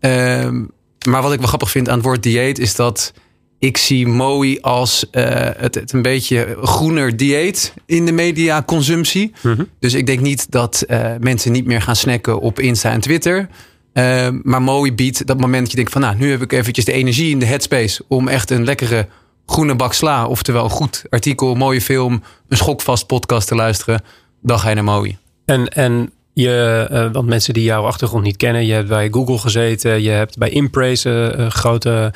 Ehm, 0.00 0.64
maar 1.08 1.22
wat 1.22 1.32
ik 1.32 1.38
wel 1.38 1.48
grappig 1.48 1.70
vind 1.70 1.88
aan 1.88 1.94
het 1.94 2.04
woord 2.04 2.22
dieet 2.22 2.58
is 2.58 2.74
dat 2.74 3.12
ik 3.58 3.76
zie 3.76 4.06
Mooi 4.06 4.60
als 4.60 5.10
eh, 5.10 5.24
het, 5.56 5.74
het 5.74 5.92
een 5.92 6.02
beetje 6.02 6.56
groener 6.62 7.16
dieet 7.16 7.74
in 7.86 8.06
de 8.06 8.12
mediaconsumptie. 8.12 9.32
Dus 9.80 9.94
ik 9.94 10.06
denk 10.06 10.20
niet 10.20 10.50
dat 10.50 10.82
eh, 10.82 11.10
mensen 11.20 11.52
niet 11.52 11.64
meer 11.64 11.82
gaan 11.82 11.96
snacken 11.96 12.40
op 12.40 12.60
Insta 12.60 12.90
en 12.90 13.00
Twitter. 13.00 13.48
Eh, 13.92 14.28
maar 14.42 14.62
Mooi 14.62 14.94
biedt 14.94 15.26
dat 15.26 15.40
moment 15.40 15.62
dat 15.62 15.70
je 15.70 15.76
denkt 15.76 15.92
van 15.92 16.00
nou, 16.00 16.16
nu 16.16 16.30
heb 16.30 16.42
ik 16.42 16.52
eventjes 16.52 16.84
de 16.84 16.92
energie 16.92 17.30
in 17.30 17.38
de 17.38 17.46
headspace 17.46 18.04
om 18.08 18.28
echt 18.28 18.50
een 18.50 18.64
lekkere 18.64 19.08
groene 19.46 19.76
bak 19.76 19.92
sla. 19.92 20.26
Oftewel 20.26 20.64
een 20.64 20.70
goed 20.70 21.04
artikel, 21.08 21.54
mooie 21.54 21.80
film, 21.80 22.22
een 22.48 22.56
schokvast 22.56 23.06
podcast 23.06 23.48
te 23.48 23.54
luisteren. 23.54 24.02
Dan 24.42 24.58
ga 24.58 24.68
je 24.68 24.74
naar 24.74 24.84
Mooi. 24.84 25.18
En, 25.44 25.68
en 25.68 26.12
je, 26.34 26.86
eh, 26.90 27.08
want 27.12 27.26
mensen 27.26 27.54
die 27.54 27.62
jouw 27.62 27.82
achtergrond 27.82 28.24
niet 28.24 28.36
kennen, 28.36 28.66
je 28.66 28.72
hebt 28.72 28.88
bij 28.88 29.08
Google 29.10 29.38
gezeten, 29.38 30.02
je 30.02 30.10
hebt 30.10 30.38
bij 30.38 30.50
Impraise, 30.50 31.10
eh, 31.10 31.44
eh, 31.44 31.50
grote 31.50 32.12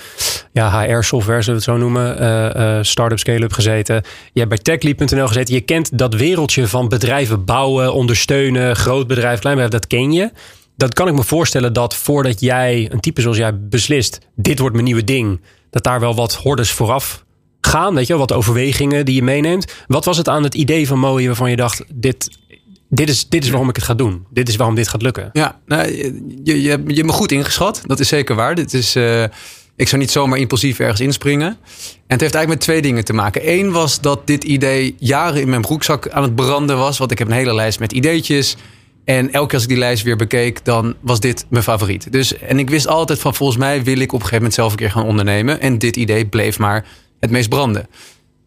ja, 0.53 0.83
HR-software, 0.83 1.43
zullen 1.43 1.61
we 1.61 1.71
het 1.71 1.75
zo 1.75 1.77
noemen, 1.77 2.19
eh, 2.55 2.79
start-up 2.83 3.19
scale-up 3.19 3.53
gezeten. 3.53 4.03
Je 4.33 4.41
hebt 4.41 4.49
bij 4.49 4.59
techleap.nl 4.59 5.27
gezeten. 5.27 5.55
Je 5.55 5.61
kent 5.61 5.99
dat 5.99 6.15
wereldje 6.15 6.69
van 6.69 6.89
bedrijven 6.89 7.45
bouwen, 7.45 7.93
ondersteunen, 7.93 8.77
groot 8.77 9.07
bedrijf, 9.07 9.39
klein 9.39 9.57
bedrijf, 9.57 9.81
dat 9.81 9.87
ken 9.87 10.13
je. 10.13 10.31
Dat 10.77 10.95
kan 10.95 11.09
ik 11.09 11.15
me 11.15 11.25
voorstellen 11.25 11.73
dat 11.73 11.95
voordat 11.95 12.41
jij, 12.41 12.89
een 12.93 13.01
type 13.01 13.21
zoals 13.21 13.37
jij, 13.37 13.59
beslist, 13.61 14.19
dit 14.35 14.59
wordt 14.59 14.75
mijn 14.75 14.87
nieuwe 14.87 15.05
ding, 15.05 15.41
dat 15.71 15.83
daar 15.83 16.01
wel 16.01 16.15
wat 16.15 16.35
hordes 16.35 16.71
vooraf 16.71 17.25
gaan, 17.61 17.95
weet 17.95 18.07
je, 18.07 18.17
wat 18.17 18.33
overwegingen 18.33 19.05
die 19.05 19.15
je 19.15 19.23
meeneemt. 19.23 19.75
Wat 19.87 20.05
was 20.05 20.17
het 20.17 20.29
aan 20.29 20.43
het 20.43 20.55
idee 20.55 20.87
van 20.87 20.99
Mooi 20.99 21.27
waarvan 21.27 21.51
je 21.51 21.57
dacht, 21.57 21.85
dit, 21.95 22.39
dit, 22.89 23.09
is, 23.09 23.29
dit 23.29 23.45
is 23.45 23.51
waarom 23.51 23.69
ik 23.69 23.77
het 23.77 23.85
ga 23.85 23.95
doen. 23.95 24.27
Dit 24.31 24.49
is 24.49 24.57
waarom 24.57 24.75
dit 24.75 24.89
gaat 24.89 25.03
lukken. 25.03 25.31
Ja, 25.33 25.61
nou, 25.67 25.93
je, 25.93 26.23
je, 26.45 26.63
je 26.63 26.69
hebt 26.69 27.03
me 27.03 27.13
goed 27.13 27.33
ingeschat. 27.33 27.83
Dat 27.87 28.01
is 28.01 28.09
zeker 28.09 28.35
waar. 28.35 28.55
Dit 28.55 28.75
is, 28.75 28.97
eh, 28.97 29.23
ik 29.77 29.89
zou 29.89 30.01
niet 30.01 30.11
zomaar 30.11 30.39
impulsief 30.39 30.79
ergens 30.79 31.01
inspringen. 31.01 31.49
En 31.49 31.57
het 32.07 32.21
heeft 32.21 32.35
eigenlijk 32.35 32.49
met 32.49 32.61
twee 32.61 32.83
dingen 32.83 33.05
te 33.05 33.13
maken. 33.13 33.53
Eén 33.53 33.73
was 33.73 34.01
dat 34.01 34.27
dit 34.27 34.45
idee 34.45 34.95
jaren 34.99 35.41
in 35.41 35.49
mijn 35.49 35.63
broekzak 35.63 36.09
aan 36.09 36.23
het 36.23 36.35
branden 36.35 36.79
was. 36.79 36.99
Want 36.99 37.11
ik 37.11 37.19
heb 37.19 37.29
een 37.29 37.35
hele 37.35 37.55
lijst 37.55 37.81
met 37.81 37.93
ideetjes. 37.93 38.57
En 39.05 39.33
elke 39.33 39.47
keer 39.47 39.55
als 39.55 39.63
ik 39.63 39.69
die 39.69 39.79
lijst 39.79 40.03
weer 40.03 40.17
bekeek, 40.17 40.65
dan 40.65 40.95
was 41.01 41.21
dit 41.21 41.47
mijn 41.49 41.65
favoriet. 41.65 42.13
Dus, 42.13 42.39
en 42.39 42.59
ik 42.59 42.71
wist 42.71 42.87
altijd 42.87 43.19
van 43.19 43.35
volgens 43.35 43.59
mij 43.59 43.85
wil 43.85 43.99
ik 43.99 44.13
op 44.13 44.21
een 44.21 44.27
gegeven 44.27 44.37
moment 44.37 44.55
zelf 44.55 44.71
een 44.71 44.79
keer 44.79 44.91
gaan 44.91 45.05
ondernemen. 45.05 45.61
En 45.61 45.79
dit 45.79 45.97
idee 45.97 46.27
bleef 46.27 46.59
maar 46.59 46.87
het 47.21 47.31
meest 47.31 47.49
branden. 47.49 47.89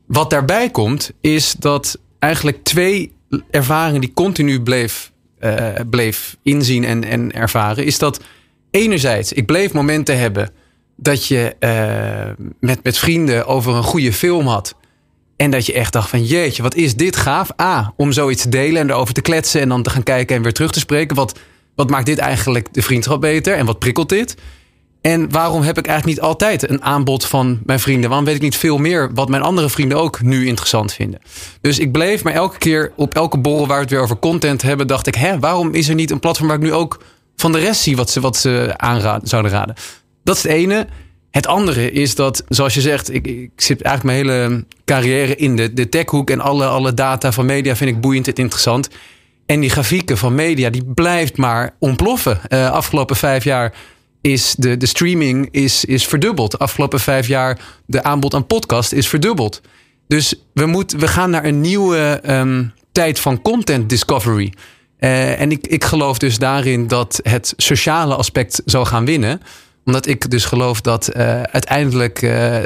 Wat 0.08 0.30
daarbij 0.30 0.70
komt, 0.70 1.12
is 1.22 1.56
dat 1.60 2.00
eigenlijk 2.20 2.64
twee 2.64 3.14
ervaringen 3.50 4.02
die 4.02 4.14
continu 4.14 4.62
bleef, 4.62 5.12
eh, 5.40 5.68
bleef 5.90 6.38
inzien 6.44 6.84
en, 6.84 7.04
en 7.04 7.34
ervaren, 7.34 7.86
is 7.86 7.98
dat 7.98 8.24
enerzijds, 8.72 9.34
ik 9.34 9.46
bleef 9.46 9.74
momenten 9.74 10.20
hebben 10.20 10.50
dat 10.96 11.28
je 11.28 11.56
eh, 11.60 12.46
met, 12.60 12.84
met 12.84 12.98
vrienden 12.98 13.46
over 13.46 13.76
een 13.76 13.84
goede 13.84 14.14
film 14.14 14.48
had. 14.48 14.76
En 15.36 15.52
dat 15.52 15.66
je 15.66 15.74
echt 15.74 15.94
dacht 15.94 16.10
van 16.10 16.24
jeetje, 16.24 16.62
wat 16.62 16.76
is 16.76 16.96
dit 16.96 17.16
gaaf. 17.16 17.60
A, 17.62 17.94
om 17.98 18.12
zoiets 18.12 18.42
te 18.42 18.50
delen 18.50 18.82
en 18.82 18.90
erover 18.90 19.14
te 19.14 19.22
kletsen 19.22 19.62
en 19.62 19.70
dan 19.70 19.84
te 19.84 19.90
gaan 19.90 20.04
kijken 20.04 20.36
en 20.36 20.42
weer 20.42 20.54
terug 20.54 20.72
te 20.72 20.80
spreken. 20.80 21.16
Wat, 21.16 21.40
wat 21.76 21.90
maakt 21.90 22.06
dit 22.06 22.18
eigenlijk 22.18 22.74
de 22.74 22.82
vriendschap 22.82 23.22
beter 23.22 23.56
en 23.56 23.66
wat 23.66 23.80
prikkelt 23.80 24.10
dit? 24.10 24.36
En 25.02 25.32
waarom 25.32 25.62
heb 25.62 25.78
ik 25.78 25.88
eigenlijk 25.88 26.18
niet 26.18 26.28
altijd 26.28 26.70
een 26.70 26.84
aanbod 26.84 27.26
van 27.26 27.60
mijn 27.64 27.80
vrienden? 27.80 28.10
Waarom 28.10 28.26
weet 28.26 28.36
ik 28.36 28.42
niet 28.42 28.56
veel 28.56 28.78
meer 28.78 29.12
wat 29.14 29.30
mijn 29.30 29.42
andere 29.42 29.70
vrienden 29.70 29.98
ook 29.98 30.22
nu 30.22 30.48
interessant 30.48 30.94
vinden? 30.94 31.20
Dus 31.62 31.80
ik 31.80 31.92
bleef 31.92 32.24
maar 32.24 32.34
elke 32.34 32.58
keer 32.58 32.92
op 32.96 33.14
elke 33.14 33.38
borrel 33.38 33.68
waar 33.68 33.76
we 33.76 33.82
het 33.82 33.92
weer 33.92 34.02
over 34.02 34.20
content 34.20 34.62
hebben, 34.62 34.88
dacht 34.88 35.08
ik, 35.08 35.16
hè, 35.16 35.40
waarom 35.40 35.74
is 35.74 35.90
er 35.90 35.96
niet 35.96 36.12
een 36.12 36.20
platform 36.20 36.48
waar 36.48 36.58
ik 36.58 36.64
nu 36.64 36.74
ook 36.74 37.04
van 37.36 37.52
de 37.52 37.60
rest 37.60 37.82
zie 37.82 37.96
wat 37.96 38.10
ze, 38.10 38.20
wat 38.20 38.38
ze 38.38 38.74
aanraden, 38.76 39.28
zouden 39.28 39.52
raden? 39.52 39.76
Dat 40.24 40.36
is 40.36 40.44
het 40.44 40.52
ene. 40.52 40.88
Het 41.32 41.48
andere 41.48 41.92
is 41.92 42.16
dat, 42.16 42.44
zoals 42.48 42.74
je 42.74 42.82
zegt, 42.82 43.14
ik, 43.14 43.28
ik 43.28 43.52
zit 43.56 43.82
eigenlijk 43.82 44.26
mijn 44.26 44.40
hele 44.40 44.66
carrière 44.86 45.36
in 45.36 45.56
de, 45.56 45.74
de 45.74 45.90
techhoek 45.90 46.30
en 46.30 46.40
alle, 46.40 46.66
alle 46.66 46.94
data 46.94 47.32
van 47.32 47.46
media 47.46 47.76
vind 47.76 47.90
ik 47.90 48.02
boeiend 48.02 48.28
en 48.28 48.34
interessant. 48.34 48.90
En 49.46 49.60
die 49.60 49.70
grafieken 49.70 50.18
van 50.18 50.36
media, 50.36 50.70
die 50.70 50.84
blijft 50.86 51.38
maar 51.38 51.74
ontploffen. 51.80 52.40
Uh, 52.50 52.72
afgelopen 52.72 53.16
vijf 53.16 53.44
jaar 53.44 53.74
is 54.22 54.56
de, 54.58 54.78
de 54.78 54.86
streaming 54.86 55.48
is, 55.52 55.86
is 55.86 56.06
verdubbeld. 56.06 56.60
Afgelopen 56.60 57.00
vijf 57.00 57.28
jaar 57.28 57.60
de 57.86 58.04
aanbod 58.04 58.34
aan 58.34 58.48
podcast 58.48 58.92
is 58.92 59.08
verdubbeld. 59.08 59.62
Dus 60.08 60.36
we, 60.54 60.66
moet, 60.66 60.92
we 60.92 61.08
gaan 61.08 61.30
naar 61.30 61.46
een 61.46 61.62
nieuwe 61.62 62.22
um, 62.30 62.74
tijd 62.92 63.20
van 63.20 63.42
content 63.42 63.90
discovery. 63.90 64.54
Uh, 65.00 65.42
en 65.42 65.52
ik, 65.52 65.68
ik 65.68 65.84
geloof 65.84 66.18
dus 66.18 66.38
daarin 66.38 66.88
dat 66.88 67.20
het 67.24 67.54
sociale 67.58 68.16
aspect 68.16 68.62
zal 68.66 68.86
gaan 68.86 69.06
winnen 69.06 69.42
omdat 69.86 70.08
ik 70.08 70.30
dus 70.30 70.46
geloof 70.46 70.82
dat 70.82 71.10
uh, 71.16 71.42
uiteindelijk 71.42 72.22
uh, 72.22 72.58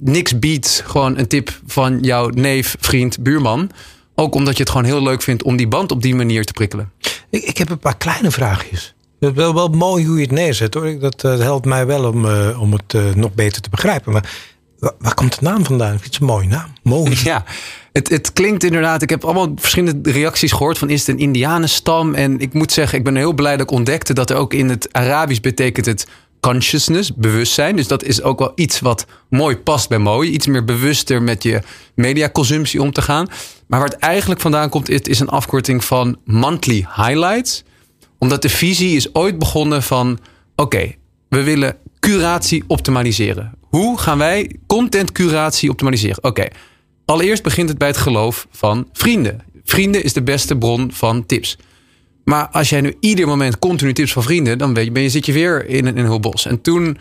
niks 0.00 0.38
biedt 0.38 0.82
gewoon 0.86 1.18
een 1.18 1.26
tip 1.26 1.60
van 1.66 1.98
jouw 2.00 2.28
neef, 2.28 2.76
vriend, 2.80 3.22
buurman. 3.22 3.70
Ook 4.14 4.34
omdat 4.34 4.56
je 4.56 4.62
het 4.62 4.70
gewoon 4.70 4.86
heel 4.86 5.02
leuk 5.02 5.22
vindt 5.22 5.42
om 5.42 5.56
die 5.56 5.68
band 5.68 5.92
op 5.92 6.02
die 6.02 6.14
manier 6.14 6.44
te 6.44 6.52
prikkelen. 6.52 6.92
Ik, 7.30 7.42
ik 7.42 7.58
heb 7.58 7.70
een 7.70 7.78
paar 7.78 7.96
kleine 7.96 8.30
vraagjes. 8.30 8.94
Het 9.20 9.30
is 9.30 9.36
wel, 9.36 9.54
wel 9.54 9.68
mooi 9.68 10.06
hoe 10.06 10.16
je 10.16 10.22
het 10.22 10.30
neerzet 10.30 10.74
hoor. 10.74 10.98
Dat 10.98 11.24
uh, 11.24 11.38
helpt 11.38 11.66
mij 11.66 11.86
wel 11.86 12.12
om, 12.12 12.24
om 12.58 12.72
het 12.72 13.16
nog 13.16 13.34
beter 13.34 13.62
te 13.62 13.70
begrijpen. 13.70 14.12
Maar 14.12 14.30
waar, 14.78 15.14
komt 15.14 15.38
de 15.38 15.44
naam 15.44 15.64
vandaan? 15.64 15.94
Ik 15.94 16.00
vind 16.00 16.12
het 16.12 16.20
een 16.22 16.28
mooie 16.28 16.48
naam. 16.48 16.72
Mooi. 16.82 17.16
Ja, 17.24 17.44
Het, 17.92 18.08
het 18.08 18.32
klinkt 18.32 18.64
inderdaad. 18.64 19.02
Ik 19.02 19.10
heb 19.10 19.24
allemaal 19.24 19.52
verschillende 19.56 20.12
reacties 20.12 20.52
gehoord 20.52 20.78
van 20.78 20.90
is 20.90 21.00
het 21.00 21.08
een 21.08 21.18
Indianenstam? 21.18 22.14
En 22.14 22.38
ik 22.38 22.52
moet 22.52 22.72
zeggen, 22.72 22.98
ik 22.98 23.04
ben 23.04 23.16
heel 23.16 23.32
blij 23.32 23.56
dat 23.56 23.70
ik 23.70 23.76
ontdekte 23.76 24.14
dat 24.14 24.30
er 24.30 24.36
ook 24.36 24.54
in 24.54 24.68
het 24.68 24.88
Arabisch 24.92 25.40
betekent 25.40 25.86
het 25.86 26.06
consciousness, 26.40 27.14
bewustzijn. 27.14 27.76
Dus 27.76 27.86
dat 27.86 28.02
is 28.02 28.22
ook 28.22 28.38
wel 28.38 28.52
iets 28.54 28.80
wat 28.80 29.06
mooi 29.28 29.56
past 29.56 29.88
bij 29.88 29.98
mooi. 29.98 30.30
Iets 30.30 30.46
meer 30.46 30.64
bewuster 30.64 31.22
met 31.22 31.42
je 31.42 31.62
mediaconsumptie 31.94 32.82
om 32.82 32.92
te 32.92 33.02
gaan. 33.02 33.28
Maar 33.66 33.80
waar 33.80 33.88
het 33.88 33.98
eigenlijk 33.98 34.40
vandaan 34.40 34.68
komt, 34.68 35.08
is 35.08 35.20
een 35.20 35.28
afkorting 35.28 35.84
van 35.84 36.18
monthly 36.24 36.86
highlights. 36.96 37.64
Omdat 38.18 38.42
de 38.42 38.48
visie 38.48 38.96
is 38.96 39.14
ooit 39.14 39.38
begonnen 39.38 39.82
van 39.82 40.18
oké, 40.56 40.94
we 41.28 41.42
willen 41.42 41.76
curatie 42.00 42.64
optimaliseren. 42.66 43.52
Hoe 43.60 43.98
gaan 43.98 44.18
wij 44.18 44.56
content 44.66 45.12
curatie 45.12 45.70
optimaliseren? 45.70 46.24
Oké, 46.24 46.48
allereerst 47.04 47.42
begint 47.42 47.68
het 47.68 47.78
bij 47.78 47.88
het 47.88 47.96
geloof 47.96 48.46
van 48.50 48.88
vrienden. 48.92 49.42
Vrienden 49.64 50.04
is 50.04 50.12
de 50.12 50.22
beste 50.22 50.56
bron 50.56 50.92
van 50.92 51.26
tips. 51.26 51.58
Maar 52.24 52.48
als 52.48 52.68
jij 52.68 52.80
nu 52.80 52.96
ieder 53.00 53.26
moment 53.26 53.58
continu 53.58 53.92
tips 53.92 54.12
van 54.12 54.22
vrienden, 54.22 54.58
dan 54.58 54.72
ben 54.72 55.02
je, 55.02 55.08
zit 55.08 55.26
je 55.26 55.32
weer 55.32 55.68
in 55.68 55.86
een, 55.86 55.96
in 55.96 56.04
een 56.04 56.20
bos. 56.20 56.46
En 56.46 56.60
toen, 56.60 56.98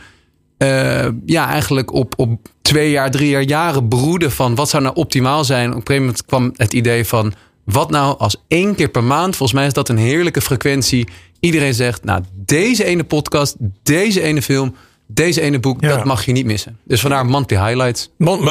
uh, 0.58 1.08
ja, 1.26 1.50
eigenlijk 1.50 1.94
op, 1.94 2.14
op 2.18 2.48
twee 2.62 2.92
jaar, 2.92 3.12
drie 3.12 3.30
jaar, 3.30 3.42
jaren 3.42 3.88
broeden 3.88 4.32
van 4.32 4.56
wat 4.56 4.70
zou 4.70 4.84
nou 4.84 4.96
optimaal 4.96 5.44
zijn. 5.44 5.70
Op 5.70 5.76
een 5.76 5.82
gegeven 5.82 6.02
moment 6.02 6.26
kwam 6.26 6.54
het 6.56 6.74
idee 6.74 7.06
van 7.06 7.34
wat 7.66 7.90
nou 7.90 8.18
als 8.18 8.36
één 8.48 8.76
keer 8.76 8.90
per 8.90 9.04
maand, 9.04 9.36
volgens 9.36 9.60
mij 9.60 9.68
is 9.68 9.74
dat 9.74 9.90
een 9.90 9.98
heerlijke 9.98 10.42
frequentie. 10.42 11.08
Iedereen 11.40 11.74
zegt, 11.74 12.04
nou, 12.04 12.24
deze 12.34 12.84
ene 12.84 13.04
podcast, 13.04 13.56
deze 13.84 14.22
ene 14.22 14.42
film, 14.42 14.76
deze 15.08 15.42
ene 15.42 15.60
boek, 15.60 15.82
dat 15.82 16.04
mag 16.04 16.26
je 16.26 16.32
niet 16.32 16.46
missen. 16.46 16.78
Dus 16.84 17.02
vandaar 17.02 17.26
monthly 17.26 17.58
highlights. 17.58 18.10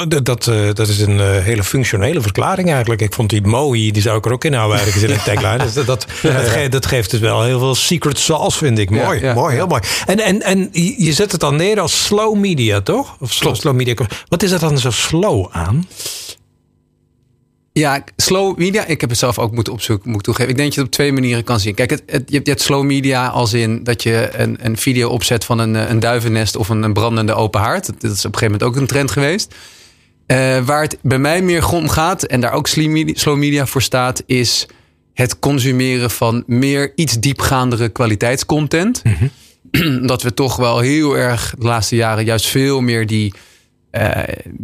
dat, 0.09 0.24
dat, 0.24 0.46
eh, 0.46 0.72
dat 0.72 0.88
is 0.88 1.00
een 1.00 1.20
eh, 1.20 1.42
hele 1.42 1.64
functionele 1.64 2.20
verklaring 2.20 2.70
eigenlijk. 2.70 3.00
Ik 3.00 3.14
vond 3.14 3.31
die 3.31 3.42
mooi, 3.42 3.90
die 3.90 4.03
zou 4.03 4.18
ik 4.18 4.24
er 4.24 4.33
ook 4.33 4.44
in 4.44 4.53
houden 4.53 4.79
eigenlijk 4.79 5.11
in 5.11 5.16
de 5.18 5.22
tagline. 5.33 5.64
Dus 5.64 5.72
dat, 5.72 5.87
dat, 5.87 6.07
dat, 6.70 6.87
geeft 6.87 7.11
dus 7.11 7.20
wel 7.20 7.42
heel 7.42 7.59
veel 7.59 7.74
secret 7.74 8.18
sauce, 8.18 8.59
vind 8.59 8.79
ik. 8.79 8.90
Mooi, 8.90 9.33
mooi, 9.35 9.55
heel 9.55 9.66
mooi. 9.66 9.83
En, 10.07 10.20
en, 10.20 10.42
en 10.42 10.68
je 10.96 11.12
zet 11.12 11.33
het 11.33 11.40
dan 11.40 11.57
neer 11.57 11.81
als 11.81 12.05
slow 12.05 12.37
media, 12.37 12.81
toch? 12.81 13.16
Of 13.20 13.33
slow, 13.33 13.55
slow 13.55 13.74
media. 13.74 13.94
Wat 14.29 14.42
is 14.42 14.50
er 14.50 14.59
dan 14.59 14.79
zo 14.79 14.90
slow 14.90 15.48
aan? 15.53 15.87
Ja, 17.79 18.05
slow 18.17 18.59
media. 18.59 18.87
Ik 18.87 19.01
heb 19.01 19.11
het 19.11 19.19
zelf 19.19 19.39
ook 19.39 19.53
moeten 19.53 19.73
opzoeken, 19.73 20.09
moet 20.09 20.19
ik 20.19 20.25
toegeven. 20.25 20.51
Ik 20.51 20.57
denk 20.57 20.67
dat 20.67 20.75
je 20.75 20.81
het 20.81 20.91
op 20.91 20.97
twee 20.97 21.13
manieren 21.13 21.45
kan 21.45 21.61
zien. 21.61 21.75
Kijk, 21.75 21.91
het, 21.91 22.03
het, 22.07 22.31
je, 22.31 22.41
hebt, 22.45 22.61
slow 22.61 22.85
media 22.85 23.27
als 23.27 23.53
in 23.53 23.85
dat 23.85 24.03
je 24.03 24.31
een, 24.33 24.59
een 24.61 24.77
video 24.77 25.09
opzet 25.09 25.45
van 25.45 25.59
een, 25.59 25.75
een 25.75 26.01
duivennest 26.01 26.57
of 26.57 26.69
een, 26.69 26.83
een 26.83 26.93
brandende 26.93 27.35
open 27.35 27.61
haard. 27.61 27.87
Dat 27.87 28.13
is 28.13 28.25
op 28.25 28.33
een 28.33 28.39
gegeven 28.39 28.43
moment 28.43 28.63
ook 28.63 28.77
een 28.77 28.87
trend 28.87 29.11
geweest. 29.11 29.55
Uh, 30.27 30.65
waar 30.65 30.83
het 30.83 30.99
bij 31.03 31.19
mij 31.19 31.43
meer 31.43 31.69
om 31.73 31.89
gaat, 31.89 32.23
en 32.23 32.41
daar 32.41 32.53
ook 32.53 32.67
slow 32.67 33.37
media 33.37 33.67
voor 33.67 33.83
staat, 33.83 34.23
is 34.27 34.67
het 35.15 35.39
consumeren 35.39 36.11
van 36.11 36.45
meer 36.47 36.93
iets 36.95 37.21
diepgaandere 37.21 37.89
kwaliteitscontent. 37.89 39.03
Mm 39.05 39.31
Dat 40.07 40.23
we 40.23 40.35
toch 40.35 40.57
wel 40.57 40.79
heel 40.79 41.17
erg 41.17 41.55
de 41.59 41.65
laatste 41.65 41.97
jaren 41.97 42.25
juist 42.25 42.47
veel 42.47 42.81
meer 42.81 43.07
die 43.07 43.35
uh, 43.96 44.22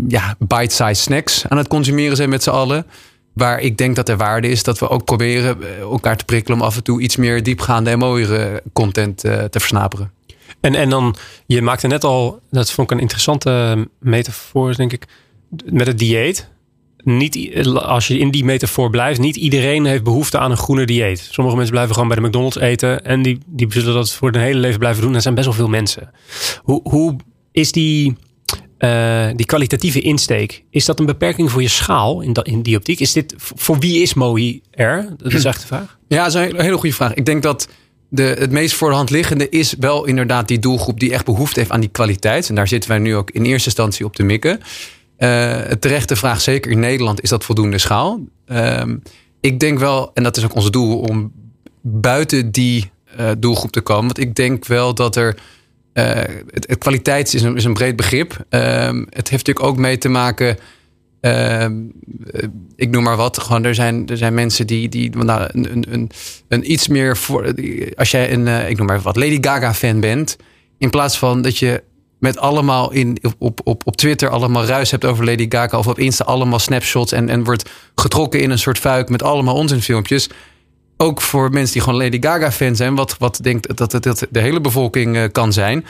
ja, 0.08 0.36
bite-sized 0.38 0.96
snacks 0.96 1.44
aan 1.48 1.58
het 1.58 1.68
consumeren 1.68 2.16
zijn 2.16 2.28
met 2.28 2.42
z'n 2.42 2.50
allen. 2.50 2.86
Waar 3.32 3.60
ik 3.60 3.78
denk 3.78 3.96
dat 3.96 4.08
er 4.08 4.16
waarde 4.16 4.48
is 4.48 4.62
dat 4.62 4.78
we 4.78 4.88
ook 4.88 5.04
proberen 5.04 5.62
eh, 5.62 5.78
elkaar 5.78 6.16
te 6.16 6.24
prikkelen 6.24 6.58
om 6.58 6.64
af 6.64 6.76
en 6.76 6.82
toe 6.82 7.00
iets 7.00 7.16
meer 7.16 7.42
diepgaande 7.42 7.90
en 7.90 7.98
mooiere 7.98 8.62
content 8.72 9.24
uh, 9.24 9.44
te 9.44 9.60
versnaperen. 9.60 10.12
En, 10.60 10.74
en 10.74 10.90
dan, 10.90 11.16
je 11.46 11.62
maakte 11.62 11.86
net 11.86 12.04
al, 12.04 12.40
dat 12.50 12.70
vond 12.70 12.90
ik 12.90 12.96
een 12.96 13.02
interessante 13.02 13.88
metafoor, 13.98 14.76
denk 14.76 14.92
ik, 14.92 15.06
met 15.64 15.86
het 15.86 15.98
dieet. 15.98 16.48
Niet, 17.02 17.66
als 17.74 18.06
je 18.06 18.18
in 18.18 18.30
die 18.30 18.44
metafoor 18.44 18.90
blijft, 18.90 19.20
niet 19.20 19.36
iedereen 19.36 19.84
heeft 19.84 20.02
behoefte 20.02 20.38
aan 20.38 20.50
een 20.50 20.56
groene 20.56 20.86
dieet. 20.86 21.28
Sommige 21.30 21.56
mensen 21.56 21.74
blijven 21.74 21.94
gewoon 21.94 22.08
bij 22.08 22.20
de 22.20 22.26
McDonald's 22.26 22.58
eten 22.58 23.04
en 23.04 23.22
die, 23.22 23.38
die 23.46 23.66
zullen 23.72 23.94
dat 23.94 24.12
voor 24.12 24.30
hun 24.30 24.40
hele 24.40 24.58
leven 24.58 24.78
blijven 24.78 25.02
doen. 25.02 25.14
Er 25.14 25.22
zijn 25.22 25.34
best 25.34 25.46
wel 25.46 25.56
veel 25.56 25.68
mensen. 25.68 26.10
Hoe, 26.62 26.80
hoe 26.82 27.16
is 27.52 27.72
die 27.72 28.16
uh, 28.80 29.26
die 29.36 29.46
kwalitatieve 29.46 30.00
insteek, 30.00 30.64
is 30.70 30.84
dat 30.84 30.98
een 30.98 31.06
beperking 31.06 31.50
voor 31.50 31.62
je 31.62 31.68
schaal 31.68 32.20
in, 32.20 32.32
dat, 32.32 32.46
in 32.46 32.62
die 32.62 32.76
optiek? 32.76 33.00
Is 33.00 33.12
dit, 33.12 33.34
voor 33.36 33.78
wie 33.78 34.02
is 34.02 34.14
MOI 34.14 34.62
er? 34.70 35.14
Dat 35.16 35.32
is 35.32 35.44
echt 35.44 35.60
de 35.60 35.66
vraag. 35.66 35.98
Ja, 36.08 36.24
dat 36.24 36.34
is 36.34 36.50
een 36.50 36.60
hele 36.60 36.76
goede 36.76 36.94
vraag. 36.94 37.14
Ik 37.14 37.26
denk 37.26 37.42
dat 37.42 37.68
de, 38.08 38.22
het 38.22 38.50
meest 38.50 38.74
voor 38.74 38.88
de 38.88 38.96
hand 38.96 39.10
liggende 39.10 39.48
is 39.48 39.74
wel 39.78 40.04
inderdaad 40.04 40.48
die 40.48 40.58
doelgroep 40.58 41.00
die 41.00 41.12
echt 41.12 41.24
behoefte 41.24 41.58
heeft 41.58 41.70
aan 41.70 41.80
die 41.80 41.88
kwaliteit. 41.88 42.48
En 42.48 42.54
daar 42.54 42.68
zitten 42.68 42.90
wij 42.90 42.98
nu 42.98 43.16
ook 43.16 43.30
in 43.30 43.44
eerste 43.44 43.66
instantie 43.66 44.04
op 44.04 44.14
te 44.14 44.22
mikken. 44.22 44.60
Uh, 45.18 45.62
het 45.62 45.80
terechte 45.80 46.16
vraag, 46.16 46.40
zeker 46.40 46.70
in 46.70 46.80
Nederland, 46.80 47.22
is 47.22 47.28
dat 47.28 47.44
voldoende 47.44 47.78
schaal? 47.78 48.20
Uh, 48.46 48.82
ik 49.40 49.60
denk 49.60 49.78
wel, 49.78 50.10
en 50.14 50.22
dat 50.22 50.36
is 50.36 50.44
ook 50.44 50.54
ons 50.54 50.70
doel, 50.70 50.98
om 50.98 51.32
buiten 51.82 52.50
die 52.50 52.90
uh, 53.20 53.30
doelgroep 53.38 53.70
te 53.70 53.80
komen. 53.80 54.04
Want 54.04 54.18
ik 54.18 54.34
denk 54.34 54.66
wel 54.66 54.94
dat 54.94 55.16
er 55.16 55.36
het, 55.92 56.64
het, 56.66 56.78
kwaliteit 56.78 57.34
is 57.34 57.42
een, 57.42 57.56
is 57.56 57.64
een 57.64 57.74
breed 57.74 57.96
begrip. 57.96 58.32
Uh, 58.50 58.60
het 59.08 59.28
heeft 59.28 59.46
natuurlijk 59.46 59.66
ook 59.66 59.76
mee 59.76 59.98
te 59.98 60.08
maken. 60.08 60.58
Uh, 61.20 61.66
ik 62.76 62.90
noem 62.90 63.02
maar 63.02 63.16
wat. 63.16 63.38
Gewoon, 63.38 63.64
er 63.64 63.74
zijn, 63.74 64.08
er 64.08 64.16
zijn 64.16 64.34
mensen 64.34 64.66
die, 64.66 64.88
die 64.88 65.16
nou, 65.16 65.48
een, 65.52 65.92
een, 65.92 66.10
een, 66.48 66.72
iets 66.72 66.88
meer 66.88 67.16
voor. 67.16 67.54
Als 67.96 68.10
jij 68.10 68.32
een, 68.32 68.46
uh, 68.46 68.70
ik 68.70 68.76
noem 68.76 68.86
maar 68.86 69.00
wat, 69.00 69.16
Lady 69.16 69.38
Gaga 69.40 69.74
fan 69.74 70.00
bent. 70.00 70.36
In 70.78 70.90
plaats 70.90 71.18
van 71.18 71.42
dat 71.42 71.58
je 71.58 71.82
met 72.18 72.38
allemaal 72.38 72.92
in, 72.92 73.18
op, 73.38 73.60
op, 73.64 73.86
op 73.86 73.96
Twitter 73.96 74.28
allemaal 74.28 74.64
ruis 74.64 74.90
hebt 74.90 75.04
over 75.04 75.24
Lady 75.24 75.46
Gaga. 75.48 75.78
Of 75.78 75.86
op 75.86 75.98
Insta 75.98 76.24
allemaal 76.24 76.58
snapshots. 76.58 77.12
En, 77.12 77.28
en 77.28 77.44
wordt 77.44 77.70
getrokken 77.94 78.40
in 78.40 78.50
een 78.50 78.58
soort 78.58 78.78
fuik 78.78 79.08
met 79.08 79.22
allemaal 79.22 79.54
onzinfilmpjes 79.54 80.28
ook 81.00 81.20
voor 81.20 81.50
mensen 81.50 81.72
die 81.72 81.82
gewoon 81.82 82.02
Lady 82.02 82.18
Gaga 82.20 82.52
fan 82.52 82.76
zijn, 82.76 82.94
wat, 82.94 83.16
wat 83.18 83.38
denkt 83.42 83.76
dat 83.76 83.92
het 83.92 84.02
dat 84.02 84.26
de 84.30 84.40
hele 84.40 84.60
bevolking 84.60 85.16
uh, 85.16 85.24
kan 85.32 85.52
zijn. 85.52 85.86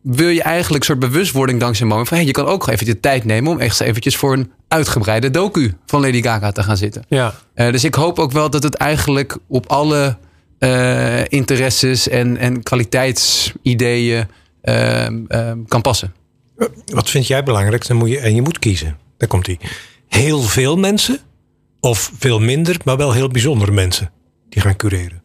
Wil 0.00 0.28
je 0.28 0.42
eigenlijk 0.42 0.80
een 0.80 0.94
soort 0.94 1.12
bewustwording 1.12 1.60
dankzij 1.60 1.86
moment 1.86 2.08
van 2.08 2.16
hey, 2.16 2.26
je 2.26 2.32
kan 2.32 2.46
ook 2.46 2.66
even 2.66 2.86
de 2.86 3.00
tijd 3.00 3.24
nemen 3.24 3.52
om 3.52 3.60
echt 3.60 3.80
eventjes 3.80 4.16
voor 4.16 4.32
een 4.32 4.52
uitgebreide 4.68 5.30
docu 5.30 5.74
van 5.86 6.00
Lady 6.00 6.22
Gaga 6.22 6.52
te 6.52 6.62
gaan 6.62 6.76
zitten. 6.76 7.04
Ja. 7.08 7.34
Uh, 7.54 7.72
dus 7.72 7.84
ik 7.84 7.94
hoop 7.94 8.18
ook 8.18 8.32
wel 8.32 8.50
dat 8.50 8.62
het 8.62 8.74
eigenlijk 8.74 9.36
op 9.48 9.66
alle 9.66 10.16
uh, 10.58 11.24
interesses 11.24 12.08
en, 12.08 12.36
en 12.36 12.62
kwaliteitsideeën 12.62 14.26
ehm, 14.62 15.24
ehm, 15.28 15.58
kan 15.68 15.80
passen. 15.80 16.14
Wat 16.86 17.10
vind 17.10 17.26
jij 17.26 17.42
belangrijk? 17.42 17.86
Dan 17.86 17.96
moet 17.96 18.10
je, 18.10 18.18
en 18.18 18.34
je 18.34 18.42
moet 18.42 18.58
kiezen. 18.58 18.96
Daar 19.16 19.28
komt 19.28 19.46
hij. 19.46 19.58
Heel 20.08 20.40
veel 20.40 20.76
mensen 20.76 21.20
of 21.80 22.12
veel 22.18 22.40
minder, 22.40 22.76
maar 22.84 22.96
wel 22.96 23.12
heel 23.12 23.28
bijzondere 23.28 23.72
mensen 23.72 24.10
die 24.48 24.62
gaan 24.62 24.76
cureren? 24.76 25.22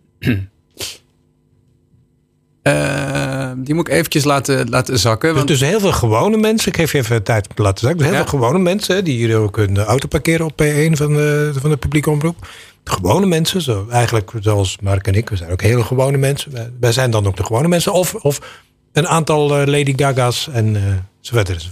Uh, 2.64 3.52
die 3.66 3.74
moet 3.74 3.88
ik 3.88 3.94
eventjes 3.94 4.24
laten, 4.24 4.70
laten 4.70 5.00
zakken. 5.00 5.30
Dus 5.30 5.38
want... 5.38 5.48
Dus, 5.48 5.60
heel 5.60 5.80
veel 5.80 5.92
gewone 5.92 6.38
mensen. 6.38 6.68
Ik 6.68 6.78
geef 6.78 6.92
je 6.92 6.98
even 6.98 7.24
tijd 7.24 7.50
om 7.50 7.56
te 7.56 7.62
laten 7.62 7.80
zakken. 7.80 7.98
Dus 7.98 8.08
heel 8.08 8.18
veel 8.18 8.40
gewone 8.40 8.60
mensen 8.60 9.04
die 9.04 9.18
hier 9.18 9.38
ook 9.38 9.58
een 9.58 9.78
auto 9.78 10.08
parkeren 10.08 10.46
op 10.46 10.62
P1 10.64 10.92
van 10.92 11.14
de, 11.14 11.52
van 11.60 11.70
de 11.70 11.78
publieke 11.78 12.10
omroep. 12.10 12.48
gewone 12.84 13.26
mensen, 13.26 13.62
zo, 13.62 13.88
eigenlijk 13.90 14.32
zoals 14.40 14.78
Mark 14.82 15.08
en 15.08 15.14
ik. 15.14 15.30
We 15.30 15.36
zijn 15.36 15.52
ook 15.52 15.62
hele 15.62 15.84
gewone 15.84 16.18
mensen. 16.18 16.74
Wij, 16.80 16.92
zijn 16.92 17.12
dan 17.12 17.28
ook 17.28 17.38
de 17.38 17.44
gewone 17.44 17.68
mensen. 17.68 17.94
Of, 17.94 18.16
of 18.16 18.62
een 18.94 19.08
aantal 19.08 19.62
uh, 19.62 19.68
Lady 19.68 19.94
Gaga's 19.96 20.48
en... 20.52 20.76
Uh, 20.76 20.82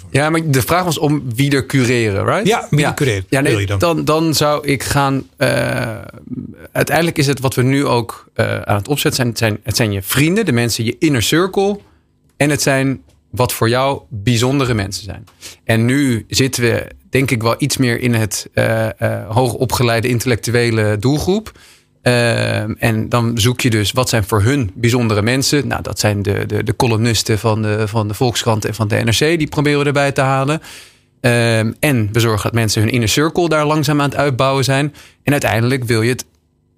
ja, 0.09 0.29
maar 0.29 0.49
de 0.49 0.61
vraag 0.61 0.83
was 0.83 0.97
om 0.97 1.23
wie 1.35 1.51
er 1.55 1.65
cureren, 1.65 2.25
right? 2.25 2.47
Ja, 2.47 2.67
wie 2.69 2.85
er 2.85 2.93
cureren. 2.93 3.25
Ja, 3.29 3.41
nee, 3.41 3.65
dan? 3.65 3.79
dan? 3.79 4.05
Dan 4.05 4.33
zou 4.33 4.67
ik 4.67 4.83
gaan. 4.83 5.27
Uh, 5.37 5.97
uiteindelijk 6.71 7.17
is 7.17 7.27
het 7.27 7.39
wat 7.39 7.55
we 7.55 7.61
nu 7.61 7.85
ook 7.85 8.29
uh, 8.35 8.61
aan 8.61 8.75
het 8.75 8.87
opzetten 8.87 9.15
zijn 9.15 9.27
het, 9.27 9.37
zijn. 9.37 9.59
het 9.63 9.75
zijn 9.75 9.91
je 9.91 10.01
vrienden, 10.01 10.45
de 10.45 10.51
mensen, 10.51 10.83
je 10.83 10.95
inner 10.99 11.21
circle. 11.21 11.79
En 12.37 12.49
het 12.49 12.61
zijn 12.61 13.01
wat 13.29 13.53
voor 13.53 13.69
jou 13.69 14.01
bijzondere 14.09 14.73
mensen 14.73 15.03
zijn. 15.03 15.25
En 15.63 15.85
nu 15.85 16.25
zitten 16.27 16.63
we, 16.63 16.87
denk 17.09 17.31
ik, 17.31 17.41
wel 17.41 17.55
iets 17.57 17.77
meer 17.77 17.99
in 17.99 18.13
het 18.13 18.49
uh, 18.53 18.87
hoogopgeleide 19.27 20.07
intellectuele 20.07 20.97
doelgroep. 20.99 21.51
Uh, 22.03 22.83
en 22.83 23.09
dan 23.09 23.37
zoek 23.37 23.61
je 23.61 23.69
dus 23.69 23.91
wat 23.91 24.09
zijn 24.09 24.23
voor 24.23 24.41
hun 24.41 24.71
bijzondere 24.73 25.21
mensen. 25.21 25.67
Nou, 25.67 25.81
dat 25.81 25.99
zijn 25.99 26.21
de, 26.21 26.45
de, 26.45 26.63
de 26.63 26.75
columnisten 26.75 27.39
van 27.39 27.61
de, 27.61 27.87
van 27.87 28.07
de 28.07 28.13
Volkskrant 28.13 28.65
en 28.65 28.73
van 28.73 28.87
de 28.87 28.95
NRC. 28.95 29.19
Die 29.19 29.47
proberen 29.47 29.79
we 29.79 29.85
erbij 29.85 30.11
te 30.11 30.21
halen. 30.21 30.61
Uh, 31.21 31.59
en 31.59 32.09
we 32.11 32.19
zorgen 32.19 32.43
dat 32.43 32.53
mensen 32.53 32.81
hun 32.81 32.91
inner 32.91 33.09
circle 33.09 33.49
daar 33.49 33.65
langzaam 33.65 34.01
aan 34.01 34.09
het 34.09 34.17
uitbouwen 34.17 34.63
zijn. 34.63 34.93
En 35.23 35.31
uiteindelijk 35.31 35.83
wil 35.83 36.01
je 36.01 36.09
het 36.09 36.25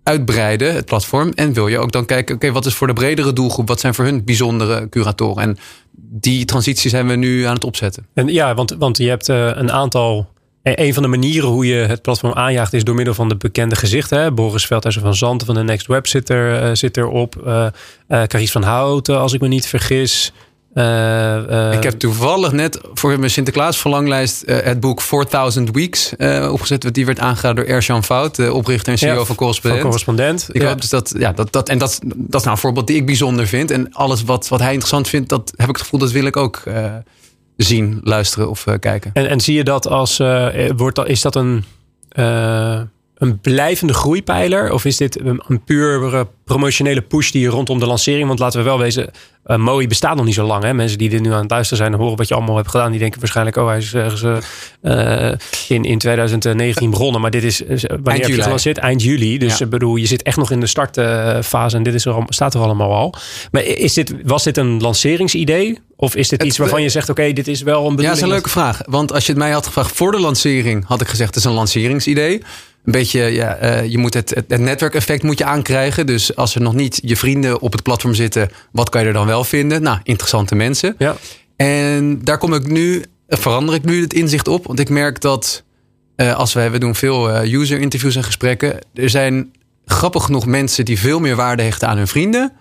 uitbreiden, 0.03 0.75
het 0.75 0.85
platform. 0.85 1.31
En 1.35 1.53
wil 1.53 1.67
je 1.67 1.79
ook 1.79 1.91
dan 1.91 2.05
kijken, 2.05 2.35
oké, 2.35 2.51
wat 2.51 2.65
is 2.65 2.73
voor 2.73 2.87
de 2.87 2.93
bredere 2.93 3.33
doelgroep? 3.33 3.67
Wat 3.67 3.79
zijn 3.79 3.93
voor 3.93 4.05
hun 4.05 4.23
bijzondere 4.23 4.89
curatoren? 4.89 5.43
En 5.43 5.57
die 5.97 6.45
transitie 6.45 6.89
zijn 6.89 7.07
we 7.07 7.15
nu 7.15 7.43
aan 7.43 7.53
het 7.53 7.63
opzetten. 7.63 8.07
En 8.13 8.27
ja, 8.27 8.53
want, 8.53 8.75
want 8.77 8.97
je 8.97 9.09
hebt 9.09 9.29
uh, 9.29 9.49
een 9.53 9.71
aantal 9.71 10.32
een 10.63 10.93
van 10.93 11.03
de 11.03 11.09
manieren 11.09 11.49
hoe 11.49 11.65
je 11.65 11.75
het 11.75 12.01
platform 12.01 12.33
aanjaagt 12.33 12.73
is 12.73 12.83
door 12.83 12.95
middel 12.95 13.13
van 13.13 13.29
de 13.29 13.35
bekende 13.35 13.75
gezichten. 13.75 14.19
Hè? 14.19 14.31
Boris 14.31 14.65
Veldhuizen 14.65 15.01
van 15.01 15.15
Zanten 15.15 15.47
van 15.47 15.55
de 15.55 15.63
Next 15.63 15.87
Web 15.87 16.07
zit, 16.07 16.29
er, 16.29 16.63
uh, 16.63 16.69
zit 16.73 16.97
erop. 16.97 17.35
Uh, 17.45 17.65
uh, 18.09 18.23
Carice 18.23 18.51
van 18.51 18.63
Houten, 18.63 19.19
als 19.19 19.33
ik 19.33 19.41
me 19.41 19.47
niet 19.47 19.67
vergis. 19.67 20.33
Ik 21.75 21.83
heb 21.83 21.93
toevallig 21.97 22.51
net 22.51 22.79
voor 22.93 23.19
mijn 23.19 23.31
Sinterklaas 23.31 23.77
verlanglijst 23.77 24.43
het 24.45 24.79
boek 24.79 25.01
4000 25.01 25.71
Weeks 25.71 26.13
opgezet. 26.49 26.93
Die 26.93 27.05
werd 27.05 27.19
aangeraden 27.19 27.65
door 27.65 27.75
Erjan 27.75 28.03
Fout, 28.03 28.35
de 28.35 28.53
oprichter 28.53 28.91
en 28.91 28.97
CEO 28.97 29.13
ja, 29.13 29.23
van 29.23 29.35
Correspondent. 29.35 29.81
Van 29.81 29.89
correspondent. 29.89 30.49
Ik 30.51 30.61
ja. 30.61 30.67
hoop 30.67 30.81
dus 30.81 30.89
dat, 30.89 31.13
ja, 31.17 31.31
dat, 31.31 31.51
dat, 31.51 31.69
en 31.69 31.77
dat, 31.77 31.99
dat 32.03 32.39
is 32.39 32.45
nou 32.45 32.55
een 32.55 32.61
voorbeeld 32.61 32.87
die 32.87 32.95
ik 32.95 33.05
bijzonder 33.05 33.47
vind. 33.47 33.71
En 33.71 33.93
alles 33.93 34.23
wat, 34.23 34.47
wat 34.47 34.59
hij 34.59 34.69
interessant 34.69 35.07
vindt, 35.07 35.29
dat 35.29 35.53
heb 35.55 35.69
ik 35.69 35.75
het 35.75 35.83
gevoel 35.83 35.99
dat 35.99 36.11
wil 36.11 36.25
ik 36.25 36.37
ook 36.37 36.63
zien, 37.57 37.99
luisteren 38.03 38.49
of 38.49 38.65
kijken. 38.79 39.11
En, 39.13 39.29
en 39.29 39.39
zie 39.39 39.55
je 39.55 39.63
dat 39.63 39.87
als, 39.87 40.17
wordt, 40.75 41.07
is 41.07 41.21
dat 41.21 41.35
een 41.35 41.63
een 43.15 43.39
blijvende 43.39 43.93
groeipijler? 43.93 44.71
Of 44.71 44.85
is 44.85 44.97
dit 44.97 45.19
een, 45.19 45.43
een 45.47 45.63
puur 45.63 46.27
promotionele 46.45 47.01
push 47.01 47.31
die 47.31 47.41
je 47.41 47.47
rondom 47.47 47.79
de 47.79 47.85
lancering? 47.85 48.27
Want 48.27 48.39
laten 48.39 48.59
we 48.59 48.65
wel 48.65 48.79
wezen, 48.79 49.11
uh, 49.45 49.57
Mooi 49.57 49.87
bestaat 49.87 50.15
nog 50.15 50.25
niet 50.25 50.33
zo 50.33 50.45
lang. 50.45 50.63
Hè? 50.63 50.73
Mensen 50.73 50.97
die 50.97 51.09
dit 51.09 51.21
nu 51.21 51.31
aan 51.31 51.41
het 51.41 51.51
luisteren 51.51 51.77
zijn 51.77 51.93
en 51.93 51.99
horen 51.99 52.17
wat 52.17 52.27
je 52.27 52.33
allemaal 52.33 52.55
hebt 52.55 52.69
gedaan, 52.69 52.91
die 52.91 52.99
denken 52.99 53.19
waarschijnlijk, 53.19 53.57
oh, 53.57 53.67
hij 53.67 53.77
is 53.77 53.93
ergens 53.93 54.23
uh, 54.81 55.31
in, 55.67 55.83
in 55.83 55.97
2019 55.97 56.89
begonnen. 56.89 57.21
Maar 57.21 57.31
dit 57.31 57.43
is, 57.43 57.61
wanneer 58.03 58.21
heb 58.21 58.35
je 58.35 58.41
gelanceerd? 58.41 58.77
Eind 58.77 59.03
juli. 59.03 59.37
Dus 59.37 59.57
ja. 59.57 59.65
bedoel, 59.65 59.95
je 59.95 60.05
zit 60.05 60.21
echt 60.21 60.37
nog 60.37 60.51
in 60.51 60.59
de 60.59 60.67
startfase 60.67 61.77
en 61.77 61.83
dit 61.83 61.93
is 61.93 62.05
er, 62.05 62.15
staat 62.27 62.53
er 62.53 62.61
allemaal 62.61 62.93
al. 62.93 63.15
Maar 63.51 63.63
is 63.63 63.93
dit, 63.93 64.15
was 64.23 64.43
dit 64.43 64.57
een 64.57 64.81
lanceringsidee? 64.81 65.79
Of 65.95 66.15
is 66.15 66.29
dit 66.29 66.39
het, 66.39 66.49
iets 66.49 66.57
waarvan 66.57 66.81
je 66.81 66.89
zegt, 66.89 67.09
oké, 67.09 67.21
okay, 67.21 67.33
dit 67.33 67.47
is 67.47 67.61
wel 67.61 67.75
een 67.75 67.95
bedoeling? 67.95 68.03
Ja, 68.03 68.09
dat 68.09 68.17
is 68.17 68.23
een 68.23 68.29
leuke 68.29 68.49
vraag. 68.49 68.81
Want 68.85 69.13
als 69.13 69.25
je 69.25 69.31
het 69.31 69.41
mij 69.41 69.51
had 69.51 69.65
gevraagd 69.65 69.95
voor 69.95 70.11
de 70.11 70.19
lancering, 70.19 70.85
had 70.87 71.01
ik 71.01 71.07
gezegd, 71.07 71.35
het 71.35 71.43
is 71.43 71.49
een 71.49 71.55
lanceringsidee 71.55 72.41
een 72.83 72.91
beetje, 72.91 73.21
ja, 73.21 73.63
uh, 73.63 73.85
je 73.85 73.97
moet 73.97 74.13
het, 74.13 74.29
het, 74.47 74.59
netwerkeffect 74.59 75.23
moet 75.23 75.37
je 75.37 75.45
aankrijgen. 75.45 76.05
Dus 76.05 76.35
als 76.35 76.55
er 76.55 76.61
nog 76.61 76.73
niet 76.73 76.99
je 77.03 77.17
vrienden 77.17 77.61
op 77.61 77.71
het 77.71 77.83
platform 77.83 78.13
zitten, 78.13 78.49
wat 78.71 78.89
kan 78.89 79.01
je 79.01 79.07
er 79.07 79.13
dan 79.13 79.25
wel 79.25 79.43
vinden? 79.43 79.81
Nou, 79.81 79.99
interessante 80.03 80.55
mensen. 80.55 80.95
Ja. 80.97 81.15
En 81.55 82.19
daar 82.23 82.37
kom 82.37 82.53
ik 82.53 82.67
nu, 82.67 83.03
verander 83.27 83.75
ik 83.75 83.83
nu 83.83 84.01
het 84.01 84.13
inzicht 84.13 84.47
op. 84.47 84.65
Want 84.67 84.79
ik 84.79 84.89
merk 84.89 85.21
dat 85.21 85.63
uh, 86.17 86.35
als 86.35 86.53
wij, 86.53 86.71
we 86.71 86.77
doen 86.77 86.95
veel 86.95 87.43
uh, 87.43 87.53
user 87.53 87.79
interviews 87.79 88.15
en 88.15 88.23
gesprekken. 88.23 88.79
Er 88.93 89.09
zijn 89.09 89.53
grappig 89.85 90.23
genoeg 90.23 90.45
mensen 90.45 90.85
die 90.85 90.99
veel 90.99 91.19
meer 91.19 91.35
waarde 91.35 91.63
hechten 91.63 91.87
aan 91.87 91.97
hun 91.97 92.07
vrienden. 92.07 92.53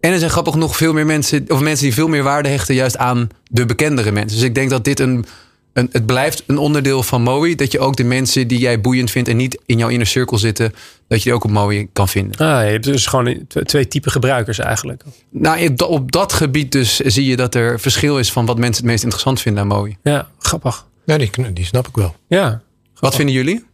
En 0.00 0.12
er 0.12 0.18
zijn 0.18 0.30
grappig 0.30 0.52
genoeg 0.52 0.76
veel 0.76 0.92
meer 0.92 1.06
mensen, 1.06 1.44
of 1.48 1.60
mensen 1.60 1.84
die 1.84 1.94
veel 1.94 2.08
meer 2.08 2.22
waarde 2.22 2.48
hechten 2.48 2.74
juist 2.74 2.96
aan 2.96 3.28
de 3.50 3.66
bekendere 3.66 4.12
mensen. 4.12 4.38
Dus 4.38 4.46
ik 4.46 4.54
denk 4.54 4.70
dat 4.70 4.84
dit 4.84 5.00
een 5.00 5.24
een, 5.78 5.88
het 5.92 6.06
blijft 6.06 6.42
een 6.46 6.58
onderdeel 6.58 7.02
van 7.02 7.22
Mooi. 7.22 7.54
Dat 7.54 7.72
je 7.72 7.78
ook 7.78 7.96
de 7.96 8.04
mensen 8.04 8.48
die 8.48 8.58
jij 8.58 8.80
boeiend 8.80 9.10
vindt 9.10 9.28
en 9.28 9.36
niet 9.36 9.60
in 9.66 9.78
jouw 9.78 9.88
inner 9.88 10.06
cirkel 10.06 10.38
zitten, 10.38 10.72
dat 11.08 11.18
je 11.18 11.24
die 11.24 11.32
ook 11.32 11.44
op 11.44 11.50
Mooi 11.50 11.88
kan 11.92 12.08
vinden. 12.08 12.36
Ah, 12.36 12.64
je 12.64 12.70
hebt 12.70 12.84
dus 12.84 13.06
gewoon 13.06 13.46
twee 13.46 13.88
typen 13.88 14.10
gebruikers 14.10 14.58
eigenlijk. 14.58 15.02
Nou, 15.30 15.74
op 15.76 16.12
dat 16.12 16.32
gebied 16.32 16.72
dus 16.72 16.96
zie 16.96 17.24
je 17.24 17.36
dat 17.36 17.54
er 17.54 17.80
verschil 17.80 18.18
is 18.18 18.32
van 18.32 18.46
wat 18.46 18.58
mensen 18.58 18.82
het 18.82 18.90
meest 18.90 19.02
interessant 19.02 19.40
vinden 19.40 19.62
aan 19.62 19.68
Mooi. 19.68 19.96
Ja, 20.02 20.28
grappig. 20.38 20.86
Ja, 21.04 21.18
die, 21.18 21.52
die 21.52 21.64
snap 21.64 21.88
ik 21.88 21.94
wel. 21.94 22.16
Ja. 22.28 22.46
Grappig. 22.46 23.00
Wat 23.00 23.14
vinden 23.14 23.34
jullie? 23.34 23.67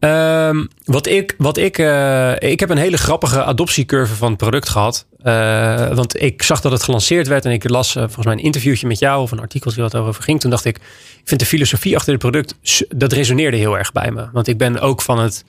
Um, 0.00 0.68
wat 0.84 1.06
ik, 1.06 1.34
wat 1.38 1.56
ik, 1.56 1.78
uh, 1.78 2.32
ik 2.38 2.60
heb 2.60 2.70
een 2.70 2.76
hele 2.78 2.96
grappige 2.96 3.44
adoptiecurve 3.44 4.14
van 4.14 4.28
het 4.28 4.38
product 4.38 4.68
gehad. 4.68 5.06
Uh, 5.22 5.94
want 5.94 6.22
ik 6.22 6.42
zag 6.42 6.60
dat 6.60 6.72
het 6.72 6.82
gelanceerd 6.82 7.26
werd 7.26 7.44
en 7.44 7.52
ik 7.52 7.68
las 7.68 7.96
uh, 7.96 8.02
volgens 8.02 8.26
mij 8.26 8.34
een 8.34 8.42
interviewtje 8.42 8.86
met 8.86 8.98
jou 8.98 9.22
of 9.22 9.30
een 9.30 9.40
artikeltje 9.40 9.80
wat 9.80 9.94
over 9.94 10.22
ging. 10.22 10.40
Toen 10.40 10.50
dacht 10.50 10.64
ik, 10.64 10.76
ik 10.76 11.22
vind 11.24 11.40
de 11.40 11.46
filosofie 11.46 11.96
achter 11.96 12.12
het 12.12 12.20
product, 12.20 12.54
dat 12.88 13.12
resoneerde 13.12 13.56
heel 13.56 13.78
erg 13.78 13.92
bij 13.92 14.10
me. 14.10 14.28
Want 14.32 14.48
ik 14.48 14.58
ben 14.58 14.80
ook 14.80 15.02
van 15.02 15.18
het, 15.18 15.44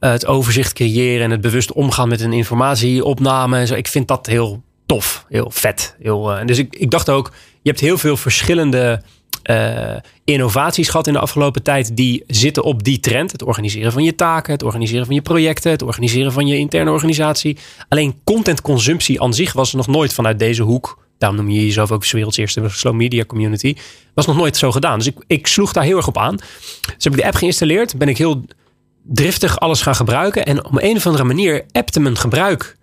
het 0.00 0.26
overzicht 0.26 0.72
creëren 0.72 1.24
en 1.24 1.30
het 1.30 1.40
bewust 1.40 1.72
omgaan 1.72 2.08
met 2.08 2.20
een 2.20 2.32
informatieopname 2.32 3.58
en 3.58 3.66
zo. 3.66 3.74
Ik 3.74 3.88
vind 3.88 4.08
dat 4.08 4.26
heel 4.26 4.62
tof, 4.86 5.24
heel 5.28 5.50
vet. 5.50 5.96
Heel, 6.00 6.36
dus 6.46 6.58
ik, 6.58 6.76
ik 6.76 6.90
dacht 6.90 7.10
ook, 7.10 7.32
je 7.62 7.68
hebt 7.68 7.80
heel 7.80 7.98
veel 7.98 8.16
verschillende 8.16 9.02
uh, 9.50 9.96
innovaties 10.24 10.88
gehad 10.88 11.06
in 11.06 11.12
de 11.12 11.18
afgelopen 11.18 11.62
tijd 11.62 11.96
die 11.96 12.24
zitten 12.26 12.62
op 12.62 12.84
die 12.84 13.00
trend. 13.00 13.32
Het 13.32 13.42
organiseren 13.42 13.92
van 13.92 14.02
je 14.02 14.14
taken, 14.14 14.52
het 14.52 14.62
organiseren 14.62 15.06
van 15.06 15.14
je 15.14 15.22
projecten, 15.22 15.70
het 15.70 15.82
organiseren 15.82 16.32
van 16.32 16.46
je 16.46 16.56
interne 16.56 16.90
organisatie. 16.90 17.58
Alleen 17.88 18.20
contentconsumptie 18.24 19.22
aan 19.22 19.34
zich 19.34 19.52
was 19.52 19.72
nog 19.72 19.86
nooit 19.86 20.12
vanuit 20.12 20.38
deze 20.38 20.62
hoek. 20.62 21.06
Daarom 21.18 21.38
noem 21.38 21.50
je 21.50 21.64
jezelf 21.64 21.92
ook 21.92 22.10
werelds 22.10 22.36
eerste 22.36 22.68
slow 22.68 22.94
media 22.94 23.24
community. 23.24 23.74
Was 24.14 24.26
nog 24.26 24.36
nooit 24.36 24.56
zo 24.56 24.72
gedaan. 24.72 24.98
Dus 24.98 25.06
ik, 25.06 25.24
ik 25.26 25.46
sloeg 25.46 25.72
daar 25.72 25.84
heel 25.84 25.96
erg 25.96 26.08
op 26.08 26.18
aan. 26.18 26.36
Dus 26.36 27.04
heb 27.04 27.12
ik 27.12 27.18
de 27.18 27.26
app 27.26 27.34
geïnstalleerd. 27.34 27.96
Ben 27.98 28.08
ik 28.08 28.18
heel 28.18 28.44
driftig 29.02 29.58
alles 29.58 29.82
gaan 29.82 29.94
gebruiken. 29.94 30.44
En 30.44 30.64
op 30.64 30.82
een 30.82 30.96
of 30.96 31.06
andere 31.06 31.24
manier 31.24 31.64
appte 31.72 32.00
mijn 32.00 32.16
gebruik 32.16 32.77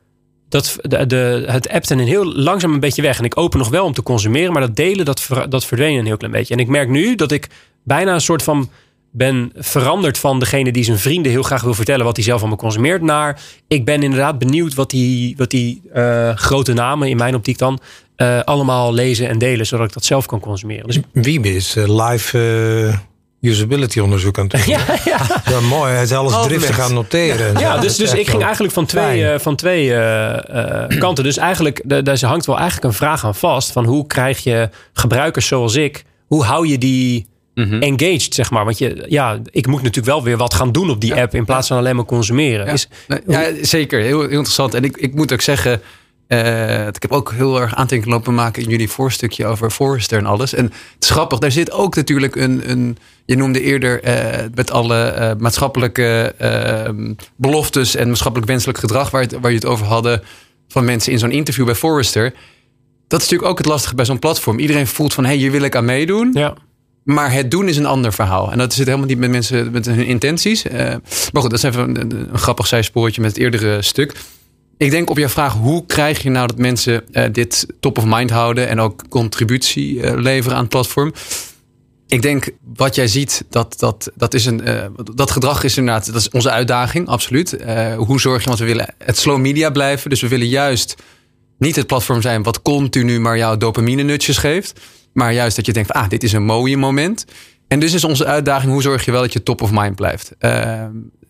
dat, 0.50 0.76
de, 0.82 1.06
de, 1.06 1.44
het 1.48 1.70
appte 1.70 1.94
een 1.94 2.00
heel 2.00 2.26
langzaam 2.26 2.74
een 2.74 2.80
beetje 2.80 3.02
weg. 3.02 3.18
En 3.18 3.26
ik 3.26 3.38
open 3.38 3.60
nog 3.60 3.70
wel 3.70 3.86
om 3.86 3.94
te 3.94 4.04
consumeren, 4.04 4.52
maar 4.52 4.62
dat 4.62 4.76
delen, 4.76 5.06
dat, 5.06 5.28
dat 5.50 5.66
verdween 5.66 5.98
een 5.98 6.06
heel 6.06 6.18
klein 6.18 6.34
beetje. 6.34 6.54
En 6.54 6.60
ik 6.60 6.68
merk 6.68 6.90
nu 6.90 7.16
dat 7.16 7.32
ik 7.32 7.50
bijna 7.84 8.14
een 8.14 8.22
soort 8.22 8.44
van 8.44 8.70
ben 9.12 9.52
veranderd 9.56 10.18
van 10.18 10.40
degene 10.40 10.72
die 10.72 10.84
zijn 10.84 10.98
vrienden 10.98 11.32
heel 11.32 11.44
graag 11.44 11.62
wil 11.62 11.74
vertellen 11.74 12.06
wat 12.06 12.16
hij 12.16 12.26
zelf 12.26 12.40
allemaal 12.40 12.58
consumeert, 12.58 13.02
naar 13.02 13.42
ik 13.68 13.86
ben 13.86 14.04
inderdaad 14.04 14.40
benieuwd 14.40 14.74
wat 14.74 14.90
die, 14.90 15.36
wat 15.38 15.50
die 15.50 15.82
uh, 15.96 16.36
grote 16.36 16.74
namen, 16.74 17.10
in 17.10 17.18
mijn 17.18 17.36
optiek 17.36 17.58
dan, 17.58 17.80
uh, 18.18 18.40
allemaal 18.40 18.94
lezen 18.94 19.28
en 19.28 19.38
delen, 19.38 19.66
zodat 19.66 19.88
ik 19.88 19.94
dat 19.94 20.06
zelf 20.06 20.26
kan 20.26 20.40
consumeren. 20.40 20.88
Dus 20.88 21.00
Wiebe 21.12 21.56
is 21.56 21.76
uh, 21.76 22.08
live 22.08 22.38
usability 23.46 24.00
onderzoek 24.00 24.38
aan 24.40 24.48
het 24.48 24.66
doen. 24.66 24.74
Ja, 24.76 24.86
ja. 25.06 25.42
ja 25.50 25.60
mooi. 25.60 25.92
Hij 25.92 26.04
is 26.04 26.12
alles 26.12 26.46
driftig 26.46 26.76
gaan 26.76 26.94
noteren. 26.94 27.60
Ja, 27.60 27.78
dus, 27.78 27.96
dus 27.96 28.14
ik 28.14 28.30
ging 28.30 28.44
eigenlijk 28.44 28.74
van 28.74 28.86
twee, 28.86 29.22
uh, 29.22 29.40
van 29.40 29.56
twee 29.56 29.86
uh, 29.86 30.38
uh, 30.54 31.00
kanten. 31.00 31.24
Dus 31.24 31.38
eigenlijk, 31.38 32.06
daar 32.06 32.20
hangt 32.20 32.46
wel 32.46 32.58
eigenlijk 32.58 32.88
een 32.88 32.98
vraag 32.98 33.26
aan 33.26 33.36
vast. 33.36 33.72
Van 33.72 33.86
hoe 33.86 34.08
krijg 34.08 34.44
je 34.44 34.70
gebruikers 34.94 35.48
zoals 35.48 35.76
ik, 35.76 36.04
hoe 36.28 36.44
hou 36.44 36.68
je 36.68 36.78
die 36.78 37.28
mm 37.54 37.70
-hmm. 37.70 37.82
engaged, 37.82 38.34
zeg 38.34 38.52
maar? 38.52 38.66
Want 38.66 38.78
je, 38.78 39.06
ja, 39.08 39.40
ik 39.52 39.68
moet 39.68 39.82
natuurlijk 39.82 40.16
wel 40.16 40.24
weer 40.24 40.38
wat 40.38 40.54
gaan 40.54 40.72
doen 40.72 40.90
op 40.90 41.02
die 41.02 41.16
ja. 41.16 41.22
app 41.22 41.36
in 41.36 41.46
plaats 41.46 41.68
van 41.68 41.78
alleen 41.78 41.96
maar 41.96 42.06
consumeren. 42.06 42.66
Ja, 42.66 42.72
is, 42.74 42.88
ja 43.28 43.52
zeker. 43.62 44.00
Heel, 44.00 44.20
heel 44.20 44.30
interessant. 44.30 44.74
En 44.74 44.84
ik, 44.84 44.98
ik 44.98 45.14
moet 45.14 45.34
ook 45.34 45.42
zeggen... 45.42 45.82
Uh, 46.28 46.88
ik 46.88 47.02
heb 47.02 47.12
ook 47.12 47.32
heel 47.32 47.62
erg 47.62 47.76
aantekeningen 47.76 48.18
lopen 48.18 48.34
maken 48.34 48.64
in 48.64 48.70
jullie 48.70 48.90
voorstukje 48.90 49.46
over 49.46 49.70
Forrester 49.70 50.18
en 50.18 50.26
alles. 50.26 50.54
En 50.54 50.64
het 50.66 51.04
is 51.04 51.10
grappig, 51.10 51.40
daar 51.40 51.52
zit 51.52 51.72
ook 51.72 51.96
natuurlijk 51.96 52.36
een. 52.36 52.70
een 52.70 52.98
je 53.26 53.36
noemde 53.36 53.62
eerder 53.62 54.08
uh, 54.08 54.46
met 54.56 54.72
alle 54.72 55.16
uh, 55.18 55.32
maatschappelijke 55.38 56.34
ehm, 56.38 57.14
beloftes 57.36 57.96
en 57.96 58.08
maatschappelijk 58.08 58.50
wenselijk 58.50 58.78
gedrag 58.78 59.10
waar, 59.10 59.22
het, 59.22 59.40
waar 59.40 59.52
je 59.52 59.58
het 59.58 59.66
over 59.66 59.86
hadden 59.86 60.22
van 60.68 60.86
mensen 60.86 61.12
in 61.12 61.20
zo'n 61.20 61.32
interview 61.32 61.66
bij 61.66 61.76
Forrester. 61.76 62.34
Dat 63.08 63.22
is 63.22 63.26
natuurlijk 63.26 63.52
ook 63.52 63.58
het 63.58 63.68
lastige 63.68 63.96
bij 63.96 64.06
zo'n 64.06 64.20
platform. 64.20 64.60
Iedereen 64.60 64.88
voelt 64.88 65.14
van 65.14 65.24
hé, 65.24 65.30
hey, 65.30 65.40
hier 65.40 65.52
wil 65.52 65.62
ik 65.62 65.76
aan 65.76 65.86
meedoen. 65.86 66.30
Ja. 66.34 66.54
Maar 67.04 67.34
het 67.34 67.52
doen 67.52 67.68
is 67.68 67.78
een 67.78 67.86
ander 67.86 68.14
verhaal. 68.14 68.52
En 68.52 68.58
dat 68.58 68.74
zit 68.74 68.86
helemaal 68.86 69.08
niet 69.08 69.18
met 69.18 69.30
mensen 69.30 69.72
met 69.72 69.86
hun 69.86 70.06
intenties. 70.06 70.64
maar 70.64 71.42
goed, 71.42 71.50
dat 71.50 71.54
is 71.54 71.64
even 71.64 71.90
een, 71.90 72.02
een, 72.02 72.28
een 72.32 72.38
grappig 72.38 72.68
zijspoortje 72.68 73.22
met 73.22 73.30
het 73.30 73.40
eerdere 73.40 73.82
stuk. 73.82 74.16
Ik 74.78 74.92
denk 74.92 75.10
op 75.10 75.18
jouw 75.18 75.30
vraag, 75.30 75.54
hoe 75.54 75.86
krijg 75.86 76.24
je 76.24 76.30
nou 76.30 76.48
dat 76.48 76.58
mensen 76.58 77.04
uh, 77.12 77.24
dit 77.32 77.68
top 77.80 77.98
of 77.98 78.06
mind 78.06 78.30
houden 78.30 78.68
en 78.68 78.80
ook 78.80 79.04
contributie 79.10 79.96
uh, 79.96 80.14
leveren 80.16 80.56
aan 80.58 80.64
het 80.64 80.72
platform? 80.72 81.14
Ik 82.08 82.22
denk 82.22 82.50
wat 82.74 82.96
jij 82.96 83.08
ziet, 83.08 83.46
dat, 83.50 83.80
dat, 83.80 84.12
dat, 84.16 84.34
is 84.34 84.46
een, 84.46 84.68
uh, 84.68 84.86
dat 85.14 85.32
gedrag 85.32 85.64
is 85.64 85.78
inderdaad, 85.78 86.06
dat 86.06 86.16
is 86.16 86.30
onze 86.30 86.50
uitdaging, 86.50 87.08
absoluut. 87.08 87.58
hoe 87.98 88.20
zorg 88.20 88.42
je, 88.42 88.48
want 88.48 88.60
we 88.60 88.66
willen 88.66 88.94
het 88.98 89.18
slow 89.18 89.40
media 89.40 89.70
blijven. 89.70 90.10
Dus 90.10 90.22
we 90.22 90.28
willen 90.28 90.48
juist 90.48 90.96
niet 91.58 91.76
het 91.76 91.88
platform 91.88 92.22
zijn 92.22 92.44
wat 92.44 92.62
continu 92.62 93.20
maar 93.20 93.38
jouw 93.38 93.58
dopamine 93.58 94.04
nutjes 94.04 94.38
geeft. 94.38 94.80
Maar 95.14 95.34
juist 95.34 95.56
dat 95.56 95.66
je 95.66 95.74
denkt, 95.74 95.92
ah, 95.92 96.10
dit 96.10 96.24
is 96.24 96.34
een 96.34 96.46
mooie 96.46 96.78
moment. 96.78 97.26
En 97.68 97.80
dus 97.80 97.94
is 97.94 98.04
onze 98.04 98.26
uitdaging, 98.26 98.72
hoe 98.72 98.82
zorg 98.82 99.06
je 99.06 99.12
wel 99.12 99.22
dat 99.22 99.34
je 99.34 99.44
top 99.44 99.62
of 99.62 99.72
mind 99.72 99.96
blijft? 99.96 100.32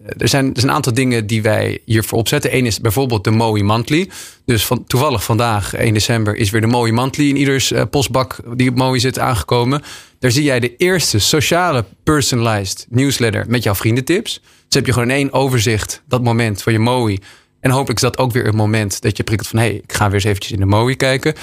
Er 0.05 0.27
zijn, 0.27 0.45
er 0.45 0.59
zijn 0.59 0.69
een 0.69 0.75
aantal 0.75 0.93
dingen 0.93 1.27
die 1.27 1.41
wij 1.41 1.79
hiervoor 1.85 2.19
opzetten. 2.19 2.55
Eén 2.55 2.65
is 2.65 2.79
bijvoorbeeld 2.79 3.23
de 3.23 3.31
Mooi 3.31 3.63
Monthly. 3.63 4.09
Dus 4.45 4.65
van, 4.65 4.83
toevallig 4.87 5.23
vandaag, 5.23 5.73
1 5.73 5.93
december, 5.93 6.35
is 6.35 6.49
weer 6.49 6.61
de 6.61 6.67
Mooi 6.67 6.91
Monthly 6.91 7.29
in 7.29 7.37
ieders 7.37 7.71
uh, 7.71 7.81
postbak 7.89 8.39
die 8.55 8.69
op 8.69 8.75
Mooi 8.75 8.99
zit 8.99 9.19
aangekomen. 9.19 9.83
Daar 10.19 10.31
zie 10.31 10.43
jij 10.43 10.59
de 10.59 10.75
eerste 10.75 11.19
sociale 11.19 11.85
personalized 12.03 12.85
newsletter 12.89 13.45
met 13.47 13.63
jouw 13.63 13.75
vriendentips. 13.75 14.41
Dus 14.43 14.75
heb 14.75 14.85
je 14.85 14.93
gewoon 14.93 15.09
één 15.09 15.33
overzicht, 15.33 16.01
dat 16.07 16.23
moment 16.23 16.61
van 16.61 16.73
je 16.73 16.79
Mooi. 16.79 17.19
En 17.59 17.71
hopelijk 17.71 17.95
is 17.95 18.01
dat 18.01 18.17
ook 18.17 18.31
weer 18.31 18.47
een 18.47 18.55
moment 18.55 19.01
dat 19.01 19.17
je 19.17 19.23
prikkelt 19.23 19.49
van... 19.49 19.59
hé, 19.59 19.65
hey, 19.65 19.75
ik 19.75 19.93
ga 19.93 20.05
weer 20.05 20.13
eens 20.13 20.23
eventjes 20.23 20.51
in 20.51 20.59
de 20.59 20.65
Mooi 20.65 20.95
kijken. 20.95 21.33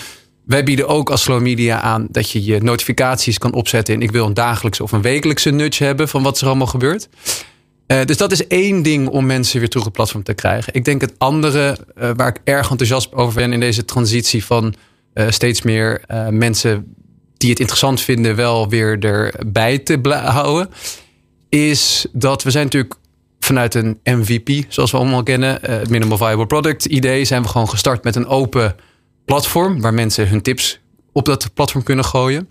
Wij 0.44 0.64
bieden 0.64 0.88
ook 0.88 1.10
als 1.10 1.22
Slow 1.22 1.40
Media 1.40 1.80
aan 1.80 2.06
dat 2.10 2.30
je 2.30 2.44
je 2.44 2.60
notificaties 2.60 3.38
kan 3.38 3.52
opzetten... 3.52 3.94
en 3.94 4.02
ik 4.02 4.10
wil 4.10 4.26
een 4.26 4.34
dagelijkse 4.34 4.82
of 4.82 4.92
een 4.92 5.02
wekelijkse 5.02 5.50
nudge 5.50 5.84
hebben 5.84 6.08
van 6.08 6.22
wat 6.22 6.40
er 6.40 6.46
allemaal 6.46 6.66
gebeurt. 6.66 7.08
Uh, 7.92 8.04
dus 8.04 8.16
dat 8.16 8.32
is 8.32 8.46
één 8.46 8.82
ding 8.82 9.08
om 9.08 9.26
mensen 9.26 9.58
weer 9.58 9.68
terug 9.68 9.86
op 9.86 9.92
platform 9.92 10.22
te 10.22 10.34
krijgen. 10.34 10.74
Ik 10.74 10.84
denk 10.84 11.00
het 11.00 11.14
andere, 11.18 11.78
uh, 11.98 12.10
waar 12.16 12.28
ik 12.28 12.40
erg 12.44 12.70
enthousiast 12.70 13.12
over 13.12 13.34
ben 13.34 13.52
in 13.52 13.60
deze 13.60 13.84
transitie 13.84 14.44
van 14.44 14.74
uh, 15.14 15.30
steeds 15.30 15.62
meer 15.62 16.04
mensen 16.30 16.94
die 17.36 17.50
het 17.50 17.58
interessant 17.58 18.00
vinden, 18.00 18.36
wel 18.36 18.68
weer 18.68 18.98
erbij 18.98 19.78
te 19.78 19.98
houden, 20.24 20.70
is 21.48 22.06
dat 22.12 22.42
we 22.42 22.50
zijn 22.50 22.64
natuurlijk 22.64 22.94
vanuit 23.40 23.74
een 23.74 24.00
MVP, 24.04 24.64
zoals 24.68 24.90
we 24.90 24.96
allemaal 24.96 25.22
kennen, 25.22 25.58
het 25.60 25.88
Minimal 25.88 26.16
Viable 26.16 26.46
Product 26.46 26.84
idee, 26.84 27.24
zijn 27.24 27.42
we 27.42 27.48
gewoon 27.48 27.68
gestart 27.68 28.04
met 28.04 28.16
een 28.16 28.26
open 28.26 28.74
platform 29.24 29.80
waar 29.80 29.94
mensen 29.94 30.28
hun 30.28 30.42
tips 30.42 30.80
op 31.12 31.24
dat 31.24 31.54
platform 31.54 31.82
kunnen 31.82 32.04
gooien. 32.04 32.48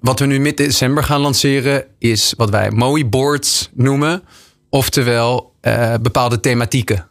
Wat 0.00 0.18
we 0.18 0.26
nu 0.26 0.40
midden 0.40 0.66
december 0.66 1.04
gaan 1.04 1.20
lanceren 1.20 1.84
is 1.98 2.34
wat 2.36 2.50
wij 2.50 2.70
Mooi 2.70 3.06
Boards 3.06 3.70
noemen. 3.74 4.22
Oftewel 4.74 5.52
uh, 5.62 5.94
bepaalde 6.02 6.40
thematieken. 6.40 7.06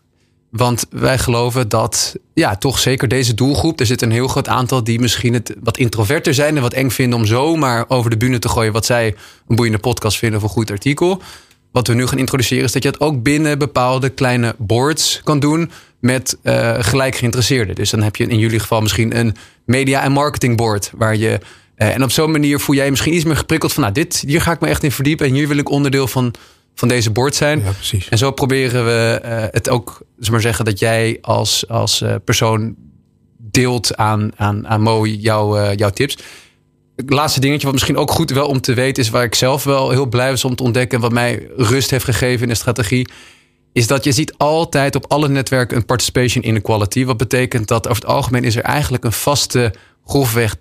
Want 0.50 0.86
wij 0.90 1.18
geloven 1.18 1.70
dat, 1.70 2.16
ja, 2.34 2.56
toch 2.56 2.80
zeker 2.80 3.08
deze 3.08 3.34
doelgroep. 3.34 3.80
Er 3.80 3.86
zit 3.86 4.02
een 4.02 4.12
heel 4.12 4.28
groot 4.28 4.48
aantal 4.48 4.84
die 4.84 5.00
misschien 5.00 5.34
het 5.34 5.56
wat 5.64 5.78
introverter 5.78 6.34
zijn 6.34 6.56
en 6.56 6.62
wat 6.62 6.74
eng 6.74 6.90
vinden 6.90 7.20
om 7.20 7.26
zomaar 7.26 7.86
over 7.88 8.10
de 8.10 8.18
bühne 8.18 8.40
te 8.40 8.50
gooien 8.50 8.74
wat 8.74 8.86
zij 8.86 9.16
een 9.48 9.56
boeiende 9.56 9.80
podcast 9.80 10.18
vinden 10.18 10.38
of 10.38 10.44
een 10.44 10.52
goed 10.52 10.72
artikel. 10.72 11.22
Wat 11.72 11.88
we 11.88 11.94
nu 11.94 12.08
gaan 12.08 12.18
introduceren 12.18 12.64
is 12.64 12.72
dat 12.72 12.84
je 12.84 12.90
het 12.90 13.00
ook 13.00 13.24
binnen 13.24 13.60
bepaalde 13.60 14.10
kleine 14.10 14.56
boards 14.58 15.22
kan 15.24 15.40
doen 15.40 15.72
met 16.00 16.38
uh, 16.44 16.76
gelijk 16.80 17.16
geïnteresseerden. 17.16 17.76
Dus 17.76 17.90
dan 17.90 18.02
heb 18.02 18.16
je 18.16 18.28
in 18.28 18.40
jullie 18.40 18.60
geval 18.60 18.82
misschien 18.82 19.18
een 19.18 19.36
media- 19.66 20.04
en 20.04 20.12
marketing 20.12 20.58
board 20.58 20.92
waar 20.98 21.16
je. 21.16 21.40
Uh, 21.78 21.96
en 21.96 22.04
op 22.04 22.12
zo'n 22.12 22.32
manier 22.32 22.60
voel 22.60 22.76
jij 22.76 22.90
misschien 22.90 23.14
iets 23.14 23.26
meer 23.26 23.38
geprikkeld 23.38 23.74
van, 23.74 23.84
nou, 23.84 23.94
dit, 23.94 24.24
hier 24.28 24.42
ga 24.42 24.52
ik 24.52 24.60
me 24.60 24.68
echt 24.68 24.84
in 24.84 24.92
verdiepen 24.92 25.28
en 25.28 25.34
hier 25.34 25.48
wil 25.48 25.58
ik 25.58 25.70
onderdeel 25.70 26.08
van 26.08 26.34
van 26.76 26.88
deze 26.88 27.12
board 27.12 27.36
zijn. 27.36 27.60
Ja. 27.60 28.00
En 28.10 28.18
zo 28.18 28.32
proberen 28.32 28.86
we 28.86 29.22
uh, 29.26 29.44
het 29.52 29.70
ook, 29.70 30.02
zeg 30.20 30.32
maar 30.32 30.42
zeggen, 30.42 30.66
dat 30.66 30.80
jij 30.80 31.18
als, 31.22 31.68
als 31.68 32.02
uh, 32.02 32.16
persoon 32.26 32.76
deelt 33.38 33.96
aan, 33.96 34.32
aan, 34.36 34.68
aan 34.68 34.82
Mo 34.82 35.06
jouw, 35.06 35.58
uh, 35.58 35.76
jouw 35.76 35.90
tips. 35.90 36.18
Het 36.96 37.10
laatste 37.10 37.40
dingetje, 37.40 37.64
wat 37.64 37.74
misschien 37.74 37.98
ook 37.98 38.12
goed 38.12 38.32
wel 38.32 38.48
om 38.48 38.62
te 38.62 38.74
weten, 38.74 39.04
is 39.04 39.10
waar 39.10 39.24
ik 39.24 39.36
zelf 39.36 39.64
wel 39.64 39.90
heel 39.90 40.06
blij 40.06 40.30
was 40.30 40.46
om 40.46 40.56
te 40.56 40.64
ontdekken, 40.64 41.00
wat 41.00 41.12
mij 41.12 41.48
rust 41.56 41.90
heeft 41.90 42.06
gegeven 42.06 42.42
in 42.42 42.48
de 42.48 42.56
strategie, 42.56 43.10
is 43.74 43.88
dat 43.88 44.04
je 44.04 44.12
ziet 44.12 44.34
altijd 44.38 44.96
op 44.96 45.06
alle 45.08 45.30
netwerken 45.30 45.78
een 45.78 45.86
participation 45.86 46.48
inequality. 46.48 47.06
Wat 47.06 47.18
betekent 47.18 47.68
dat 47.68 47.88
over 47.88 48.02
het 48.02 48.12
algemeen 48.12 48.44
is 48.44 48.56
er 48.56 48.64
eigenlijk 48.64 49.04
een 49.04 49.12
vaste 49.12 49.74
grofweg 50.06 50.56
10% 50.56 50.60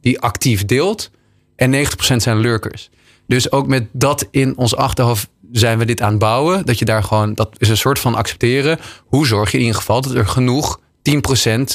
die 0.00 0.20
actief 0.20 0.64
deelt 0.64 1.10
en 1.56 1.74
90% 1.74 2.16
zijn 2.16 2.38
lurkers. 2.38 2.90
Dus 3.26 3.52
ook 3.52 3.66
met 3.66 3.88
dat 3.92 4.28
in 4.30 4.56
ons 4.56 4.76
achterhoofd 4.76 5.28
zijn 5.52 5.78
we 5.78 5.84
dit 5.84 6.00
aan 6.00 6.10
het 6.10 6.18
bouwen. 6.18 6.66
Dat 6.66 6.78
je 6.78 6.84
daar 6.84 7.02
gewoon, 7.02 7.34
dat 7.34 7.50
is 7.58 7.68
een 7.68 7.76
soort 7.76 7.98
van 7.98 8.14
accepteren. 8.14 8.78
Hoe 9.06 9.26
zorg 9.26 9.50
je 9.50 9.56
in 9.58 9.64
ieder 9.64 9.78
geval 9.78 10.00
dat 10.00 10.14
er 10.14 10.26
genoeg 10.26 10.80
10% 10.80 10.82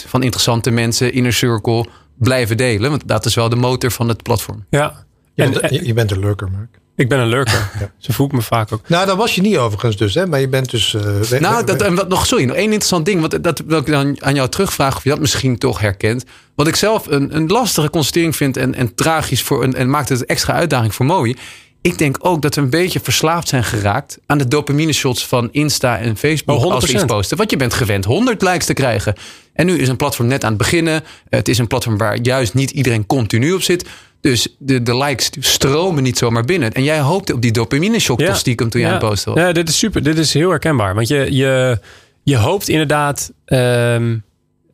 van 0.08 0.24
interessante 0.24 0.72
mensen 0.72 1.14
in 1.14 1.26
een 1.26 1.34
cirkel 1.34 1.88
blijven 2.18 2.58
delen? 2.58 2.89
Want 2.89 3.08
dat 3.08 3.26
is 3.26 3.36
wel 3.36 3.49
de 3.49 3.56
motor 3.56 3.91
van 3.91 4.08
het 4.08 4.24
platform. 4.24 4.66
Ja. 4.70 5.06
Je, 5.34 5.43
en, 5.43 5.52
bent, 5.52 5.86
je 5.86 5.93
bent 5.93 6.12
een 6.12 6.20
lurker, 6.20 6.52
Mark. 6.52 6.80
Ik 7.02 7.10
ben 7.10 7.20
een 7.20 7.28
lurker. 7.28 7.70
ja. 7.80 7.91
Zo 7.97 8.14
voel 8.14 8.26
ik 8.26 8.32
me 8.32 8.41
vaak 8.41 8.74
ook. 8.74 8.89
Nou, 8.89 9.06
dat 9.06 9.18
was 9.18 9.36
je 9.36 9.41
niet 9.41 9.58
overigens 9.58 9.97
dus, 9.97 10.14
hè? 10.14 10.28
Maar 10.28 10.39
je 10.39 10.47
bent 10.47 10.72
dus... 10.72 10.93
Uh, 11.32 11.39
nou, 11.39 11.66
dat, 11.66 11.82
en 11.82 11.95
wat 11.95 12.10
nog, 12.10 12.26
sorry, 12.26 12.45
nog 12.45 12.56
één 12.56 12.66
interessant 12.66 13.06
ding. 13.06 13.22
Wat, 13.22 13.38
dat 13.41 13.64
wil 13.66 13.80
ik 13.80 13.86
dan 13.86 14.24
aan 14.24 14.36
jou 14.36 14.49
terugvragen 14.49 14.97
of 14.97 15.04
je 15.04 15.10
dat 15.10 15.20
misschien 15.20 15.58
toch 15.58 15.80
herkent. 15.80 16.26
Wat 16.56 16.68
ik 16.68 16.76
zelf 16.76 17.08
een, 17.08 17.36
een 17.36 17.47
lastige 17.47 17.89
constatering 17.89 18.36
vind 18.36 18.58
en, 18.58 18.76
en 18.76 18.95
tragisch 18.95 19.41
voor... 19.41 19.64
En, 19.64 19.76
en 19.76 19.89
maakt 19.89 20.10
het 20.10 20.20
een 20.20 20.28
extra 20.28 20.54
uitdaging 20.54 20.95
voor 20.95 21.06
Mooi. 21.06 21.36
Ik 21.82 21.97
denk 21.97 22.17
ook 22.19 22.41
dat 22.41 22.55
we 22.55 22.61
een 22.61 22.69
beetje 22.69 22.99
verslaafd 22.99 23.47
zijn 23.47 23.63
geraakt... 23.63 24.19
aan 24.25 24.38
de 24.38 24.47
dopamine 24.47 24.93
shots 24.93 25.27
van 25.27 25.49
Insta 25.51 25.97
en 25.97 26.17
Facebook 26.17 26.57
oh, 26.57 26.71
als 26.73 26.86
we 26.86 26.93
iets 26.93 27.05
posten. 27.05 27.38
Want 27.38 27.51
je 27.51 27.57
bent 27.57 27.73
gewend 27.73 28.05
100 28.05 28.41
likes 28.41 28.65
te 28.65 28.73
krijgen. 28.73 29.15
En 29.53 29.65
nu 29.65 29.77
is 29.77 29.88
een 29.88 29.95
platform 29.95 30.27
net 30.27 30.43
aan 30.43 30.49
het 30.49 30.57
beginnen. 30.57 31.03
Het 31.29 31.47
is 31.47 31.57
een 31.57 31.67
platform 31.67 31.97
waar 31.97 32.17
juist 32.21 32.53
niet 32.53 32.71
iedereen 32.71 33.05
continu 33.05 33.53
op 33.53 33.61
zit... 33.61 33.86
Dus 34.21 34.55
de, 34.59 34.84
de 34.84 34.97
likes 34.97 35.29
stromen 35.39 36.03
niet 36.03 36.17
zomaar 36.17 36.45
binnen. 36.45 36.71
En 36.71 36.84
jij 36.84 36.99
hoopte 36.99 37.34
op 37.34 37.41
die 37.41 37.51
dopamine 37.51 37.99
shock 37.99 38.19
ja. 38.19 38.34
stiekem 38.34 38.69
toen 38.69 38.82
jij 38.82 38.89
ja. 38.89 38.95
aan 38.95 39.01
het 39.01 39.09
posten 39.09 39.34
was. 39.34 39.43
Ja, 39.43 39.51
dit 39.51 39.69
is 39.69 39.77
super. 39.77 40.03
Dit 40.03 40.17
is 40.17 40.34
heel 40.34 40.49
herkenbaar. 40.49 40.95
Want 40.95 41.07
je, 41.07 41.27
je, 41.32 41.79
je 42.23 42.38
hoopt 42.38 42.69
inderdaad... 42.69 43.32
Um, 43.45 44.23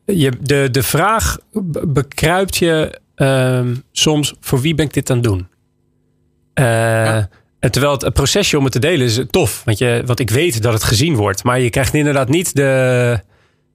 je, 0.06 0.32
de, 0.42 0.68
de 0.72 0.84
vraag 0.84 1.38
bekruipt 1.88 2.58
je 2.58 3.00
um, 3.16 3.84
soms... 3.92 4.34
voor 4.40 4.62
wie 4.62 4.76
ben 4.76 4.86
ik 4.86 4.94
dit 4.94 5.10
aan 5.10 5.18
het 5.18 5.26
doen? 5.26 5.48
Uh, 6.60 6.66
ja. 6.66 7.30
En 7.60 7.72
terwijl 7.72 7.94
het, 7.94 8.02
het 8.02 8.14
procesje 8.14 8.58
om 8.58 8.64
het 8.64 8.74
te 8.74 8.80
delen 8.80 9.06
is 9.06 9.22
tof. 9.30 9.62
Want, 9.66 9.78
je, 9.78 10.04
want 10.06 10.20
ik 10.20 10.30
weet 10.30 10.62
dat 10.62 10.74
het 10.74 10.84
gezien 10.84 11.16
wordt. 11.16 11.44
Maar 11.44 11.60
je 11.60 11.70
krijgt 11.70 11.94
inderdaad 11.94 12.30
niet 12.30 12.56
de... 12.56 13.20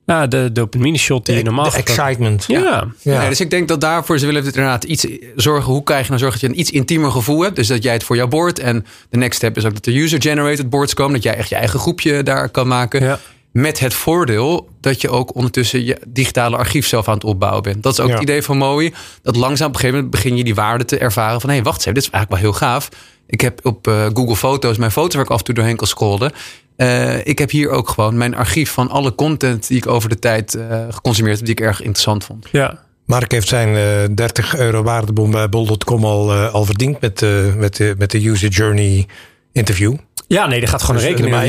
Ja, 0.06 0.26
de 0.26 0.52
dopamine 0.52 0.98
shot 0.98 1.26
die 1.26 1.34
de, 1.34 1.40
je 1.40 1.46
normaal 1.46 1.70
de 1.70 1.76
excitement. 1.76 2.44
Ja. 2.48 2.60
ja. 2.60 2.86
ja. 3.00 3.18
Nee, 3.18 3.28
dus 3.28 3.40
ik 3.40 3.50
denk 3.50 3.68
dat 3.68 3.80
daarvoor 3.80 4.18
ze 4.18 4.26
willen 4.26 4.44
inderdaad 4.44 4.84
iets 4.84 5.06
zorgen. 5.36 5.72
Hoe 5.72 5.82
krijg 5.82 6.02
je 6.02 6.08
nou 6.08 6.20
zorgen 6.20 6.40
dat 6.40 6.50
je 6.50 6.54
een 6.56 6.60
iets 6.60 6.70
intiemer 6.70 7.10
gevoel 7.10 7.42
hebt? 7.42 7.56
Dus 7.56 7.66
dat 7.66 7.82
jij 7.82 7.92
het 7.92 8.04
voor 8.04 8.16
jouw 8.16 8.28
board. 8.28 8.58
En 8.58 8.86
de 9.10 9.16
next 9.16 9.36
step 9.36 9.56
is 9.56 9.64
ook 9.64 9.72
dat 9.72 9.84
de 9.84 9.98
user-generated 9.98 10.70
boards 10.70 10.94
komen. 10.94 11.12
Dat 11.12 11.22
jij 11.22 11.34
echt 11.34 11.48
je 11.48 11.54
eigen 11.54 11.78
groepje 11.78 12.22
daar 12.22 12.48
kan 12.48 12.66
maken. 12.66 13.02
Ja. 13.02 13.18
Met 13.52 13.78
het 13.78 13.94
voordeel 13.94 14.68
dat 14.80 15.00
je 15.00 15.10
ook 15.10 15.34
ondertussen 15.34 15.84
je 15.84 15.98
digitale 16.08 16.56
archief 16.56 16.86
zelf 16.86 17.08
aan 17.08 17.14
het 17.14 17.24
opbouwen 17.24 17.62
bent. 17.62 17.82
Dat 17.82 17.92
is 17.92 18.00
ook 18.00 18.08
ja. 18.08 18.12
het 18.12 18.22
idee 18.22 18.42
van 18.42 18.56
Mooi. 18.56 18.92
Dat 19.22 19.36
langzaam 19.36 19.68
op 19.68 19.74
een 19.74 19.80
gegeven 19.80 20.02
moment 20.02 20.10
begin 20.10 20.36
je 20.36 20.44
die 20.44 20.54
waarde 20.54 20.84
te 20.84 20.98
ervaren. 20.98 21.40
Van 21.40 21.48
hé, 21.48 21.54
hey, 21.54 21.64
wacht 21.64 21.76
eens 21.76 21.86
even, 21.86 22.00
dit 22.00 22.04
is 22.04 22.10
eigenlijk 22.10 22.42
wel 22.42 22.52
heel 22.52 22.68
gaaf. 22.68 22.88
Ik 23.26 23.40
heb 23.40 23.60
op 23.62 23.86
uh, 23.86 24.06
Google 24.14 24.36
Foto's 24.36 24.76
mijn 24.76 24.90
fotowerk 24.90 25.30
af 25.30 25.38
en 25.38 25.44
toe 25.44 25.54
doorheen 25.54 25.76
kan 25.76 25.86
scrollen. 25.86 26.32
Uh, 26.76 27.26
ik 27.26 27.38
heb 27.38 27.50
hier 27.50 27.70
ook 27.70 27.88
gewoon 27.88 28.16
mijn 28.16 28.34
archief 28.34 28.70
van 28.70 28.90
alle 28.90 29.14
content 29.14 29.68
die 29.68 29.76
ik 29.76 29.86
over 29.86 30.08
de 30.08 30.18
tijd 30.18 30.54
uh, 30.54 30.84
geconsumeerd 30.90 31.36
heb, 31.36 31.46
die 31.46 31.54
ik 31.54 31.60
erg 31.60 31.80
interessant 31.80 32.24
vond. 32.24 32.48
Ja. 32.52 32.78
Mark 33.06 33.32
heeft 33.32 33.48
zijn 33.48 33.68
uh, 34.08 34.14
30 34.16 34.56
euro 34.56 34.82
waardebon 34.82 35.30
bij 35.30 35.48
bol.com 35.48 36.04
al, 36.04 36.32
al 36.32 36.64
verdiend 36.64 37.00
met, 37.00 37.20
met, 37.56 37.76
de, 37.76 37.94
met 37.98 38.10
de 38.10 38.28
user 38.28 38.48
journey 38.48 39.06
interview. 39.52 39.94
Ja, 40.32 40.46
nee, 40.46 40.60
dat 40.60 40.68
gaat 40.68 40.80
gewoon 40.82 40.96
dus, 40.96 41.04
rekening 41.04 41.26
ik, 41.26 41.32
maar, 41.32 41.42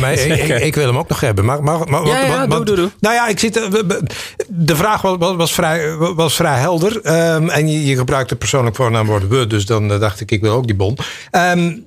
maar, 0.00 0.12
ik, 0.12 0.48
ik, 0.48 0.74
wil 0.74 0.86
hem 0.86 0.96
ook 0.96 1.08
nog 1.08 1.20
hebben. 1.20 1.44
Maar, 1.44 1.62
maar, 1.62 1.88
maar, 1.88 2.06
ja, 2.06 2.24
ja, 2.24 2.46
doe, 2.46 2.64
doe, 2.64 2.76
doe. 2.76 2.90
Nou 3.00 3.14
ja, 3.14 3.28
ik 3.28 3.38
zit. 3.38 3.54
De 4.48 4.76
vraag 4.76 5.02
was, 5.02 5.16
was, 5.18 5.36
was 5.36 5.52
vrij, 5.52 5.96
was 5.96 6.34
vrij 6.34 6.58
helder. 6.58 6.96
Um, 7.34 7.48
en 7.48 7.68
je, 7.68 7.84
je 7.84 7.96
gebruikte 7.96 8.36
persoonlijk 8.36 8.76
voornaamwoord 8.76 9.28
we. 9.28 9.46
Dus 9.46 9.66
dan 9.66 9.92
uh, 9.92 10.00
dacht 10.00 10.20
ik, 10.20 10.30
ik 10.30 10.40
wil 10.40 10.52
ook 10.52 10.66
die 10.66 10.76
bon. 10.76 10.96
Um, 11.32 11.86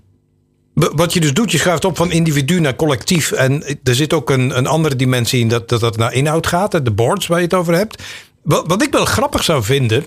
wat 0.74 1.14
je 1.14 1.20
dus 1.20 1.34
doet, 1.34 1.52
je 1.52 1.58
schuift 1.58 1.86
op 1.86 1.98
van 1.98 2.12
individu 2.12 2.60
naar 2.60 2.76
collectief. 2.76 3.32
En 3.32 3.64
er 3.84 3.96
zit 3.96 4.14
ook 4.14 4.30
een, 4.30 4.58
een 4.58 4.68
andere 4.68 4.96
dimensie 4.96 5.40
in 5.40 5.48
dat, 5.48 5.70
dat 5.70 5.80
dat 5.80 5.98
naar 5.98 6.14
inhoud 6.14 6.48
gaat. 6.48 6.86
De 6.86 6.92
boards 6.92 7.28
waar 7.28 7.38
je 7.38 7.46
het 7.46 7.54
over 7.54 7.74
hebt. 7.74 8.04
Wat, 8.44 8.64
wat 8.68 8.82
ik 8.82 8.92
wel 8.92 9.06
grappig 9.06 9.44
zou 9.44 9.64
vinden, 9.64 10.06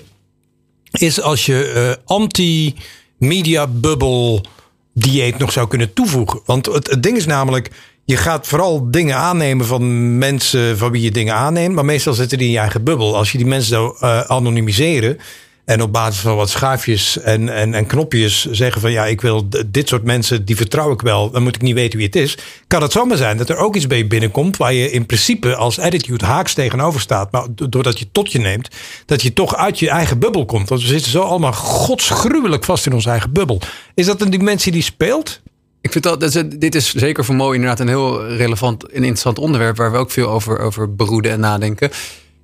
is 0.90 1.20
als 1.20 1.46
je 1.46 1.72
uh, 1.76 2.04
anti-media 2.04 3.66
bubble 3.66 4.40
dieet 4.98 5.38
nog 5.38 5.52
zou 5.52 5.68
kunnen 5.68 5.92
toevoegen. 5.92 6.40
Want 6.44 6.66
het, 6.66 6.90
het 6.90 7.02
ding 7.02 7.16
is 7.16 7.26
namelijk, 7.26 7.70
je 8.04 8.16
gaat 8.16 8.46
vooral 8.46 8.90
dingen 8.90 9.16
aannemen 9.16 9.66
van 9.66 10.18
mensen 10.18 10.78
van 10.78 10.90
wie 10.90 11.02
je 11.02 11.10
dingen 11.10 11.34
aanneemt. 11.34 11.74
Maar 11.74 11.84
meestal 11.84 12.14
zitten 12.14 12.38
die 12.38 12.46
in 12.46 12.52
je 12.52 12.58
eigen 12.58 12.84
bubbel. 12.84 13.16
Als 13.16 13.32
je 13.32 13.38
die 13.38 13.46
mensen 13.46 13.68
zou 13.68 13.96
uh, 14.02 14.20
anonimiseren. 14.20 15.18
En 15.66 15.82
op 15.82 15.92
basis 15.92 16.20
van 16.20 16.36
wat 16.36 16.50
schaafjes 16.50 17.20
en, 17.20 17.48
en, 17.48 17.74
en 17.74 17.86
knopjes 17.86 18.44
zeggen 18.50 18.80
van 18.80 18.90
ja, 18.90 19.06
ik 19.06 19.20
wil 19.20 19.48
dit 19.66 19.88
soort 19.88 20.04
mensen, 20.04 20.44
die 20.44 20.56
vertrouw 20.56 20.92
ik 20.92 21.00
wel. 21.00 21.30
Dan 21.30 21.42
moet 21.42 21.54
ik 21.54 21.62
niet 21.62 21.74
weten 21.74 21.98
wie 21.98 22.06
het 22.06 22.16
is. 22.16 22.38
Kan 22.66 22.82
het 22.82 22.92
zomaar 22.92 23.16
zijn 23.16 23.36
dat 23.36 23.48
er 23.48 23.56
ook 23.56 23.76
iets 23.76 23.86
bij 23.86 23.98
je 23.98 24.06
binnenkomt 24.06 24.56
waar 24.56 24.72
je 24.72 24.90
in 24.90 25.06
principe 25.06 25.56
als 25.56 25.78
attitude 25.78 26.24
haaks 26.24 26.54
tegenover 26.54 27.00
staat. 27.00 27.32
Maar 27.32 27.46
doordat 27.54 27.98
je 27.98 28.06
tot 28.12 28.32
je 28.32 28.38
neemt, 28.38 28.68
dat 29.06 29.22
je 29.22 29.32
toch 29.32 29.56
uit 29.56 29.78
je 29.78 29.90
eigen 29.90 30.18
bubbel 30.18 30.44
komt. 30.44 30.68
Want 30.68 30.80
we 30.80 30.86
zitten 30.86 31.10
zo 31.10 31.20
allemaal 31.20 31.52
godsgruwelijk 31.52 32.64
vast 32.64 32.86
in 32.86 32.92
onze 32.92 33.10
eigen 33.10 33.32
bubbel. 33.32 33.60
Is 33.94 34.06
dat 34.06 34.20
een 34.20 34.30
dimensie 34.30 34.72
die 34.72 34.82
speelt? 34.82 35.40
Ik 35.80 35.92
vind 35.92 36.04
dat, 36.04 36.44
dit 36.56 36.74
is 36.74 36.94
zeker 36.94 37.24
voor 37.24 37.34
mooi 37.34 37.54
inderdaad 37.54 37.80
een 37.80 37.88
heel 37.88 38.26
relevant 38.26 38.84
en 38.84 38.96
interessant 38.96 39.38
onderwerp 39.38 39.76
waar 39.76 39.92
we 39.92 39.98
ook 39.98 40.10
veel 40.10 40.28
over, 40.28 40.58
over 40.58 40.94
beroeden 40.94 41.32
en 41.32 41.40
nadenken. 41.40 41.90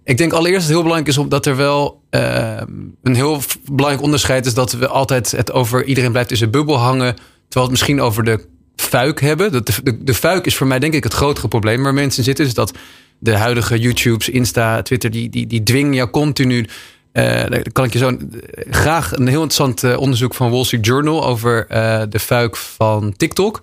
Ik 0.05 0.19
denk 0.19 0.33
allereerst 0.33 0.69
dat 0.69 0.77
het 0.77 0.77
heel 0.77 0.83
belangrijk 0.83 1.17
is 1.17 1.29
dat 1.29 1.47
er 1.47 1.57
wel 1.57 2.03
uh, 2.11 2.61
een 3.03 3.15
heel 3.15 3.41
belangrijk 3.71 4.05
onderscheid 4.05 4.47
is 4.47 4.55
dat 4.55 4.73
we 4.73 4.89
altijd 4.89 5.31
het 5.31 5.53
over 5.53 5.85
iedereen 5.85 6.11
blijft 6.11 6.31
in 6.31 6.37
zijn 6.37 6.51
bubbel 6.51 6.77
hangen. 6.77 7.15
Terwijl 7.49 7.71
het 7.71 7.71
misschien 7.71 8.01
over 8.01 8.25
de 8.25 8.47
fuik 8.77 9.21
hebben. 9.21 9.53
De, 9.53 9.63
de, 9.83 10.05
de 10.05 10.15
fuik 10.15 10.47
is 10.47 10.57
voor 10.57 10.67
mij 10.67 10.79
denk 10.79 10.95
ik 10.95 11.05
het 11.05 11.13
grotere 11.13 11.49
probleem 11.49 11.83
waar 11.83 11.95
mensen 11.95 12.25
zitten. 12.25 12.45
Is 12.45 12.55
dat 12.55 12.73
de 13.19 13.37
huidige 13.37 13.79
YouTubes, 13.79 14.29
Insta, 14.29 14.83
Twitter, 14.83 15.11
die, 15.11 15.29
die, 15.29 15.47
die 15.47 15.63
dwingen 15.63 15.95
jou 15.95 16.11
continu. 16.11 16.67
Uh, 17.13 17.45
kan 17.73 17.85
ik 17.85 17.93
je 17.93 17.99
zo 17.99 18.17
graag 18.71 19.13
een 19.13 19.27
heel 19.27 19.43
interessant 19.43 19.83
uh, 19.83 19.99
onderzoek 19.99 20.35
van 20.35 20.51
Wall 20.51 20.65
Street 20.65 20.87
Journal 20.87 21.27
over 21.27 21.67
de 22.09 22.19
fuik 22.19 22.57
van 22.57 23.15
TikTok. 23.17 23.63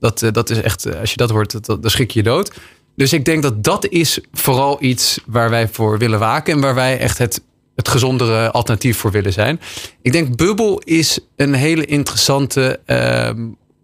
Dat, 0.00 0.24
dat 0.32 0.50
is 0.50 0.60
echt, 0.60 0.98
als 1.00 1.10
je 1.10 1.16
dat 1.16 1.30
hoort, 1.30 1.66
dan 1.66 1.90
schrik 1.90 2.10
je 2.10 2.18
je 2.18 2.24
dood. 2.24 2.52
Dus 2.98 3.12
ik 3.12 3.24
denk 3.24 3.42
dat 3.42 3.64
dat 3.64 3.88
is 3.88 4.20
vooral 4.32 4.76
iets 4.80 5.20
waar 5.26 5.50
wij 5.50 5.68
voor 5.68 5.98
willen 5.98 6.18
waken. 6.18 6.54
En 6.54 6.60
waar 6.60 6.74
wij 6.74 6.98
echt 6.98 7.18
het, 7.18 7.42
het 7.74 7.88
gezondere 7.88 8.50
alternatief 8.50 8.96
voor 8.96 9.10
willen 9.10 9.32
zijn. 9.32 9.60
Ik 10.02 10.12
denk 10.12 10.36
bubbel 10.36 10.78
is 10.78 11.18
een 11.36 11.54
hele 11.54 11.84
interessante... 11.84 12.80
Uh, 12.86 13.30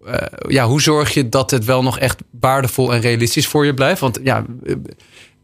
uh, 0.07 0.17
ja, 0.49 0.67
hoe 0.67 0.83
zorg 0.83 1.15
je 1.15 1.29
dat 1.29 1.51
het 1.51 1.65
wel 1.65 1.83
nog 1.83 1.99
echt 1.99 2.23
waardevol 2.41 2.95
en 2.95 3.01
realistisch 3.01 3.47
voor 3.47 3.67
je 3.67 3.75
blijft? 3.75 4.01
Want 4.01 4.21
ja, 4.23 4.45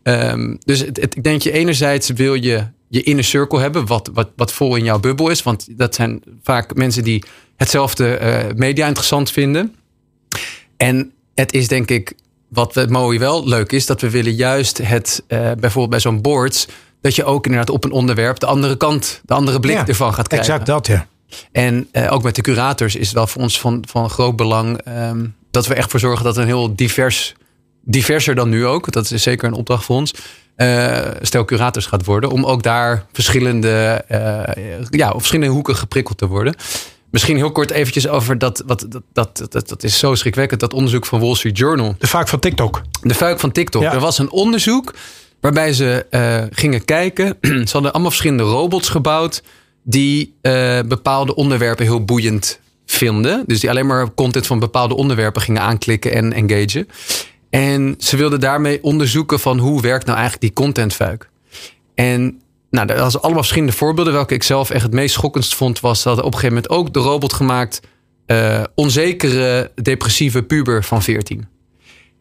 um, 0.03 0.59
dus 0.65 0.81
het, 0.81 1.15
ik 1.15 1.25
denk 1.25 1.43
je 1.43 1.53
enerzijds 1.53 2.09
wil 2.09 2.35
je 2.35 2.67
je 2.89 3.03
inner 3.03 3.25
circle 3.25 3.61
hebben, 3.61 3.87
wat, 3.87 4.11
wat, 4.15 4.31
wat 4.37 4.53
vol 4.53 4.77
in 4.77 4.85
jouw 4.85 5.01
bubbel 5.01 5.29
is. 5.29 5.43
Want 5.43 5.79
dat 5.79 5.95
zijn 5.95 6.23
vaak 6.43 6.75
mensen 6.75 7.05
die 7.05 7.25
hetzelfde 7.57 8.19
uh, 8.21 8.57
media 8.57 8.87
interessant 8.87 9.31
vinden. 9.31 9.75
En 10.77 11.13
het 11.35 11.53
is 11.53 11.69
denk 11.69 11.91
ik 11.91 12.15
wat 12.51 12.89
mooi 12.89 13.19
wel 13.19 13.49
leuk 13.49 13.73
is, 13.73 13.87
dat 13.87 14.01
we 14.01 14.11
willen 14.11 14.35
juist 14.35 14.79
het, 14.79 15.23
uh, 15.29 15.39
bijvoorbeeld 15.39 15.91
bij 15.91 16.01
zo'n 16.01 16.21
boards, 16.21 16.67
dat 17.01 17.15
je 17.15 17.25
ook 17.25 17.45
inderdaad 17.45 17.71
op 17.71 17.85
een 17.85 17.93
onderwerp 17.93 18.39
de 18.39 18.47
andere 18.47 18.77
kant, 18.77 19.21
de 19.25 19.35
andere 19.35 19.61
blik 19.61 19.77
Ja, 19.77 19.87
ervan 19.87 20.15
gaat 20.15 20.29
krijgen. 20.29 20.53
Exact 20.53 20.67
dat, 20.67 20.87
ja. 20.87 21.07
En 21.53 21.89
eh, 21.93 22.13
ook 22.13 22.23
met 22.23 22.35
de 22.35 22.43
curators 22.43 22.97
is 22.97 23.07
het 23.07 23.15
wel 23.15 23.27
voor 23.27 23.43
ons 23.43 23.61
van, 23.61 23.85
van 23.89 24.11
groot 24.11 24.37
belang 24.37 24.79
ehm, 24.79 25.27
dat 25.51 25.67
we 25.67 25.75
echt 25.75 25.91
voor 25.91 26.01
zorgen 26.01 26.25
dat 26.25 26.37
een 26.37 26.47
heel 26.47 26.77
divers, 26.77 27.35
diverser 27.81 28.35
dan 28.35 28.49
nu 28.49 28.67
ook, 28.67 28.93
dat 28.93 29.11
is 29.11 29.23
zeker 29.23 29.49
een 29.49 29.55
opdracht 29.55 29.85
voor 29.85 29.97
ons, 29.97 30.15
eh, 30.57 30.99
stel 31.21 31.45
curators 31.45 31.87
gaat 31.87 32.05
worden. 32.05 32.31
Om 32.31 32.45
ook 32.45 32.63
daar 32.63 33.07
verschillende, 33.13 34.05
eh, 34.09 34.85
ja, 34.91 35.11
op 35.11 35.19
verschillende 35.19 35.53
hoeken 35.53 35.77
geprikkeld 35.77 36.19
te 36.19 36.27
worden. 36.27 36.55
Misschien 37.11 37.37
heel 37.37 37.53
kort 37.53 37.71
eventjes 37.71 38.09
over 38.09 38.39
dat, 38.39 38.63
wat, 38.67 38.87
dat, 38.89 39.03
dat, 39.13 39.47
dat, 39.51 39.69
dat 39.69 39.83
is 39.83 39.99
zo 39.99 40.15
schrikwekkend, 40.15 40.61
dat 40.61 40.73
onderzoek 40.73 41.07
van 41.07 41.21
Wall 41.21 41.35
Street 41.35 41.59
Journal. 41.59 41.95
De 41.99 42.07
vaak 42.07 42.29
van 42.29 42.39
TikTok. 42.39 42.83
De 43.03 43.15
fuik 43.15 43.41
van 43.41 43.53
TikTok. 43.53 43.83
Ja. 43.83 43.93
Er 43.93 44.01
was 44.01 44.19
een 44.19 44.31
onderzoek 44.31 44.95
waarbij 45.41 45.73
ze 45.73 46.07
eh, 46.11 46.45
gingen 46.51 46.85
kijken. 46.85 47.37
ze 47.41 47.73
hadden 47.73 47.93
allemaal 47.93 48.11
verschillende 48.11 48.43
robots 48.43 48.89
gebouwd 48.89 49.43
die 49.83 50.35
eh, 50.41 50.79
bepaalde 50.89 51.35
onderwerpen 51.35 51.85
heel 51.85 52.05
boeiend 52.05 52.61
vinden. 52.87 53.45
Dus 53.47 53.61
die 53.61 53.71
alleen 53.71 53.87
maar 53.87 54.15
content 54.15 54.47
van 54.47 54.59
bepaalde 54.59 54.97
onderwerpen 54.97 55.43
gingen 55.43 55.63
aanklikken 55.63 56.13
en 56.13 56.33
engagen. 56.33 56.89
En 57.51 57.95
ze 57.99 58.17
wilden 58.17 58.41
daarmee 58.41 58.83
onderzoeken 58.83 59.41
van 59.41 59.59
hoe 59.59 59.81
werkt 59.81 60.07
nou 60.07 60.19
eigenlijk 60.19 60.55
die 60.55 60.65
contentfuik. 60.65 61.29
En 61.95 62.41
nou, 62.71 62.89
er 62.89 62.99
was 62.99 63.21
allemaal 63.21 63.43
verschillende 63.43 63.73
voorbeelden. 63.73 64.13
Welke 64.13 64.35
ik 64.35 64.43
zelf 64.43 64.71
echt 64.71 64.83
het 64.83 64.93
meest 64.93 65.15
schokkendst 65.15 65.55
vond, 65.55 65.81
was 65.81 66.03
dat 66.03 66.19
op 66.19 66.25
een 66.25 66.39
gegeven 66.39 66.55
moment 66.55 66.69
ook 66.69 66.93
de 66.93 67.01
robot 67.01 67.33
gemaakt. 67.33 67.81
eh, 68.27 68.63
onzekere, 68.75 69.71
depressieve 69.83 70.43
puber 70.43 70.85
van 70.85 71.03
14. 71.03 71.49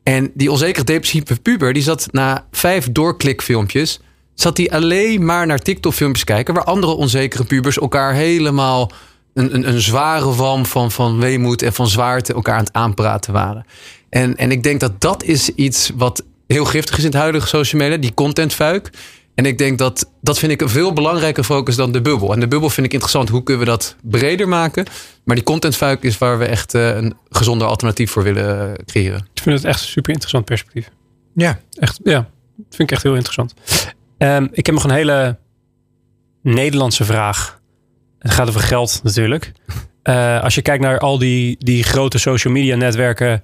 En 0.04 0.32
die 0.34 0.52
onzekere 0.52 0.86
depressieve 0.86 1.39
puber, 1.41 1.74
die 1.74 1.84
zat 1.84 2.08
na 2.12 2.47
vijf 2.52 2.91
doorklikfilmpjes, 2.91 4.00
zat 4.34 4.58
hij 4.58 4.70
alleen 4.70 5.26
maar 5.26 5.45
naar 5.45 5.60
TikTok-filmpjes 5.60 6.24
kijken, 6.24 6.54
waar 6.54 6.64
andere 6.64 6.91
onzekere 6.91 7.43
pubers 7.43 7.78
elkaar 7.78 8.14
helemaal 8.14 8.91
een, 9.34 9.56
een, 9.56 9.68
een 9.68 9.82
zware 9.82 10.36
walm 10.36 10.66
van, 10.66 10.91
van 10.91 11.20
weemoed 11.20 11.62
en 11.62 11.74
van 11.74 11.88
zwaarte 11.88 12.34
elkaar 12.34 12.58
aan 12.58 12.64
het 12.64 12.74
aanpraten 12.74 13.34
waren. 13.34 13.66
En, 14.10 14.36
en 14.36 14.52
ik 14.52 14.64
denk 14.64 14.80
dat 14.80 15.02
dat 15.02 15.24
is 15.24 15.50
iets 15.50 15.91
wat 15.95 16.24
heel 16.47 16.66
giftig 16.66 16.97
is 16.97 17.04
in 17.04 17.10
het 17.10 17.20
huidige 17.20 17.47
social 17.47 17.82
media, 17.82 17.97
die 17.97 18.14
contentfuik. 18.14 18.89
En 19.40 19.46
ik 19.46 19.58
denk 19.58 19.78
dat 19.78 20.12
dat 20.22 20.40
vind 20.40 20.52
ik 20.52 20.62
een 20.62 20.70
veel 20.70 20.94
belangrijker 20.94 21.44
focus 21.44 21.76
dan 21.76 21.92
de 21.92 22.02
bubbel. 22.02 22.34
En 22.34 22.40
de 22.40 22.48
bubbel 22.48 22.70
vind 22.70 22.86
ik 22.86 22.94
interessant. 22.94 23.30
Hoe 23.30 23.44
kunnen 23.44 23.66
we 23.66 23.70
dat 23.70 23.96
breder 24.02 24.48
maken? 24.48 24.86
Maar 25.24 25.36
die 25.36 25.46
contentfuik 25.46 26.04
is 26.04 26.18
waar 26.18 26.40
we 26.40 26.46
echt 26.46 26.74
eh, 26.74 26.96
een 26.96 27.18
gezonder 27.30 27.68
alternatief 27.68 28.12
voor 28.12 28.24
willen 28.24 28.78
eh, 28.78 28.86
creëren. 28.86 29.28
Ik 29.34 29.42
vind 29.42 29.56
het 29.56 29.66
echt 29.66 29.82
een 29.82 29.88
super 29.88 30.12
interessant 30.12 30.46
perspectief. 30.46 30.90
Ja. 31.36 31.60
Echt, 31.72 32.00
ja, 32.04 32.18
dat 32.58 32.76
vind 32.76 32.90
ik 32.90 32.92
echt 32.92 33.04
heel 33.04 33.16
interessant. 33.16 33.54
Ehm, 34.18 34.48
ik 34.52 34.66
heb 34.66 34.76
nog 34.76 34.84
een 34.84 34.92
hele 34.92 35.38
Nederlandse 36.44 37.06
vraag. 37.06 37.60
Het 38.20 38.32
gaat 38.32 38.48
over 38.48 38.62
geld 38.62 39.00
natuurlijk. 39.04 39.52
Eh, 40.04 40.42
als 40.44 40.56
je 40.56 40.62
kijkt 40.62 40.84
naar 40.84 41.00
al 41.00 41.18
die, 41.18 41.56
die 41.60 41.84
grote 41.84 42.18
social 42.18 42.54
media 42.54 42.76
netwerken, 42.76 43.44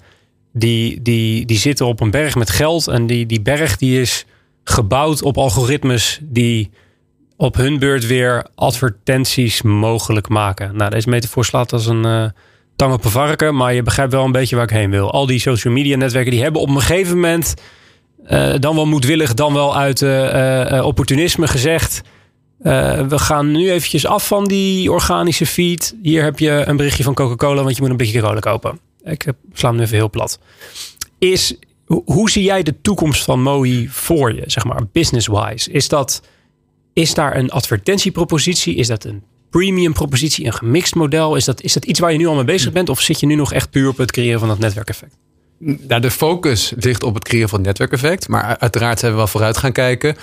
die, 0.54 1.02
die, 1.02 1.46
die 1.46 1.58
zitten 1.58 1.86
op 1.86 2.00
een 2.00 2.12
berg 2.12 2.36
met 2.36 2.50
geld. 2.50 2.88
En 2.88 3.08
die, 3.08 3.26
die 3.26 3.42
berg 3.42 3.78
die 3.78 4.02
is 4.02 4.26
gebouwd 4.66 5.22
op 5.22 5.38
algoritmes 5.38 6.20
die 6.22 6.70
op 7.38 7.56
hun 7.56 7.80
beurt 7.80 8.06
weer 8.06 8.46
advertenties 8.56 9.62
mogelijk 9.62 10.30
maken. 10.30 10.76
Nou, 10.76 10.90
deze 10.90 11.10
metafoor 11.10 11.46
slaat 11.46 11.74
als 11.74 11.86
een 11.86 12.06
eh 12.06 12.26
tang 12.76 12.94
op 12.94 13.06
een 13.06 13.12
varken, 13.12 13.56
maar 13.56 13.74
je 13.74 13.84
begrijpt 13.84 14.12
wel 14.12 14.26
een 14.26 14.32
beetje 14.32 14.56
waar 14.56 14.66
ik 14.66 14.70
heen 14.70 14.90
wil. 14.90 15.12
Al 15.12 15.26
die 15.26 15.40
social 15.40 15.74
media 15.74 15.98
netwerken 15.98 16.32
die 16.32 16.42
hebben 16.42 16.62
op 16.62 16.70
een 16.70 16.82
gegeven 16.82 17.14
moment 17.16 17.54
eh, 18.26 18.54
dan 18.60 18.76
wel 18.76 18.86
moedwillig, 18.86 19.34
dan 19.34 19.54
wel 19.54 19.78
uit 19.78 20.02
eh, 20.02 20.82
opportunisme 20.86 21.48
gezegd. 21.48 22.02
we 23.08 23.20
gaan 23.20 23.52
nu 23.52 23.72
eventjes 23.72 24.06
af 24.06 24.28
van 24.28 24.46
die 24.46 24.92
organische 24.92 25.46
feed. 25.46 25.96
Hier 26.02 26.24
heb 26.24 26.40
je 26.40 26.64
een 26.66 26.78
berichtje 26.78 27.04
van 27.04 27.14
Coca-Cola, 27.14 27.64
want 27.64 27.76
je 27.76 27.82
moet 27.82 27.92
een 27.92 27.98
beetje 27.98 28.22
cola 28.22 28.40
kopen. 28.40 28.80
Ik 29.04 29.26
sla 29.54 29.68
hem 29.68 29.78
nu 29.78 29.84
even 29.84 29.96
heel 29.96 30.10
plat. 30.10 30.40
Is, 31.20 31.56
hoe 31.86 32.30
zie 32.30 32.44
jij 32.44 32.64
de 32.64 32.82
toekomst 32.82 33.24
van 33.24 33.42
Mohi 33.42 33.88
voor 33.90 34.36
je, 34.36 34.44
zeg 34.46 34.64
maar, 34.64 34.82
business-wise? 34.92 35.72
Is, 35.72 35.88
dat, 35.88 36.22
is 36.94 37.14
daar 37.14 37.36
een 37.36 37.50
advertentiepropositie? 37.50 38.76
Is 38.76 38.88
dat 38.88 39.04
een 39.04 39.24
premium 39.50 39.94
propositie, 39.94 40.46
een 40.46 40.54
gemixt 40.54 40.96
model? 40.96 41.36
Is 41.36 41.46
dat, 41.46 41.62
is 41.62 41.74
dat 41.74 41.86
iets 41.86 42.00
waar 42.00 42.12
je 42.12 42.18
nu 42.18 42.28
al 42.28 42.36
mee 42.36 42.44
bezig 42.44 42.72
bent? 42.72 42.90
Of 42.90 43.02
zit 43.02 43.20
je 43.20 43.26
nu 43.26 43.36
nog 43.36 43.54
echt 43.54 43.70
puur 43.70 43.90
op 43.90 43.98
het 43.98 44.12
creëren 44.12 44.40
van 44.40 44.48
dat 44.48 44.60
netwerkeffect? 44.60 45.18
Nou, 45.60 46.02
de 46.02 46.12
focus 46.12 46.74
ligt 46.76 47.04
op 47.04 47.14
het 47.14 47.24
creëren 47.24 47.50
van 47.50 47.58
het 47.58 47.68
netwerkeffect. 47.68 48.28
Maar 48.28 48.58
uiteraard 48.58 49.00
zijn 49.00 49.12
we 49.12 49.18
wel 49.18 49.28
vooruit 49.28 49.58
gaan 49.58 49.72
kijken. 49.72 50.16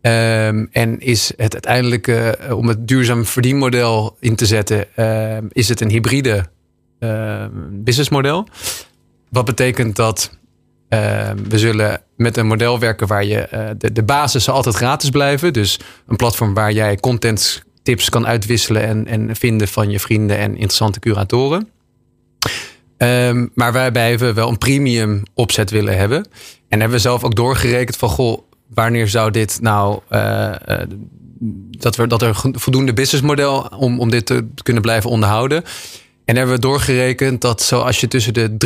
Ehm, 0.00 0.66
en 0.70 1.00
is 1.00 1.32
het 1.36 1.52
uiteindelijk, 1.52 2.08
eh, 2.08 2.56
om 2.56 2.68
het 2.68 2.88
duurzaam 2.88 3.24
verdienmodel 3.24 4.16
in 4.20 4.36
te 4.36 4.46
zetten, 4.46 4.96
ehm, 4.96 5.46
is 5.52 5.68
het 5.68 5.80
een 5.80 5.90
hybride 5.90 6.46
ehm, 6.98 7.50
businessmodel. 7.70 8.48
Wat 9.30 9.44
betekent 9.44 9.96
dat 9.96 10.30
ehm, 10.88 11.36
we 11.48 11.58
zullen 11.58 12.02
met 12.16 12.36
een 12.36 12.46
model 12.46 12.78
werken 12.78 13.06
waar 13.06 13.24
je 13.24 13.38
eh, 13.38 13.90
de, 13.92 14.02
basis 14.02 14.44
zal 14.44 14.54
altijd 14.54 14.74
gratis 14.74 15.10
blijven. 15.10 15.52
Dus 15.52 15.78
een 16.06 16.16
platform 16.16 16.54
waar 16.54 16.72
jij 16.72 16.96
content 16.96 17.62
tips 17.82 18.08
kan 18.08 18.26
uitwisselen 18.26 18.82
en, 18.82 19.06
en 19.06 19.36
vinden 19.36 19.68
van 19.68 19.90
je 19.90 20.00
vrienden 20.00 20.38
en 20.38 20.50
interessante 20.50 21.00
curatoren. 21.00 21.68
Ehm, 22.96 23.46
maar 23.54 23.72
waarbij 23.72 24.18
we 24.18 24.32
wel 24.32 24.48
een 24.48 24.58
premium 24.58 25.22
opzet 25.34 25.70
willen 25.70 25.96
hebben. 25.96 26.28
En 26.68 26.80
hebben 26.80 26.96
we 26.96 27.02
zelf 27.02 27.24
ook 27.24 27.34
doorgerekend 27.34 27.96
van 27.96 28.08
goh, 28.08 28.40
wanneer 28.74 29.08
zou 29.08 29.30
dit 29.30 29.58
nou 29.60 30.00
uh, 30.10 30.52
dat, 31.70 31.96
we, 31.96 32.06
dat 32.06 32.22
er 32.22 32.36
voldoende 32.52 32.92
businessmodel 32.92 33.68
om, 33.78 34.00
om 34.00 34.10
dit 34.10 34.26
te 34.26 34.46
kunnen 34.62 34.82
blijven 34.82 35.10
onderhouden. 35.10 35.62
En 36.26 36.36
hebben 36.36 36.54
we 36.54 36.60
doorgerekend 36.60 37.40
dat 37.40 37.62
zoals 37.62 38.00
je 38.00 38.08
tussen 38.08 38.34
de 38.34 38.56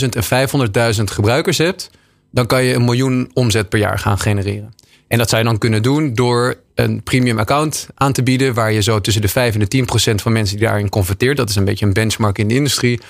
300.000 0.00 0.08
en 0.08 0.96
500.000 0.96 1.02
gebruikers 1.04 1.58
hebt, 1.58 1.90
dan 2.30 2.46
kan 2.46 2.64
je 2.64 2.74
een 2.74 2.84
miljoen 2.84 3.30
omzet 3.32 3.68
per 3.68 3.78
jaar 3.78 3.98
gaan 3.98 4.18
genereren. 4.18 4.74
En 5.08 5.18
dat 5.18 5.28
zou 5.28 5.42
je 5.42 5.48
dan 5.48 5.58
kunnen 5.58 5.82
doen 5.82 6.14
door 6.14 6.54
een 6.74 7.02
premium 7.02 7.38
account 7.38 7.88
aan 7.94 8.12
te 8.12 8.22
bieden, 8.22 8.54
waar 8.54 8.72
je 8.72 8.82
zo 8.82 9.00
tussen 9.00 9.22
de 9.22 9.28
5 9.28 9.54
en 9.54 9.60
de 9.60 9.68
10 9.68 9.84
procent 9.84 10.22
van 10.22 10.32
mensen 10.32 10.56
die 10.56 10.66
daarin 10.66 10.88
converteert. 10.88 11.36
Dat 11.36 11.48
is 11.48 11.56
een 11.56 11.64
beetje 11.64 11.86
een 11.86 11.92
benchmark 11.92 12.38
in 12.38 12.48
de 12.48 12.54
industrie. 12.54 13.00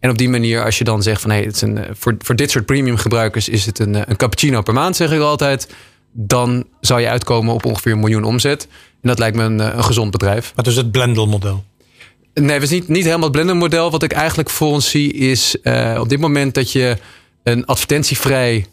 En 0.00 0.10
op 0.10 0.18
die 0.18 0.28
manier, 0.28 0.64
als 0.64 0.78
je 0.78 0.84
dan 0.84 1.02
zegt 1.02 1.20
van 1.20 1.30
hé, 1.30 1.36
hey, 1.36 1.52
een, 1.60 1.86
voor, 1.96 2.14
voor 2.18 2.36
dit 2.36 2.50
soort 2.50 2.66
premium 2.66 2.96
gebruikers 2.96 3.48
is 3.48 3.66
het 3.66 3.78
een, 3.78 4.10
een 4.10 4.16
cappuccino 4.16 4.62
per 4.62 4.74
maand, 4.74 4.96
zeg 4.96 5.12
ik 5.12 5.20
altijd. 5.20 5.74
Dan 6.12 6.64
zou 6.80 7.00
je 7.00 7.08
uitkomen 7.08 7.54
op 7.54 7.64
ongeveer 7.64 7.92
een 7.92 8.00
miljoen 8.00 8.24
omzet. 8.24 8.68
En 9.02 9.08
dat 9.08 9.18
lijkt 9.18 9.36
me 9.36 9.42
een, 9.42 9.58
een 9.58 9.84
gezond 9.84 10.10
bedrijf. 10.10 10.52
Wat 10.54 10.66
is 10.66 10.76
het 10.76 10.90
Blendel 10.90 11.26
model? 11.26 11.64
Nee, 12.34 12.60
we 12.60 12.66
zien 12.66 12.84
niet, 12.86 13.04
helemaal 13.04 13.22
het 13.22 13.32
blender 13.32 13.56
model. 13.56 13.90
Wat 13.90 14.02
ik 14.02 14.12
eigenlijk 14.12 14.50
voor 14.50 14.68
ons 14.68 14.90
zie 14.90 15.12
is 15.12 15.56
uh, 15.62 15.96
op 16.00 16.08
dit 16.08 16.20
moment 16.20 16.54
dat 16.54 16.72
je 16.72 16.96
een 17.42 17.66
advertentievrij 17.66 18.66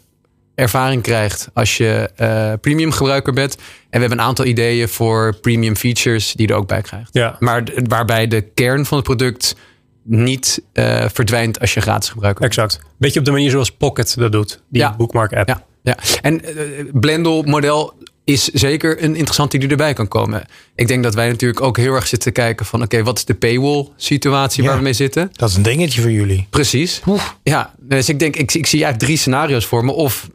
ervaring 0.54 1.02
krijgt 1.02 1.48
als 1.54 1.76
je 1.76 2.10
uh, 2.20 2.52
premium 2.60 2.90
gebruiker 2.92 3.32
bent. 3.32 3.54
En 3.54 3.62
we 3.90 3.98
hebben 3.98 4.18
een 4.18 4.24
aantal 4.24 4.44
ideeën 4.44 4.88
voor 4.88 5.36
premium 5.40 5.76
features 5.76 6.32
die 6.32 6.46
je 6.46 6.52
er 6.52 6.58
ook 6.58 6.68
bij 6.68 6.82
krijgt. 6.82 7.08
Ja. 7.12 7.36
Maar 7.38 7.64
waarbij 7.88 8.26
de 8.28 8.40
kern 8.40 8.86
van 8.86 8.96
het 8.96 9.06
product 9.06 9.56
niet 10.04 10.62
uh, 10.72 11.04
verdwijnt 11.12 11.60
als 11.60 11.74
je 11.74 11.80
gratis 11.80 12.08
gebruiker 12.08 12.40
bent. 12.40 12.52
Exact. 12.58 12.80
Beetje 12.98 13.18
op 13.18 13.24
de 13.24 13.30
manier 13.30 13.50
zoals 13.50 13.70
Pocket 13.70 14.14
dat 14.18 14.32
doet. 14.32 14.62
Die 14.68 14.82
Ja. 14.82 14.96
bookmark 14.96 15.32
app. 15.32 15.48
Ja, 15.48 15.64
ja. 15.82 15.96
en 16.22 16.40
uh, 16.58 16.84
Blendel 16.92 17.42
model 17.42 17.94
is 18.24 18.44
zeker 18.44 19.02
een 19.02 19.14
interessante 19.14 19.58
die 19.58 19.68
erbij 19.68 19.92
kan 19.92 20.08
komen. 20.08 20.44
Ik 20.74 20.88
denk 20.88 21.02
dat 21.02 21.14
wij 21.14 21.28
natuurlijk 21.28 21.60
ook 21.60 21.76
heel 21.76 21.94
erg 21.94 22.06
zitten 22.06 22.32
te 22.32 22.40
kijken 22.40 22.66
van... 22.66 22.82
oké, 22.82 22.92
okay, 22.94 23.04
wat 23.04 23.18
is 23.18 23.24
de 23.24 23.34
paywall 23.34 23.88
situatie 23.96 24.62
Ja. 24.62 24.68
waar 24.68 24.78
we 24.78 24.84
mee 24.84 24.92
zitten? 24.92 25.30
Dat 25.32 25.48
is 25.48 25.56
een 25.56 25.62
dingetje 25.62 26.00
voor 26.00 26.10
jullie. 26.10 26.46
Precies. 26.50 27.00
Ja, 27.42 27.74
dus 27.80 28.08
ik 28.08 28.18
denk, 28.18 28.36
ik, 28.36 28.54
ik 28.54 28.66
zie 28.66 28.82
eigenlijk 28.84 28.98
drie 28.98 29.16
scenario's 29.16 29.66
voor 29.66 29.84
me. 29.84 29.92
Of 29.92 30.28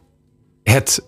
het 0.62 1.02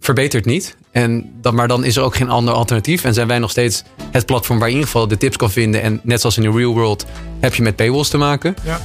verbetert 0.00 0.44
niet. 0.44 0.76
En 0.90 1.32
dan, 1.40 1.54
maar 1.54 1.68
dan 1.68 1.84
is 1.84 1.96
er 1.96 2.02
ook 2.02 2.16
geen 2.16 2.28
ander 2.28 2.54
alternatief. 2.54 3.04
En 3.04 3.14
zijn 3.14 3.26
wij 3.28 3.38
nog 3.38 3.50
steeds 3.50 3.82
het 4.10 4.26
platform 4.26 4.58
waar 4.58 4.68
je 4.68 4.74
in 4.74 4.80
ieder 4.80 4.92
geval 4.92 5.08
de 5.08 5.16
tips 5.16 5.36
kan 5.36 5.50
vinden. 5.50 5.82
En 5.82 6.00
net 6.02 6.20
zoals 6.20 6.36
in 6.36 6.42
de 6.42 6.50
real 6.50 6.72
world 6.74 7.04
heb 7.40 7.54
je 7.54 7.62
met 7.62 7.76
paywalls 7.76 8.08
te 8.08 8.16
maken. 8.16 8.54
Ja. 8.64 8.80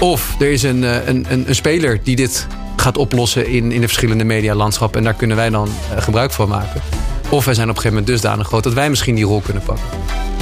Of 0.00 0.40
er 0.40 0.50
is 0.50 0.62
een, 0.62 0.84
eh, 0.84 1.06
een, 1.06 1.26
een, 1.28 1.48
een 1.48 1.54
speler 1.54 2.00
die 2.02 2.16
dit 2.16 2.46
gaat 2.86 2.98
oplossen 2.98 3.46
in, 3.46 3.72
in 3.72 3.80
de 3.80 3.86
verschillende 3.86 4.24
medialandschappen. 4.24 4.98
En 4.98 5.04
daar 5.04 5.14
kunnen 5.14 5.36
wij 5.36 5.50
dan 5.50 5.68
uh, 5.68 6.02
gebruik 6.02 6.32
van 6.32 6.48
maken. 6.48 6.80
Of 7.28 7.44
wij 7.44 7.54
zijn 7.54 7.70
op 7.70 7.76
een 7.76 7.82
gegeven 7.82 7.88
moment 7.88 8.06
dusdanig 8.06 8.46
groot 8.46 8.62
dat 8.62 8.72
wij 8.72 8.90
misschien 8.90 9.14
die 9.14 9.24
rol 9.24 9.40
kunnen 9.40 9.62
pakken. 9.62 9.84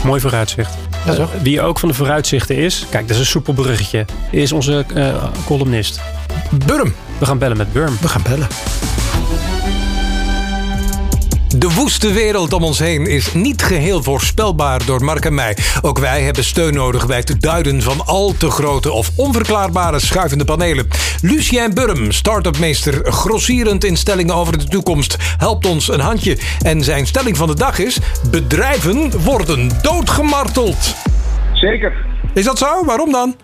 Mooi 0.05 0.21
vooruitzicht. 0.21 0.75
Ja? 1.07 1.19
Uh, 1.19 1.25
wie 1.43 1.61
ook 1.61 1.79
van 1.79 1.89
de 1.89 1.95
vooruitzichten 1.95 2.57
is, 2.57 2.87
kijk, 2.91 3.09
dat 3.09 3.17
is 3.17 3.23
een 3.23 3.29
soepel 3.29 3.53
bruggetje, 3.53 4.05
is 4.31 4.53
onze 4.53 4.85
uh, 4.95 5.25
columnist. 5.47 6.01
Burm. 6.67 6.95
We 7.19 7.27
gaan 7.27 7.39
bellen 7.39 7.57
met 7.57 7.73
Burm. 7.73 7.97
We 8.01 8.09
gaan 8.09 8.23
bellen. 8.23 8.47
De 11.57 11.75
woeste 11.75 12.13
wereld 12.13 12.53
om 12.53 12.65
ons 12.65 12.79
heen 12.79 13.07
is 13.07 13.35
niet 13.35 13.63
geheel 13.63 14.03
voorspelbaar 14.03 14.85
door 14.87 15.05
Mark 15.05 15.25
en 15.25 15.35
mij. 15.35 15.57
Ook 15.83 15.99
wij 15.99 16.23
hebben 16.23 16.45
steun 16.45 16.75
nodig 16.75 17.07
bij 17.07 17.17
het 17.17 17.41
duiden 17.41 17.83
van 17.83 18.07
al 18.07 18.35
te 18.39 18.51
grote 18.51 18.93
of 18.93 19.11
onverklaarbare 19.17 19.99
schuivende 19.99 20.45
panelen. 20.45 20.89
Lucien 21.21 21.75
Burm, 21.75 22.13
start-upmeester, 22.13 23.13
grossierend 23.13 23.85
in 23.85 23.97
stellingen 23.97 24.35
over 24.35 24.59
de 24.59 24.65
toekomst, 24.65 25.17
helpt 25.39 25.67
ons 25.67 25.89
een 25.89 26.01
handje. 26.01 26.39
En 26.63 26.85
zijn 26.85 27.07
stelling 27.07 27.37
van 27.37 27.47
de 27.47 27.55
dag 27.55 27.79
is: 27.79 27.99
bedrijven 28.31 29.23
worden 29.23 29.71
doodgemarteld. 29.83 30.95
Zeker. 31.53 32.07
Is 32.35 32.45
dat 32.45 32.59
zo? 32.59 32.85
Waarom 32.85 33.13
dan? 33.13 33.35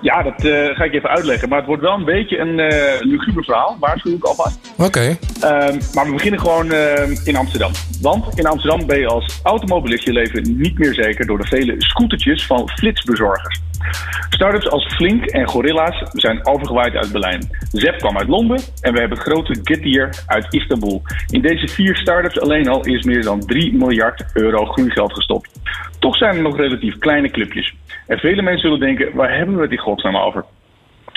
Ja, 0.00 0.22
dat 0.22 0.44
uh, 0.44 0.76
ga 0.76 0.84
ik 0.84 0.94
even 0.94 1.08
uitleggen. 1.08 1.48
Maar 1.48 1.58
het 1.58 1.66
wordt 1.66 1.82
wel 1.82 1.94
een 1.94 2.04
beetje 2.04 2.38
een 2.38 2.58
uh, 2.58 3.00
luguber 3.00 3.44
verhaal, 3.44 3.76
waarschuw 3.80 4.14
ik 4.14 4.24
alvast. 4.24 4.72
Oké. 4.76 4.84
Okay. 4.84 5.08
Uh, 5.08 5.80
maar 5.94 6.06
we 6.06 6.12
beginnen 6.12 6.40
gewoon 6.40 6.72
uh, 6.72 7.26
in 7.26 7.36
Amsterdam. 7.36 7.70
Want 8.00 8.38
in 8.38 8.46
Amsterdam 8.46 8.86
ben 8.86 8.98
je 8.98 9.06
als 9.06 9.40
automobilist 9.42 10.04
je 10.04 10.12
leven 10.12 10.56
niet 10.58 10.78
meer 10.78 10.94
zeker 10.94 11.26
door 11.26 11.38
de 11.38 11.46
vele 11.46 11.74
scootertjes 11.78 12.46
van 12.46 12.68
flitsbezorgers. 12.68 13.60
Startups 14.28 14.70
als 14.70 14.94
Flink 14.94 15.24
en 15.24 15.48
Gorilla's 15.48 16.02
zijn 16.12 16.46
overgewaaid 16.46 16.94
uit 16.94 17.12
Berlijn. 17.12 17.48
Zep 17.72 17.98
kwam 17.98 18.18
uit 18.18 18.28
Londen 18.28 18.60
en 18.80 18.92
we 18.92 18.98
hebben 18.98 19.18
het 19.18 19.26
grote 19.26 19.58
Getir 19.62 20.22
uit 20.26 20.46
Istanbul. 20.50 21.02
In 21.30 21.40
deze 21.40 21.68
vier 21.68 21.96
startups 21.96 22.40
alleen 22.40 22.68
al 22.68 22.84
is 22.84 23.04
meer 23.04 23.22
dan 23.22 23.40
3 23.40 23.74
miljard 23.74 24.24
euro 24.34 24.64
groeigeld 24.64 25.12
gestopt. 25.12 25.60
Toch 25.98 26.16
zijn 26.16 26.36
er 26.36 26.42
nog 26.42 26.56
relatief 26.56 26.98
kleine 26.98 27.30
clubjes. 27.30 27.74
En 28.08 28.18
vele 28.18 28.42
mensen 28.42 28.60
zullen 28.60 28.80
denken, 28.80 29.14
waar 29.14 29.36
hebben 29.36 29.56
we 29.56 29.68
in 29.68 29.78
godsnaam 29.78 30.16
over? 30.16 30.44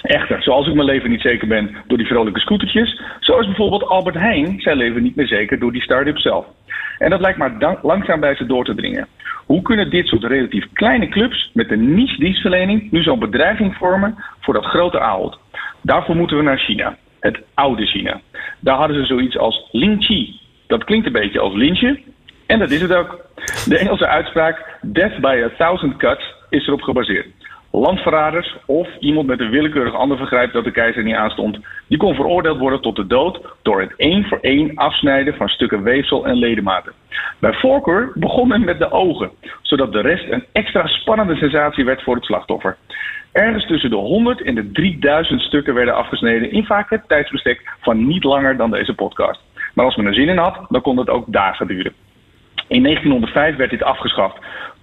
Echter, 0.01 0.43
zoals 0.43 0.67
ik 0.67 0.73
mijn 0.73 0.87
leven 0.87 1.09
niet 1.09 1.21
zeker 1.21 1.47
ben 1.47 1.75
door 1.87 1.97
die 1.97 2.07
vrolijke 2.07 2.39
scootertjes, 2.39 3.01
zo 3.19 3.39
is 3.39 3.45
bijvoorbeeld 3.45 3.87
Albert 3.87 4.15
Heijn 4.15 4.61
zijn 4.61 4.77
leven 4.77 5.03
niet 5.03 5.15
meer 5.15 5.27
zeker 5.27 5.59
door 5.59 5.71
die 5.71 5.81
start-up 5.81 6.17
zelf. 6.17 6.45
En 6.97 7.09
dat 7.09 7.19
lijkt 7.19 7.37
maar 7.37 7.77
langzaam 7.81 8.19
bij 8.19 8.35
ze 8.35 8.45
door 8.45 8.65
te 8.65 8.75
dringen. 8.75 9.07
Hoe 9.45 9.61
kunnen 9.61 9.89
dit 9.89 10.07
soort 10.07 10.23
relatief 10.23 10.65
kleine 10.73 11.07
clubs 11.07 11.49
met 11.53 11.71
een 11.71 11.93
niche 11.93 12.19
dienstverlening 12.19 12.91
nu 12.91 13.01
zo'n 13.01 13.19
bedreiging 13.19 13.75
vormen 13.75 14.15
voor 14.39 14.53
dat 14.53 14.65
grote 14.65 14.99
Ahold? 14.99 15.39
Daarvoor 15.81 16.15
moeten 16.15 16.37
we 16.37 16.43
naar 16.43 16.59
China, 16.59 16.97
het 17.19 17.39
oude 17.53 17.85
China. 17.85 18.21
Daar 18.59 18.77
hadden 18.77 18.97
ze 18.97 19.05
zoiets 19.05 19.37
als 19.37 19.67
Lingqi. 19.71 20.39
Dat 20.67 20.83
klinkt 20.83 21.05
een 21.05 21.11
beetje 21.11 21.39
als 21.39 21.53
lintje, 21.53 21.99
en 22.47 22.59
dat 22.59 22.71
is 22.71 22.81
het 22.81 22.93
ook. 22.93 23.25
De 23.65 23.77
Engelse 23.77 24.07
uitspraak 24.07 24.77
Death 24.81 25.19
by 25.19 25.41
a 25.45 25.49
thousand 25.57 25.97
cuts 25.97 26.39
is 26.51 26.67
erop 26.67 26.81
gebaseerd. 26.81 27.27
Landverraders 27.71 28.55
of 28.65 28.87
iemand 28.99 29.27
met 29.27 29.39
een 29.39 29.49
willekeurig 29.49 29.93
ander 29.93 30.17
vergrijp 30.17 30.53
dat 30.53 30.63
de 30.63 30.71
keizer 30.71 31.03
niet 31.03 31.15
aanstond, 31.15 31.59
die 31.87 31.97
kon 31.97 32.15
veroordeeld 32.15 32.59
worden 32.59 32.81
tot 32.81 32.95
de 32.95 33.07
dood 33.07 33.41
door 33.61 33.81
het 33.81 33.93
één 33.97 34.25
voor 34.25 34.37
één 34.41 34.75
afsnijden 34.75 35.35
van 35.35 35.47
stukken 35.47 35.83
weefsel 35.83 36.25
en 36.25 36.35
ledematen. 36.35 36.93
Bij 37.39 37.53
voorkeur 37.53 38.11
begon 38.13 38.47
men 38.47 38.63
met 38.63 38.79
de 38.79 38.91
ogen, 38.91 39.31
zodat 39.61 39.93
de 39.93 40.01
rest 40.01 40.31
een 40.31 40.45
extra 40.51 40.87
spannende 40.87 41.35
sensatie 41.35 41.85
werd 41.85 42.03
voor 42.03 42.15
het 42.15 42.23
slachtoffer. 42.23 42.77
Ergens 43.31 43.67
tussen 43.67 43.89
de 43.89 43.95
100 43.95 44.41
en 44.41 44.55
de 44.55 44.71
3000 44.71 45.41
stukken 45.41 45.73
werden 45.73 45.95
afgesneden 45.95 46.51
in 46.51 46.65
vaak 46.65 46.89
het 46.89 47.07
tijdsbestek 47.07 47.75
van 47.79 48.07
niet 48.07 48.23
langer 48.23 48.57
dan 48.57 48.71
deze 48.71 48.93
podcast. 48.93 49.41
Maar 49.73 49.85
als 49.85 49.95
men 49.95 50.05
er 50.05 50.13
zin 50.13 50.29
in 50.29 50.37
had, 50.37 50.65
dan 50.69 50.81
kon 50.81 50.97
het 50.97 51.09
ook 51.09 51.25
dagen 51.27 51.67
duren. 51.67 51.93
In 52.67 52.83
1905 52.83 53.55
werd 53.55 53.69
dit 53.69 53.83
afgeschaft. 53.83 54.37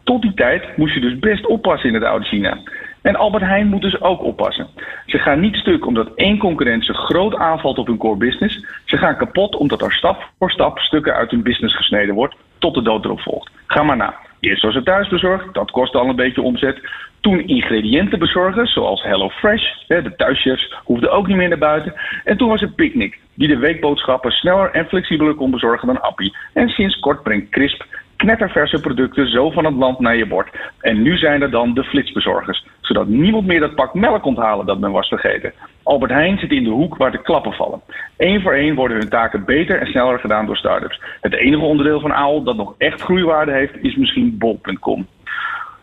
Tot 0.09 0.23
die 0.23 0.35
tijd 0.35 0.77
moest 0.77 0.95
je 0.95 1.01
dus 1.01 1.19
best 1.19 1.47
oppassen 1.47 1.89
in 1.89 1.95
het 1.95 2.05
oude 2.05 2.25
China. 2.25 2.59
En 3.03 3.17
Albert 3.17 3.43
Heijn 3.43 3.67
moet 3.67 3.83
dus 3.83 4.01
ook 4.01 4.23
oppassen. 4.23 4.67
Ze 5.07 5.19
gaan 5.19 5.41
niet 5.41 5.57
stuk 5.57 5.87
omdat 5.87 6.15
één 6.15 6.39
concurrent 6.39 6.85
ze 6.85 6.95
groot 6.95 7.37
aanvalt 7.37 7.79
op 7.79 7.87
hun 7.87 7.97
core 7.97 8.17
business. 8.17 8.65
Ze 8.85 8.97
gaan 8.97 9.17
kapot 9.17 9.57
omdat 9.57 9.83
er 9.83 9.93
stap 9.93 10.31
voor 10.39 10.51
stap 10.51 10.79
stukken 10.79 11.15
uit 11.15 11.31
hun 11.31 11.43
business 11.43 11.77
gesneden 11.77 12.15
wordt 12.15 12.35
tot 12.59 12.75
de 12.75 12.83
dood 12.83 13.05
erop 13.05 13.21
volgt. 13.21 13.51
Ga 13.67 13.83
maar 13.83 13.97
na. 13.97 14.15
Eerst 14.41 14.63
was 14.63 14.75
het 14.75 14.85
thuisbezorgd, 14.85 15.55
dat 15.55 15.71
kostte 15.71 15.99
al 15.99 16.09
een 16.09 16.17
beetje 16.17 16.43
omzet. 16.43 16.89
Toen 17.21 17.47
ingrediënten 17.47 18.19
bezorgen, 18.19 18.67
zoals 18.67 19.03
HelloFresh. 19.03 19.65
De 19.87 20.15
thuischefs 20.17 20.75
hoefden 20.85 21.13
ook 21.13 21.27
niet 21.27 21.37
meer 21.37 21.49
naar 21.49 21.59
buiten. 21.59 21.95
En 22.25 22.37
toen 22.37 22.49
was 22.49 22.61
het 22.61 22.75
Picnic, 22.75 23.19
die 23.35 23.49
de 23.49 23.59
weekboodschappen 23.59 24.31
sneller 24.31 24.71
en 24.71 24.87
flexibeler 24.87 25.35
kon 25.35 25.51
bezorgen 25.51 25.87
dan 25.87 26.01
Appie. 26.01 26.37
En 26.53 26.69
sinds 26.69 26.99
kort 26.99 27.23
brengt 27.23 27.51
Crisp 27.51 27.85
knetterverse 28.19 28.81
producten 28.81 29.31
zo 29.31 29.51
van 29.51 29.65
het 29.65 29.75
land 29.75 29.99
naar 29.99 30.17
je 30.17 30.27
bord. 30.27 30.49
En 30.81 31.03
nu 31.03 31.17
zijn 31.17 31.43
er 31.43 31.51
dan 31.51 31.75
de 31.75 31.85
flitsbezorgers, 31.85 32.67
zodat 32.81 33.07
niemand 33.09 33.47
meer 33.47 33.61
dat 33.61 33.75
pak 33.75 33.95
melk 33.95 34.23
komt 34.23 34.37
halen 34.37 34.67
dat 34.67 34.79
men 34.79 34.91
was 34.91 35.09
vergeten. 35.09 35.53
Albert 35.83 36.11
Heijn 36.11 36.39
zit 36.39 36.51
in 36.51 36.65
de 36.65 36.71
hoek 36.71 36.97
waar 36.97 37.11
de 37.11 37.23
klappen 37.23 37.53
vallen. 37.53 37.81
Eén 38.17 38.43
voor 38.43 38.53
één 38.53 38.75
worden 38.75 38.97
hun 38.97 39.09
taken 39.09 39.45
beter 39.45 39.81
en 39.81 39.87
sneller 39.87 40.19
gedaan 40.19 40.47
door 40.47 40.57
startups. 40.57 41.01
Het 41.21 41.35
enige 41.35 41.65
onderdeel 41.65 42.01
van 42.01 42.13
AOL 42.13 42.43
dat 42.43 42.57
nog 42.57 42.75
echt 42.79 43.01
groeiwaarde 43.01 43.53
heeft, 43.53 43.83
is 43.83 43.97
misschien 43.97 44.39
bol.com. 44.39 45.07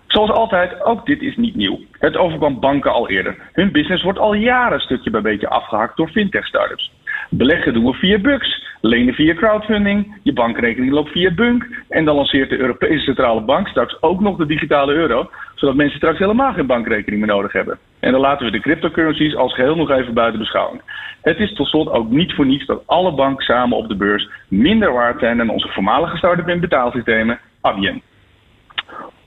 Zoals 0.07 0.31
altijd, 0.31 0.83
ook 0.83 1.05
dit 1.05 1.21
is 1.21 1.35
niet 1.35 1.55
nieuw. 1.55 1.79
Het 1.91 2.17
overkwam 2.17 2.59
banken 2.59 2.91
al 2.91 3.09
eerder. 3.09 3.35
Hun 3.51 3.71
business 3.71 4.03
wordt 4.03 4.19
al 4.19 4.33
jaren 4.33 4.79
stukje 4.79 5.09
bij 5.09 5.21
beetje 5.21 5.49
afgehakt 5.49 5.97
door 5.97 6.09
fintech-startups. 6.09 6.91
Beleggen 7.29 7.73
doen 7.73 7.85
we 7.85 7.93
via 7.93 8.19
Bux, 8.19 8.63
lenen 8.81 9.13
via 9.13 9.33
crowdfunding, 9.33 10.19
je 10.23 10.33
bankrekening 10.33 10.91
loopt 10.91 11.11
via 11.11 11.33
Bunk 11.33 11.67
en 11.89 12.05
dan 12.05 12.15
lanceert 12.15 12.49
de 12.49 12.57
Europese 12.57 13.03
Centrale 13.03 13.41
Bank 13.41 13.67
straks 13.67 14.01
ook 14.01 14.19
nog 14.19 14.37
de 14.37 14.45
digitale 14.45 14.93
euro, 14.93 15.29
zodat 15.55 15.75
mensen 15.75 15.97
straks 15.97 16.19
helemaal 16.19 16.53
geen 16.53 16.65
bankrekening 16.65 17.21
meer 17.21 17.35
nodig 17.35 17.51
hebben. 17.51 17.77
En 17.99 18.11
dan 18.11 18.21
laten 18.21 18.45
we 18.45 18.51
de 18.51 18.59
cryptocurrencies 18.59 19.35
als 19.35 19.53
geheel 19.53 19.75
nog 19.75 19.91
even 19.91 20.13
buiten 20.13 20.39
beschouwing. 20.39 20.81
Het 21.21 21.39
is 21.39 21.53
tot 21.53 21.67
slot 21.67 21.89
ook 21.89 22.09
niet 22.09 22.33
voor 22.33 22.45
niets 22.45 22.65
dat 22.65 22.83
alle 22.85 23.13
banken 23.13 23.45
samen 23.45 23.77
op 23.77 23.87
de 23.87 23.95
beurs 23.95 24.29
minder 24.47 24.93
waard 24.93 25.19
zijn 25.19 25.37
dan 25.37 25.49
onze 25.49 25.67
voormalige 25.67 26.17
start-up 26.17 26.47
en 26.47 26.59
betaalsystemen, 26.59 27.39
Adyen. 27.61 28.01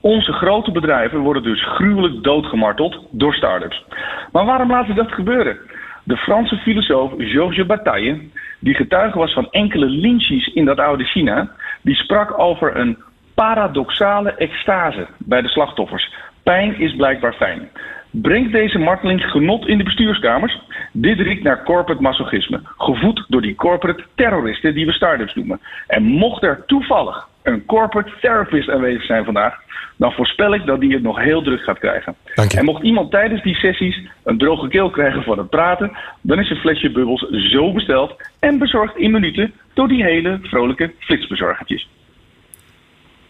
Onze 0.01 0.31
grote 0.31 0.71
bedrijven 0.71 1.19
worden 1.19 1.43
dus 1.43 1.65
gruwelijk 1.65 2.23
doodgemarteld 2.23 3.07
door 3.11 3.33
start-ups. 3.33 3.83
Maar 4.31 4.45
waarom 4.45 4.69
laten 4.69 4.95
ze 4.95 5.01
dat 5.01 5.11
gebeuren? 5.11 5.57
De 6.03 6.17
Franse 6.17 6.55
filosoof 6.55 7.11
Georges 7.17 7.65
Bataille, 7.65 8.19
die 8.59 8.73
getuige 8.73 9.17
was 9.17 9.33
van 9.33 9.51
enkele 9.51 9.85
lynchies 9.85 10.47
in 10.47 10.65
dat 10.65 10.79
oude 10.79 11.03
China, 11.03 11.51
die 11.81 11.95
sprak 11.95 12.39
over 12.39 12.77
een 12.77 12.97
paradoxale 13.33 14.33
extase 14.33 15.07
bij 15.17 15.41
de 15.41 15.47
slachtoffers. 15.47 16.13
Pijn 16.43 16.79
is 16.79 16.95
blijkbaar 16.95 17.33
fijn. 17.33 17.69
Brengt 18.11 18.51
deze 18.51 18.77
marteling 18.77 19.21
genot 19.23 19.67
in 19.67 19.77
de 19.77 19.83
bestuurskamers? 19.83 20.59
Dit 20.91 21.19
riekt 21.19 21.43
naar 21.43 21.63
corporate 21.63 22.01
masochisme, 22.01 22.61
gevoed 22.77 23.25
door 23.27 23.41
die 23.41 23.55
corporate 23.55 24.03
terroristen 24.15 24.73
die 24.73 24.85
we 24.85 24.91
start-ups 24.91 25.35
noemen. 25.35 25.59
En 25.87 26.03
mocht 26.03 26.43
er 26.43 26.63
toevallig 26.65 27.27
een 27.43 27.65
corporate 27.65 28.11
therapist 28.21 28.69
aanwezig 28.69 29.03
zijn 29.03 29.25
vandaag, 29.25 29.61
dan 29.99 30.11
voorspel 30.11 30.53
ik 30.53 30.65
dat 30.65 30.79
die 30.79 30.93
het 30.93 31.01
nog 31.01 31.19
heel 31.19 31.41
druk 31.41 31.61
gaat 31.61 31.79
krijgen. 31.79 32.15
En 32.57 32.65
mocht 32.65 32.83
iemand 32.83 33.11
tijdens 33.11 33.43
die 33.43 33.55
sessies 33.55 33.99
een 34.23 34.37
droge 34.37 34.67
keel 34.67 34.89
krijgen 34.89 35.23
van 35.23 35.37
het 35.37 35.49
praten, 35.49 35.91
dan 36.21 36.39
is 36.39 36.49
een 36.49 36.55
flesje 36.55 36.91
bubbels 36.91 37.21
zo 37.29 37.73
besteld 37.73 38.15
en 38.39 38.57
bezorgd 38.57 38.97
in 38.97 39.11
minuten 39.11 39.53
door 39.73 39.87
die 39.87 40.03
hele 40.03 40.39
vrolijke 40.41 40.93
flitsbezorgertjes. 40.99 41.89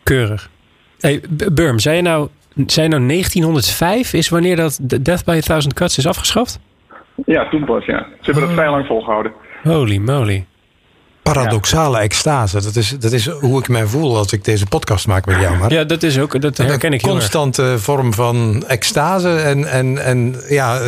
Keurig. 0.03 0.49
Hey, 0.99 1.21
Burm, 1.53 1.79
zei 1.79 1.95
je 1.95 2.01
nou, 2.01 2.27
zei 2.65 2.87
je 2.87 2.95
nou 2.95 3.07
1905 3.07 4.13
is 4.13 4.29
wanneer 4.29 4.55
dat 4.55 4.79
Death 4.81 5.25
by 5.25 5.35
a 5.37 5.39
Thousand 5.39 5.73
Cuts 5.73 5.97
is 5.97 6.07
afgeschaft? 6.07 6.59
Ja, 7.25 7.49
toen 7.49 7.65
pas, 7.65 7.85
ja. 7.85 7.99
Ze 7.99 8.31
hebben 8.31 8.43
oh. 8.43 8.49
dat 8.49 8.57
vrij 8.57 8.69
lang 8.69 8.85
volgehouden. 8.85 9.31
Holy 9.63 9.97
moly 9.97 10.45
paradoxale 11.33 11.99
extase. 11.99 12.61
Dat 12.61 12.75
is, 12.75 12.95
dat 12.99 13.11
is 13.11 13.27
hoe 13.27 13.59
ik 13.59 13.67
mij 13.67 13.85
voel 13.85 14.17
als 14.17 14.31
ik 14.31 14.45
deze 14.45 14.65
podcast 14.65 15.07
maak 15.07 15.25
met 15.25 15.39
jou. 15.39 15.57
Maar 15.57 15.73
ja, 15.73 15.83
dat 15.83 16.03
is 16.03 16.19
ook, 16.19 16.41
dat 16.41 16.57
herken 16.57 16.93
ik 16.93 17.01
heel 17.01 17.11
constante 17.11 17.75
vorm 17.79 18.13
van 18.13 18.63
extase 18.67 19.35
en, 19.35 19.65
en, 19.65 20.03
en 20.03 20.35
ja, 20.49 20.81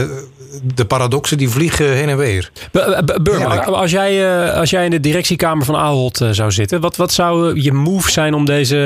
de 0.76 0.86
paradoxen 0.86 1.38
die 1.38 1.50
vliegen 1.50 1.94
heen 1.94 2.10
en 2.10 2.18
weer. 2.18 2.52
Burma, 3.22 3.64
als 3.64 3.92
jij, 3.92 4.46
eh, 4.48 4.58
als 4.58 4.70
jij 4.70 4.86
in 4.86 4.92
de 4.92 5.00
directiekamer 5.00 5.66
van 5.66 5.76
Ahold 5.76 6.22
eh, 6.22 6.30
zou 6.32 6.52
zitten, 6.52 6.82
wat, 6.82 6.96
wat 6.96 7.14
zou 7.14 7.62
je 7.62 7.74
move 7.74 8.12
zijn 8.12 8.34
om 8.34 8.46
deze 8.46 8.78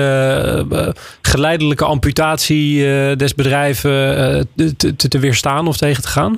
eh, 0.72 0.88
geleidelijke 1.22 1.86
amputatie 1.86 2.84
des 3.16 3.36
bedrijven 3.36 3.91
te, 4.56 4.95
te, 4.95 5.08
te 5.08 5.20
weerstaan 5.20 5.68
of 5.68 5.78
tegen 5.78 6.01
te 6.01 6.08
gaan? 6.08 6.38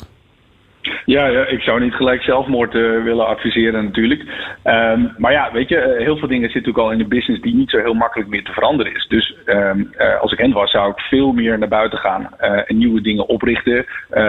Ja, 1.06 1.28
ja, 1.28 1.46
ik 1.46 1.62
zou 1.62 1.80
niet 1.80 1.94
gelijk 1.94 2.22
zelfmoord 2.22 2.74
uh, 2.74 3.04
willen 3.04 3.28
adviseren 3.28 3.84
natuurlijk. 3.84 4.22
Um, 4.64 5.14
maar 5.18 5.32
ja, 5.32 5.52
weet 5.52 5.70
je, 5.70 5.76
uh, 5.76 6.06
heel 6.06 6.18
veel 6.18 6.28
dingen 6.28 6.50
zitten 6.50 6.72
natuurlijk 6.72 6.78
al 6.78 6.92
in 6.92 6.98
de 6.98 7.16
business 7.16 7.42
die 7.42 7.56
niet 7.56 7.70
zo 7.70 7.78
heel 7.78 7.94
makkelijk 7.94 8.30
meer 8.30 8.44
te 8.44 8.52
veranderen 8.52 8.96
is. 8.96 9.08
Dus 9.08 9.36
um, 9.46 9.92
uh, 9.98 10.20
als 10.22 10.32
ik 10.32 10.38
hen 10.38 10.52
was, 10.52 10.72
zou 10.72 10.92
ik 10.92 11.00
veel 11.00 11.32
meer 11.32 11.58
naar 11.58 11.68
buiten 11.68 12.00
gaan 12.00 12.30
en 12.40 12.78
nieuwe 12.78 13.02
dingen 13.02 13.28
oprichten. 13.28 13.86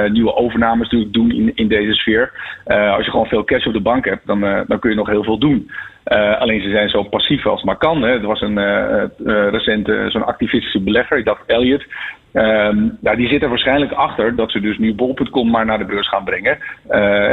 nieuwe 0.09 0.35
overnames 0.35 0.89
doen 0.89 1.31
in, 1.31 1.53
in 1.55 1.69
deze 1.69 1.93
sfeer. 1.93 2.33
als 2.67 3.05
je 3.05 3.11
gewoon 3.11 3.27
veel 3.27 3.45
cash 3.45 3.67
op 3.67 3.73
de 3.73 3.81
bank 3.81 4.05
hebt, 4.05 4.27
dan, 4.27 4.41
dan 4.67 4.79
kun 4.79 4.91
je 4.91 4.97
nog 4.97 5.09
heel 5.09 5.25
veel 5.25 5.39
doen. 5.39 5.71
Alleen 6.39 6.61
ze 6.63 6.71
zijn 6.71 6.89
zo 6.89 7.03
passief 7.03 7.47
als 7.47 7.63
maar 7.63 7.77
kan. 7.77 8.03
Hè. 8.03 8.11
Er 8.11 8.27
was 8.27 8.41
een 8.41 8.59
uh, 8.59 9.49
recente 9.51 10.07
zo'n 10.09 10.27
activistische 10.27 10.81
belegger, 10.81 11.19
ik 11.19 11.25
dacht 11.25 11.47
Elliot. 11.47 11.85
Um, 12.33 12.97
nou, 13.01 13.17
die 13.17 13.29
zit 13.29 13.43
er 13.43 13.49
waarschijnlijk 13.49 13.93
achter 13.93 14.37
dat 14.37 14.51
ze 14.51 14.61
dus 14.61 14.79
nu 14.79 14.95
bol.com 14.95 15.51
maar 15.51 15.65
naar 15.67 15.79
de 15.79 15.85
beurs 15.85 16.09
gaan 16.09 16.25
brengen. 16.25 16.59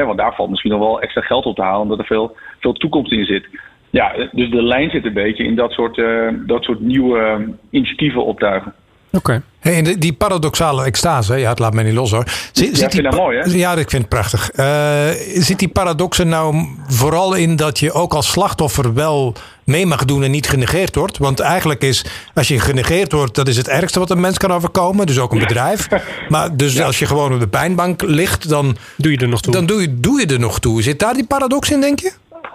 want 0.05 0.17
daar 0.17 0.35
valt 0.35 0.49
misschien 0.49 0.71
nog 0.71 0.79
wel 0.79 1.01
extra 1.01 1.21
geld 1.21 1.45
op 1.45 1.55
te 1.55 1.61
halen, 1.61 1.81
omdat 1.81 1.99
er 1.99 2.05
veel, 2.05 2.35
veel 2.59 2.73
toekomst 2.73 3.11
in 3.11 3.25
zit. 3.25 3.47
ja, 3.89 4.11
dus 4.31 4.49
de 4.49 4.63
lijn 4.63 4.89
zit 4.89 5.05
een 5.05 5.13
beetje 5.13 5.43
in 5.43 5.55
dat 5.55 5.71
soort, 5.71 5.97
eh, 5.97 6.27
dat 6.45 6.63
soort 6.63 6.79
nieuwe 6.79 7.19
eh, 7.19 7.35
initiatieven 7.69 8.25
optuigen. 8.25 8.73
Oké. 9.11 9.41
Hey, 9.59 9.77
en 9.77 9.83
die- 9.83 9.97
die 9.97 10.13
paradoxale 10.13 10.83
extase, 10.85 11.35
ja, 11.37 11.49
het 11.49 11.59
laat 11.59 11.73
mij 11.73 11.83
niet 11.83 11.93
los 11.93 12.11
hoor. 12.11 12.23
Zit, 12.51 12.77
vind 12.77 12.91
die 12.91 13.01
dat 13.01 13.11
pa- 13.15 13.21
mooi, 13.21 13.37
hè? 13.37 13.43
Ja, 13.51 13.71
ik 13.71 13.89
vind 13.89 14.01
het 14.01 14.09
prachtig. 14.09 14.49
Eh, 14.51 15.07
zit 15.41 15.59
die 15.59 15.67
paradox 15.67 16.19
er 16.19 16.25
nou 16.27 16.55
vooral 16.87 17.33
in 17.35 17.55
dat 17.55 17.79
je 17.79 17.91
ook 17.91 18.13
als 18.13 18.31
slachtoffer 18.31 18.93
wel 18.93 19.33
mee 19.65 19.85
mag 19.85 20.05
doen 20.05 20.23
en 20.23 20.31
niet 20.31 20.49
genegeerd 20.49 20.95
wordt? 20.95 21.17
Want 21.17 21.39
eigenlijk 21.39 21.81
is, 21.83 22.29
als 22.33 22.47
je 22.47 22.59
genegeerd 22.59 23.11
wordt, 23.11 23.35
dat 23.35 23.47
is 23.47 23.57
het 23.57 23.67
ergste 23.69 23.99
wat 23.99 24.09
een 24.09 24.19
mens 24.21 24.37
kan 24.37 24.51
overkomen. 24.51 25.05
Dus 25.05 25.19
ook 25.19 25.31
een 25.31 25.39
bedrijf. 25.39 25.87
Maar 26.29 26.55
dus 26.57 26.81
als 26.81 26.99
je 26.99 27.05
gewoon 27.05 27.33
op 27.33 27.39
de 27.39 27.47
pijnbank 27.47 28.01
ligt, 28.01 28.49
dan, 28.49 28.75
Doe 28.97 29.11
je 29.11 29.17
er 29.17 29.27
nog 29.27 29.41
toe? 29.41 29.53
dan 29.53 29.65
doe, 29.65 29.81
je, 29.81 29.99
doe 29.99 30.19
je 30.19 30.25
er 30.27 30.39
nog 30.39 30.59
toe. 30.59 30.81
Zit 30.81 30.99
daar 30.99 31.13
die 31.13 31.27
paradox 31.27 31.71
in, 31.71 31.81
denk 31.81 31.99
je? 31.99 32.11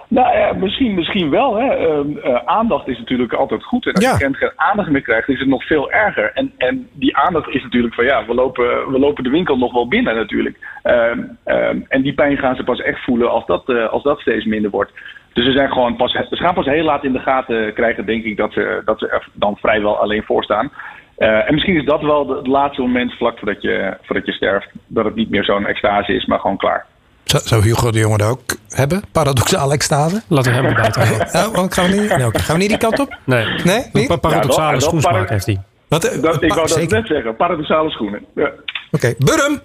Nou 0.08 0.36
ja, 0.38 0.52
misschien, 0.52 0.94
misschien 0.94 1.30
wel. 1.30 1.54
Hè. 1.56 1.66
Ehm, 1.74 2.16
eh, 2.16 2.34
aandacht 2.44 2.88
is 2.88 2.98
natuurlijk 2.98 3.32
altijd 3.32 3.62
goed. 3.64 3.86
En 3.86 3.92
als 3.94 4.04
Ja. 4.04 4.10
je 4.10 4.16
geen- 4.16 4.34
geen 4.34 4.52
aandacht 4.56 4.90
meer 4.90 5.00
krijgt, 5.02 5.28
is 5.28 5.38
het 5.38 5.48
nog 5.48 5.66
veel 5.66 5.90
erger. 5.92 6.30
En, 6.34 6.52
en 6.58 6.88
die 6.92 7.16
aandacht 7.16 7.48
is 7.48 7.62
natuurlijk 7.62 7.94
van 7.94 8.04
ja, 8.04 8.26
we 8.26 8.34
lopen, 8.34 8.64
we 8.92 8.98
lopen 8.98 9.24
de 9.24 9.30
winkel 9.30 9.56
nog 9.58 9.72
wel 9.72 9.88
binnen 9.88 10.14
natuurlijk. 10.14 10.56
Ehm, 10.82 11.18
ehm, 11.44 11.78
en 11.88 12.02
die 12.02 12.14
pijn 12.14 12.36
gaan 12.36 12.56
ze 12.56 12.64
pas 12.64 12.80
echt 12.80 13.04
voelen 13.04 13.30
als 13.30 13.46
dat, 13.46 13.68
eh, 13.68 13.88
als 13.88 14.02
dat 14.02 14.20
steeds 14.20 14.44
minder 14.44 14.70
wordt. 14.70 14.92
Dus 15.32 15.44
ze, 15.44 15.52
zijn 15.52 15.68
gewoon 15.72 15.96
pas, 15.96 16.12
ze 16.12 16.26
gaan 16.36 16.54
pas 16.54 16.66
heel 16.66 16.84
laat 16.84 17.04
in 17.04 17.12
de 17.12 17.18
gaten 17.18 17.72
krijgen, 17.74 18.06
denk 18.06 18.24
ik, 18.24 18.36
dat 18.36 18.52
ze, 18.52 18.82
dat 18.84 18.98
ze 18.98 19.08
er 19.08 19.28
dan 19.32 19.56
vrijwel 19.56 19.98
alleen 19.98 20.22
voor 20.22 20.44
staan. 20.44 20.72
Eh, 21.16 21.48
en 21.48 21.54
misschien 21.54 21.76
is 21.76 21.84
dat 21.84 22.00
wel 22.02 22.26
de- 22.26 22.34
het 22.36 22.46
laatste 22.46 22.80
moment 22.80 23.12
vlak 23.12 23.38
voordat 23.38 23.62
je, 23.62 23.96
voordat 24.02 24.26
je 24.26 24.32
sterft. 24.32 24.68
Dat 24.86 25.04
het 25.04 25.14
niet 25.14 25.30
meer 25.30 25.44
zo'n 25.44 25.66
extase 25.66 26.12
is, 26.12 26.24
maar 26.26 26.38
gewoon 26.38 26.56
klaar. 26.56 26.86
Zou, 27.24 27.42
zou 27.46 27.62
Hugo 27.62 27.90
de 27.90 27.98
Jonge 27.98 28.16
dat 28.16 28.28
ook 28.30 28.40
hebben? 28.68 29.02
Paradoxale 29.12 29.72
extase? 29.72 30.22
Laten 30.28 30.52
we 30.52 30.58
hem 30.58 30.66
erbij. 30.66 30.90
Oh, 31.42 31.62
oh, 31.62 31.70
gaan, 31.70 31.90
we 31.90 31.96
niet, 31.96 32.16
nee, 32.16 32.30
gaan 32.32 32.54
we 32.56 32.60
niet 32.60 32.68
die 32.68 32.78
kant 32.78 32.98
op? 32.98 33.16
Nee. 33.24 33.44
Nee, 33.64 33.84
niet? 33.92 34.20
Paradoxale 34.20 34.74
Ja, 34.74 34.80
schoensmaak 34.80 35.12
para- 35.12 35.26
heeft 35.32 35.46
hij. 35.46 35.58
Wat, 35.88 36.04
eh, 36.04 36.22
Dat, 36.22 36.42
ik 36.42 36.52
wou 36.54 36.68
dat 36.68 36.90
net 36.90 37.06
zeggen, 37.06 37.36
paradoxale 37.36 37.90
schoenen. 37.90 38.24
Ja, 38.34 38.50
Oké, 38.90 39.14
Burm, 39.18 39.60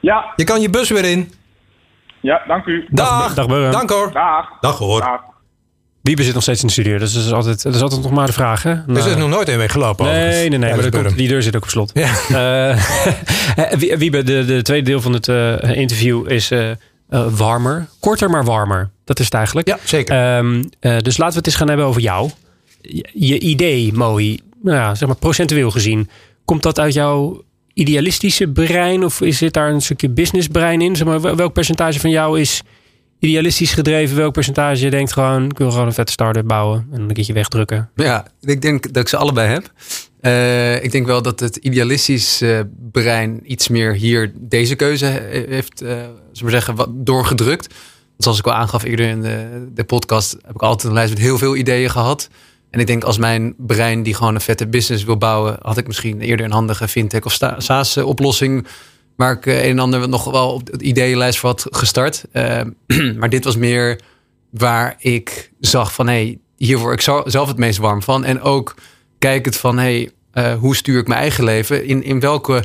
ja, 0.00 0.32
je 0.36 0.44
kan 0.44 0.60
je 0.60 0.70
bus 0.70 0.90
weer 0.90 1.04
in. 1.10 1.32
Ja 2.26 2.42
dank 2.46 2.66
u. 2.66 2.86
Dag. 2.90 3.34
dag. 3.34 3.46
Dank 3.70 3.90
hoor. 3.90 4.12
Dag. 4.12 4.46
Dag 4.60 4.78
hoor. 4.78 5.00
Dag. 5.00 5.20
Wiebe 6.02 6.22
zit 6.22 6.34
nog 6.34 6.42
steeds 6.42 6.60
in 6.60 6.66
de 6.66 6.72
studio, 6.72 6.98
dus 6.98 7.12
dat 7.12 7.24
is 7.24 7.32
altijd, 7.32 7.62
dat 7.62 7.74
is 7.74 7.80
altijd 7.80 8.02
nog 8.02 8.10
maar 8.10 8.26
de 8.26 8.32
vraag. 8.32 8.62
Hè? 8.62 8.74
Dus 8.86 9.04
er 9.04 9.10
is 9.10 9.16
nog 9.16 9.28
nooit 9.28 9.48
een 9.48 9.58
week 9.58 9.70
gelopen. 9.70 10.04
Nee, 10.04 10.14
overigens. 10.14 10.48
nee, 10.48 10.58
nee. 10.58 10.68
Ja, 10.70 10.76
maar 10.76 10.90
komt, 11.02 11.16
die 11.16 11.28
deur 11.28 11.42
zit 11.42 11.56
ook 11.56 11.62
op 11.62 11.68
slot. 11.68 11.90
Ja. 11.94 12.10
Eh, 13.56 13.72
Wie- 13.78 13.96
Wiebe, 13.96 14.22
de, 14.22 14.44
de 14.44 14.62
tweede 14.62 14.84
deel 14.90 15.00
van 15.00 15.12
het 15.12 15.28
eh, 15.28 15.76
interview 15.76 16.30
is 16.30 16.50
eh, 16.50 16.70
eh, 16.70 16.76
warmer. 17.30 17.86
Korter, 18.00 18.30
maar 18.30 18.44
warmer. 18.44 18.90
Dat 19.04 19.18
is 19.18 19.24
het 19.24 19.34
eigenlijk. 19.34 19.68
Ja, 19.68 19.78
zeker. 19.84 20.36
Ehm, 20.36 20.62
eh, 20.80 20.98
dus 20.98 21.16
laten 21.16 21.32
we 21.32 21.38
het 21.38 21.46
eens 21.46 21.56
gaan 21.56 21.68
hebben 21.68 21.86
over 21.86 22.00
jou. 22.00 22.30
Je, 22.80 23.08
je 23.14 23.38
idee, 23.38 23.92
Mooi, 23.92 24.40
nou 24.62 24.76
ja, 24.76 24.94
zeg 24.94 25.08
maar 25.08 25.16
procentueel 25.16 25.70
gezien. 25.70 26.10
Komt 26.44 26.62
dat 26.62 26.78
uit 26.78 26.94
jouw 26.94 27.42
idealistische 27.76 28.48
brein? 28.48 29.04
Of 29.04 29.20
is 29.20 29.38
zit 29.38 29.52
daar 29.52 29.70
een 29.70 29.80
stukje 29.82 30.08
businessbrein 30.08 30.80
in? 30.80 30.96
Zeg 30.96 31.06
maar, 31.06 31.20
wel- 31.20 31.36
welk 31.36 31.52
percentage 31.52 32.00
van 32.00 32.10
jou 32.10 32.40
is 32.40 32.62
idealistisch 33.18 33.72
gedreven? 33.72 34.16
Welk 34.16 34.32
percentage 34.32 34.88
denkt 34.88 35.12
gewoon... 35.12 35.44
ik 35.44 35.58
wil 35.58 35.70
gewoon 35.70 35.86
een 35.86 35.92
vette 35.92 36.12
start-up 36.12 36.46
bouwen 36.46 36.86
en 36.92 37.00
een 37.00 37.12
keertje 37.12 37.32
wegdrukken? 37.32 37.90
Ja, 37.96 38.26
ik 38.40 38.62
denk 38.62 38.82
dat 38.92 39.02
ik 39.02 39.08
ze 39.08 39.16
allebei 39.16 39.48
heb. 39.48 39.72
Eh, 40.20 40.84
ik 40.84 40.92
denk 40.92 41.06
wel 41.06 41.22
dat 41.22 41.40
het 41.40 41.56
idealistisch 41.56 42.40
eh, 42.40 42.60
brein 42.92 43.40
iets 43.52 43.68
meer 43.68 43.94
hier 43.94 44.32
deze 44.34 44.74
keuze 44.74 45.04
he- 45.04 45.44
heeft 45.48 45.80
eh, 45.82 45.88
zullen 45.88 46.14
we 46.32 46.42
maar 46.42 46.50
zeggen, 46.50 46.74
wat 46.74 46.88
doorgedrukt. 46.92 47.74
Zoals 48.18 48.38
ik 48.38 48.46
al 48.46 48.52
aangaf 48.52 48.84
eerder 48.84 49.08
in 49.08 49.22
de, 49.22 49.66
de 49.74 49.84
podcast, 49.84 50.32
heb 50.46 50.54
ik 50.54 50.62
altijd 50.62 50.84
een 50.88 50.92
lijst 50.92 51.12
met 51.12 51.22
heel 51.22 51.38
veel 51.38 51.56
ideeën 51.56 51.90
gehad. 51.90 52.28
En 52.76 52.82
ik 52.82 52.88
denk 52.88 53.04
als 53.04 53.18
mijn 53.18 53.54
brein 53.58 54.02
die 54.02 54.14
gewoon 54.14 54.34
een 54.34 54.40
vette 54.40 54.66
business 54.66 55.04
wil 55.04 55.16
bouwen, 55.16 55.56
had 55.62 55.76
ik 55.76 55.86
misschien 55.86 56.20
eerder 56.20 56.46
een 56.46 56.52
handige 56.52 56.88
fintech 56.88 57.24
of 57.24 57.38
SaaS 57.58 57.96
oplossing. 57.96 58.66
Waar 59.16 59.32
ik 59.32 59.46
eh, 59.46 59.64
een 59.64 59.70
en 59.70 59.78
ander 59.78 60.08
nog 60.08 60.24
wel 60.24 60.52
op 60.52 60.66
de 60.78 60.84
ideeënlijst 60.84 61.38
voor 61.38 61.48
had 61.48 61.66
gestart. 61.70 62.24
Eh, 62.32 62.60
maar 63.18 63.28
dit 63.28 63.44
was 63.44 63.56
meer 63.56 64.00
waar 64.50 64.94
ik 64.98 65.50
zag 65.60 65.92
van 65.92 66.06
hé, 66.06 66.12
hey, 66.12 66.38
hier 66.56 66.78
word 66.78 66.94
ik 66.94 67.30
zelf 67.30 67.48
het 67.48 67.58
meest 67.58 67.78
warm 67.78 68.02
van. 68.02 68.24
En 68.24 68.40
ook 68.40 68.74
kijkend 69.18 69.56
van 69.56 69.78
hé, 69.78 69.82
hey, 69.82 70.10
eh, 70.32 70.58
hoe 70.58 70.76
stuur 70.76 70.98
ik 70.98 71.08
mijn 71.08 71.20
eigen 71.20 71.44
leven? 71.44 71.84
In, 71.84 72.02
in 72.02 72.20
welke 72.20 72.64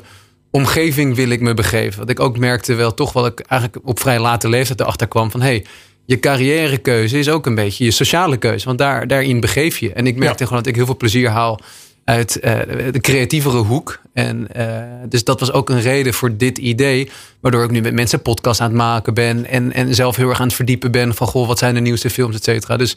omgeving 0.49 1.15
wil 1.15 1.29
ik 1.29 1.41
me 1.41 1.53
begeven? 1.53 1.97
Want 1.97 2.09
ik 2.09 2.19
ook 2.19 2.37
merkte 2.37 2.73
wel 2.73 2.93
toch 2.93 3.13
wel 3.13 3.25
ik 3.25 3.39
eigenlijk 3.39 3.87
op 3.87 3.99
vrij 3.99 4.19
late 4.19 4.49
leeftijd 4.49 4.79
erachter 4.79 5.07
kwam 5.07 5.31
van 5.31 5.41
hé, 5.41 5.47
hey, 5.47 5.65
je 6.05 6.19
carrièrekeuze 6.19 7.19
is 7.19 7.29
ook 7.29 7.45
een 7.45 7.55
beetje 7.55 7.83
je 7.83 7.91
sociale 7.91 8.37
keuze. 8.37 8.65
Want 8.65 8.77
daar, 8.77 9.07
daarin 9.07 9.39
begeef 9.39 9.77
je. 9.77 9.93
En 9.93 10.07
ik 10.07 10.15
merkte 10.15 10.43
gewoon 10.43 10.57
dat 10.57 10.67
ik 10.67 10.75
heel 10.75 10.85
veel 10.85 10.97
plezier 10.97 11.29
haal 11.29 11.59
uit 12.03 12.39
eh, 12.39 12.59
de 12.91 12.99
creatievere 12.99 13.57
hoek. 13.57 13.99
En 14.13 14.47
eh, 14.53 14.83
dus 15.09 15.23
dat 15.23 15.39
was 15.39 15.51
ook 15.51 15.69
een 15.69 15.81
reden 15.81 16.13
voor 16.13 16.37
dit 16.37 16.57
idee. 16.57 17.09
Waardoor 17.39 17.63
ik 17.63 17.71
nu 17.71 17.81
met 17.81 17.93
mensen 17.93 18.21
podcasts 18.21 18.61
aan 18.61 18.67
het 18.67 18.77
maken 18.77 19.13
ben. 19.13 19.45
En, 19.45 19.73
en 19.73 19.95
zelf 19.95 20.15
heel 20.15 20.29
erg 20.29 20.39
aan 20.39 20.47
het 20.47 20.55
verdiepen 20.55 20.91
ben 20.91 21.15
van 21.15 21.27
goh, 21.27 21.47
wat 21.47 21.59
zijn 21.59 21.73
de 21.73 21.79
nieuwste 21.79 22.09
films, 22.09 22.35
et 22.35 22.43
cetera. 22.43 22.77
Dus 22.77 22.95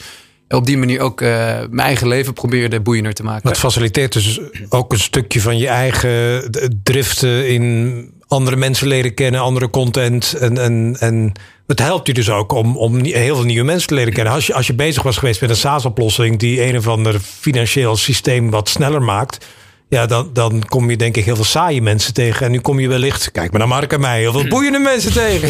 op 0.48 0.66
die 0.66 0.78
manier 0.78 1.00
ook 1.00 1.20
eh, 1.20 1.28
mijn 1.70 1.86
eigen 1.86 2.08
leven 2.08 2.32
probeerde 2.32 2.80
boeiender 2.80 3.12
te 3.12 3.22
maken. 3.22 3.48
Dat 3.48 3.58
faciliteert 3.58 4.12
dus 4.12 4.40
ook 4.68 4.92
een 4.92 4.98
stukje 4.98 5.40
van 5.40 5.58
je 5.58 5.68
eigen 5.68 6.50
driften 6.82 7.48
in 7.48 8.12
andere 8.34 8.56
mensen 8.56 8.86
leren 8.86 9.14
kennen, 9.14 9.40
andere 9.40 9.70
content. 9.70 10.32
En, 10.32 10.58
en, 10.58 10.96
en 11.00 11.32
het 11.66 11.78
helpt 11.78 12.06
je 12.06 12.14
dus 12.14 12.30
ook 12.30 12.52
om, 12.52 12.76
om 12.76 13.04
heel 13.04 13.36
veel 13.36 13.44
nieuwe 13.44 13.64
mensen 13.64 13.88
te 13.88 13.94
leren 13.94 14.12
kennen. 14.12 14.32
Als 14.32 14.46
je, 14.46 14.54
als 14.54 14.66
je 14.66 14.74
bezig 14.74 15.02
was 15.02 15.16
geweest 15.16 15.40
met 15.40 15.50
een 15.50 15.56
SaaS-oplossing 15.56 16.38
die 16.38 16.66
een 16.66 16.76
of 16.76 16.88
ander 16.88 17.20
financieel 17.20 17.96
systeem 17.96 18.50
wat 18.50 18.68
sneller 18.68 19.02
maakt. 19.02 19.46
Ja, 19.88 20.06
dan, 20.06 20.30
dan 20.32 20.64
kom 20.68 20.90
je 20.90 20.96
denk 20.96 21.16
ik 21.16 21.24
heel 21.24 21.34
veel 21.34 21.44
saaie 21.44 21.82
mensen 21.82 22.14
tegen. 22.14 22.46
En 22.46 22.52
nu 22.52 22.60
kom 22.60 22.80
je 22.80 22.88
wellicht, 22.88 23.30
kijk 23.30 23.50
maar 23.50 23.60
naar 23.60 23.68
Mark 23.68 23.92
en 23.92 24.00
mij, 24.00 24.20
heel 24.20 24.32
veel 24.32 24.48
boeiende 24.56 24.78
mensen 24.78 25.12
tegen. 25.12 25.48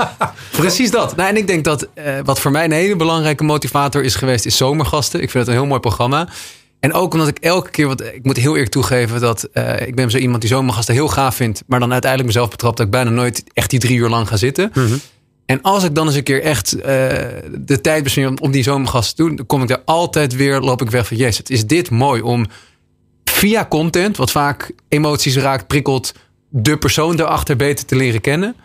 Precies 0.50 0.90
dat. 0.90 1.16
Nou, 1.16 1.28
en 1.28 1.36
ik 1.36 1.46
denk 1.46 1.64
dat 1.64 1.88
eh, 1.94 2.14
wat 2.24 2.40
voor 2.40 2.50
mij 2.50 2.64
een 2.64 2.72
hele 2.72 2.96
belangrijke 2.96 3.44
motivator 3.44 4.02
is 4.02 4.14
geweest, 4.14 4.46
is 4.46 4.56
Zomergasten. 4.56 5.22
Ik 5.22 5.30
vind 5.30 5.44
het 5.44 5.54
een 5.54 5.60
heel 5.60 5.68
mooi 5.68 5.80
programma. 5.80 6.28
En 6.80 6.92
ook 6.92 7.12
omdat 7.12 7.28
ik 7.28 7.38
elke 7.38 7.70
keer, 7.70 7.86
want 7.86 8.04
ik 8.04 8.24
moet 8.24 8.36
heel 8.36 8.52
eerlijk 8.52 8.72
toegeven 8.72 9.20
dat 9.20 9.42
eh, 9.42 9.86
ik 9.86 9.94
ben 9.94 10.10
zo 10.10 10.18
iemand 10.18 10.40
die 10.40 10.50
Zomergasten 10.50 10.94
heel 10.94 11.08
gaaf 11.08 11.34
vindt, 11.34 11.62
maar 11.66 11.80
dan 11.80 11.92
uiteindelijk 11.92 12.32
mezelf 12.32 12.50
betrapt 12.50 12.76
dat 12.76 12.86
ik 12.86 12.92
bijna 12.92 13.10
nooit 13.10 13.44
echt 13.52 13.70
die 13.70 13.78
drie 13.78 13.98
uur 13.98 14.08
lang 14.08 14.28
ga 14.28 14.36
zitten. 14.36 14.72
En 15.46 15.62
als 15.62 15.84
ik 15.84 15.94
dan 15.94 16.06
eens 16.06 16.16
een 16.16 16.22
keer 16.22 16.42
echt 16.42 16.72
eh, 16.72 16.82
de 17.58 17.80
tijd 17.80 18.02
besteed 18.02 18.26
om, 18.26 18.38
om 18.38 18.50
die 18.50 18.62
zomergasten 18.62 19.16
te 19.16 19.22
doen, 19.22 19.36
dan 19.36 19.46
kom 19.46 19.62
ik 19.62 19.68
daar 19.68 19.82
altijd 19.84 20.34
weer, 20.36 20.60
loop 20.60 20.82
ik 20.82 20.90
weg 20.90 21.06
van, 21.06 21.16
yes, 21.16 21.38
het 21.38 21.50
is 21.50 21.66
dit 21.66 21.90
mooi 21.90 22.22
om 22.22 22.46
via 23.24 23.66
content, 23.68 24.16
wat 24.16 24.30
vaak 24.30 24.72
emoties 24.88 25.36
raakt, 25.36 25.66
prikkelt, 25.66 26.14
de 26.48 26.76
persoon 26.76 27.16
daarachter 27.16 27.56
beter 27.56 27.86
te 27.86 27.96
leren 27.96 28.20
kennen. 28.20 28.56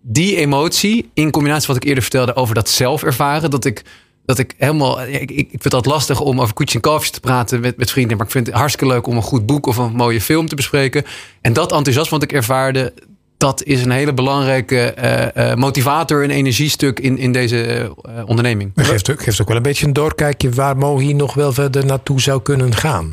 Die 0.00 0.36
emotie, 0.36 1.10
in 1.14 1.30
combinatie 1.30 1.66
wat 1.66 1.76
ik 1.76 1.84
eerder 1.84 2.02
vertelde 2.02 2.36
over 2.36 2.54
dat 2.54 2.68
zelf 2.68 3.02
ervaren, 3.02 3.50
dat 3.50 3.64
ik, 3.64 3.84
dat 4.26 4.38
ik 4.38 4.54
helemaal, 4.58 5.02
ik, 5.02 5.30
ik 5.30 5.48
vind 5.50 5.70
dat 5.70 5.86
lastig 5.86 6.20
om 6.20 6.40
over 6.40 6.54
koetjes 6.54 6.74
en 6.74 6.80
kalfjes 6.80 7.10
te 7.10 7.20
praten 7.20 7.60
met, 7.60 7.76
met 7.76 7.90
vrienden, 7.90 8.16
maar 8.16 8.26
ik 8.26 8.32
vind 8.32 8.46
het 8.46 8.56
hartstikke 8.56 8.94
leuk 8.94 9.06
om 9.06 9.16
een 9.16 9.22
goed 9.22 9.46
boek 9.46 9.66
of 9.66 9.76
een 9.76 9.92
mooie 9.92 10.20
film 10.20 10.48
te 10.48 10.54
bespreken. 10.54 11.04
En 11.40 11.52
dat 11.52 11.72
enthousiasme 11.72 12.10
wat 12.18 12.22
ik 12.22 12.32
ervaarde, 12.32 12.92
dat 13.36 13.62
is 13.62 13.84
een 13.84 13.90
hele 13.90 14.14
belangrijke 14.14 14.80
eh, 14.92 15.50
eh, 15.50 15.56
motivator 15.58 16.22
en 16.22 16.30
energiestuk 16.30 17.00
in, 17.00 17.18
in 17.18 17.32
deze 17.32 17.66
eh, 18.02 18.22
onderneming. 18.28 18.70
Het 18.74 18.86
geeft, 18.86 19.10
ook- 19.10 19.22
geeft 19.22 19.40
ook 19.40 19.48
wel 19.48 19.56
een 19.56 19.62
beetje 19.62 19.86
een 19.86 19.92
doorkijkje 19.92 20.50
waar 20.50 20.76
Mo 20.76 20.98
hier 20.98 21.14
nog 21.14 21.34
wel 21.34 21.52
verder 21.52 21.86
naartoe 21.86 22.20
zou 22.20 22.42
kunnen 22.42 22.74
gaan. 22.74 23.06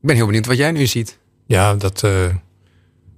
Ik 0.00 0.12
ben 0.12 0.16
heel 0.16 0.26
benieuwd 0.26 0.46
wat 0.46 0.56
jij 0.56 0.70
nu 0.70 0.86
ziet. 0.86 1.18
Ja, 1.46 1.74
dat 1.74 2.00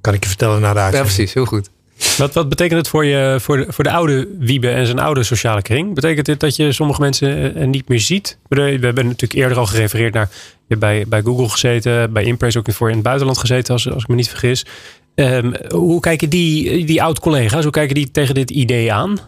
kan 0.01 0.15
ik 0.15 0.23
je 0.23 0.29
vertellen 0.29 0.61
na 0.61 0.73
de 0.73 0.79
Ja, 0.79 0.85
uitzending. 0.85 1.15
precies. 1.15 1.35
Heel 1.35 1.45
goed. 1.45 1.71
Wat, 2.19 2.35
wat 2.35 2.49
betekent 2.49 2.79
het 2.79 2.89
voor, 2.89 3.05
je, 3.05 3.37
voor, 3.41 3.57
de, 3.57 3.73
voor 3.73 3.85
de 3.85 3.91
oude 3.91 4.29
Wiebe 4.39 4.69
en 4.69 4.87
zijn 4.87 4.99
oude 4.99 5.23
sociale 5.23 5.63
kring? 5.63 5.95
Betekent 5.95 6.27
dit 6.27 6.41
dat 6.41 6.57
je 6.57 6.73
sommige 6.73 7.01
mensen 7.01 7.55
eh, 7.55 7.67
niet 7.67 7.89
meer 7.89 8.01
ziet? 8.01 8.39
We 8.49 8.61
hebben 8.61 9.07
natuurlijk 9.07 9.33
eerder 9.33 9.59
al 9.59 9.67
gerefereerd 9.67 10.15
naar... 10.15 10.29
Je 10.33 10.75
hebt 10.75 10.81
bij, 10.81 11.05
bij 11.09 11.23
Google 11.23 11.49
gezeten, 11.49 12.13
bij 12.13 12.25
Impress 12.25 12.57
ook 12.57 12.73
voor 12.73 12.89
in 12.89 12.95
het 12.95 13.05
buitenland 13.05 13.39
gezeten, 13.39 13.73
als, 13.73 13.91
als 13.91 14.03
ik 14.03 14.09
me 14.09 14.15
niet 14.15 14.29
vergis. 14.29 14.67
Ehm, 15.15 15.53
hoe 15.69 16.01
kijken 16.01 16.31
die, 16.31 16.85
die 16.85 17.03
oud-collega's, 17.03 17.63
hoe 17.63 17.73
kijken 17.73 17.95
die 17.95 18.11
tegen 18.11 18.35
dit 18.35 18.51
idee 18.51 18.93
aan? 18.93 19.19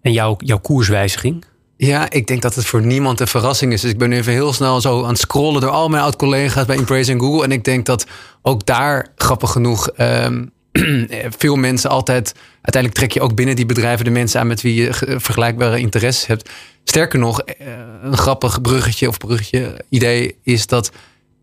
En 0.00 0.12
jouw, 0.12 0.36
jouw 0.38 0.58
koerswijziging? 0.58 1.44
Ja, 1.84 2.10
ik 2.10 2.26
denk 2.26 2.42
dat 2.42 2.54
het 2.54 2.66
voor 2.66 2.82
niemand 2.82 3.20
een 3.20 3.26
verrassing 3.26 3.72
is. 3.72 3.80
Dus 3.80 3.90
ik 3.90 3.98
ben 3.98 4.08
nu 4.08 4.16
even 4.16 4.32
heel 4.32 4.52
snel 4.52 4.80
zo 4.80 5.02
aan 5.02 5.08
het 5.08 5.18
scrollen 5.18 5.60
door 5.60 5.70
al 5.70 5.88
mijn 5.88 6.02
oud-collega's 6.02 6.64
bij 6.66 6.76
Embrace 6.76 7.12
en 7.12 7.20
Google. 7.20 7.44
En 7.44 7.52
ik 7.52 7.64
denk 7.64 7.86
dat 7.86 8.06
ook 8.42 8.66
daar, 8.66 9.06
grappig 9.16 9.50
genoeg, 9.50 9.88
ehm, 9.88 10.44
veel 11.38 11.56
mensen 11.56 11.90
altijd... 11.90 12.34
Uiteindelijk 12.54 12.94
trek 12.94 13.12
je 13.12 13.20
ook 13.20 13.34
binnen 13.34 13.56
die 13.56 13.66
bedrijven 13.66 14.04
de 14.04 14.10
mensen 14.10 14.40
aan 14.40 14.46
met 14.46 14.60
wie 14.62 14.74
je 14.74 14.92
ge- 14.92 15.20
vergelijkbare 15.20 15.78
interesses 15.78 16.26
hebt. 16.26 16.50
Sterker 16.84 17.18
nog, 17.18 17.40
eh, 17.40 17.66
een 18.02 18.16
grappig 18.16 18.60
bruggetje 18.60 19.08
of 19.08 19.18
bruggetje 19.18 19.84
idee 19.88 20.36
is 20.42 20.66
dat 20.66 20.90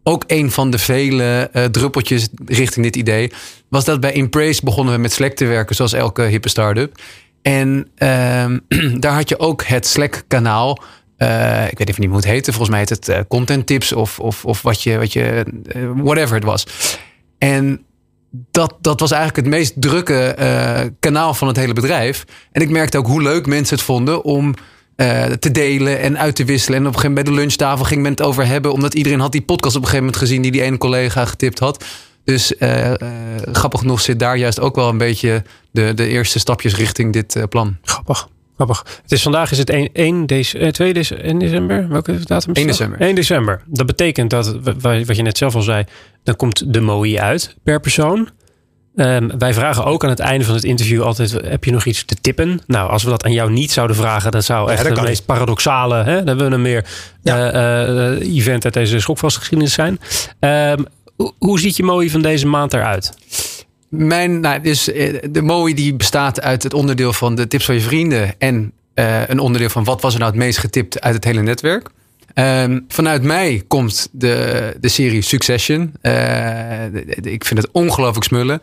ook 0.03 0.23
een 0.27 0.51
van 0.51 0.69
de 0.71 0.77
vele 0.77 1.49
eh, 1.53 1.65
druppeltjes 1.65 2.27
richting 2.45 2.85
dit 2.85 2.95
idee 2.95 3.31
was 3.69 3.85
dat 3.85 3.99
bij 3.99 4.13
Embrace 4.13 4.61
begonnen 4.63 4.93
we 4.93 4.99
met 4.99 5.11
Slack 5.11 5.33
te 5.33 5.45
werken, 5.45 5.75
zoals 5.75 5.93
elke 5.93 6.21
hippe 6.21 6.49
start-up. 6.49 6.97
En 7.41 7.87
ehm, 7.95 8.59
daar 8.99 9.13
had 9.13 9.29
je 9.29 9.39
ook 9.39 9.63
het 9.63 9.87
Slack-kanaal. 9.87 10.79
Eh, 11.21 11.67
ik 11.69 11.77
weet 11.77 11.89
even 11.89 12.01
niet 12.01 12.09
hoe 12.09 12.19
het 12.19 12.27
heette. 12.27 12.51
Volgens 12.51 12.69
mij 12.69 12.79
heet 12.79 12.89
het 12.89 13.09
eh, 13.09 13.19
content 13.27 13.65
tips 13.65 13.93
of, 13.93 14.19
of, 14.19 14.45
of 14.45 14.61
wat 14.61 14.83
je, 14.83 14.97
wat 14.97 15.13
je 15.13 15.45
eh, 15.67 15.81
whatever 15.95 16.35
het 16.35 16.43
was. 16.43 16.65
En 17.37 17.85
dat, 18.51 18.77
dat 18.81 18.99
was 18.99 19.11
eigenlijk 19.11 19.45
het 19.45 19.55
meest 19.55 19.73
drukke 19.81 20.35
kanaal 20.99 21.33
van 21.33 21.47
het 21.47 21.57
hele 21.57 21.73
bedrijf. 21.73 22.25
En 22.51 22.61
ik 22.61 22.69
merkte 22.69 22.97
ook 22.97 23.07
hoe 23.07 23.21
leuk 23.21 23.45
mensen 23.45 23.75
het 23.75 23.85
vonden 23.85 24.23
om 24.23 24.53
te 25.39 25.51
delen 25.51 25.99
en 25.99 26.19
uit 26.19 26.35
te 26.35 26.45
wisselen. 26.45 26.79
En 26.79 26.85
op 26.85 26.93
een 26.93 26.99
gegeven 26.99 27.15
moment 27.15 27.35
bij 27.35 27.35
de 27.35 27.39
lunchtafel 27.41 27.85
ging 27.85 28.01
men 28.01 28.11
het 28.11 28.21
over 28.21 28.45
hebben. 28.45 28.73
Omdat 28.73 28.93
iedereen 28.93 29.19
had 29.19 29.31
die 29.31 29.41
podcast 29.41 29.75
op 29.75 29.81
een 29.81 29.87
gegeven 29.87 30.05
moment 30.05 30.23
gezien 30.23 30.41
die 30.41 30.51
die 30.51 30.61
ene 30.61 30.77
collega 30.77 31.25
getipt 31.25 31.59
had. 31.59 31.85
Dus 32.23 32.57
eh, 32.57 32.91
eh, 32.91 32.97
grappig 33.51 33.79
genoeg 33.79 34.01
zit 34.01 34.19
daar 34.19 34.37
juist 34.37 34.59
ook 34.59 34.75
wel 34.75 34.89
een 34.89 34.97
beetje 34.97 35.43
de, 35.71 35.93
de 35.93 36.07
eerste 36.07 36.39
stapjes 36.39 36.75
richting 36.75 37.13
dit 37.13 37.35
eh, 37.35 37.43
plan. 37.49 37.77
Grappig. 37.83 38.27
Grappig. 38.55 38.85
Het 39.01 39.11
is 39.11 39.21
vandaag 39.21 39.51
is 39.51 39.57
het 39.57 39.69
1, 39.69 39.89
1 39.93 40.25
dece, 40.25 40.57
eh, 40.59 40.69
2 40.71 40.93
dece, 40.93 41.15
1 41.15 41.39
december. 41.39 41.87
Welke 41.89 42.19
datum 42.25 42.51
is 42.53 42.57
1 42.59 42.67
het? 42.67 42.77
december. 42.77 43.01
1 43.01 43.15
december. 43.15 43.61
Dat 43.67 43.85
betekent 43.85 44.29
dat, 44.29 44.55
wa- 44.63 45.03
wat 45.05 45.15
je 45.15 45.21
net 45.21 45.37
zelf 45.37 45.55
al 45.55 45.61
zei, 45.61 45.83
dan 46.23 46.35
komt 46.35 46.73
de 46.73 46.81
MOI 46.81 47.19
uit 47.19 47.55
per 47.63 47.79
persoon. 47.79 48.29
Ehm, 48.95 49.29
wij 49.37 49.53
vragen 49.53 49.85
ook 49.85 50.03
aan 50.03 50.09
het 50.09 50.19
einde 50.19 50.45
van 50.45 50.55
het 50.55 50.63
interview 50.63 51.01
altijd: 51.01 51.31
heb 51.31 51.63
je 51.63 51.71
nog 51.71 51.85
iets 51.85 52.05
te 52.05 52.15
tippen? 52.15 52.61
Nou, 52.67 52.89
als 52.89 53.03
we 53.03 53.09
dat 53.09 53.23
aan 53.23 53.31
jou 53.31 53.51
niet 53.51 53.71
zouden 53.71 53.95
vragen, 53.95 54.31
dat 54.31 54.43
zou 54.43 54.67
echt 54.69 54.77
dat 54.77 54.85
het 54.87 54.95
kan 54.95 55.03
meest 55.07 55.25
paradoxale, 55.25 55.95
hè? 55.95 56.15
dan 56.17 56.27
hebben 56.27 56.49
we 56.49 56.55
een 56.55 56.61
meer 56.61 56.85
Ja. 57.21 57.51
eh, 57.51 58.35
event 58.37 58.63
uit 58.65 58.73
deze 58.73 58.99
schokvastgeschiedenis 58.99 59.73
zijn. 59.73 59.99
Ehm, 60.39 60.83
hoe- 61.37 61.59
ziet 61.59 61.75
je 61.75 61.83
MOI 61.83 62.09
van 62.09 62.21
deze 62.21 62.47
maand 62.47 62.73
eruit? 62.73 63.13
Mijn, 63.89 64.39
nou, 64.39 64.61
dus 64.61 64.83
de 65.29 65.41
MOI 65.41 65.73
die 65.73 65.93
bestaat 65.93 66.41
uit 66.41 66.63
het 66.63 66.73
onderdeel 66.73 67.13
van 67.13 67.35
de 67.35 67.47
tips 67.47 67.65
van 67.65 67.75
je 67.75 67.81
vrienden. 67.81 68.33
En 68.37 68.71
eh, 68.93 69.27
een 69.29 69.39
onderdeel 69.39 69.69
van 69.69 69.83
wat 69.83 70.01
was 70.01 70.13
er 70.13 70.19
nou 70.19 70.31
het 70.31 70.39
meest 70.41 70.57
getipt 70.57 71.01
uit 71.01 71.13
het 71.15 71.23
hele 71.23 71.41
netwerk. 71.41 71.89
Ehm, 72.33 72.79
vanuit 72.87 73.23
mij 73.23 73.63
komt 73.67 74.09
de, 74.11 74.75
de 74.79 74.87
serie 74.87 75.21
Succession. 75.21 75.93
Eh, 76.01 76.85
ik 77.21 77.45
vind 77.45 77.61
het 77.61 77.69
ongelooflijk 77.71 78.25
smullen. 78.25 78.61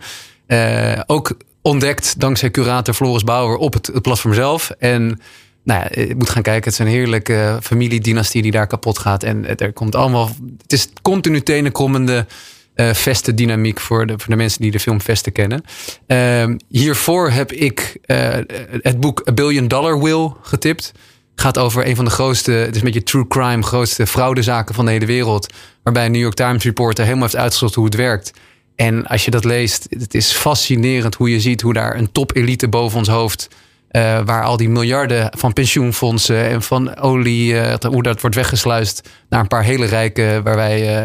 Ook 1.07 1.37
ontdekt 1.63 2.21
dankzij 2.21 2.51
curator 2.51 2.95
Floris 2.95 3.25
Bauer 3.25 3.57
op 3.57 3.73
het, 3.73 3.87
het 3.87 4.03
platform 4.03 4.35
zelf. 4.35 4.71
En 4.79 5.21
nou 5.69 5.81
ja, 5.81 6.03
je 6.03 6.15
moet 6.15 6.31
gaan 6.31 6.43
kijken. 6.43 6.65
Het 6.65 6.81
is 6.81 6.87
een 6.87 6.93
heerlijke 6.93 7.59
familiedynastie 7.63 8.43
die 8.43 8.51
daar 8.51 8.67
kapot 8.67 8.99
gaat. 8.99 9.23
En 9.23 9.59
er 9.59 9.73
komt 9.73 9.95
allemaal. 9.95 10.31
Het 10.63 10.73
is 10.73 10.89
continu 11.03 11.41
tenenkommende 11.41 12.27
eh 12.75 12.95
vesten 12.95 13.37
dynamiek 13.37 13.81
voor 13.81 14.07
de, 14.07 14.13
voor 14.19 14.29
de 14.29 14.37
mensen 14.37 14.61
die 14.61 14.71
de 14.71 14.81
film 14.81 15.01
Vesten 15.01 15.33
kennen. 15.33 15.63
Ehm, 16.07 16.57
hiervoor 16.69 17.31
heb 17.31 17.53
ik 17.53 17.97
eh, 18.03 18.39
het 18.83 19.01
boek 19.01 19.29
A 19.29 19.33
Billion 19.33 19.69
Dollar 19.69 20.03
Will 20.03 20.33
getipt. 20.43 20.93
Gaat 21.35 21.59
over 21.59 21.87
een 21.87 21.97
van 21.97 22.05
de 22.05 22.11
grootste, 22.11 22.53
het 22.53 22.75
is 22.75 22.79
een 22.79 22.85
beetje 22.85 23.03
true 23.03 23.27
crime, 23.29 23.63
grootste 23.63 24.07
fraudezaken 24.07 24.75
van 24.75 24.85
de 24.85 24.91
hele 24.91 25.07
wereld. 25.07 25.53
Waarbij 25.83 26.05
een 26.05 26.13
New 26.13 26.21
York 26.21 26.35
Times 26.35 26.65
reporter 26.65 27.05
helemaal 27.05 27.25
heeft 27.25 27.37
uitgezocht 27.37 27.75
hoe 27.75 27.85
het 27.85 27.95
werkt. 27.95 28.33
En 28.77 29.07
als 29.07 29.25
je 29.25 29.31
dat 29.31 29.45
leest, 29.45 29.87
het 29.89 30.15
is 30.15 30.33
fascinerend 30.33 31.15
hoe 31.15 31.31
je 31.31 31.41
ziet 31.41 31.61
hoe 31.61 31.73
daar 31.73 31.97
een 31.97 32.13
top-elite 32.13 32.69
boven 32.69 32.99
ons 32.99 33.09
hoofd. 33.09 33.49
Eh, 33.89 34.21
waar 34.25 34.45
al 34.45 34.57
die 34.57 34.69
miljarden 34.69 35.33
van 35.37 35.53
pensioenfondsen 35.53 36.49
en 36.49 36.63
van 36.63 36.97
olie, 36.97 37.59
eh, 37.59 37.91
hoe 37.91 38.03
dat 38.03 38.21
wordt 38.21 38.37
weggesluist 38.37 39.09
naar 39.29 39.41
een 39.41 39.49
paar 39.49 39.63
hele 39.63 39.87
rijken 39.87 40.43
waar 40.43 40.57
wij, 40.57 40.99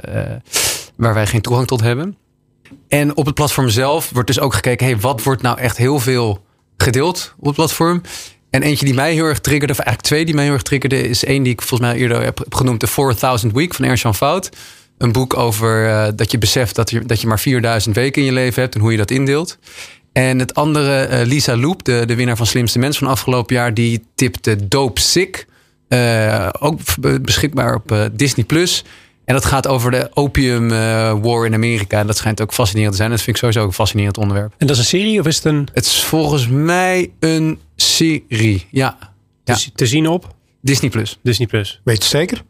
eh, 0.00 0.22
waar 0.96 1.14
wij 1.14 1.26
geen 1.26 1.40
toegang 1.40 1.66
tot 1.66 1.80
hebben. 1.80 2.16
En 2.88 3.16
op 3.16 3.26
het 3.26 3.34
platform 3.34 3.68
zelf 3.68 4.10
wordt 4.10 4.26
dus 4.28 4.40
ook 4.40 4.54
gekeken, 4.54 4.86
hey, 4.86 4.98
wat 4.98 5.22
wordt 5.22 5.42
nou 5.42 5.58
echt 5.58 5.76
heel 5.76 5.98
veel 5.98 6.44
gedeeld 6.76 7.34
op 7.38 7.46
het 7.46 7.54
platform? 7.54 8.00
En 8.50 8.62
eentje 8.62 8.84
die 8.84 8.94
mij 8.94 9.12
heel 9.12 9.24
erg 9.24 9.40
triggerde, 9.40 9.72
of 9.72 9.78
eigenlijk 9.78 10.08
twee 10.08 10.24
die 10.24 10.34
mij 10.34 10.44
heel 10.44 10.52
erg 10.52 10.62
triggerde, 10.62 11.08
is 11.08 11.24
één 11.24 11.42
die 11.42 11.52
ik 11.52 11.62
volgens 11.62 11.90
mij 11.90 11.98
eerder 11.98 12.22
heb, 12.22 12.46
genoemd, 12.48 12.80
The 12.80 12.86
4000 12.86 13.52
Week 13.52 13.74
van 13.74 13.84
Ernst-Jan 13.84 14.14
Fout. 14.14 14.50
Een 14.98 15.12
boek 15.12 15.36
over 15.36 16.12
dat 16.16 16.30
je 16.30 16.38
beseft 16.38 16.74
dat 16.74 16.90
je, 16.90 17.06
dat 17.06 17.20
je 17.20 17.26
maar 17.26 17.40
4000 17.40 17.94
weken 17.94 18.22
in 18.22 18.28
je 18.28 18.34
leven 18.34 18.62
hebt 18.62 18.74
en 18.74 18.80
hoe 18.80 18.90
je 18.90 18.96
dat 18.96 19.10
indeelt. 19.10 19.58
En 20.16 20.38
het 20.38 20.54
andere, 20.54 21.00
eh, 21.00 21.26
Lisa 21.26 21.56
Loep, 21.56 21.84
de, 21.84 22.06
de 22.06 22.14
winnaar 22.14 22.36
van 22.36 22.46
Slimste 22.46 22.78
Mens 22.78 22.98
van 22.98 23.08
afgelopen 23.08 23.54
jaar, 23.54 23.74
die 23.74 24.04
tipte 24.14 24.68
Dope 24.68 25.00
Sick. 25.00 25.46
Eh, 25.88 26.48
ook 26.58 26.80
be- 27.00 27.20
beschikbaar 27.20 27.74
op 27.74 27.92
eh, 27.92 28.04
Disney 28.12 28.44
Plus. 28.44 28.84
En 29.24 29.34
dat 29.34 29.44
gaat 29.44 29.66
over 29.66 29.90
de 29.90 30.10
opium 30.14 30.68
war 31.22 31.46
in 31.46 31.54
Amerika. 31.54 31.98
En 31.98 32.06
dat 32.06 32.16
schijnt 32.16 32.40
ook 32.40 32.52
fascinerend 32.52 32.92
te 32.92 32.98
zijn. 32.98 33.10
Dat 33.10 33.18
vind 33.22 33.30
ik 33.36 33.42
sowieso 33.42 33.60
ook 33.60 33.66
een 33.68 33.72
fascinerend 33.74 34.18
onderwerp. 34.18 34.54
En 34.58 34.66
dat 34.66 34.76
is 34.76 34.82
een 34.82 34.88
serie 34.98 35.20
of 35.20 35.26
is 35.26 35.36
het 35.36 35.44
een 35.44 35.68
Het 35.72 35.84
is 35.84 36.04
volgens 36.04 36.48
mij 36.48 37.10
een 37.20 37.58
serie. 37.76 38.66
Ja, 38.70 38.96
ja. 39.44 39.54
te, 39.54 39.72
te 39.74 39.86
zien 39.86 40.08
op 40.08 40.34
Disney 40.62 40.90
Plus. 40.90 41.18
Disney 41.22 41.46
Plus? 41.46 41.80
Weet 41.84 41.96
je 41.96 42.02
het 42.02 42.10
zeker? 42.12 42.42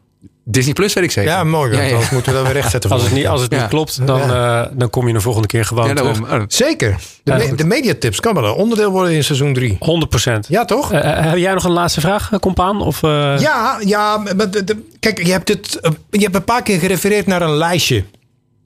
Disney 0.49 0.73
Plus 0.73 0.93
weet 0.93 1.03
ik 1.03 1.11
zeker. 1.11 1.31
Ja, 1.31 1.43
mooi. 1.43 1.71
Ja, 1.71 1.75
want 1.77 1.87
ja. 1.87 1.93
Anders 1.93 2.11
moeten 2.11 2.31
we 2.31 2.37
dat 2.37 2.47
weer 2.47 2.55
rechtzetten. 2.61 2.91
Als 2.91 3.03
het 3.03 3.11
niet, 3.11 3.27
als 3.27 3.41
het 3.41 3.51
Ja. 3.53 3.59
niet 3.59 3.69
klopt, 3.69 4.07
dan, 4.07 4.21
eh, 4.21 4.61
dan 4.73 4.89
kom 4.89 5.07
je 5.07 5.13
de 5.13 5.21
volgende 5.21 5.47
keer 5.47 5.65
gewoon 5.65 5.87
Ja, 5.87 5.93
terug. 5.93 6.21
Oh, 6.21 6.41
Zeker. 6.47 6.95
De, 7.23 7.31
Ja, 7.31 7.37
me- 7.37 7.55
de 7.55 7.65
mediatips 7.65 8.19
kan 8.19 8.33
wel 8.33 8.43
een 8.45 8.53
onderdeel 8.53 8.91
worden 8.91 9.11
in 9.13 9.23
seizoen 9.23 9.53
3. 9.53 9.77
100 9.79 10.09
procent. 10.09 10.47
Ja, 10.49 10.65
toch? 10.65 10.89
heb 10.91 11.37
jij 11.37 11.53
nog 11.53 11.63
een 11.63 11.71
laatste 11.71 12.01
vraag, 12.01 12.31
eh, 12.31 12.39
compaan? 12.39 12.81
Of, 12.81 13.03
eh, 13.03 13.39
Ja, 13.39 13.79
ja. 13.85 14.17
maar 14.17 14.51
de- 14.51 14.63
de- 14.63 14.83
kijk, 14.99 15.25
je 15.25 15.31
hebt, 15.31 15.47
het, 15.49 15.79
eh, 15.81 15.91
je 16.09 16.19
hebt 16.21 16.35
een 16.35 16.43
paar 16.43 16.61
keer 16.63 16.79
gerefereerd 16.79 17.27
naar 17.27 17.41
een 17.41 17.55
lijstje. 17.55 18.03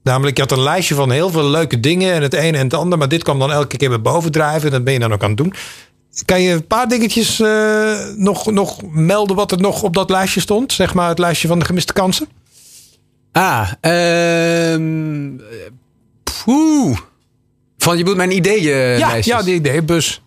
Namelijk, 0.03 0.35
je 0.37 0.41
had 0.43 0.51
een 0.51 0.63
lijstje 0.63 0.95
van 0.95 1.11
heel 1.11 1.29
veel 1.29 1.43
leuke 1.45 1.79
dingen 1.79 2.13
en 2.13 2.21
het 2.21 2.33
een 2.33 2.55
en 2.55 2.63
het 2.63 2.73
ander. 2.73 2.97
Maar 2.97 3.07
dit 3.07 3.23
kwam 3.23 3.39
dan 3.39 3.51
elke 3.51 3.77
keer 3.77 3.89
weer 3.89 4.01
bovendrijven. 4.01 4.71
Dat 4.71 4.83
ben 4.83 4.93
je 4.93 4.99
dan 4.99 5.13
ook 5.13 5.23
aan 5.23 5.29
het 5.29 5.37
doen. 5.37 5.53
Kan 6.25 6.41
je 6.41 6.51
een 6.51 6.67
paar 6.67 6.87
dingetjes 6.87 7.39
eh, 7.39 8.05
nog, 8.15 8.51
nog 8.51 8.81
melden 8.91 9.35
wat 9.35 9.51
er 9.51 9.59
nog 9.59 9.83
op 9.83 9.93
dat 9.93 10.09
lijstje 10.09 10.41
stond? 10.41 10.73
Zeg 10.73 10.93
maar 10.93 11.09
het 11.09 11.19
lijstje 11.19 11.47
van 11.47 11.59
de 11.59 11.65
gemiste 11.65 11.93
kansen. 11.93 12.27
Ah, 13.31 13.71
ehm 13.81 15.35
poeh. 16.43 16.97
Van, 17.77 17.93
je 17.93 17.97
bedoelt 17.97 18.17
mijn 18.17 18.35
ideeën 18.35 18.97
ja, 18.97 19.15
ja, 19.21 19.41
die 19.41 19.55
ideeënbus. 19.55 20.21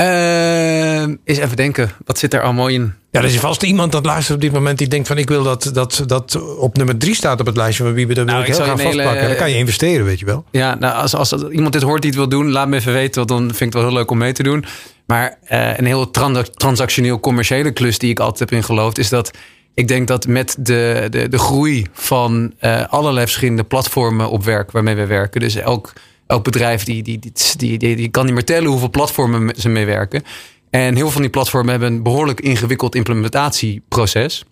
Ehm, 0.00 1.16
eens 1.24 1.38
even 1.38 1.56
denken. 1.56 1.90
Wat 2.04 2.18
zit 2.18 2.34
er 2.34 2.42
allemaal 2.42 2.68
in? 2.68 2.92
Ja, 3.10 3.20
er 3.20 3.26
is 3.26 3.38
vast 3.38 3.62
iemand 3.62 3.92
dat 3.92 4.04
luistert 4.04 4.34
op 4.36 4.42
dit 4.42 4.52
moment 4.52 4.78
die 4.78 4.88
denkt 4.88 5.06
van 5.08 5.18
ik 5.18 5.28
wil 5.28 5.42
dat 5.42 5.70
dat, 5.72 6.02
dat 6.06 6.56
op 6.58 6.76
nummer 6.76 6.98
drie 6.98 7.14
staat 7.14 7.40
op 7.40 7.46
het 7.46 7.56
lijstje 7.56 7.84
van 7.84 7.92
wie 7.92 8.06
we 8.06 8.14
dat 8.14 8.26
Nou, 8.26 8.40
ik 8.40 8.46
heel 8.46 8.54
graag 8.54 8.78
hele- 8.78 8.82
vastpakken. 8.82 9.28
Dan 9.28 9.36
kan 9.36 9.50
je 9.50 9.56
investeren, 9.56 10.04
weet 10.04 10.18
je 10.18 10.24
wel. 10.24 10.44
Ja, 10.50 10.74
nou, 10.74 10.94
als, 10.94 11.14
als 11.14 11.34
iemand 11.34 11.72
dit 11.72 11.82
hoort 11.82 12.02
die 12.02 12.10
het 12.10 12.18
wil 12.18 12.28
doen, 12.28 12.50
laat 12.50 12.68
me 12.68 12.76
even 12.76 12.92
weten. 12.92 13.14
Want 13.14 13.28
dan 13.28 13.38
vind 13.40 13.60
ik 13.60 13.64
het 13.64 13.74
wel 13.74 13.82
heel 13.84 13.92
leuk 13.92 14.10
om 14.10 14.18
mee 14.18 14.32
te 14.32 14.42
doen. 14.42 14.64
Maar 15.06 15.38
eh, 15.44 15.76
een 15.78 15.86
heel 15.86 16.10
trans- 16.10 16.50
transactioneel 16.54 17.20
commerciële 17.20 17.70
klus 17.70 17.98
die 17.98 18.10
ik 18.10 18.20
altijd 18.20 18.38
heb 18.50 18.58
ingeloofd, 18.58 18.98
is 18.98 19.08
dat 19.08 19.30
ik 19.74 19.88
denk 19.88 20.08
dat 20.08 20.26
met 20.26 20.56
de, 20.58 21.06
de, 21.10 21.28
de 21.28 21.38
groei 21.38 21.86
van 21.92 22.52
eh, 22.58 22.82
allerlei 22.88 23.26
verschillende 23.26 23.64
platformen 23.64 24.30
op 24.30 24.44
werk 24.44 24.70
waarmee 24.70 24.94
we 24.94 25.06
werken. 25.06 25.40
Dus 25.40 25.54
elk, 25.54 25.92
elk 26.30 26.44
bedrijf 26.44 26.84
die, 26.84 27.02
die, 27.02 27.18
die, 27.18 27.78
die, 27.78 27.96
die, 27.96 28.08
kan 28.08 28.24
niet 28.24 28.34
meer 28.34 28.44
tellen 28.44 28.70
hoeveel 28.70 28.90
platformen 28.90 29.54
ze 29.56 29.68
mee 29.68 29.86
werken. 29.86 30.22
En 30.70 30.94
heel 30.94 31.02
veel 31.02 31.10
van 31.10 31.20
die 31.20 31.30
platformen 31.30 31.70
hebben 31.70 31.92
een 31.92 32.02
behoorlijk 32.02 32.40
ingewikkeld 32.40 32.94
implementatieproces. 32.94 34.44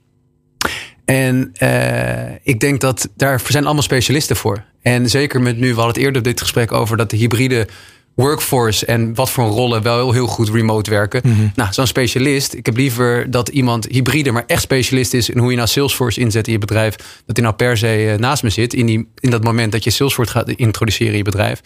En 1.04 1.50
eh, 1.52 2.34
ik 2.42 2.60
denk 2.60 2.80
dat 2.80 3.08
daar 3.16 3.42
zijn 3.46 3.64
allemaal 3.64 3.82
specialisten 3.82 4.36
voor. 4.36 4.64
En 4.82 5.08
zeker 5.10 5.40
met 5.40 5.56
nu, 5.56 5.68
we 5.68 5.74
hadden 5.74 5.94
het 5.94 6.04
eerder 6.04 6.22
dit 6.22 6.40
gesprek 6.40 6.72
over 6.72 6.96
dat 6.96 7.10
de 7.10 7.16
hybride 7.16 7.68
workforce 8.18 8.86
en 8.86 9.14
wat 9.14 9.30
voor 9.30 9.46
rollen 9.46 9.82
wel 9.82 10.12
heel, 10.12 10.26
goed 10.26 10.48
remote 10.48 10.90
werken. 10.90 11.52
Nou, 11.54 11.72
zo'n 11.72 11.86
specialist, 11.86 12.54
ik 12.54 12.66
heb 12.66 12.76
liever 12.76 13.30
dat 13.30 13.48
iemand 13.48 13.86
hybride, 13.90 14.30
maar 14.30 14.44
echt 14.46 14.62
specialist 14.62 15.14
is 15.14 15.30
in 15.30 15.38
hoe 15.38 15.50
je 15.50 15.56
nou 15.56 15.68
Salesforce 15.68 16.20
inzet 16.20 16.46
in 16.46 16.52
je 16.52 16.58
bedrijf. 16.58 16.96
Dat 17.26 17.36
hij 17.36 17.44
nou 17.44 17.56
per 17.56 17.76
se 17.76 18.10
eh, 18.10 18.18
naast 18.18 18.42
me 18.42 18.50
zit 18.50 18.74
in, 18.74 18.86
die, 18.86 19.08
in 19.20 19.30
dat 19.30 19.44
moment 19.44 19.72
dat 19.72 19.84
je 19.84 19.90
Salesforce 19.90 20.32
gaat 20.32 20.48
introduceren 20.50 21.12
in 21.12 21.18
je 21.18 21.24
bedrijf. 21.24 21.60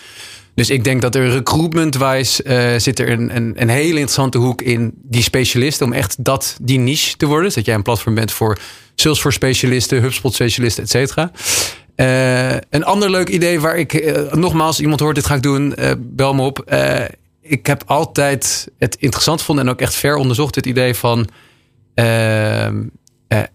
Dus 0.55 0.71
ik 0.71 0.85
denk 0.85 1.03
dat 1.03 1.15
er 1.15 1.31
recruitment-wise 1.31 2.43
eh, 2.43 2.79
zit 2.79 2.99
er 2.99 3.11
een, 3.11 3.37
een, 3.37 3.53
een 3.57 3.69
hele 3.69 3.89
interessante 3.89 4.39
hoek 4.39 4.63
in 4.63 4.93
die 5.03 5.23
specialisten. 5.23 5.87
Om 5.87 5.93
echt 5.93 6.25
dat, 6.25 6.57
die 6.63 6.79
niche 6.79 7.17
te 7.17 7.27
worden. 7.27 7.45
Dus 7.45 7.55
dat 7.55 7.65
jij 7.65 7.75
een 7.75 7.83
platform 7.83 8.15
bent 8.15 8.33
voor 8.33 8.59
Salesforce 8.95 9.37
specialisten, 9.37 10.03
HubSpot 10.03 10.35
specialisten, 10.35 10.83
et 10.83 10.91
cetera. 10.91 11.31
Eh, 11.95 12.51
een 12.51 12.85
ander 12.85 13.11
leuk 13.11 13.29
idee 13.29 13.61
waar 13.61 13.77
ik, 13.77 13.93
eh, 13.93 14.33
nogmaals, 14.33 14.81
iemand 14.81 15.01
hoort 15.01 15.15
dit 15.15 15.27
ga 15.27 15.35
ik 15.35 15.43
doen, 15.43 15.75
eh, 15.75 15.93
bel 15.99 16.35
me 16.35 16.43
op. 16.43 16.75
Ik 17.41 17.67
heb 17.67 17.83
altijd 17.87 18.69
het 18.79 18.97
interessant 18.99 19.39
gevonden 19.39 19.65
en 19.67 19.71
ook 19.71 19.81
echt 19.81 19.95
ver 19.95 20.17
onderzocht 20.17 20.55
het 20.55 20.67
idee 20.67 20.95
van 20.95 21.29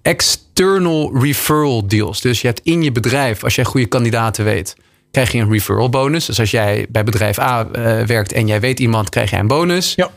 external 0.02 1.18
referral 1.22 1.88
deals. 1.88 2.22
Dus 2.22 2.42
je 2.42 2.48
hebt 2.48 2.62
in 2.64 2.84
je 2.84 2.92
bedrijf, 2.92 3.44
als 3.44 3.56
jij 3.56 3.64
goede 3.66 3.86
kandidaten 3.86 4.46
weet, 4.46 4.76
krijg 5.12 5.32
je 5.32 5.40
een 5.40 5.52
referral 5.52 5.90
bonus. 5.90 6.26
Dus 6.26 6.40
als 6.40 6.52
jij 6.52 6.86
bij 6.90 7.04
bedrijf 7.04 7.40
A 7.40 7.68
werkt 8.06 8.32
en 8.32 8.48
jij 8.48 8.60
weet 8.60 8.80
iemand, 8.80 9.10
krijg 9.10 9.30
jij 9.30 9.40
een 9.40 9.48
bonus. 9.48 9.94
Ja. 9.96 10.12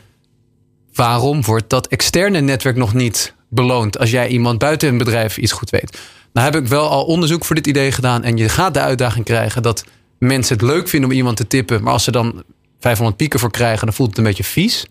Waarom 0.95 1.43
wordt 1.43 1.71
dat 1.71 1.87
externe 1.87 2.41
netwerk 2.41 2.77
nog 2.77 2.95
niet 2.95 3.35
beloond 3.49 3.99
als 3.99 4.11
jij 4.11 4.29
iemand 4.29 4.59
buiten 4.59 4.89
een 4.89 4.99
bedrijf 4.99 5.37
iets 5.37 5.53
goed 5.53 5.71
weet? 5.71 5.99
Nou 6.33 6.53
heb 6.53 6.63
ik 6.63 6.69
wel 6.69 6.89
al 6.89 7.05
onderzoek 7.05 7.45
voor 7.45 7.55
dit 7.57 7.67
idee 7.67 7.93
gedaan 7.93 8.23
en 8.25 8.37
je 8.37 8.49
gaat 8.49 8.75
de 8.75 8.81
uitdaging 8.81 9.25
krijgen 9.25 9.63
dat 9.63 9.85
mensen 10.19 10.55
het 10.57 10.63
leuk 10.67 10.89
vinden 10.89 11.11
om 11.11 11.17
iemand 11.17 11.37
te 11.37 11.47
tippen, 11.47 11.83
maar 11.83 11.93
als 11.93 12.05
ze 12.05 12.11
dan 12.11 12.43
500 12.81 13.17
pieken 13.17 13.41
voor 13.41 13.51
krijgen, 13.51 13.87
dan 13.87 13.95
voelt 13.95 14.09
het 14.09 14.19
een 14.19 14.25
beetje 14.25 14.45
vies. 14.45 14.87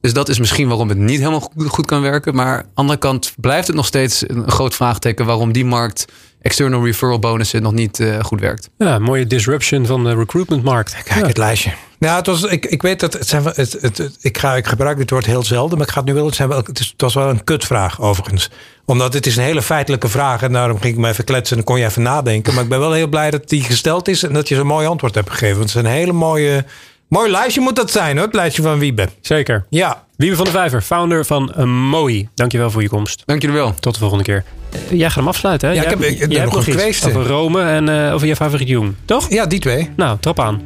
Dus 0.00 0.12
dat 0.12 0.28
is 0.28 0.38
misschien 0.38 0.68
waarom 0.68 0.88
het 0.88 0.98
niet 0.98 1.18
helemaal 1.18 1.50
goed- 1.56 1.86
kan 1.86 2.00
werken. 2.02 2.34
Maar 2.34 2.56
aan 2.56 2.62
de 2.62 2.68
andere 2.74 2.98
kant 2.98 3.32
blijft 3.36 3.66
het 3.66 3.76
nog 3.76 3.86
steeds 3.86 4.28
een 4.28 4.50
groot 4.50 4.74
vraagteken 4.74 5.26
waarom 5.26 5.52
die 5.52 5.64
markt 5.64 6.04
external 6.40 6.84
referral 6.84 7.18
bonussen 7.18 7.62
nog 7.62 7.72
niet 7.72 8.00
eh, 8.00 8.20
goed 8.24 8.40
werkt. 8.40 8.70
Ja, 8.78 8.98
mooie 8.98 9.26
disruption 9.26 9.86
van 9.86 10.04
de 10.04 10.14
recruitmentmarkt. 10.14 11.02
Kijk, 11.02 11.20
Ja. 11.20 11.26
het 11.26 11.36
lijstje. 11.36 11.72
Nou, 12.04 12.16
het 12.16 12.26
was, 12.26 12.42
ik, 12.42 12.66
ik 12.66 12.82
weet 12.82 13.00
dat 13.00 13.12
het 13.12 13.28
zijn, 13.28 13.44
het, 13.44 13.56
het, 13.56 13.98
het- 13.98 14.16
ik, 14.20 14.38
ga, 14.38 14.56
ik 14.56 14.66
gebruik 14.66 14.96
dit 14.96 15.10
woord 15.10 15.26
heel 15.26 15.42
zelden, 15.44 15.78
maar 15.78 15.86
ik 15.86 15.92
ga 15.92 15.98
het 16.00 16.08
nu 16.08 16.14
wel. 16.14 16.26
Het, 16.26 16.34
zijn 16.34 16.48
wel, 16.48 16.58
het, 16.58 16.78
is, 16.80 16.86
het 16.92 17.00
was 17.00 17.14
wel 17.14 17.28
een 17.28 17.44
kutvraag 17.44 18.00
overigens. 18.00 18.50
Omdat 18.84 19.12
het 19.14 19.26
is 19.26 19.36
een 19.36 19.42
hele 19.42 19.62
feitelijke 19.62 20.08
vraag 20.08 20.42
en 20.42 20.52
daarom 20.52 20.80
ging 20.80 20.94
ik 20.94 21.00
me 21.00 21.08
even 21.08 21.24
kletsen 21.24 21.56
en 21.56 21.62
dan 21.64 21.72
kon 21.74 21.82
je 21.82 21.88
even 21.88 22.02
nadenken. 22.02 22.54
Maar 22.54 22.62
ik 22.62 22.68
ben 22.68 22.78
wel 22.78 22.92
heel 22.92 23.06
blij 23.08 23.30
dat 23.30 23.48
die 23.48 23.62
gesteld 23.62 24.08
is 24.08 24.22
en 24.22 24.32
dat 24.32 24.48
je 24.48 24.54
zo'n 24.54 24.66
mooi 24.66 24.86
antwoord 24.86 25.14
hebt 25.14 25.30
gegeven. 25.30 25.56
Want 25.58 25.72
het 25.72 25.78
is 25.84 25.90
een 25.90 25.96
hele 25.96 26.12
mooie, 26.12 26.64
mooi 27.08 27.30
lijstje 27.30 27.60
moet 27.60 27.76
dat 27.76 27.90
zijn 27.90 28.16
hoor, 28.16 28.26
het 28.26 28.34
lijstje 28.34 28.62
van 28.62 28.78
Wiebe. 28.78 29.08
Zeker. 29.20 29.66
Ja, 29.70 30.02
Wiebe 30.16 30.36
van 30.36 30.44
de 30.44 30.50
Vijver, 30.50 30.80
founder 30.82 31.24
van 31.26 31.54
uh, 31.58 31.64
Moi. 31.64 32.28
Dankjewel 32.34 32.70
voor 32.70 32.82
je 32.82 32.88
komst. 32.88 33.22
Dank 33.26 33.40
jullie 33.42 33.56
wel. 33.56 33.74
Tot 33.80 33.92
de 33.94 34.00
volgende 34.00 34.24
keer. 34.24 34.44
Eh, 34.72 34.98
Jij 34.98 35.06
gaat 35.06 35.16
hem 35.16 35.28
afsluiten, 35.28 35.68
hè? 35.68 35.74
Ja, 35.74 35.82
Jij 35.82 35.92
ik 35.92 35.98
heb- 35.98 36.08
ik- 36.10 36.30
jij 36.30 36.40
hebt 36.40 36.52
nog 36.52 36.66
een 36.66 36.72
iets 36.72 36.82
kweeste. 36.82 37.08
Over 37.08 37.26
Rome 37.26 37.62
en 37.62 37.88
eh, 38.06 38.14
over 38.14 38.26
je 38.26 38.36
favoriet 38.36 38.68
Jung. 38.68 38.94
Toch? 39.04 39.30
ja, 39.30 39.46
die 39.46 39.60
twee. 39.60 39.90
Nou, 39.96 40.16
trap 40.20 40.40
aan. 40.40 40.62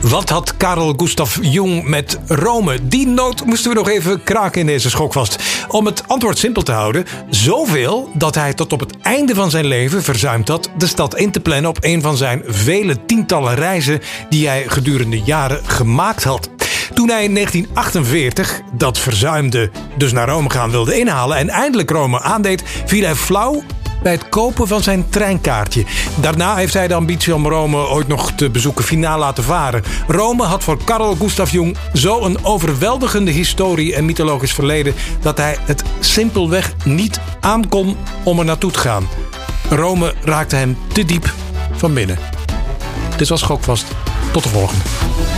Wat 0.00 0.28
had 0.28 0.56
Karel 0.56 0.94
Gustav 0.96 1.38
Jung 1.40 1.88
met 1.88 2.18
Rome? 2.26 2.88
Die 2.88 3.06
noot 3.06 3.44
moesten 3.44 3.70
we 3.70 3.76
nog 3.76 3.88
even 3.88 4.22
kraken 4.22 4.60
in 4.60 4.66
deze 4.66 4.90
schokvast. 4.90 5.42
Om 5.68 5.86
het 5.86 6.08
antwoord 6.08 6.38
simpel 6.38 6.62
te 6.62 6.72
houden, 6.72 7.04
zoveel 7.30 8.10
dat 8.14 8.34
hij 8.34 8.54
tot 8.54 8.72
op 8.72 8.80
het 8.80 8.96
einde 9.02 9.34
van 9.34 9.50
zijn 9.50 9.66
leven 9.66 10.02
verzuimd 10.02 10.48
had 10.48 10.70
de 10.78 10.86
stad 10.86 11.16
in 11.16 11.30
te 11.30 11.40
plannen 11.40 11.70
op 11.70 11.78
een 11.80 12.02
van 12.02 12.16
zijn 12.16 12.42
vele 12.46 13.04
tientallen 13.04 13.54
reizen 13.54 14.00
die 14.28 14.48
hij 14.48 14.64
gedurende 14.66 15.20
jaren 15.20 15.60
gemaakt 15.66 16.24
had. 16.24 16.50
Toen 16.94 17.08
hij 17.08 17.24
in 17.24 17.34
1948 17.34 18.60
dat 18.72 18.98
verzuimde 18.98 19.70
dus 19.96 20.12
naar 20.12 20.28
Rome 20.28 20.50
gaan 20.50 20.70
wilde 20.70 20.98
inhalen 20.98 21.36
en 21.36 21.48
eindelijk 21.48 21.90
Rome 21.90 22.20
aandeed, 22.20 22.62
viel 22.86 23.04
hij 23.04 23.14
flauw 23.14 23.62
bij 24.04 24.12
het 24.12 24.28
kopen 24.28 24.68
van 24.68 24.82
zijn 24.82 25.08
treinkaartje. 25.08 25.84
Daarna 26.20 26.56
heeft 26.56 26.74
hij 26.74 26.88
de 26.88 26.94
ambitie 26.94 27.34
om 27.34 27.48
Rome 27.48 27.76
ooit 27.76 28.08
nog 28.08 28.32
te 28.32 28.50
bezoeken 28.50 28.84
finaal 28.84 29.18
laten 29.18 29.44
varen. 29.44 29.82
Rome 30.06 30.42
had 30.42 30.64
voor 30.64 30.84
Karl 30.84 31.16
Gustav 31.16 31.50
Jung 31.50 31.76
zo 31.92 32.24
een 32.24 32.44
overweldigende 32.44 33.30
historie 33.30 33.94
en 33.94 34.04
mythologisch 34.04 34.52
verleden 34.52 34.94
dat 35.20 35.38
hij 35.38 35.56
het 35.60 35.82
simpelweg 36.00 36.74
niet 36.84 37.20
aankon 37.40 37.96
om 38.22 38.38
er 38.38 38.44
naartoe 38.44 38.70
te 38.70 38.78
gaan. 38.78 39.08
Rome 39.70 40.14
raakte 40.22 40.56
hem 40.56 40.76
te 40.92 41.04
diep 41.04 41.32
van 41.72 41.94
binnen. 41.94 42.18
Dit 43.16 43.28
was 43.28 43.40
Schokvast. 43.40 43.86
Tot 44.32 44.42
de 44.42 44.48
volgende. 44.48 45.33